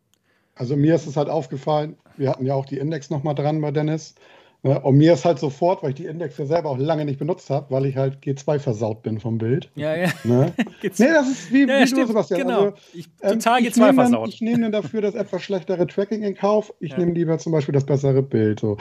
[0.56, 3.72] Also mir ist es halt aufgefallen, wir hatten ja auch die Index nochmal dran bei
[3.72, 4.16] Dennis.
[4.64, 7.20] Ne, und mir ist halt sofort, weil ich die Index ja selber auch lange nicht
[7.20, 9.70] benutzt habe, weil ich halt G2 versaut bin vom Bild.
[9.76, 10.10] Ja, ja.
[10.24, 10.54] Ne?
[10.82, 12.40] nee, das ist wie, ja, wie du, Sebastian.
[12.40, 12.62] Genau.
[12.62, 14.30] Also, ich, ähm, total ähm, G2 versaut.
[14.30, 16.74] ich nehme dann dafür das etwas schlechtere Tracking in Kauf.
[16.80, 16.98] Ich ja.
[16.98, 18.60] nehme lieber zum Beispiel das bessere Bild.
[18.60, 18.78] So.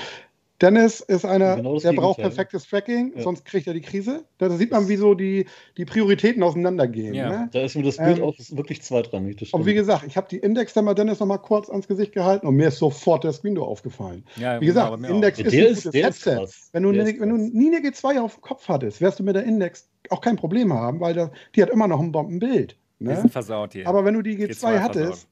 [0.60, 3.22] Dennis ist einer, genau der braucht perfektes Tracking, ja.
[3.22, 4.24] sonst kriegt er die Krise.
[4.38, 7.12] Da sieht man, wie so die, die Prioritäten auseinandergehen.
[7.12, 7.28] Ja.
[7.28, 7.48] Ne?
[7.52, 9.52] Da ist mir das Bild ähm, auch wirklich zweitrangig.
[9.52, 12.12] Und wie gesagt, ich habe die Index dann mal Dennis noch mal kurz ans Gesicht
[12.12, 14.24] gehalten und mir ist sofort der Screen Door aufgefallen.
[14.36, 16.42] Ja, wie gesagt, Index ist ein gutes Headset.
[16.44, 19.24] Ist wenn, du ne, wenn du nie eine G2 auf dem Kopf hattest, wirst du
[19.24, 22.76] mit der Index auch kein Problem haben, weil da, die hat immer noch ein Bombenbild.
[23.00, 23.14] Ne?
[23.14, 23.88] Die sind versaut hier.
[23.88, 25.28] Aber wenn du die G2, G2 hattest, versaut.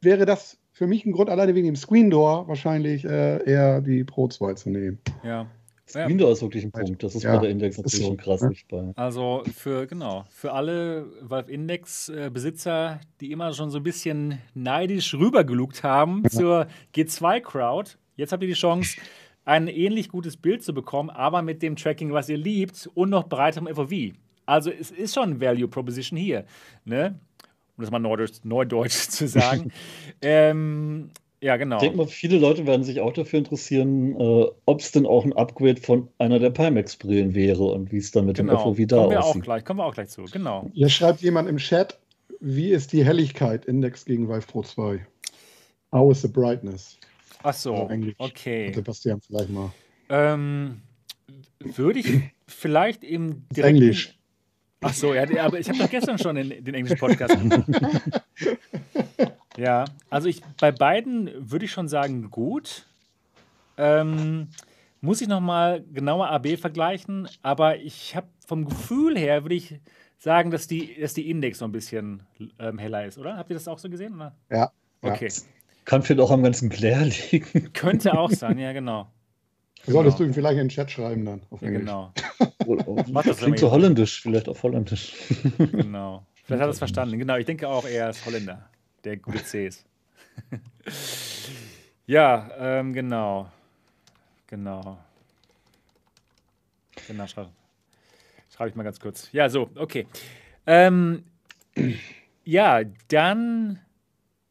[0.00, 4.04] wäre das für mich ein Grund, alleine wegen dem Screen Door, wahrscheinlich äh, eher die
[4.04, 5.00] Pro 2 zu nehmen.
[5.24, 5.48] Ja.
[5.88, 7.02] Screen Door ist wirklich ein Punkt.
[7.02, 8.50] Das ist ja, bei der Index natürlich so, schon krass ne?
[8.50, 8.92] nicht bei.
[8.94, 15.82] Also für, genau, für alle Valve Index-Besitzer, die immer schon so ein bisschen neidisch rübergelugt
[15.82, 16.30] haben ja.
[16.30, 19.00] zur G2-Crowd, jetzt habt ihr die Chance,
[19.44, 23.28] ein ähnlich gutes Bild zu bekommen, aber mit dem Tracking, was ihr liebt und noch
[23.28, 24.12] breiterem FOV.
[24.46, 26.44] Also es ist schon ein Value Proposition hier.
[26.84, 27.18] Ne?
[27.78, 29.72] Um das mal Neudeutsch, Neudeutsch zu sagen.
[30.22, 31.76] ähm, ja, genau.
[31.76, 35.24] Ich denke mal, viele Leute werden sich auch dafür interessieren, äh, ob es denn auch
[35.24, 38.54] ein Upgrade von einer der Pimax-Brillen wäre und wie es dann mit genau.
[38.54, 39.42] dem FOV da kommen wir aussieht.
[39.42, 40.68] Auch gleich, kommen wir auch gleich zu, genau.
[40.74, 41.98] Hier schreibt jemand im Chat,
[42.40, 45.06] wie ist die Helligkeit Index gegen Vive Pro 2?
[45.92, 46.98] How is the brightness?
[47.44, 48.72] Ach so, okay.
[48.74, 49.72] Sebastian, vielleicht mal.
[50.08, 50.82] Ähm,
[51.60, 54.17] würde ich vielleicht im direkten, Englisch.
[54.80, 57.36] Ach so, ja, aber ich habe doch gestern schon den, den englischen Podcast
[59.56, 62.86] ja, also ich bei beiden würde ich schon sagen, gut.
[63.76, 64.48] Ähm,
[65.00, 69.80] muss ich nochmal genauer AB vergleichen, aber ich habe vom Gefühl her, würde ich
[70.18, 72.22] sagen, dass die, dass die Index noch ein bisschen
[72.58, 73.36] ähm, heller ist, oder?
[73.36, 74.14] Habt ihr das auch so gesehen?
[74.16, 74.34] Oder?
[74.50, 74.72] Ja.
[75.00, 75.30] Okay.
[75.84, 77.72] Kann vielleicht auch am ganzen Glare liegen.
[77.72, 79.08] Könnte auch sein, ja, genau.
[79.92, 80.26] Solltest genau.
[80.26, 81.40] du ihm vielleicht in den Chat schreiben dann.
[81.60, 82.12] ja, genau.
[83.24, 85.14] das klingt so holländisch, vielleicht auf holländisch.
[85.58, 86.24] genau.
[86.44, 87.18] Vielleicht hat er es verstanden.
[87.18, 88.68] Genau, ich denke auch, er ist Holländer,
[89.04, 89.84] der gute C ist.
[92.06, 93.50] ja, ähm, genau.
[94.46, 94.98] Genau.
[97.06, 97.50] Genau, schreibe
[98.54, 99.28] schreib ich mal ganz kurz.
[99.32, 100.06] Ja, so, okay.
[100.66, 101.24] Ähm,
[102.44, 103.78] ja, dann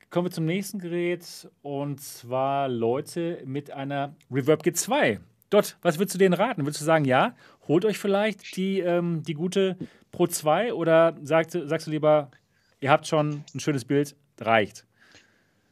[0.09, 5.19] kommen wir zum nächsten Gerät und zwar Leute mit einer Reverb G2.
[5.49, 6.63] Dort, was würdest du denen raten?
[6.65, 7.35] Würdest du sagen, ja,
[7.67, 9.77] holt euch vielleicht die, ähm, die gute
[10.11, 12.31] Pro 2 oder sagst, sagst du lieber,
[12.79, 14.85] ihr habt schon ein schönes Bild, reicht?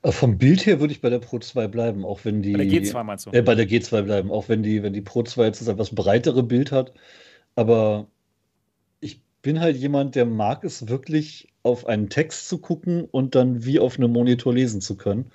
[0.01, 2.53] Äh, vom Bild her würde ich bei der Pro 2 bleiben, auch wenn die.
[2.53, 3.31] Bei der G2 meinst du?
[3.31, 5.93] Äh, bei der G2 bleiben, auch wenn die, wenn die Pro 2 jetzt das etwas
[5.93, 6.93] breitere Bild hat.
[7.55, 8.07] Aber
[8.99, 13.65] ich bin halt jemand, der mag es wirklich, auf einen Text zu gucken und dann
[13.65, 15.31] wie auf einem Monitor lesen zu können.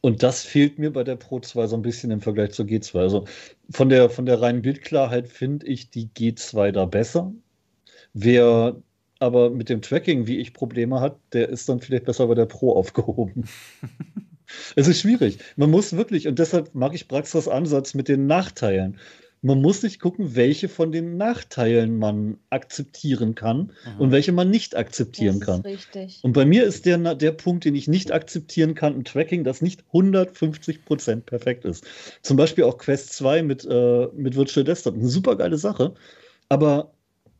[0.00, 2.98] Und das fehlt mir bei der Pro 2 so ein bisschen im Vergleich zur G2.
[2.98, 3.24] Also
[3.70, 7.32] von der, von der reinen Bildklarheit finde ich die G2 da besser.
[8.12, 8.76] Wer
[9.20, 12.46] aber mit dem Tracking, wie ich Probleme hat, der ist dann vielleicht besser bei der
[12.46, 13.44] Pro aufgehoben.
[14.76, 15.38] Es ist schwierig.
[15.56, 18.98] Man muss wirklich, und deshalb mag ich Braxters Ansatz mit den Nachteilen.
[19.44, 24.00] Man muss sich gucken, welche von den Nachteilen man akzeptieren kann Mhm.
[24.00, 25.58] und welche man nicht akzeptieren das kann.
[25.60, 26.18] ist richtig.
[26.22, 29.60] Und bei mir ist der, der Punkt, den ich nicht akzeptieren kann, ein Tracking, das
[29.60, 31.84] nicht 150% perfekt ist.
[32.22, 34.94] Zum Beispiel auch Quest 2 mit, äh, mit Virtual Desktop.
[34.94, 35.94] Eine super geile Sache.
[36.48, 36.94] Aber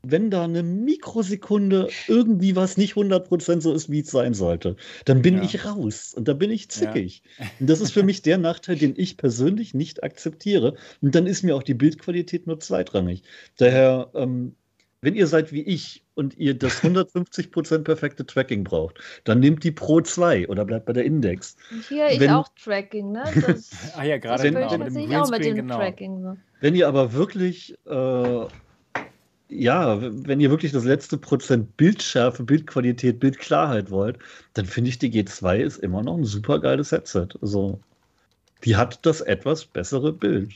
[0.06, 5.22] wenn da eine Mikrosekunde irgendwie was nicht 100% so ist, wie es sein sollte, dann
[5.22, 5.42] bin Ja.
[5.44, 7.22] ich raus und da bin ich zickig.
[7.60, 10.74] Und das ist für mich der Nachteil, den ich persönlich nicht akzeptiere.
[11.00, 13.22] Und dann ist mir auch die Bildqualität nur zweitrangig.
[13.56, 14.54] Daher, ähm,
[15.00, 19.70] wenn ihr seid wie ich und ihr das 150% perfekte Tracking braucht, dann nehmt die
[19.72, 21.56] Pro 2 oder bleibt bei der Index.
[21.70, 23.24] Und hier ich wenn- auch Tracking, ne?
[23.46, 24.64] Das, Ah ja, gerade Wenn- genau.
[24.64, 25.76] Mit dem natürlich auch mit Greenscreen, dem genau.
[25.78, 26.22] Tracking.
[26.22, 26.36] So.
[26.60, 28.46] Wenn ihr aber wirklich, äh,
[29.48, 34.18] ja, wenn ihr wirklich das letzte Prozent Bildschärfe, Bildqualität, Bildklarheit wollt,
[34.54, 37.28] dann finde ich, die G2 ist immer noch ein super geiles Headset.
[37.40, 37.80] Also,
[38.64, 40.52] die hat das etwas bessere Bild.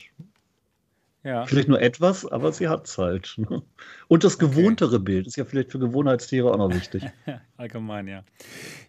[1.23, 1.45] Ja.
[1.45, 3.35] Vielleicht nur etwas, aber sie hat es halt.
[3.37, 3.61] ne?
[4.07, 7.03] Und das gewohntere Bild ist ja vielleicht für Gewohnheitstiere auch noch wichtig.
[7.57, 8.23] Allgemein, ja.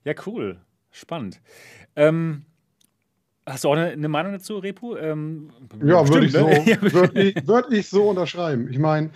[0.04, 0.58] Ja, cool.
[0.92, 1.40] Spannend.
[1.96, 2.44] Ähm,
[3.46, 4.96] hast du auch eine, eine Meinung dazu, Repu?
[4.96, 5.50] Ähm,
[5.84, 6.64] Ja, würde ich, so, ne?
[6.80, 8.68] Würd ich, würd ich so unterschreiben.
[8.70, 9.10] Ich meine,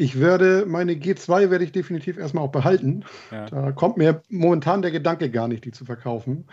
[0.00, 3.04] ich werde meine G2 werde ich definitiv erstmal auch behalten.
[3.30, 3.44] Ja.
[3.44, 6.46] Da kommt mir momentan der Gedanke gar nicht, die zu verkaufen,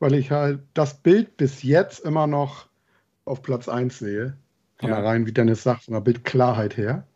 [0.00, 2.66] weil ich halt das Bild bis jetzt immer noch
[3.24, 4.36] auf Platz 1 sehe.
[4.78, 4.96] Von Ja.
[4.96, 7.06] der rein, wie Dennis sagt, von der Bildklarheit her.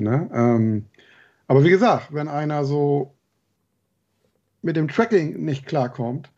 [0.00, 0.28] Ne?
[0.34, 0.86] Ähm,
[1.46, 3.14] aber wie gesagt, wenn einer so
[4.62, 6.28] mit dem Tracking nicht klarkommt,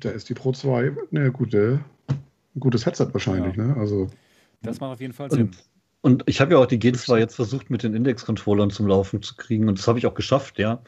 [0.00, 3.54] da ist die Pro 2 eine gute, ein gutes Headset wahrscheinlich.
[3.54, 3.66] Ja.
[3.66, 3.76] Ne?
[3.78, 4.08] Also
[4.62, 5.52] Das macht auf jeden Fall Sinn.
[6.00, 9.34] Und, ich habe ja auch die G2 jetzt versucht, mit den Index-Controllern zum Laufen zu
[9.36, 10.82] kriegen und das habe ich auch geschafft, ja.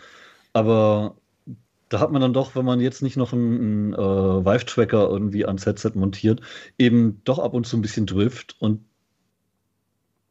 [0.52, 1.16] Aber
[1.88, 5.46] da hat man dann doch, wenn man jetzt nicht noch einen, einen äh, Vive-Tracker irgendwie
[5.46, 6.40] ans Headset montiert,
[6.78, 8.84] eben doch ab und zu ein bisschen Drift und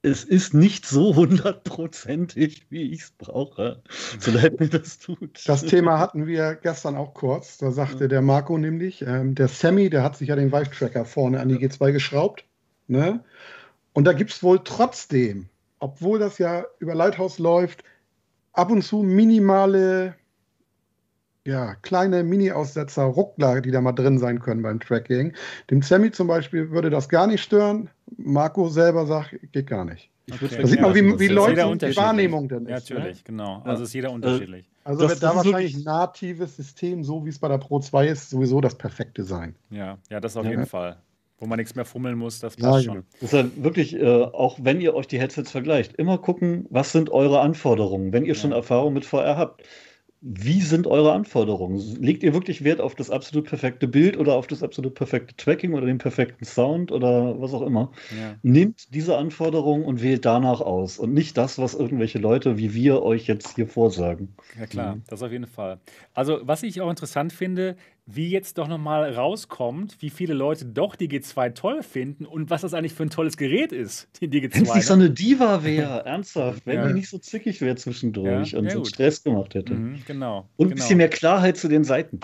[0.03, 3.81] es ist nicht so hundertprozentig, wie ich es brauche.
[4.19, 5.47] So leid mir das tut.
[5.47, 7.57] Das Thema hatten wir gestern auch kurz.
[7.57, 11.39] Da sagte der Marco nämlich, ähm, der Sammy, der hat sich ja den Vive-Tracker vorne
[11.39, 12.45] an die G2 geschraubt.
[12.87, 13.23] Ne?
[13.97, 17.83] Und da gibt es wohl trotzdem, obwohl das ja über Lighthouse läuft,
[18.53, 20.13] ab und zu minimale,
[21.47, 25.33] ja, kleine Mini-Aussetzer, Ruckler, die da mal drin sein können beim Tracking.
[25.71, 27.89] Dem Sammy zum Beispiel würde das gar nicht stören.
[28.17, 30.11] Marco selber sagt, geht gar nicht.
[30.31, 30.47] Okay.
[30.61, 31.97] Da sieht man, wie, das wie Leute- die.
[31.97, 32.91] Wahrnehmung denn Ja, ist.
[32.91, 32.97] ne?
[32.97, 33.63] natürlich, genau.
[33.63, 34.69] Also ist jeder unterschiedlich.
[34.83, 38.09] Also Das- wird da wahrscheinlich ein natives System, so wie es bei der Pro 2
[38.09, 39.55] ist, sowieso das perfekte sein.
[39.71, 40.51] Ja, ja, das auf Ja.
[40.51, 40.97] jeden Fall.
[41.39, 42.95] Wo man nichts mehr fummeln muss, das Ja, passt genau.
[42.95, 43.05] schon.
[43.21, 47.39] Deshalb wirklich, äh, auch wenn ihr euch die Headsets vergleicht, immer gucken, was sind eure
[47.41, 48.51] Anforderungen, wenn ihr schon Ja.
[48.51, 49.63] Erfahrung mit VR habt.
[50.21, 51.77] Wie sind eure Anforderungen?
[52.01, 55.73] Legt ihr wirklich Wert auf das absolut perfekte Bild oder auf das absolut perfekte Tracking
[55.75, 57.91] oder den perfekten Sound oder was auch immer?
[58.09, 58.39] Ja.
[58.41, 63.03] Nehmt diese Anforderungen und wählt danach aus und nicht das, was irgendwelche Leute wie wir
[63.03, 64.35] euch jetzt hier vorsagen.
[64.55, 65.03] Ja klar, Mhm.
[65.07, 65.81] das auf jeden Fall.
[66.13, 67.75] Also was ich auch interessant finde,
[68.09, 72.61] wie jetzt doch nochmal rauskommt, wie viele Leute doch die G2 toll finden und was
[72.61, 74.75] das eigentlich für ein tolles Gerät ist, die, die Wenn es G2.
[74.75, 75.03] nicht so ne?
[75.03, 76.87] eine Diva wäre, ernsthaft, wenn Ja.
[76.87, 78.87] die nicht so zickig wäre zwischendurch Ja, und ja, so gut.
[78.87, 79.73] Stress gemacht hätte.
[79.73, 80.47] Mhm, genau.
[80.55, 80.75] Und ein genau.
[80.81, 82.21] bisschen mehr Klarheit zu den Seiten.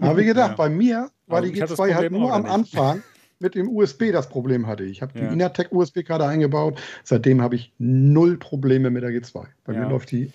[0.00, 0.56] Aber wie gedacht, Ja.
[0.56, 2.50] bei mir war Aber die ich hatte das G2 halt nur am nicht.
[2.52, 3.02] Anfang
[3.38, 4.84] mit dem USB das Problem hatte.
[4.84, 5.26] Ich habe Ja.
[5.28, 6.80] die Inatec USB-Karte eingebaut.
[7.04, 9.44] Seitdem habe ich null Probleme mit der G2.
[9.64, 9.80] Bei Ja.
[9.80, 10.32] mir läuft die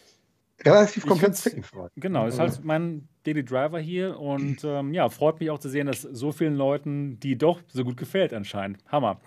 [0.65, 1.87] relativ komplett zickenfrei.
[1.95, 5.87] Genau, ist halt mein Daily Driver hier und ähm, ja, freut mich auch zu sehen,
[5.87, 8.79] dass so vielen Leuten die doch so gut gefällt anscheinend.
[8.87, 9.19] Hammer.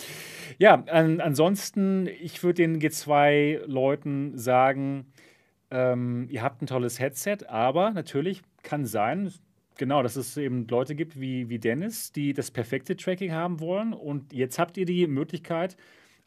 [0.58, 5.06] Ja, an, ansonsten, ich würde den G2-Leuten sagen,
[5.70, 9.32] ähm, ihr habt ein tolles Headset, aber natürlich kann sein,
[9.76, 13.92] genau, dass es eben Leute gibt wie, wie Dennis, die das perfekte Tracking haben wollen
[13.92, 15.76] und jetzt habt ihr die Möglichkeit,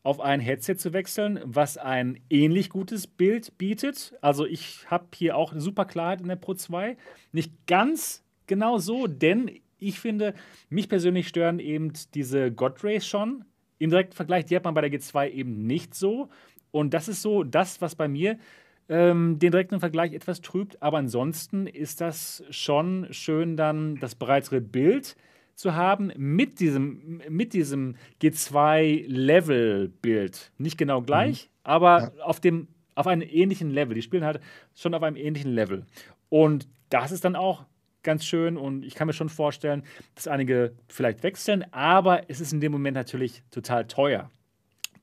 [0.04, 4.14] auf ein Headset zu wechseln, was ein ähnlich gutes Bild bietet.
[4.22, 6.98] Also ich habe hier auch eine super Klarheit in der Pro 2.
[7.32, 10.34] Nicht ganz genau so, denn ich finde,
[10.70, 13.46] mich persönlich stören eben diese God schon.
[13.80, 16.30] Im direkten Vergleich, die hat man bei der G2 eben nicht so.
[16.72, 18.40] Und das ist so das, was bei mir
[18.90, 20.82] ähm, den direkten Vergleich etwas trübt.
[20.82, 25.16] Aber ansonsten ist das schon schön, dann das breitere Bild
[25.58, 30.54] zu haben mit diesem, mit diesem G2-Level-Bild.
[30.58, 33.96] Nicht genau gleich, aber auf, dem, auf einem ähnlichen Level.
[33.96, 34.40] Die spielen halt
[34.76, 35.88] schon auf einem ähnlichen Level.
[36.30, 37.66] Und das ist dann auch
[38.04, 39.82] ganz schön und ich kann mir schon vorstellen,
[40.14, 44.30] dass einige vielleicht wechseln, aber es ist in dem Moment natürlich total teuer.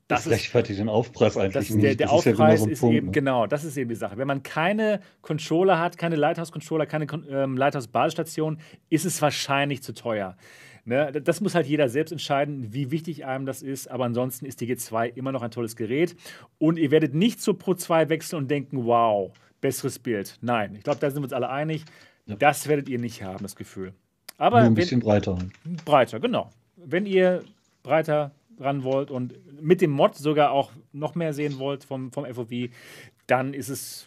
[0.08, 1.82] Das, das rechtfertigt den Aufpreis eigentlich das, nicht.
[1.82, 3.12] Der, der Aufpreis ist, ja genau, so ist Punkt, eben, ne?
[3.12, 4.18] genau, das ist eben die Sache.
[4.18, 8.58] Wenn man keine Controller hat, keine Lighthouse-Controller, keine ähm, Lighthouse-Basisstation,
[8.90, 10.36] ist es wahrscheinlich zu teuer.
[10.84, 11.10] Ne?
[11.12, 13.90] Das muss halt jeder selbst entscheiden, wie wichtig einem das ist.
[13.90, 16.14] Aber ansonsten ist die G2 immer noch ein tolles Gerät.
[16.58, 20.38] Und ihr werdet nicht zur Pro 2 wechseln und denken, wow, besseres Bild.
[20.42, 21.84] Nein, ich glaube, da sind wir uns alle einig.
[22.26, 22.36] Ja.
[22.36, 23.94] Das werdet ihr nicht haben, das Gefühl.
[24.36, 25.38] Aber Nur ein bisschen wenn, breiter.
[25.84, 26.50] Breiter, genau.
[26.76, 27.42] Wenn ihr
[27.82, 32.24] breiter ran wollt und mit dem Mod sogar auch noch mehr sehen wollt vom, vom
[32.26, 32.70] FOV,
[33.26, 34.06] dann ist es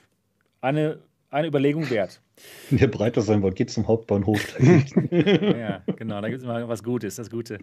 [0.62, 2.22] eine, eine Überlegung wert.
[2.70, 4.60] Wenn ihr breiter sein wollt, geht zum Hauptbahnhof.
[5.12, 7.58] ja, genau, da gibt es immer was Gutes, das Gute.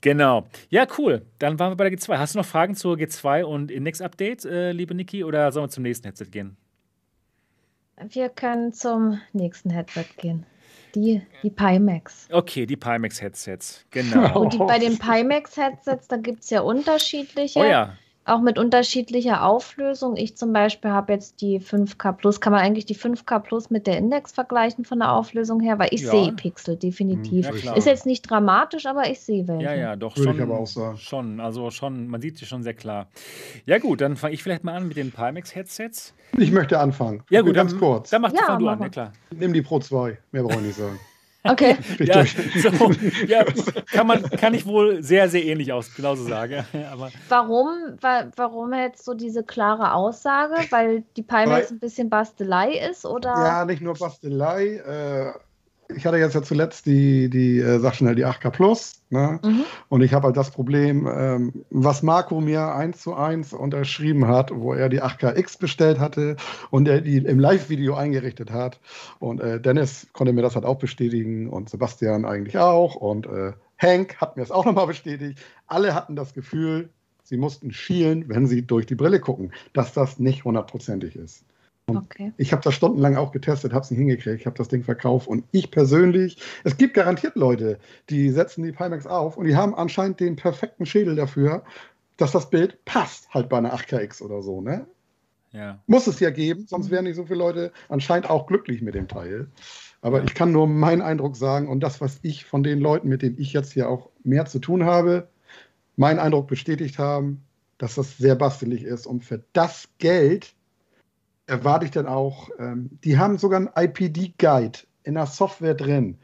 [0.00, 0.46] Genau.
[0.70, 1.22] Ja, cool.
[1.38, 2.16] Dann waren wir bei der G2.
[2.18, 5.82] Hast du noch Fragen zur G2 und Index-Update, äh, liebe Niki, oder sollen wir zum
[5.82, 6.56] nächsten Headset gehen?
[8.10, 10.46] Wir können zum nächsten Headset gehen.
[10.94, 12.28] Die, die Pimax.
[12.30, 14.40] Okay, die Pimax-Headsets, genau.
[14.40, 17.58] Und die, bei den Pimax-Headsets, da gibt es ja unterschiedliche.
[17.60, 17.94] Oh ja
[18.26, 20.16] auch mit unterschiedlicher Auflösung.
[20.16, 22.40] Ich zum Beispiel habe jetzt die 5K Plus.
[22.40, 25.78] Kann man eigentlich die 5K Plus mit der Index vergleichen von der Auflösung her?
[25.78, 26.10] Weil ich ja.
[26.10, 27.48] sehe Pixel, definitiv.
[27.64, 29.64] Ja, ist jetzt nicht dramatisch, aber ich sehe welche.
[29.64, 30.36] Ja, ja, doch Würde schon.
[30.36, 30.98] Ich aber auch sagen.
[30.98, 33.08] Schon, also schon, man sieht sie schon sehr klar.
[33.64, 36.14] Ja, gut, dann fange ich vielleicht mal an mit den Pimax-Headsets.
[36.36, 37.22] Ich möchte anfangen.
[37.30, 38.10] Ja, gut, ganz dann, kurz.
[38.10, 39.12] Dann mach ja, du an, ja klar.
[39.34, 40.98] Nimm die Pro 2, mehr brauche ich nicht sagen.
[41.50, 41.76] Okay.
[42.00, 42.90] ja, so,
[43.26, 43.44] ja,
[43.92, 46.64] kann, man, kann ich wohl sehr, sehr ähnlich aus, genauso sagen.
[46.92, 47.98] Aber warum,
[48.36, 50.54] warum jetzt so diese klare Aussage?
[50.70, 53.04] Weil die Palme jetzt ein bisschen Bastelei ist?
[53.04, 53.30] Oder?
[53.30, 54.76] Ja, nicht nur Bastelei.
[54.76, 55.32] Äh,
[55.94, 59.02] ich hatte jetzt ja zuletzt die, die äh, sag schnell, die 8K Plus.
[59.10, 59.38] Ne?
[59.44, 59.64] Mhm.
[59.88, 64.50] Und ich habe halt das Problem, ähm, was Marco mir eins zu eins unterschrieben hat,
[64.54, 66.36] wo er die 8KX bestellt hatte
[66.70, 68.80] und er die im Live-Video eingerichtet hat.
[69.18, 72.96] Und äh, Dennis konnte mir das halt auch bestätigen und Sebastian eigentlich auch.
[72.96, 75.38] Und äh, Hank hat mir es auch nochmal bestätigt.
[75.66, 76.90] Alle hatten das Gefühl,
[77.22, 81.44] sie mussten schielen, wenn sie durch die Brille gucken, dass das nicht hundertprozentig ist.
[81.88, 82.32] Okay.
[82.36, 85.28] Ich habe das stundenlang auch getestet, habe es nicht hingekriegt, ich habe das Ding verkauft
[85.28, 87.78] und ich persönlich, es gibt garantiert Leute,
[88.10, 91.62] die setzen die Pimax auf und die haben anscheinend den perfekten Schädel dafür,
[92.16, 94.86] dass das Bild passt, halt bei einer 8KX oder so, ne?
[95.52, 95.80] Ja.
[95.86, 99.06] Muss es ja geben, sonst wären nicht so viele Leute anscheinend auch glücklich mit dem
[99.06, 99.46] Teil.
[100.02, 103.22] Aber ich kann nur meinen Eindruck sagen und das, was ich von den Leuten, mit
[103.22, 105.28] denen ich jetzt hier auch mehr zu tun habe,
[105.94, 107.42] meinen Eindruck bestätigt haben,
[107.78, 110.54] dass das sehr bastelig ist und für das Geld
[111.46, 116.18] erwarte ich dann auch, ähm, die haben sogar einen IPD-Guide in der Software drin,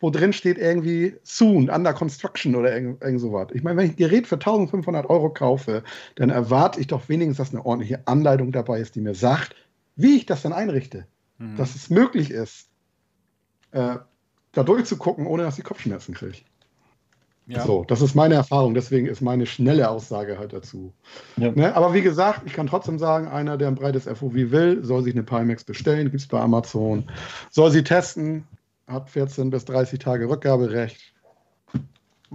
[0.00, 3.48] wo drin steht irgendwie soon, under construction oder irgend, irgend sowas.
[3.54, 5.82] Ich meine, wenn ich ein Gerät für 1500 Euro kaufe,
[6.16, 9.54] dann erwarte ich doch wenigstens, dass eine ordentliche Anleitung dabei ist, die mir sagt,
[9.96, 11.06] wie ich das dann einrichte.
[11.38, 11.56] Mhm.
[11.56, 12.68] Dass es möglich ist,
[13.70, 13.96] äh,
[14.52, 16.38] da durchzugucken, ohne dass ich Kopfschmerzen kriege.
[17.48, 17.64] Ja.
[17.64, 20.92] So, das ist meine Erfahrung, deswegen ist meine schnelle Aussage halt dazu.
[21.36, 21.52] Ja.
[21.52, 21.74] Ne?
[21.76, 25.14] Aber wie gesagt, ich kann trotzdem sagen, einer, der ein breites FOV will, soll sich
[25.14, 27.08] eine Pimax bestellen, gibt es bei Amazon,
[27.50, 28.44] soll sie testen,
[28.88, 31.14] hat 14 bis 30 Tage Rückgaberecht.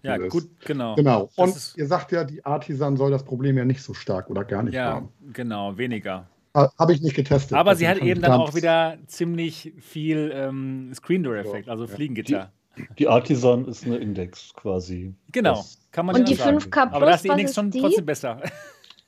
[0.04, 0.96] Ja, gut, genau.
[0.96, 1.30] Genau.
[1.36, 4.64] Und ihr sagt ja, die Artisan soll das Problem ja nicht so stark oder gar
[4.64, 5.10] nicht ja, haben.
[5.20, 6.28] Ja, genau, weniger.
[6.54, 7.58] Habe ich nicht getestet.
[7.58, 12.52] Aber sie hat eben dann auch wieder ziemlich viel ähm, Screen Door Effekt, also Fliegengitter.
[12.54, 12.61] Die
[13.08, 15.14] Artisan ist eine Index quasi.
[15.32, 17.82] Genau, das kann man Und die 5K Plus, Aber da ist die Index schon die?
[17.82, 18.42] trotzdem besser.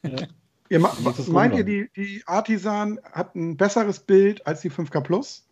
[0.03, 0.27] Ja.
[0.69, 0.95] Ihr ma
[1.27, 5.47] meint ihr, die, die Artisan hat ein besseres Bild als die 5K Plus?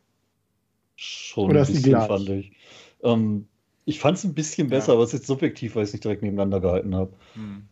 [0.95, 2.51] Schon Oder ein bisschen, fand ich.
[3.03, 3.47] Ähm,
[3.85, 4.93] ich fand es ein bisschen besser, ja.
[4.95, 7.13] aber es ist jetzt subjektiv, weil ich es nicht direkt nebeneinander gehalten habe.
[7.33, 7.63] Hm.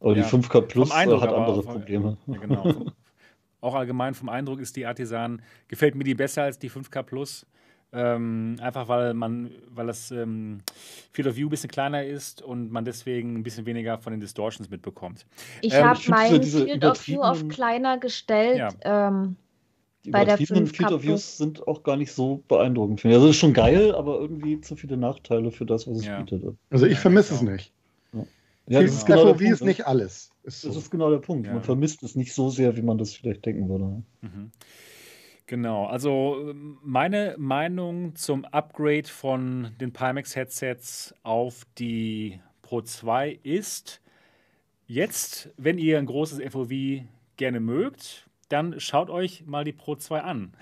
[0.00, 0.22] Aber ja.
[0.22, 2.16] die 5K Plus Eindruck, hat andere Probleme.
[2.26, 2.86] Ja, genau.
[3.60, 7.46] auch allgemein vom Eindruck ist die Artisan, gefällt mir die besser als die 5K Plus.
[7.94, 10.60] Ähm, einfach weil man, weil das ähm,
[11.12, 14.20] Field of View ein bisschen kleiner ist und man deswegen ein bisschen weniger von den
[14.20, 15.26] Distortions mitbekommt.
[15.60, 18.58] Ich ähm, habe mein so Field of View auf kleiner gestellt.
[18.58, 19.08] Ja.
[19.08, 19.36] Ähm,
[20.04, 23.04] die bei der Field of Views sind auch gar nicht so beeindruckend.
[23.04, 26.18] Also es ist schon geil, aber irgendwie zu viele Nachteile für das, was es ja.
[26.18, 26.42] bietet.
[26.70, 27.72] Also ich vermisse es nicht.
[28.12, 28.24] Ja.
[28.68, 29.68] Ja, das ist genau FOV ist ne?
[29.68, 30.30] nicht alles.
[30.44, 30.68] Ist so.
[30.68, 31.46] Das ist genau der Punkt.
[31.46, 34.02] Man vermisst es nicht so sehr, wie man das vielleicht denken würde.
[34.22, 34.50] Mhm.
[35.46, 44.00] Genau, also meine Meinung zum Upgrade von den Pimax-Headsets auf die Pro 2 ist,
[44.86, 47.04] jetzt, wenn ihr ein großes FOV
[47.36, 50.52] gerne mögt, dann schaut euch mal die Pro 2 an.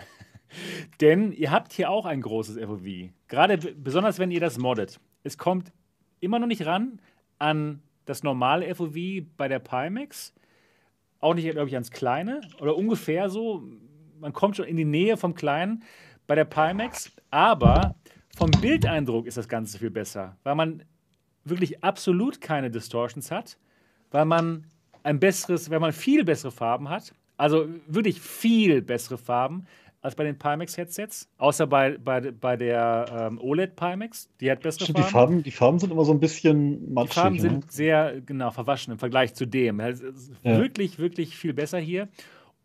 [1.01, 3.11] Denn ihr habt hier auch ein großes FOV.
[3.29, 4.99] Gerade besonders, wenn ihr das moddet.
[5.23, 5.73] Es kommt
[6.21, 7.01] immer noch nicht ran
[7.39, 10.35] an das normale FOV bei der Pimax.
[11.21, 12.41] Auch nicht, glaube ich, ans kleine.
[12.61, 13.63] Oder ungefähr so
[14.21, 15.83] man kommt schon in die Nähe vom Kleinen
[16.27, 17.95] bei der Pimax, aber
[18.37, 20.83] vom Bildeindruck ist das Ganze viel besser, weil man
[21.45, 23.59] wirklich absolut keine Distortions hat,
[24.11, 24.67] weil man
[25.03, 29.67] ein besseres, wenn man viel bessere Farben hat, also wirklich viel bessere Farben
[30.03, 34.85] als bei den Pimax-Headsets, außer bei, bei, bei der ähm, OLED Pimax, die hat bessere
[34.85, 35.09] Stimmt, Farben.
[35.09, 35.43] die Farben.
[35.43, 37.11] Die Farben sind immer so ein bisschen matschig.
[37.11, 37.43] Die Farben ne?
[37.43, 39.81] sind sehr genau verwaschen im Vergleich zu dem.
[39.81, 40.03] Ist
[40.43, 40.59] Ja.
[40.59, 42.09] Wirklich, wirklich viel besser hier.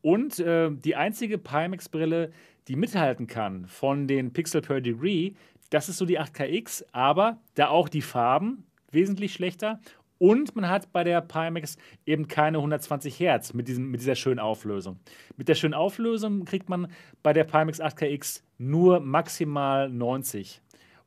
[0.06, 2.32] Und äh, die einzige Pimax-Brille,
[2.68, 5.32] die mithalten kann von den Pixel per Degree,
[5.72, 9.80] das ist so die 8KX, aber da auch die Farben wesentlich schlechter.
[10.20, 14.38] Und man hat bei der Pimax eben keine 120 Hertz mit, diesem, mit dieser schönen
[14.38, 15.00] Auflösung.
[15.38, 16.92] Mit der schönen Auflösung kriegt man
[17.24, 20.62] bei der Pimax 8KX nur maximal 90.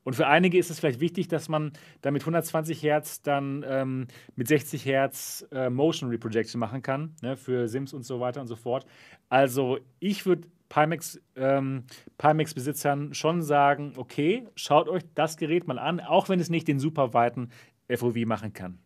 [0.09, 1.71] Und für einige ist es vielleicht wichtig, dass man
[2.01, 7.37] da mit 120 Hertz dann ähm, mit 60 Hertz äh, Motion Reprojection machen kann, ne,
[7.37, 8.87] für Sims und so weiter und so fort.
[9.29, 11.83] Also ich würde Pimax, ähm,
[12.17, 16.79] Pimax-Besitzern schon sagen, okay, schaut euch das Gerät mal an, auch wenn es nicht den
[16.79, 17.49] super weiten
[17.87, 18.79] FOV machen kann.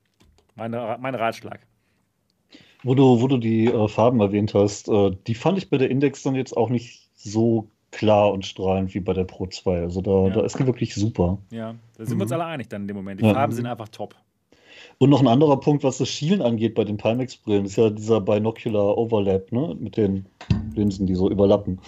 [0.56, 1.66] Meine, mein Ratschlag.
[2.84, 5.90] Wo du, wo du die äh, Farben erwähnt hast, äh, die fand ich bei der
[5.90, 9.82] Index dann jetzt auch nicht so klar und strahlend wie bei der Pro 2.
[9.82, 10.30] Also da, Ja.
[10.34, 11.38] da ist die wirklich super.
[11.52, 13.22] Ja, da sind wir uns alle einig dann in dem Moment.
[13.22, 13.34] Die Ja.
[13.34, 14.16] Farben sind einfach top.
[15.00, 18.22] Und noch ein anderer Punkt, was das Schielen angeht bei den Pimax-Brillen, ist ja dieser
[18.22, 19.76] Binocular Overlap, ne?
[19.80, 20.26] Mit den
[20.76, 21.80] Linsen, die so überlappen.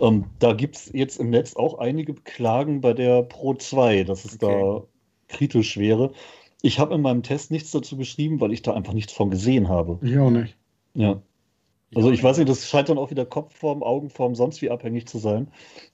[0.00, 0.06] Ja.
[0.08, 4.24] Ähm, da gibt es jetzt im Netz auch einige Klagen bei der Pro 2, dass
[4.24, 4.60] es Okay.
[4.60, 4.82] da
[5.28, 6.12] kritisch wäre.
[6.62, 9.68] Ich habe in meinem Test nichts dazu geschrieben, weil ich da einfach nichts von gesehen
[9.68, 9.98] habe.
[10.02, 10.56] Ich auch nicht.
[10.94, 11.20] Ja.
[11.94, 15.18] Also ich weiß nicht, das scheint dann auch wieder Kopfform, Augenform, sonst wie abhängig zu
[15.18, 15.48] sein.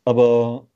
[0.04, 0.66] Aber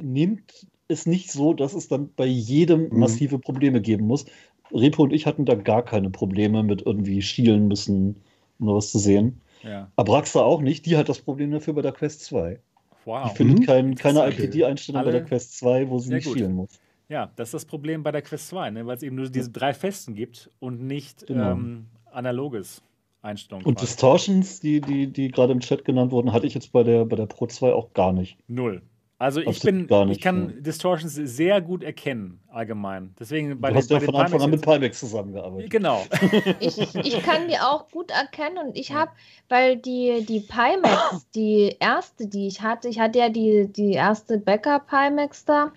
[0.00, 2.98] nehmt es nicht so, dass es dann bei jedem Mhm.
[2.98, 4.24] massive Probleme geben muss.
[4.72, 8.22] Repo und ich hatten da gar keine Probleme mit irgendwie schielen müssen,
[8.58, 9.40] um was zu sehen.
[9.62, 9.90] Ja.
[9.96, 12.60] Abraxa auch nicht, die hat das Problem dafür bei der Quest 2.
[13.04, 13.30] Wow.
[13.30, 13.64] Die findet Mhm.
[13.64, 14.28] kein, keine.
[14.28, 16.38] IPD-Einstellung bei der Quest 2, wo sie nicht gut.
[16.38, 16.68] schielen muss.
[17.08, 18.86] Ja, das ist das Problem bei der Quest 2, ne?
[18.86, 21.52] weil es eben nur diese drei Festen gibt und nicht Genau.
[21.52, 22.82] ähm, analoges
[23.28, 23.64] Einstellung.
[23.64, 23.86] Und quasi.
[23.86, 27.16] Distortions, die, die, die gerade im Chat genannt wurden, hatte ich jetzt bei der, bei
[27.16, 28.38] der Pro 2 auch gar nicht.
[28.48, 28.82] Null.
[29.20, 30.60] Also ich Absolut bin, gar ich nicht, kann ja.
[30.60, 33.16] Distortions sehr gut erkennen, allgemein.
[33.18, 35.70] Deswegen bei du den, hast ja von Anfang an mit Pimax zusammengearbeitet.
[35.70, 36.04] Genau.
[36.60, 39.10] Ich, ich kann die auch gut erkennen und ich habe,
[39.48, 44.38] weil die, die Pimax, die erste, die ich hatte, ich hatte ja die, die erste
[44.38, 45.72] Bäcker Pimax da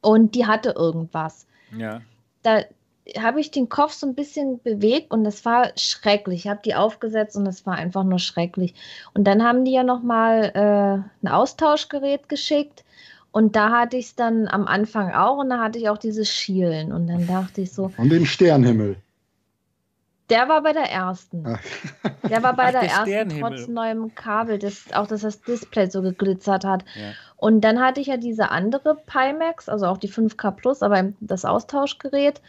[0.00, 1.46] und die hatte irgendwas.
[1.76, 2.00] ja.
[2.42, 2.62] Da
[3.18, 6.44] habe ich den Kopf so ein bisschen bewegt und das war schrecklich.
[6.44, 8.74] Ich habe die aufgesetzt und es war einfach nur schrecklich.
[9.12, 12.84] Und dann haben die ja nochmal äh, ein Austauschgerät geschickt
[13.30, 16.30] und da hatte ich es dann am Anfang auch und da hatte ich auch dieses
[16.30, 18.96] Schielen und dann dachte ich so, Von dem Sternhimmel.
[20.30, 21.44] Der war bei der ersten.
[21.46, 21.60] Ach.
[22.30, 25.90] Der war bei Ach, der, der ersten trotz neuem Kabel, das, auch dass das Display
[25.90, 26.84] so geglitzert hat.
[26.94, 27.12] Ja.
[27.36, 31.44] Und dann hatte ich ja diese andere Pimax, also auch die 5K Plus, aber das
[31.44, 32.40] Austauschgerät.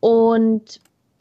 [0.00, 0.80] Und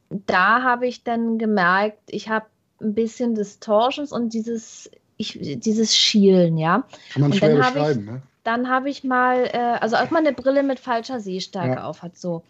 [0.09, 2.45] da habe ich dann gemerkt, ich habe
[2.82, 6.83] ein bisschen Distortions und dieses, ich, dieses Schielen, ja.
[7.14, 8.22] Kann man Und schwer dann habe ich- beschreiben, ne?
[8.45, 11.83] Dann habe ich mal, äh, also auch mal eine Brille mit falscher Sehstärke Ja.
[11.83, 12.41] auf hat, so.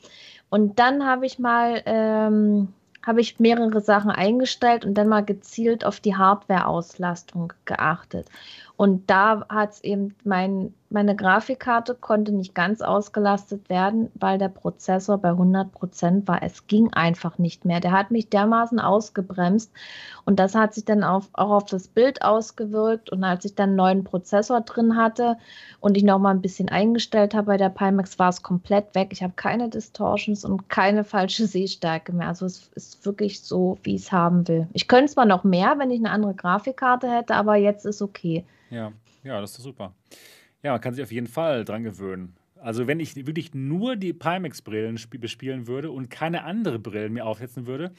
[0.49, 2.69] Und dann habe ich mal, ähm,
[3.05, 8.27] habe ich mehrere Sachen eingestellt und dann mal gezielt auf die Hardware-Auslastung geachtet.
[8.79, 14.47] Und da hat es eben, mein, meine Grafikkarte konnte nicht ganz ausgelastet werden, weil der
[14.47, 16.41] Prozessor bei 100% war.
[16.41, 17.81] Es ging einfach nicht mehr.
[17.81, 19.69] Der hat mich dermaßen ausgebremst
[20.23, 23.09] und das hat sich dann auf, auch auf das Bild ausgewirkt.
[23.09, 25.35] Und als ich dann einen neuen Prozessor drin hatte
[25.81, 29.09] und ich noch mal ein bisschen eingestellt habe bei der Pimax, war es komplett weg.
[29.11, 32.29] Ich habe keine Distortions und keine falsche Sehstärke mehr.
[32.29, 34.69] Also es ist wirklich so, wie ich es haben will.
[34.71, 38.45] Ich könnte zwar noch mehr, wenn ich eine andere Grafikkarte hätte, aber jetzt ist okay.
[38.69, 38.91] Ja,
[39.23, 39.93] ja, das ist doch super.
[40.63, 42.35] Ja, man kann sich auf jeden Fall dran gewöhnen.
[42.61, 47.25] Also wenn ich wirklich nur die Pimax-Brillen sp- bespielen würde und keine andere Brillen mir
[47.25, 47.91] aufsetzen würde,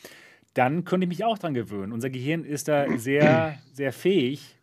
[0.55, 1.93] dann könnte ich mich auch dran gewöhnen.
[1.93, 4.57] Unser Gehirn ist da sehr, sehr fähig,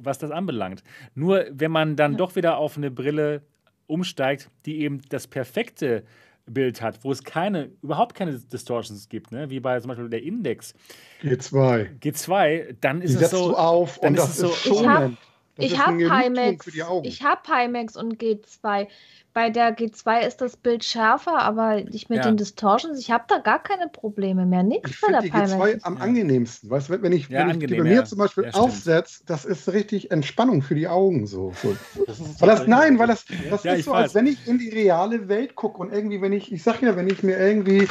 [0.00, 0.82] was das anbelangt.
[1.14, 3.42] Nur wenn man dann doch wieder auf eine Brille
[3.86, 6.02] umsteigt, die eben das perfekte
[6.46, 9.50] Bild hat, wo es keine, überhaupt keine Distortions gibt, ne?
[9.50, 10.74] wie bei zum Beispiel der Index
[11.22, 11.98] G2.
[12.00, 14.48] G2, dann Die ist es setzt so, du auf dann und ist das es so-
[14.48, 15.18] ist schonend.
[15.58, 16.64] Das ich habe Pimax.
[16.64, 17.08] für die Augen.
[17.08, 18.88] Ich habe Pimax und G2.
[19.32, 22.30] Bei der G2 ist das Bild schärfer, aber ich mit Ja.
[22.30, 24.62] den Distortions, ich habe da gar keine Probleme mehr.
[24.62, 25.52] Nichts Ich bei der finde die Pimax.
[25.52, 26.02] G2 am Ja.
[26.02, 26.70] angenehmsten.
[26.70, 28.04] Weißt du, wenn ich, Ja, wenn ich die angenehm, bei mir ja.
[28.04, 31.52] zum Beispiel aufsetze, das ist richtig Entspannung für die Augen so.
[31.54, 31.74] so.
[32.06, 33.96] Das Weil das, nein, weil das, das Ja, ist so, weiß.
[33.96, 36.96] als wenn ich in die reale Welt gucke und irgendwie, wenn ich, ich sag ja,
[36.96, 37.88] wenn ich mir irgendwie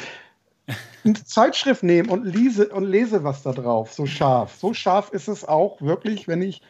[1.04, 4.56] eine Zeitschrift nehme und lese und lese was da drauf, so scharf.
[4.56, 6.62] So scharf ist es auch wirklich, wenn ich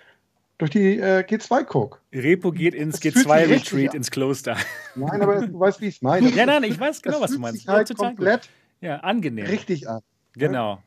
[0.58, 2.00] durch die äh, G2 gucke.
[2.14, 3.96] Repo geht ins Das fühlt sich G2-Retreat richtig an.
[3.98, 4.58] ins Kloster.
[4.96, 6.30] Nein, aber du weißt, wie ich es meine.
[6.36, 7.60] Ja, nein, ich weiß genau, das was du meinst.
[7.60, 7.98] sich halt gut.
[7.98, 8.50] komplett
[8.82, 9.46] Ja, angenehm.
[9.46, 10.02] richtig an.
[10.34, 10.82] Genau.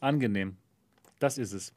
[0.00, 0.56] Angenehm.
[1.20, 1.72] Das ist es.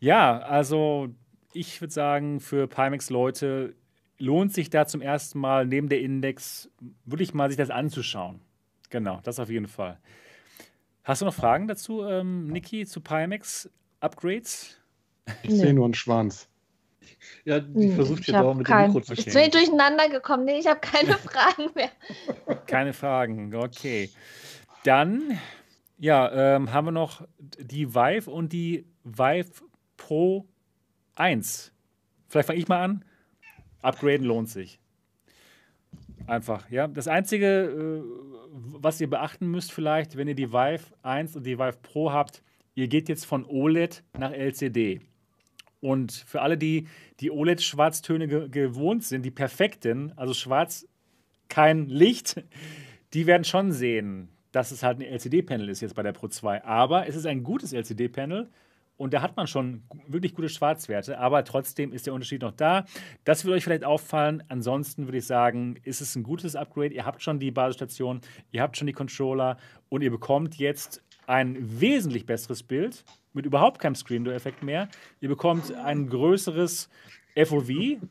[0.00, 1.08] Ja, also
[1.52, 3.74] ich würde sagen, für Pimax-Leute
[4.18, 6.70] lohnt sich da zum ersten Mal neben der Index
[7.04, 8.40] wirklich mal sich das anzuschauen.
[8.90, 9.98] Genau, das auf jeden Fall.
[11.04, 13.68] Hast du noch Fragen dazu, ähm, Niki, zu Pimax
[14.00, 14.78] Upgrades?
[15.42, 15.56] Ich nee.
[15.56, 16.48] sehe nur einen Schwanz.
[17.44, 19.28] Ja, die hm, versucht jetzt auch mit kein, dem Mikro zu stehen.
[19.28, 20.44] Ich bin durcheinander gekommen.
[20.44, 21.90] Nee, ich habe keine Fragen mehr.
[22.66, 24.10] Keine Fragen, okay.
[24.84, 25.38] Dann,
[25.98, 29.64] ja, ähm, haben wir noch die Vive und die Vive
[29.96, 30.46] Pro
[31.16, 31.72] 1.
[32.28, 33.04] Vielleicht fange ich mal an.
[33.82, 34.78] Upgraden lohnt sich.
[36.26, 36.88] Einfach, ja.
[36.88, 38.02] Das Einzige, äh,
[38.50, 42.42] was ihr beachten müsst, vielleicht, wenn ihr die Vive 1 und die Vive Pro habt,
[42.74, 45.00] ihr geht jetzt von OLED nach LCD.
[45.84, 46.88] Und für alle, die
[47.20, 50.88] die OLED-Schwarztöne ge gewohnt sind, die perfekten, also schwarz,
[51.50, 52.42] kein Licht,
[53.12, 56.64] die werden schon sehen, dass es halt ein LCD-Panel ist jetzt bei der Pro 2.
[56.64, 58.48] Aber es ist ein gutes LCD-Panel
[58.96, 62.86] und da hat man schon wirklich gute Schwarzwerte, aber trotzdem ist der Unterschied noch da.
[63.24, 64.42] Das wird euch vielleicht auffallen.
[64.48, 66.94] Ansonsten würde ich sagen, ist es ein gutes Upgrade.
[66.94, 68.22] Ihr habt schon die Basisstation,
[68.52, 69.58] ihr habt schon die Controller
[69.90, 73.04] und ihr bekommt jetzt ein wesentlich besseres Bild
[73.34, 74.88] mit überhaupt keinem Screen-Door-Effekt mehr.
[75.20, 76.88] Ihr bekommt ein größeres
[77.36, 77.70] FOV,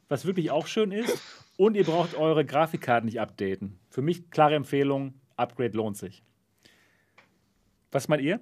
[0.09, 1.19] was wirklich auch schön ist.
[1.57, 3.79] Und ihr braucht eure Grafikkarten nicht updaten.
[3.89, 6.23] Für mich klare Empfehlung, Upgrade lohnt sich.
[7.91, 8.39] Was meint ihr?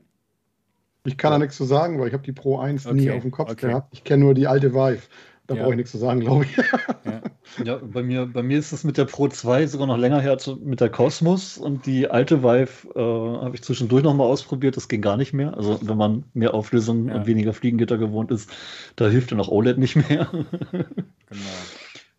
[1.04, 2.96] Ich kann da nichts zu sagen, weil ich habe die Pro 1 okay.
[2.96, 3.68] nie auf dem Kopf okay.
[3.68, 3.90] gehabt.
[3.92, 5.02] Ich kenne nur die alte Vive.
[5.48, 5.64] Da ja.
[5.64, 6.58] brauche ich nichts zu sagen, glaube ich.
[6.58, 7.22] Ja.
[7.64, 10.38] ja, bei, mir, bei mir ist es mit der Pro 2 sogar noch länger her
[10.64, 14.78] mit der Cosmos und die alte Vive äh, habe ich zwischendurch nochmal ausprobiert.
[14.78, 15.58] Das ging gar nicht mehr.
[15.58, 17.16] Also, wenn man mehr Auflösung ja.
[17.16, 18.50] und weniger Fliegengitter gewohnt ist,
[18.96, 20.30] da hilft dann auch OLED nicht mehr.
[20.72, 21.50] genau.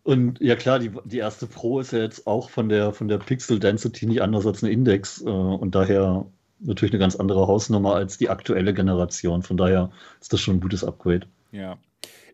[0.04, 3.18] Und ja klar, die, die erste Pro ist ja jetzt auch von der, von der
[3.18, 6.26] Pixel Density nicht anders als eine Index äh, und daher
[6.58, 9.42] natürlich eine ganz andere Hausnummer als die aktuelle Generation.
[9.42, 11.26] Von daher ist das schon ein gutes Upgrade.
[11.52, 11.78] Ja.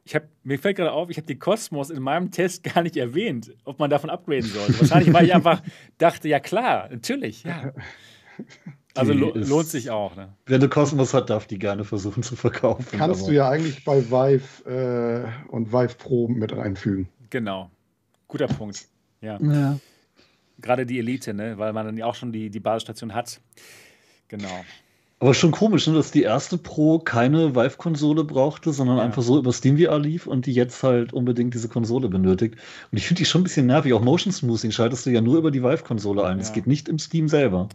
[0.08, 2.96] Ich hab, mir fällt gerade auf, ich habe die Cosmos in meinem Test gar nicht
[2.96, 4.80] erwähnt, ob man davon upgraden sollte.
[4.80, 5.62] Wahrscheinlich, weil ich einfach
[5.98, 7.74] dachte, ja klar, natürlich, ja.
[8.94, 10.16] Also lo lohnt sich auch.
[10.16, 10.32] Ne?
[10.46, 12.86] Wer eine Cosmos hat, darf die gerne versuchen zu verkaufen.
[12.96, 17.10] Kannst du ja eigentlich bei Vive äh, und Vive Pro mit einfügen.
[17.28, 17.70] Genau.
[18.28, 18.88] Guter Punkt.
[19.20, 19.38] Ja.
[19.42, 19.78] ja.
[20.58, 21.58] Gerade die Elite, ne?
[21.58, 23.42] weil man dann ja auch schon die, die Basisstation hat.
[24.28, 24.64] Genau.
[25.20, 29.02] Aber schon komisch, ne, dass die erste Pro keine Vive-Konsole brauchte, sondern ja.
[29.02, 32.54] einfach so über SteamVR lief und die jetzt halt unbedingt diese Konsole benötigt.
[32.92, 33.92] Und ich finde die schon ein bisschen nervig.
[33.94, 36.38] Auch Motion Smoothing schaltest du ja nur über die Vive-Konsole ein.
[36.38, 36.54] Es ja.
[36.54, 37.68] geht nicht im Steam selber.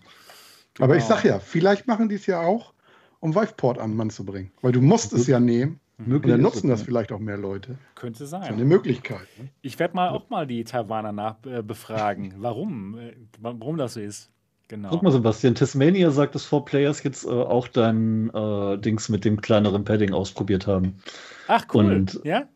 [0.76, 0.86] Genau.
[0.86, 2.74] Aber ich sag ja, vielleicht machen die es ja auch,
[3.20, 4.52] um Viveport an Mann zu bringen.
[4.62, 5.80] Weil du musst es ja nehmen.
[5.98, 6.16] Mhm.
[6.16, 7.78] Und dann nutzen das vielleicht auch mehr Leute.
[7.96, 8.44] Könnte sein.
[8.44, 9.28] So eine Möglichkeit.
[9.38, 9.50] Ne?
[9.62, 14.00] Ich werde mal auch mal die Taiwaner nach äh, befragen, warum, äh, warum das so
[14.00, 14.33] ist.
[14.70, 14.90] Genau.
[14.90, 19.26] Guck mal, Sebastian, Tasmania sagt, dass Four Players jetzt äh, auch dein äh, Dings mit
[19.26, 20.98] dem kleineren Padding ausprobiert haben.
[21.48, 21.86] Ach, cool.
[21.86, 22.48] Und ja?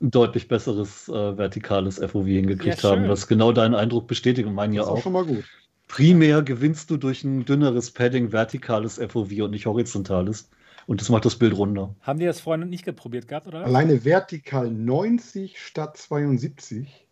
[0.00, 4.54] ein deutlich besseres äh, vertikales FOV hingekriegt ja, haben, was genau deinen Eindruck bestätigt und
[4.54, 4.98] meinen ja auch.
[4.98, 5.44] auch schon mal gut.
[5.88, 10.48] Primär gewinnst du durch ein dünneres Padding vertikales FOV und nicht horizontales.
[10.86, 11.94] Und das macht das Bild runder.
[12.00, 13.64] Haben die das vorhin nicht geprobiert gehabt, oder?
[13.64, 17.06] Alleine vertikal 90 statt 72.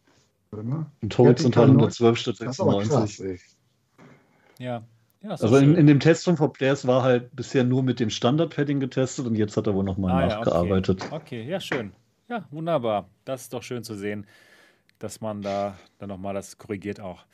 [0.51, 3.41] Und horizontal 112 statt 96.
[4.61, 4.83] Ja.
[5.23, 8.11] ja also in, in, dem Test von For Players war halt bisher nur mit dem
[8.11, 11.01] Standard-Padding getestet und jetzt hat er wohl nochmal ah, nachgearbeitet.
[11.01, 11.17] Ja, okay.
[11.17, 11.93] okay, ja, schön.
[12.29, 13.09] Ja, wunderbar.
[13.25, 14.27] Das ist doch schön zu sehen,
[14.99, 17.25] dass man da dann nochmal das korrigiert auch.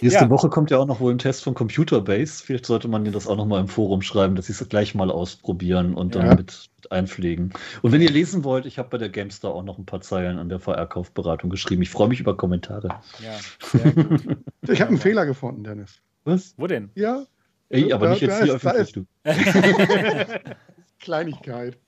[0.00, 0.30] Nächste ja.
[0.30, 2.42] Woche kommt ja auch noch wohl ein Test von Computerbase.
[2.42, 5.10] Vielleicht sollte man dir das auch nochmal im Forum schreiben, dass sie es gleich mal
[5.10, 6.22] ausprobieren und ja.
[6.22, 7.52] dann mit, mit, einpflegen.
[7.82, 10.38] Und wenn ihr lesen wollt, ich habe bei der GameStar auch noch ein paar Zeilen
[10.38, 11.82] an der VR-Kaufberatung geschrieben.
[11.82, 13.00] Ich freue mich über Kommentare.
[13.20, 14.38] Ja, sehr gut.
[14.68, 16.00] ich habe einen Fehler gefunden, Dennis.
[16.24, 16.54] Was?
[16.56, 16.90] Wo denn?
[16.94, 17.26] Ja.
[17.68, 19.06] Ey, aber da, nicht jetzt hier ist, öffentlich, du.
[20.98, 21.78] Kleinigkeit.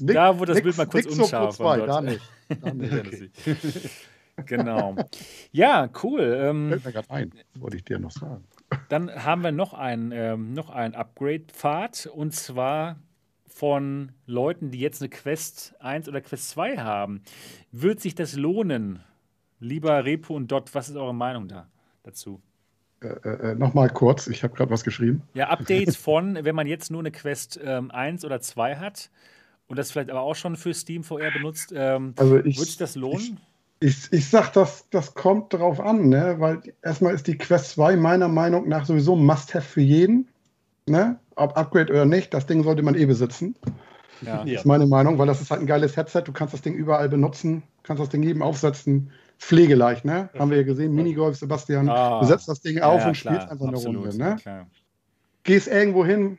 [0.00, 1.78] da, wo das nix, Bild mal kurz unscharf war.
[1.78, 2.20] Da nicht.
[2.60, 3.30] Da nicht.
[4.46, 4.96] genau.
[5.50, 6.20] Ja, cool.
[6.20, 8.44] Ähm, Fällt mir gerade ein, wollte ich dir noch sagen.
[8.88, 12.98] Dann haben wir noch einen, ähm, einen Upgrade-Pfad und zwar
[13.46, 17.22] von Leuten, die jetzt eine Quest 1 oder Quest 2 haben.
[17.70, 19.00] Wird sich das lohnen?
[19.60, 21.68] Lieber Repo und Dot, was ist eure Meinung da?
[22.04, 22.40] Dazu?
[23.02, 25.22] Äh, äh, äh Nochmal kurz, ich habe gerade was geschrieben.
[25.34, 29.10] Ja, Updates von, wenn man jetzt nur eine Quest ähm, 1 oder 2 hat
[29.66, 32.76] und das vielleicht aber auch schon für Steam VR benutzt, ähm, also ich, würde sich
[32.76, 33.40] das lohnen?
[33.80, 36.36] Ich, ich, ich sag, das, das kommt darauf an, ne?
[36.38, 40.28] weil erstmal ist die Quest 2 meiner Meinung nach sowieso ein Must-Have für jeden.
[40.86, 41.18] Ne?
[41.34, 43.56] Ob Upgrade oder nicht, das Ding sollte man eh besitzen.
[44.20, 44.44] Ja.
[44.44, 46.22] Das ist meine Meinung, weil das ist halt ein geiles Headset.
[46.24, 49.10] Du kannst das Ding überall benutzen, kannst das Ding jedem aufsetzen
[49.44, 50.30] pflegeleicht, ne?
[50.38, 51.88] Haben wir ja gesehen, Minigolf, Sebastian.
[51.88, 54.36] Ah, du setzt das Ding auf ja, und klar, spielst einfach eine Runde, ne?
[54.40, 54.66] Klar.
[55.42, 56.38] Gehst irgendwo hin,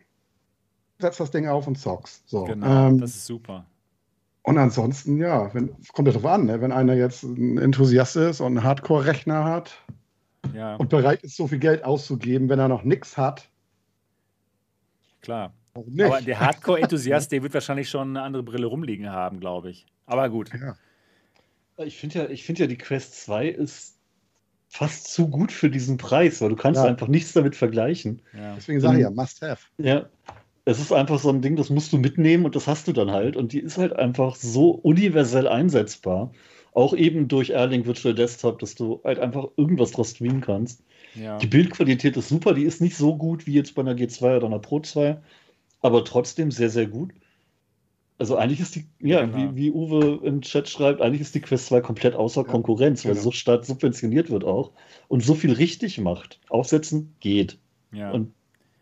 [1.00, 2.28] setzt das Ding auf und zockst.
[2.28, 3.66] So, Genau, ähm, das ist super.
[4.44, 6.60] und ansonsten, ja, wenn, kommt ja drauf an, ne?
[6.62, 9.84] wenn einer jetzt ein Enthusiast ist und einen Hardcore-Rechner hat
[10.54, 13.50] Ja, und bereit ist, so viel Geld auszugeben, wenn er noch nichts hat,
[15.22, 15.54] klar.
[15.76, 19.86] Aber der Hardcore-Enthusiast, der wird wahrscheinlich schon eine andere Brille rumliegen haben, glaube ich.
[20.06, 20.50] Aber gut.
[20.54, 20.76] ja.
[21.78, 23.96] Ich finde ja, ich find ja, die Quest 2 ist
[24.70, 26.88] fast zu gut für diesen Preis, weil du kannst Ja.
[26.88, 28.22] einfach nichts damit vergleichen.
[28.34, 28.56] Ja.
[28.56, 29.66] Deswegen sage ich ja, Ähm, must have.
[29.78, 30.10] Ja.
[30.66, 33.12] Es ist einfach so ein Ding, das musst du mitnehmen und das hast du dann
[33.12, 33.36] halt.
[33.38, 36.32] Und die ist halt einfach so universell einsetzbar.
[36.74, 40.84] Auch eben durch Erling Virtual Desktop, dass du halt einfach irgendwas draus streamen kannst.
[41.14, 41.38] Ja.
[41.38, 44.48] Die Bildqualität ist super, die ist nicht so gut wie jetzt bei einer G2 oder
[44.48, 45.18] einer Pro 2,
[45.82, 47.14] aber trotzdem sehr, sehr gut.
[48.18, 49.38] Also eigentlich ist die, ja, Genau.
[49.54, 53.04] wie, wie Uwe im Chat schreibt, eigentlich ist die Quest 2 komplett außer Ja, Konkurrenz,
[53.04, 53.20] weil genau.
[53.22, 54.72] sie so stark subventioniert wird auch
[55.10, 56.40] und so viel richtig macht.
[56.50, 57.58] Aufsetzen geht.
[57.92, 58.32] ja, Und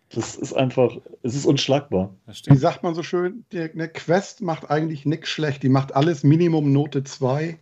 [0.10, 2.14] das ist einfach, es ist unschlagbar.
[2.28, 5.64] das Wie sagt man so schön, die, eine Quest macht eigentlich nichts schlecht.
[5.64, 7.58] Die macht alles Minimum Note 2.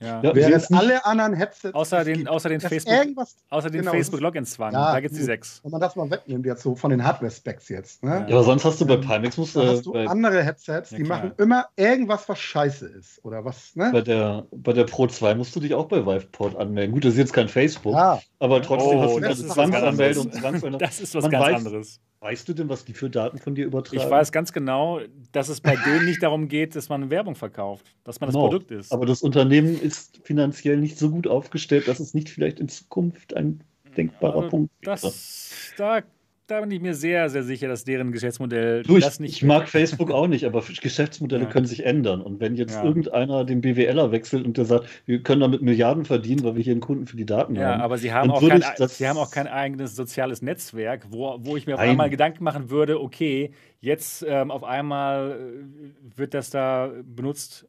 [0.00, 0.22] Ja.
[0.22, 0.34] Ja.
[0.34, 1.74] Während jetzt alle anderen Headsets.
[1.74, 4.72] Außer den, außer den Facebook, Irgendwas, außer den genau, Facebook-Login-Zwang.
[4.72, 5.60] Ja, da gibt es die sechs.
[5.62, 8.02] wenn man das mal wegnimmt, jetzt so von den Hardware-Specs jetzt.
[8.02, 8.26] Ne?
[8.28, 8.34] Ja.
[8.36, 10.96] Aber sonst hast du bei Ähm, Pimax, musst du hast du bei, andere Headsets, Ja,
[10.96, 11.18] die klar.
[11.18, 13.24] machen immer irgendwas, was scheiße ist.
[13.24, 13.90] Oder was, ne?
[13.92, 16.94] bei, der, bei der Pro 2 musst du dich auch bei Viveport anmelden.
[16.94, 20.30] Gut, das ist jetzt kein Facebook, Ja, aber trotzdem Oh, hast du was Zwangsanmeldung.
[20.78, 22.00] Das ist was Man ganz weiß- anderes.
[22.22, 23.96] Weißt du denn, was die für Daten von dir übertragen?
[24.02, 25.00] Ich weiß ganz genau,
[25.32, 28.48] dass es bei denen nicht darum geht, dass man Werbung verkauft, dass man das Genau.
[28.48, 28.92] Produkt ist.
[28.92, 33.34] Aber das Unternehmen ist finanziell nicht so gut aufgestellt, dass es nicht vielleicht in Zukunft
[33.34, 33.64] ein
[33.96, 36.02] denkbarer Also Punkt das, da,
[36.50, 39.34] da bin ich mir sehr, sehr sicher, dass deren Geschäftsmodell Du, ich, das nicht.
[39.36, 41.48] ich mag Facebook auch nicht, aber Geschäftsmodelle Ja.
[41.50, 42.20] können sich ändern.
[42.20, 42.84] Und wenn jetzt Ja.
[42.84, 46.72] irgendeiner den BWLer wechselt und der sagt, wir können damit Milliarden verdienen, weil wir hier
[46.72, 47.80] einen Kunden für die Daten Ja, haben.
[47.82, 51.66] aber sie haben, auch kein, sie haben auch kein eigenes soziales Netzwerk, wo, wo ich
[51.66, 51.90] mir auf Nein.
[51.90, 57.66] einmal Gedanken machen würde, okay, jetzt ähm, auf einmal äh, wird das da benutzt,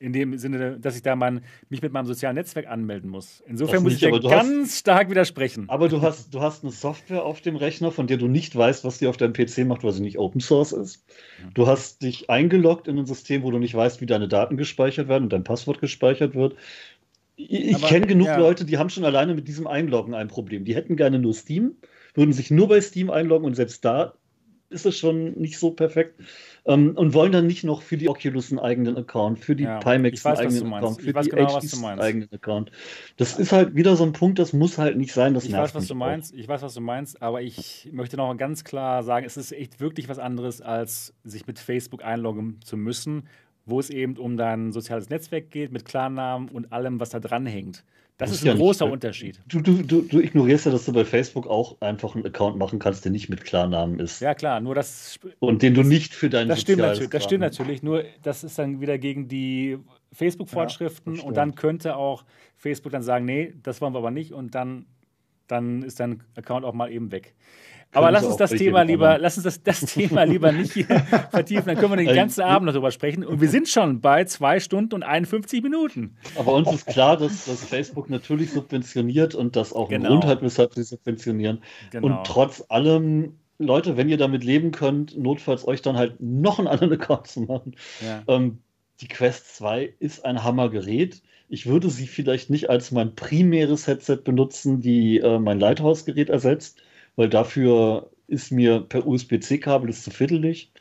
[0.00, 3.42] in dem Sinne, dass ich da mein, mich mit meinem sozialen Netzwerk anmelden muss.
[3.46, 5.68] Insofern Das muss nicht, ich dir du hast- ganz stark widersprechen.
[5.68, 8.82] Aber du hast, du hast eine Software auf dem Rechner, von der du nicht weißt,
[8.82, 11.04] was die auf deinem PC macht, weil sie nicht Open Source ist.
[11.52, 15.08] Du hast dich eingeloggt in ein System, wo du nicht weißt, wie deine Daten gespeichert
[15.08, 16.56] werden und dein Passwort gespeichert wird.
[17.36, 18.38] Ich, kenne genug ja.
[18.38, 20.64] Leute, die haben schon alleine mit diesem Einloggen ein Problem.
[20.64, 21.74] Die hätten gerne nur Steam,
[22.14, 24.14] würden sich nur bei Steam einloggen und selbst da
[24.70, 26.20] ist es schon nicht so perfekt.
[26.66, 29.78] Ähm, und wollen dann nicht noch für die Oculus einen eigenen Account, für die Ja,
[29.78, 30.72] Pimax ich weiß, einen eigenen.
[30.74, 32.70] Account, für die genau, einen eigenen Account.
[33.16, 35.34] Das ist halt wieder so ein Punkt, das muss halt nicht sein.
[35.34, 35.96] Das Ich weiß, was du auch.
[35.96, 36.34] meinst.
[36.34, 39.80] Ich weiß, was du meinst, aber ich möchte noch ganz klar sagen, es ist echt
[39.80, 43.28] wirklich was anderes, als sich mit Facebook einloggen zu müssen,
[43.64, 47.46] wo es eben um dein soziales Netzwerk geht, mit Klarnamen und allem, was da dran
[47.46, 47.84] hängt.
[48.20, 49.40] Das ist ein ja nicht, großer weil- Unterschied.
[49.48, 52.78] Du, du, du, du ignorierst ja, dass du bei Facebook auch einfach einen Account machen
[52.78, 54.20] kannst, der nicht mit Klarnamen ist.
[54.20, 57.40] Ja, klar, nur das, Und den du nicht für deinen das stimmt, natürlich, das stimmt
[57.40, 59.78] natürlich, nur das ist dann wieder gegen die
[60.12, 62.24] Facebook-Vorschriften das und dann könnte auch
[62.56, 64.86] Facebook dann sagen, nee, das wollen wir aber nicht und dann,
[65.46, 67.34] dann ist dein Account auch mal eben weg.
[67.92, 70.86] Aber lass uns das Thema lieber, lass uns das, das Thema lieber nicht hier
[71.30, 73.24] vertiefen, dann können wir den ganzen Abend noch drüber sprechen.
[73.24, 76.16] Und wir sind schon bei zwei Stunden und 51 Minuten.
[76.36, 80.10] Aber uns ist klar, dass, dass Facebook natürlich subventioniert und das auch ein Genau.
[80.10, 81.62] Grund hat, weshalb sie subventionieren.
[81.90, 82.06] Genau.
[82.06, 86.68] Und trotz allem, Leute, wenn ihr damit leben könnt, notfalls euch dann halt noch einen
[86.68, 87.74] anderen Account zu machen.
[88.00, 88.22] ja.
[88.28, 88.58] Ähm,
[89.00, 91.22] die Quest 2 ist ein Hammergerät.
[91.48, 96.82] Ich würde sie vielleicht nicht als mein primäres Headset benutzen, die äh, mein Lighthouse-Gerät ersetzt,
[97.16, 100.72] weil dafür ist mir per USB-C-Kabel ist zu fiddelig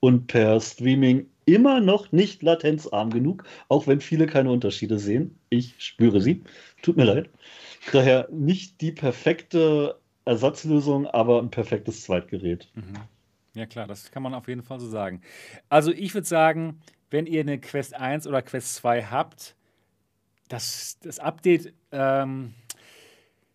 [0.00, 5.38] und per Streaming immer noch nicht latenzarm genug, auch wenn viele keine Unterschiede sehen.
[5.48, 6.42] Ich spüre sie.
[6.82, 7.30] Tut mir leid.
[7.92, 12.68] Daher nicht die perfekte Ersatzlösung, aber ein perfektes Zweitgerät.
[12.74, 12.94] Mhm.
[13.54, 15.22] Ja, klar, das kann man auf jeden Fall so sagen.
[15.70, 19.56] Also, ich würde sagen, wenn ihr eine Quest 1 oder Quest 2 habt,
[20.48, 22.54] das, das Update, ähm,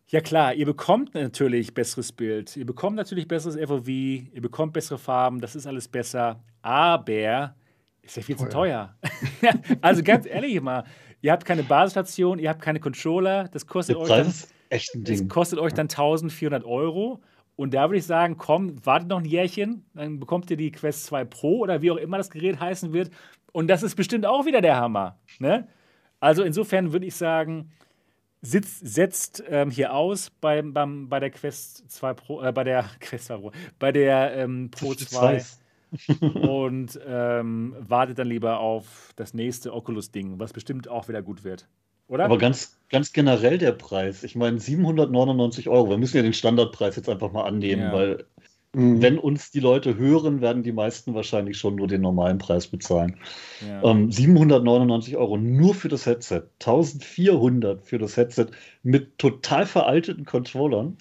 [0.07, 4.97] ja klar, ihr bekommt natürlich besseres Bild, ihr bekommt natürlich besseres FOV, ihr bekommt bessere
[4.97, 7.55] Farben, das ist alles besser, aber
[8.01, 8.95] ist ja viel zu teuer.
[9.81, 10.83] also ganz ehrlich mal,
[11.21, 15.27] ihr habt keine Basisstation, ihr habt keine Controller, das kostet euch dann Ding.
[15.27, 17.21] kostet euch dann 1400 Euro.
[17.55, 21.05] Und da würde ich sagen, komm, wartet noch ein Jährchen, dann bekommt ihr die Quest
[21.05, 23.11] 2 Pro oder wie auch immer das Gerät heißen wird.
[23.51, 25.19] Und das ist bestimmt auch wieder der Hammer.
[25.39, 25.67] Ne?
[26.19, 27.69] Also insofern würde ich sagen,
[28.43, 32.85] sitzt, setzt ähm, hier aus beim, beim, bei der Quest 2 Pro, äh, bei der
[32.99, 35.43] Quest 2 Pro, bei der ähm, Pro 2
[36.41, 41.67] und ähm, wartet dann lieber auf das nächste Oculus-Ding, was bestimmt auch wieder gut wird.
[42.07, 42.25] Oder?
[42.25, 44.23] Aber ganz, ganz generell der Preis.
[44.23, 45.89] Ich meine, 799 Euro.
[45.89, 47.93] Wir müssen ja den Standardpreis jetzt einfach mal annehmen, Ja.
[47.93, 48.25] weil
[48.73, 49.01] mhm.
[49.01, 53.17] wenn uns die Leute hören, werden die meisten wahrscheinlich schon nur den normalen Preis bezahlen.
[53.67, 53.83] Ja.
[53.83, 58.47] Ähm, 799 Euro nur für das Headset, 1400 für das Headset
[58.83, 60.97] mit total veralteten Controllern.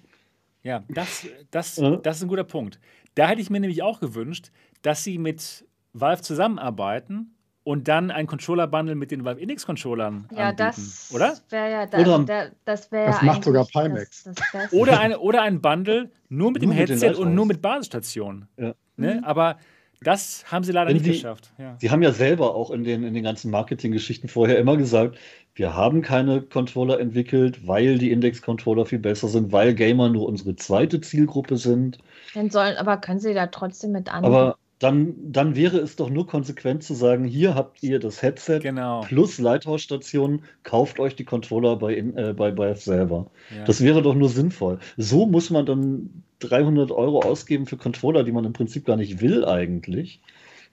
[0.62, 2.78] Ja, das, das, das ist ein guter Punkt.
[3.14, 4.50] Da hätte ich mir nämlich auch gewünscht,
[4.82, 7.34] dass sie mit Valve zusammenarbeiten
[7.64, 11.34] und dann ein Controller-Bundle mit den Valve Index-Controllern ja, anbieten, das oder?
[11.50, 14.24] Wäre ja, da, da, das wäre Das macht sogar Pimax.
[14.24, 17.34] Das, das oder, eine, oder ein Bundle nur mit Nur dem mit Headset und Lighthouses.
[17.34, 18.48] nur mit Basisstation.
[18.56, 18.74] Ja.
[18.96, 19.14] Ne?
[19.16, 19.24] Mhm.
[19.24, 19.58] Aber
[20.00, 21.52] das haben sie leider Wenn nicht sie- geschafft.
[21.58, 21.76] Ja.
[21.80, 25.16] Sie haben ja selber auch in den, in den ganzen Marketinggeschichten vorher immer gesagt,
[25.54, 30.56] wir haben keine Controller entwickelt, weil die Index-Controller viel besser sind, weil Gamer nur unsere
[30.56, 31.98] zweite Zielgruppe sind.
[32.34, 34.24] Dann sollen, aber können sie da trotzdem mit an.
[34.24, 38.58] Aber dann, dann wäre es doch nur konsequent zu sagen, hier habt ihr das Headset
[38.60, 39.02] Genau.
[39.02, 43.30] plus Lighthouse-Stationen, kauft euch die Controller bei, äh, bei Valve selber.
[43.56, 43.64] Ja.
[43.64, 44.78] Das wäre doch nur sinnvoll.
[44.96, 49.20] So muss man dann 300 Euro ausgeben für Controller, die man im Prinzip gar nicht
[49.20, 50.20] will eigentlich.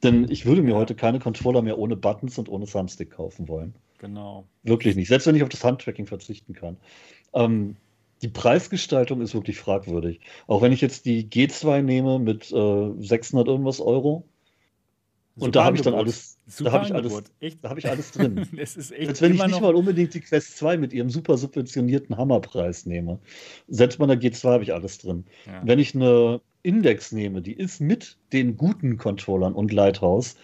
[0.02, 3.76] Denn ich würde mir heute keine Controller mehr ohne Buttons und ohne Thumbstick kaufen wollen.
[4.00, 4.46] genau.
[4.64, 5.10] Wirklich nicht.
[5.10, 6.78] Selbst wenn ich auf das Handtracking verzichten kann.
[7.34, 7.76] Ähm,
[8.22, 10.20] die Preisgestaltung ist wirklich fragwürdig.
[10.48, 14.26] Auch wenn ich jetzt die G2 nehme mit äh, 600 irgendwas Euro.
[15.36, 17.32] Und Super da habe ich dann alles, Super da habe ich alles, Angebot.
[17.40, 17.64] Echt?
[17.64, 18.46] da habe ich alles drin.
[18.58, 21.38] Es ist echt Als wenn ich nicht mal unbedingt die Quest 2 mit ihrem super
[21.38, 23.20] subventionierten Hammerpreis nehme.
[23.70, 25.24] Selbst bei der G2 habe ich alles drin.
[25.46, 25.62] ja.
[25.64, 30.36] Wenn ich eine Index nehme, die ist mit den guten Controllern und Lighthouse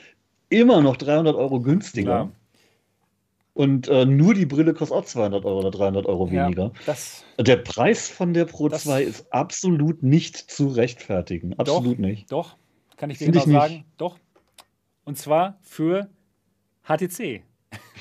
[0.50, 2.06] immer noch 300 Euro günstiger.
[2.06, 2.32] Klar.
[3.56, 6.72] Und äh, nur die Brille kostet auch 200 Euro oder 300 Euro Ja, weniger.
[6.85, 11.58] das, Der Preis von der Pro Das- 2 ist absolut nicht zu rechtfertigen.
[11.58, 12.30] Absolut nicht.
[12.32, 12.58] doch,
[12.98, 13.72] kann ich dir Finde genau ich nicht.
[13.80, 13.85] sagen.
[13.98, 14.19] Doch.
[15.06, 16.09] Und zwar für
[16.84, 17.43] HTC.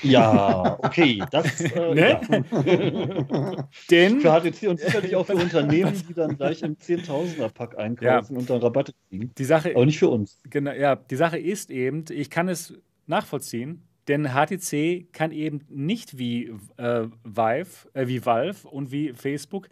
[0.03, 1.23] Ja, okay.
[1.31, 2.09] Das, äh, Ne?
[2.09, 2.21] ja.
[3.89, 8.49] Denn Für HTC und sicherlich auch für Unternehmen, die dann gleich im 10.000er-Pack einkaufen und
[8.49, 9.31] dann Rabatte kriegen.
[9.37, 10.39] die Sache, Aber nicht für uns.
[10.49, 12.73] Genau, ja, die Sache ist eben, ich kann es
[13.07, 19.67] nachvollziehen, denn HTC kann eben nicht wie äh, Vive, äh, wie Valve und wie Facebook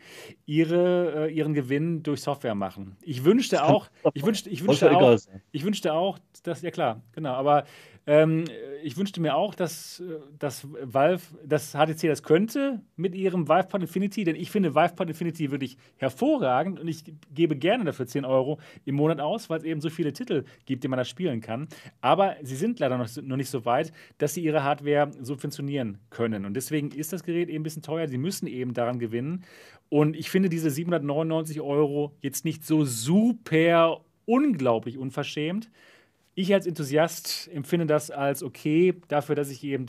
[0.46, 2.98] ihre, äh, ihren Gewinn durch Software machen.
[3.02, 5.18] Ich wünschte auch, ich wünschte, ich wünschte auch,
[5.52, 7.66] ich wünschte auch, dass, ja klar, genau, aber
[8.06, 8.46] ähm,
[8.84, 13.82] ich wünschte mir auch, dass, äh, dass Valve, dass HTC das könnte mit ihrem VivePod
[13.82, 18.60] Infinity, denn ich finde VivePod Infinity wirklich hervorragend und ich gebe gerne dafür 10 Euro
[18.86, 21.68] im Monat aus, weil es eben so viele Titel gibt, die man da spielen kann.
[22.02, 26.46] Aber sie sind leider noch, noch nicht so weit, dass sie ihre Hardware subventionieren können.
[26.46, 28.08] Und deswegen ist das Gerät eben ein bisschen teuer.
[28.08, 29.46] Sie müssen eben daran gewinnen.
[29.90, 35.70] Und ich finde diese 799 Euro jetzt nicht so super unglaublich unverschämt.
[36.36, 39.86] Ich als Enthusiast empfinde das als okay, dafür, dass ich eben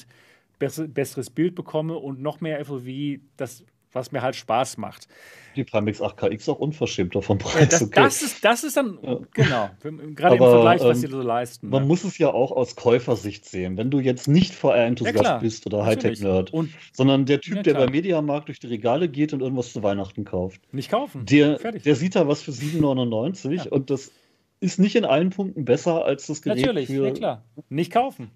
[0.59, 5.09] besser, besseres Bild bekomme und noch mehr FOV, das, was mir halt Spaß macht.
[5.57, 7.69] Die Pimax 8KX auch unverschämter vom Preis.
[7.69, 7.93] Das, okay.
[7.95, 9.21] das, ist, das ist dann, Ja.
[9.33, 9.71] genau,
[10.15, 11.69] gerade im Aber, Vergleich, was ähm, sie so leisten.
[11.69, 11.89] Man ne?
[11.89, 13.77] muss es ja auch aus Käufersicht sehen.
[13.77, 15.87] Wenn du jetzt nicht Ja, VR-Enthusiast klar, bist oder.
[15.87, 16.53] Hightech-Nerd,
[16.93, 20.25] sondern der Typ, Ja, der beim Mediamarkt durch die Regale geht und irgendwas zu Weihnachten
[20.25, 21.25] kauft, nicht kaufen.
[21.27, 23.71] der, der sieht da was für 7,99 Ja.
[23.71, 24.11] und das
[24.65, 27.45] ist nicht in allen Punkten besser als das Gerät Natürlich, für ja klar.
[27.69, 28.31] Nicht kaufen.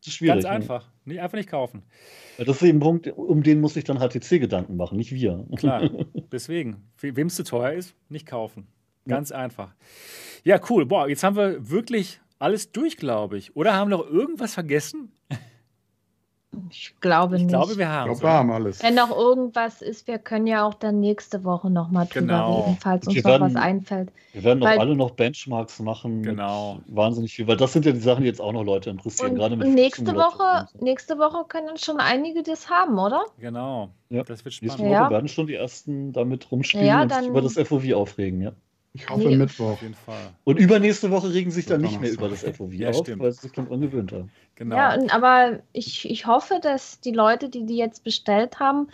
[0.00, 0.34] Das ist schwierig.
[0.34, 0.50] Ganz ne?
[0.50, 0.88] einfach.
[1.04, 1.82] Nicht, einfach nicht kaufen.
[2.38, 5.44] Das ist eben ein Punkt, um den muss sich dann HTC Gedanken machen, nicht wir.
[5.56, 5.90] Klar.
[6.32, 8.66] Deswegen, wem es zu teuer ist, nicht kaufen.
[9.06, 9.74] Ganz einfach.
[10.44, 10.86] Ja, cool.
[10.86, 13.56] Boah, jetzt haben wir wirklich alles durch, glaube ich.
[13.56, 15.12] Oder haben wir noch irgendwas vergessen?
[16.70, 17.48] Ich glaube Ich nicht.
[17.50, 18.82] glaube, wir Ich haben glaube, wir haben alles.
[18.82, 22.60] Wenn noch irgendwas ist, wir können ja auch dann nächste Woche nochmal drüber Genau.
[22.60, 24.12] reden, falls uns Wir noch werden- was einfällt.
[24.34, 26.22] Wir werden auch Weil- alle noch Benchmarks machen.
[26.22, 26.80] Genau.
[26.88, 29.30] Wahnsinnig viel, weil das sind ja die Sachen, die jetzt auch noch Leute interessieren.
[29.32, 33.22] Und, gerade mit nächste Woche, nächste Woche können schon einige das haben, oder?
[33.38, 33.88] Genau.
[34.10, 34.22] Ja.
[34.22, 34.80] Das wird Nächste spannend.
[34.94, 35.10] Woche Ja.
[35.10, 38.52] werden schon die ersten damit rumspielen Ja, und sich über das FOV aufregen, ja.
[38.94, 39.36] Ich hoffe Nee.
[39.36, 39.72] Mittwoch.
[39.72, 40.32] Auf jeden Fall.
[40.44, 43.22] Und übernächste Woche regen sich dann Und nicht mehr über das FOV Ja, auf, stimmt.
[43.22, 44.30] weil sie sich dann angewöhnt haben.
[44.56, 44.76] Genau.
[44.76, 48.88] Ja, aber ich, ich hoffe, dass die Leute, die die jetzt bestellt haben,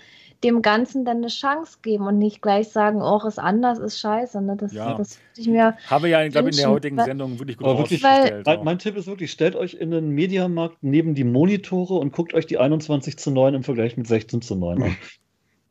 [0.45, 4.41] dem Ganzen dann eine Chance geben und nicht gleich sagen, oh, ist anders, ist scheiße.
[4.41, 4.57] Ne?
[4.57, 4.95] Das, Ja.
[4.95, 5.77] das würde ich mir.
[5.89, 8.47] Haben wir ja, glaube ich, in der heutigen weil- Sendung wirklich gut Aber wirklich, rausgestellt.
[8.47, 12.35] Mein, mein Tipp ist wirklich, stellt euch in den Mediamarkt neben die Monitore und guckt
[12.35, 14.97] euch die 21 zu 9 im Vergleich mit 16 zu 9 an.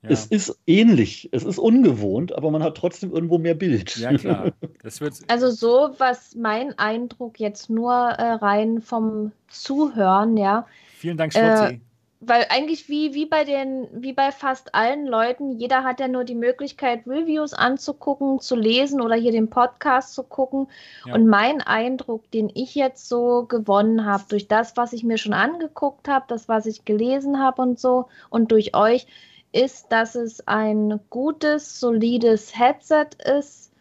[0.04, 0.10] ja.
[0.10, 3.96] Es ist ähnlich, es ist ungewohnt, aber man hat trotzdem irgendwo mehr Bild.
[3.98, 4.52] ja, klar.
[4.84, 11.18] Das wird, Also so, was mein Eindruck jetzt nur äh, rein vom Zuhören, ja, vielen
[11.18, 11.82] Dank, Äh, Schlotzi.
[12.20, 16.24] weil eigentlich wie, wie bei den, wie bei fast allen Leuten, jeder hat ja nur
[16.24, 20.68] die Möglichkeit, Reviews anzugucken, zu lesen oder hier den Podcast zu gucken.
[21.06, 21.14] Ja.
[21.16, 25.34] Und mein Eindruck, den ich jetzt so gewonnen habe, durch das, was ich mir schon
[25.34, 29.06] angeguckt habe, das, was ich gelesen habe und so, und durch euch,
[29.52, 33.08] ist, dass es ein gutes, solides Headset
[33.40, 33.72] ist,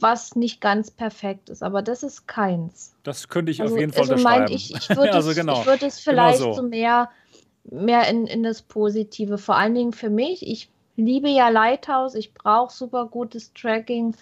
[0.00, 2.94] was nicht ganz perfekt ist, aber das ist keins.
[3.04, 4.52] Das könnte ich Also, auf jeden Fall also unterschreiben.
[4.52, 5.64] ich, ich würde Also es, genau.
[5.64, 6.52] würd es Genau vielleicht so.
[6.54, 6.62] so.
[6.62, 7.10] mehr,
[7.64, 9.38] mehr in, in das Positive.
[9.38, 10.46] Vor allen Dingen für mich.
[10.46, 14.16] Ich liebe ja Lighthouse, ich brauche super gutes Tracking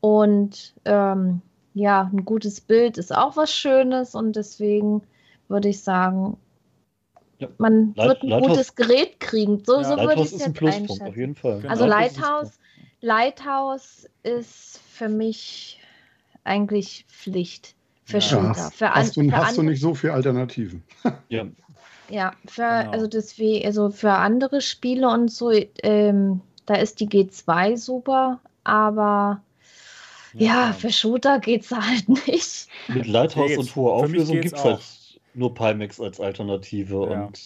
[0.00, 1.40] und ähm,
[1.74, 5.02] ja, ein gutes Bild ist auch was Schönes und deswegen
[5.48, 6.36] würde ich sagen,
[7.38, 7.48] Ja.
[7.58, 9.62] man Light- wird ein Lighthouse- gutes Gerät kriegen.
[9.64, 9.84] So, Ja.
[9.84, 11.20] so würde ich es ist ein jetzt Pluspunkt, auf einschätzen.
[11.20, 11.58] jeden Fall.
[11.60, 11.70] Genau.
[11.70, 12.60] Also Lighthouse ist
[13.02, 15.80] Lighthouse, ist für mich
[16.44, 17.74] eigentlich Pflicht
[18.04, 18.20] für Ja.
[18.20, 18.48] Shooter.
[18.50, 20.82] hast, für an, hast, du, für hast du nicht so viele Alternativen.
[21.28, 21.44] Ja,
[22.08, 22.90] Ja, für, Genau.
[22.92, 25.50] also deswegen, also für andere Spiele und so,
[25.82, 29.42] ähm, da ist die G2 super, aber
[30.34, 32.68] ja, für Shooter geht's halt nicht.
[32.88, 34.64] mit Lighthouse und hoher Auflösung geht's gibt es auch.
[34.64, 34.80] halt
[35.36, 37.24] nur Pimax als Alternative Ja.
[37.26, 37.40] und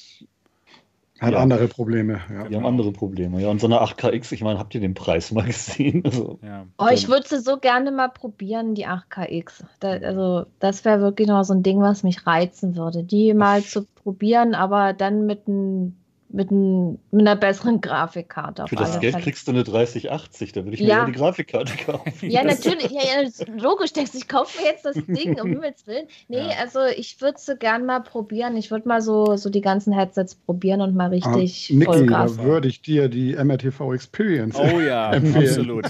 [1.21, 1.39] Hat Ja.
[1.41, 2.21] andere Probleme.
[2.33, 2.49] Ja.
[2.49, 3.43] wir haben andere Probleme.
[3.43, 6.03] Ja, und so eine 8KX, ich meine, habt ihr den Preis mal gesehen?
[6.05, 6.67] Also, Ja.
[6.79, 9.65] Oh, ich würde sie so gerne mal probieren, die 8KX.
[9.81, 13.63] Da, also, das wäre wirklich noch so ein Ding, was mich reizen würde, die mal
[13.63, 16.00] zu probieren, aber dann mit, ein,
[16.33, 18.65] mit, ein, mit einer besseren Grafikkarte.
[18.65, 19.25] Auf für das Geld Fälle.
[19.25, 21.05] kriegst du eine 3080, da würde ich mir Ja.
[21.05, 22.31] die Grafikkarte kaufen.
[22.31, 22.91] Ja, natürlich.
[22.91, 23.29] Ja, ja,
[23.59, 23.93] logisch.
[23.93, 26.07] Denkst du, ich kaufe mir jetzt das Ding, um Himmels Willen.
[26.29, 26.57] Nee, Ja.
[26.61, 28.57] also ich würde es so gern mal probieren.
[28.57, 32.37] Ich würde mal so, so die ganzen Headsets probieren und mal Ah, richtig Niki, Vollgas.
[32.37, 34.57] da würde ich dir die MRTV Experience.
[34.57, 35.49] Oh ja, empfehlen.
[35.49, 35.87] absolut.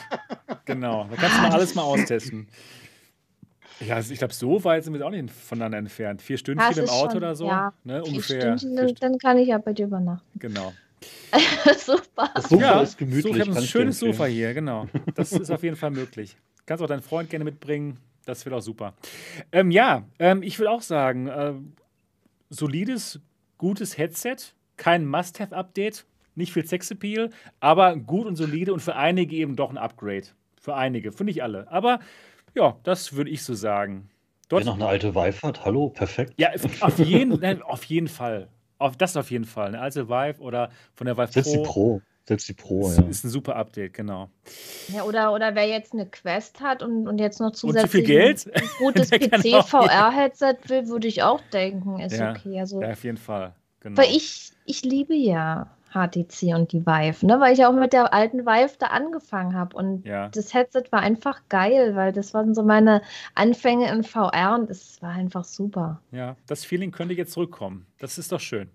[0.65, 1.07] Genau.
[1.11, 2.49] Da kannst du mal alles mal austesten.
[3.81, 6.23] Ja, also ich glaube, so weit sind wir auch nicht voneinander entfernt.
[6.23, 7.47] Vier Stündchen im Auto schon- oder so.
[7.47, 8.03] ja, ne?
[8.03, 8.59] Vier Ungefähr.
[8.59, 10.39] Stündchen, vier dann, kann ich ja bei dir übernachten.
[10.39, 10.73] genau.
[11.79, 12.31] Super.
[12.35, 13.23] Das Sofa ja, ist gemütlich.
[13.23, 13.99] So, ich habe ein schönes.
[13.99, 14.87] Sofa hier, genau.
[15.15, 16.37] Das ist auf jeden Fall möglich.
[16.67, 17.99] Kannst auch deinen Freund gerne mitbringen.
[18.27, 18.95] Das wird auch super.
[19.51, 21.55] Ähm, ja, ähm, ich würde auch sagen, äh,
[22.51, 23.21] solides,
[23.57, 24.37] gutes Headset,
[24.77, 29.79] kein Must-Have-Update, nicht viel Sexappeal, aber gut und solide und für einige eben doch ein
[29.79, 30.27] Upgrade.
[30.61, 31.71] Für einige, für nicht alle.
[31.73, 32.01] Aber
[32.55, 34.11] ja, das würde ich so sagen.
[34.49, 36.35] Wer Dort, noch eine alte Vive hat, hallo, perfekt.
[36.37, 38.49] ja, auf jeden, nein, auf jeden Fall.
[38.79, 39.69] Auf, das auf jeden Fall.
[39.69, 41.65] Eine alte Vive oder von der Vive Selbst die Pro.
[41.65, 42.03] Pro.
[42.25, 43.05] Selbst die Pro, ist, ja.
[43.07, 44.31] ist ein super Update, genau.
[44.89, 48.05] Ja, oder, oder wer jetzt eine Quest hat und, und jetzt noch Und zu viel
[48.05, 48.51] zusätzlich Geld?
[48.55, 52.61] ein gutes PC-VR-Headset will, würde ich auch denken, ist Ja, okay.
[52.61, 53.55] Also, Ja, auf jeden Fall.
[53.81, 53.97] Genau.
[54.01, 57.41] Weil ich, ich liebe ja HTC und die Vive, ne?
[57.41, 59.77] weil ich auch mit der alten Vive da angefangen habe.
[59.77, 60.29] Und Ja.
[60.29, 63.03] das Headset war einfach geil, weil das waren so meine
[63.35, 66.01] Anfänge in VR und es war einfach super.
[66.13, 67.87] Ja, das Feeling könnte jetzt zurückkommen.
[67.99, 68.69] Das ist doch schön.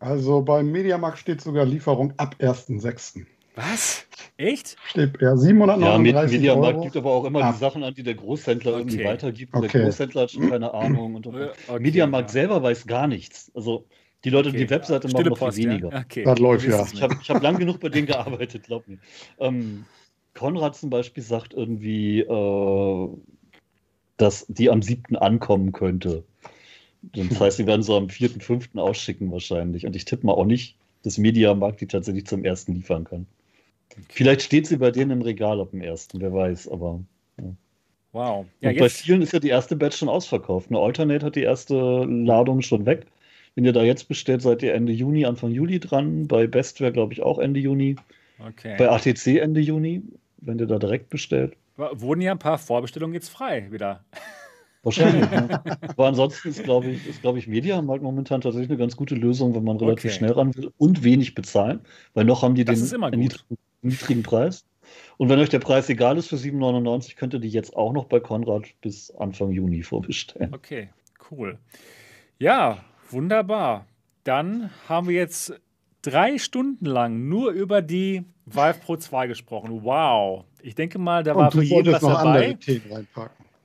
[0.00, 3.24] Also beim Mediamarkt steht sogar Lieferung ab 1.6.
[3.56, 4.04] Was?
[4.36, 4.76] Echt?
[4.88, 6.82] Steht ja Ja, 739 Mediamarkt Euro.
[6.84, 7.52] gibt aber auch immer Ah.
[7.52, 9.04] die Sachen an, die der Großhändler irgendwie Okay.
[9.08, 9.54] weitergibt.
[9.54, 9.78] Und Okay.
[9.78, 11.14] der Großhändler hat schon keine Ahnung.
[11.14, 11.50] Und, und, und.
[11.68, 12.32] Okay, Mediamarkt ja.
[12.32, 13.52] selber weiß gar nichts.
[13.54, 13.86] Also
[14.24, 14.58] die Leute, Okay.
[14.58, 15.90] die Webseite machen Stille noch viel weniger.
[15.90, 16.00] Ja?
[16.00, 16.24] Okay.
[16.24, 16.86] Das läuft, ja.
[16.92, 18.98] Ich habe hab lang genug bei denen gearbeitet, glaub mir.
[19.38, 19.84] Ähm,
[20.34, 23.08] Konrad zum Beispiel sagt irgendwie, äh,
[24.16, 25.16] dass die am 7.
[25.16, 26.24] ankommen könnte.
[27.02, 28.76] Das heißt, sie werden so am 4., 5.
[28.76, 29.86] ausschicken wahrscheinlich.
[29.86, 32.68] Und ich tippe mal auch nicht, dass Mediamarkt die tatsächlich zum 1.
[32.68, 33.26] liefern kann.
[34.08, 37.00] Vielleicht steht sie bei denen im Regal ab dem 1., wer weiß, aber.
[38.12, 38.46] Wow.
[38.60, 40.70] Ja, und bei vielen ist ja die erste Batch schon ausverkauft.
[40.70, 43.06] Eine Alternate hat die erste Ladung schon weg.
[43.54, 46.26] Wenn ihr da jetzt bestellt, seid ihr Ende Juni, Anfang Juli dran.
[46.26, 47.96] Bei Bestware, glaube ich, auch Ende Juni.
[48.38, 48.74] Okay.
[48.78, 50.02] Bei ATC Ende Juni,
[50.38, 51.56] wenn ihr da direkt bestellt.
[51.76, 54.04] Wurden ja ein paar Vorbestellungen jetzt frei wieder.
[54.82, 55.30] Wahrscheinlich.
[55.30, 55.62] ne?
[55.88, 59.54] Aber ansonsten ist, glaube ich, ist, glaube ich, Mediamarkt momentan tatsächlich eine ganz gute Lösung,
[59.54, 60.18] wenn man relativ Okay.
[60.18, 61.80] schnell ran will und wenig bezahlen,
[62.12, 64.66] weil noch haben die Das den niedrigen, niedrigen Preis.
[65.16, 68.04] Und wenn euch der Preis egal ist für 7,99, könnt ihr die jetzt auch noch
[68.04, 70.52] bei Konrad bis Anfang Juni vorbestellen.
[70.52, 70.88] Okay,
[71.30, 71.58] cool.
[72.38, 73.86] Ja, wunderbar.
[74.24, 75.54] Dann haben wir jetzt
[76.02, 79.82] drei Stunden lang nur über die Vive Pro 2 gesprochen.
[79.82, 80.44] Wow.
[80.62, 82.58] Ich denke mal, da war für jeden was dabei.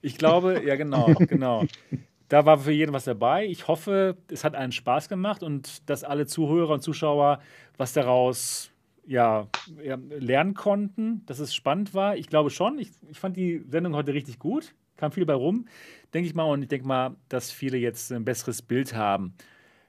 [0.02, 1.64] Ich glaube, ja, genau, genau.
[2.28, 3.46] Da war für jeden was dabei.
[3.46, 7.40] Ich hoffe, es hat einen Spaß gemacht und dass alle Zuhörer und Zuschauer
[7.76, 8.70] was daraus
[9.06, 12.16] ja, lernen konnten, dass es spannend war.
[12.16, 12.78] Ich glaube schon.
[12.78, 14.74] Ich, ich fand die Sendung heute richtig gut.
[15.00, 15.66] Kam viel bei rum,
[16.14, 16.44] denke ich mal.
[16.44, 19.34] Und ich denke mal, dass viele jetzt ein besseres Bild haben.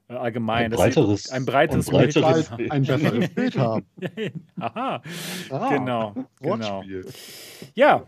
[0.07, 0.71] Äh, allgemein.
[0.71, 2.57] Ein breiteres- ein breiteres ein breiteres Bild.
[2.57, 2.71] Bild.
[2.71, 3.85] ein besseres Bild haben.
[4.59, 5.01] Aha,
[5.49, 6.15] Ah, genau.
[6.39, 6.83] genau.
[7.75, 8.05] Ja,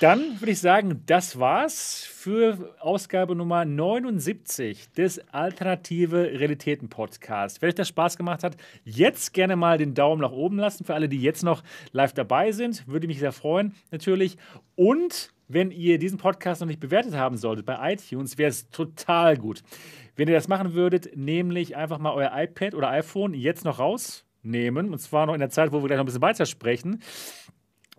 [0.00, 7.60] dann würde ich sagen, das war's für Ausgabe Nummer 79 des Alternative Realitäten Podcast.
[7.60, 10.84] Wenn euch das Spaß gemacht hat, jetzt gerne mal den Daumen nach oben lassen.
[10.84, 14.38] Für alle, die jetzt noch live dabei sind, würde mich sehr freuen, natürlich.
[14.76, 19.36] Und wenn ihr diesen Podcast noch nicht bewertet haben solltet bei iTunes, wäre es total
[19.36, 19.62] gut.
[20.16, 24.90] Wenn ihr das machen würdet, nämlich einfach mal euer iPad oder iPhone jetzt noch rausnehmen,
[24.90, 27.00] und zwar noch in der Zeit, wo wir gleich noch ein bisschen weitersprechen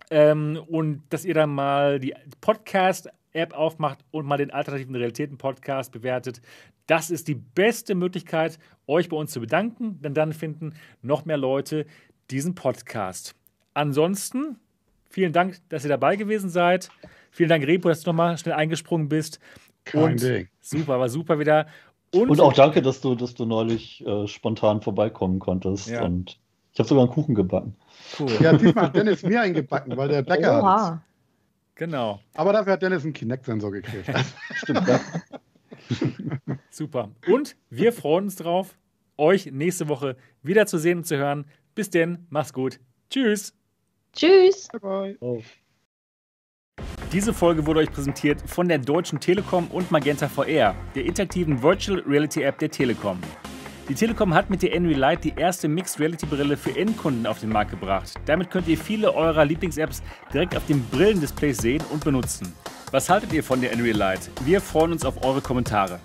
[0.09, 6.41] Ähm, und dass ihr dann mal die Podcast-App aufmacht und mal den Alternativen Realitäten-Podcast bewertet.
[6.85, 11.35] Das ist die beste Möglichkeit, euch bei uns zu bedanken, denn dann finden noch mehr
[11.37, 11.85] Leute
[12.31, 13.35] diesen Podcast.
[13.73, 14.57] Ansonsten,
[15.09, 16.89] vielen Dank, dass ihr dabei gewesen seid.
[17.31, 19.39] Vielen Dank, Repo, dass du nochmal schnell eingesprungen bist.
[19.85, 20.47] Kein und Ding.
[20.59, 21.67] super, war super wieder.
[22.13, 25.89] Und, auch danke, dass du, dass du neulich äh, spontan vorbeikommen konntest.
[25.89, 26.03] Ja.
[26.03, 26.39] Und
[26.73, 27.75] ich habe sogar einen Kuchen gebacken.
[28.19, 28.31] cool.
[28.39, 30.63] Ja, diesmal hat Dennis mir eingebacken, weil der Bäcker hat.
[30.63, 31.01] Oha.
[31.77, 34.09] Genau, Aber dafür hat Dennis einen Kinect-Sensor gekriegt.
[34.53, 34.99] Stimmt, ja.
[36.71, 37.11] super.
[37.27, 38.79] Und wir freuen uns drauf,
[39.15, 41.45] euch nächste Woche wieder zu sehen und zu hören.
[41.75, 42.79] Bis denn, macht's gut.
[43.11, 43.53] Tschüss.
[44.13, 44.67] Tschüss.
[44.69, 45.17] bye bye.
[45.19, 45.41] Oh.
[47.13, 52.03] Diese Folge wurde euch präsentiert von der Deutschen Telekom und Magenta VR, der interaktiven Virtual
[52.05, 53.17] Reality App der Telekom.
[53.87, 57.39] Die Telekom hat mit der Envy Lite die erste Mixed Reality Brille für Endkunden auf
[57.39, 58.11] den Markt gebracht.
[58.25, 60.03] Damit könnt ihr viele eurer Lieblings-Apps
[60.33, 62.53] direkt auf dem Brillendisplay sehen und benutzen.
[62.91, 64.29] Was haltet ihr von der Envy Lite?
[64.43, 66.01] Wir freuen uns auf eure Kommentare.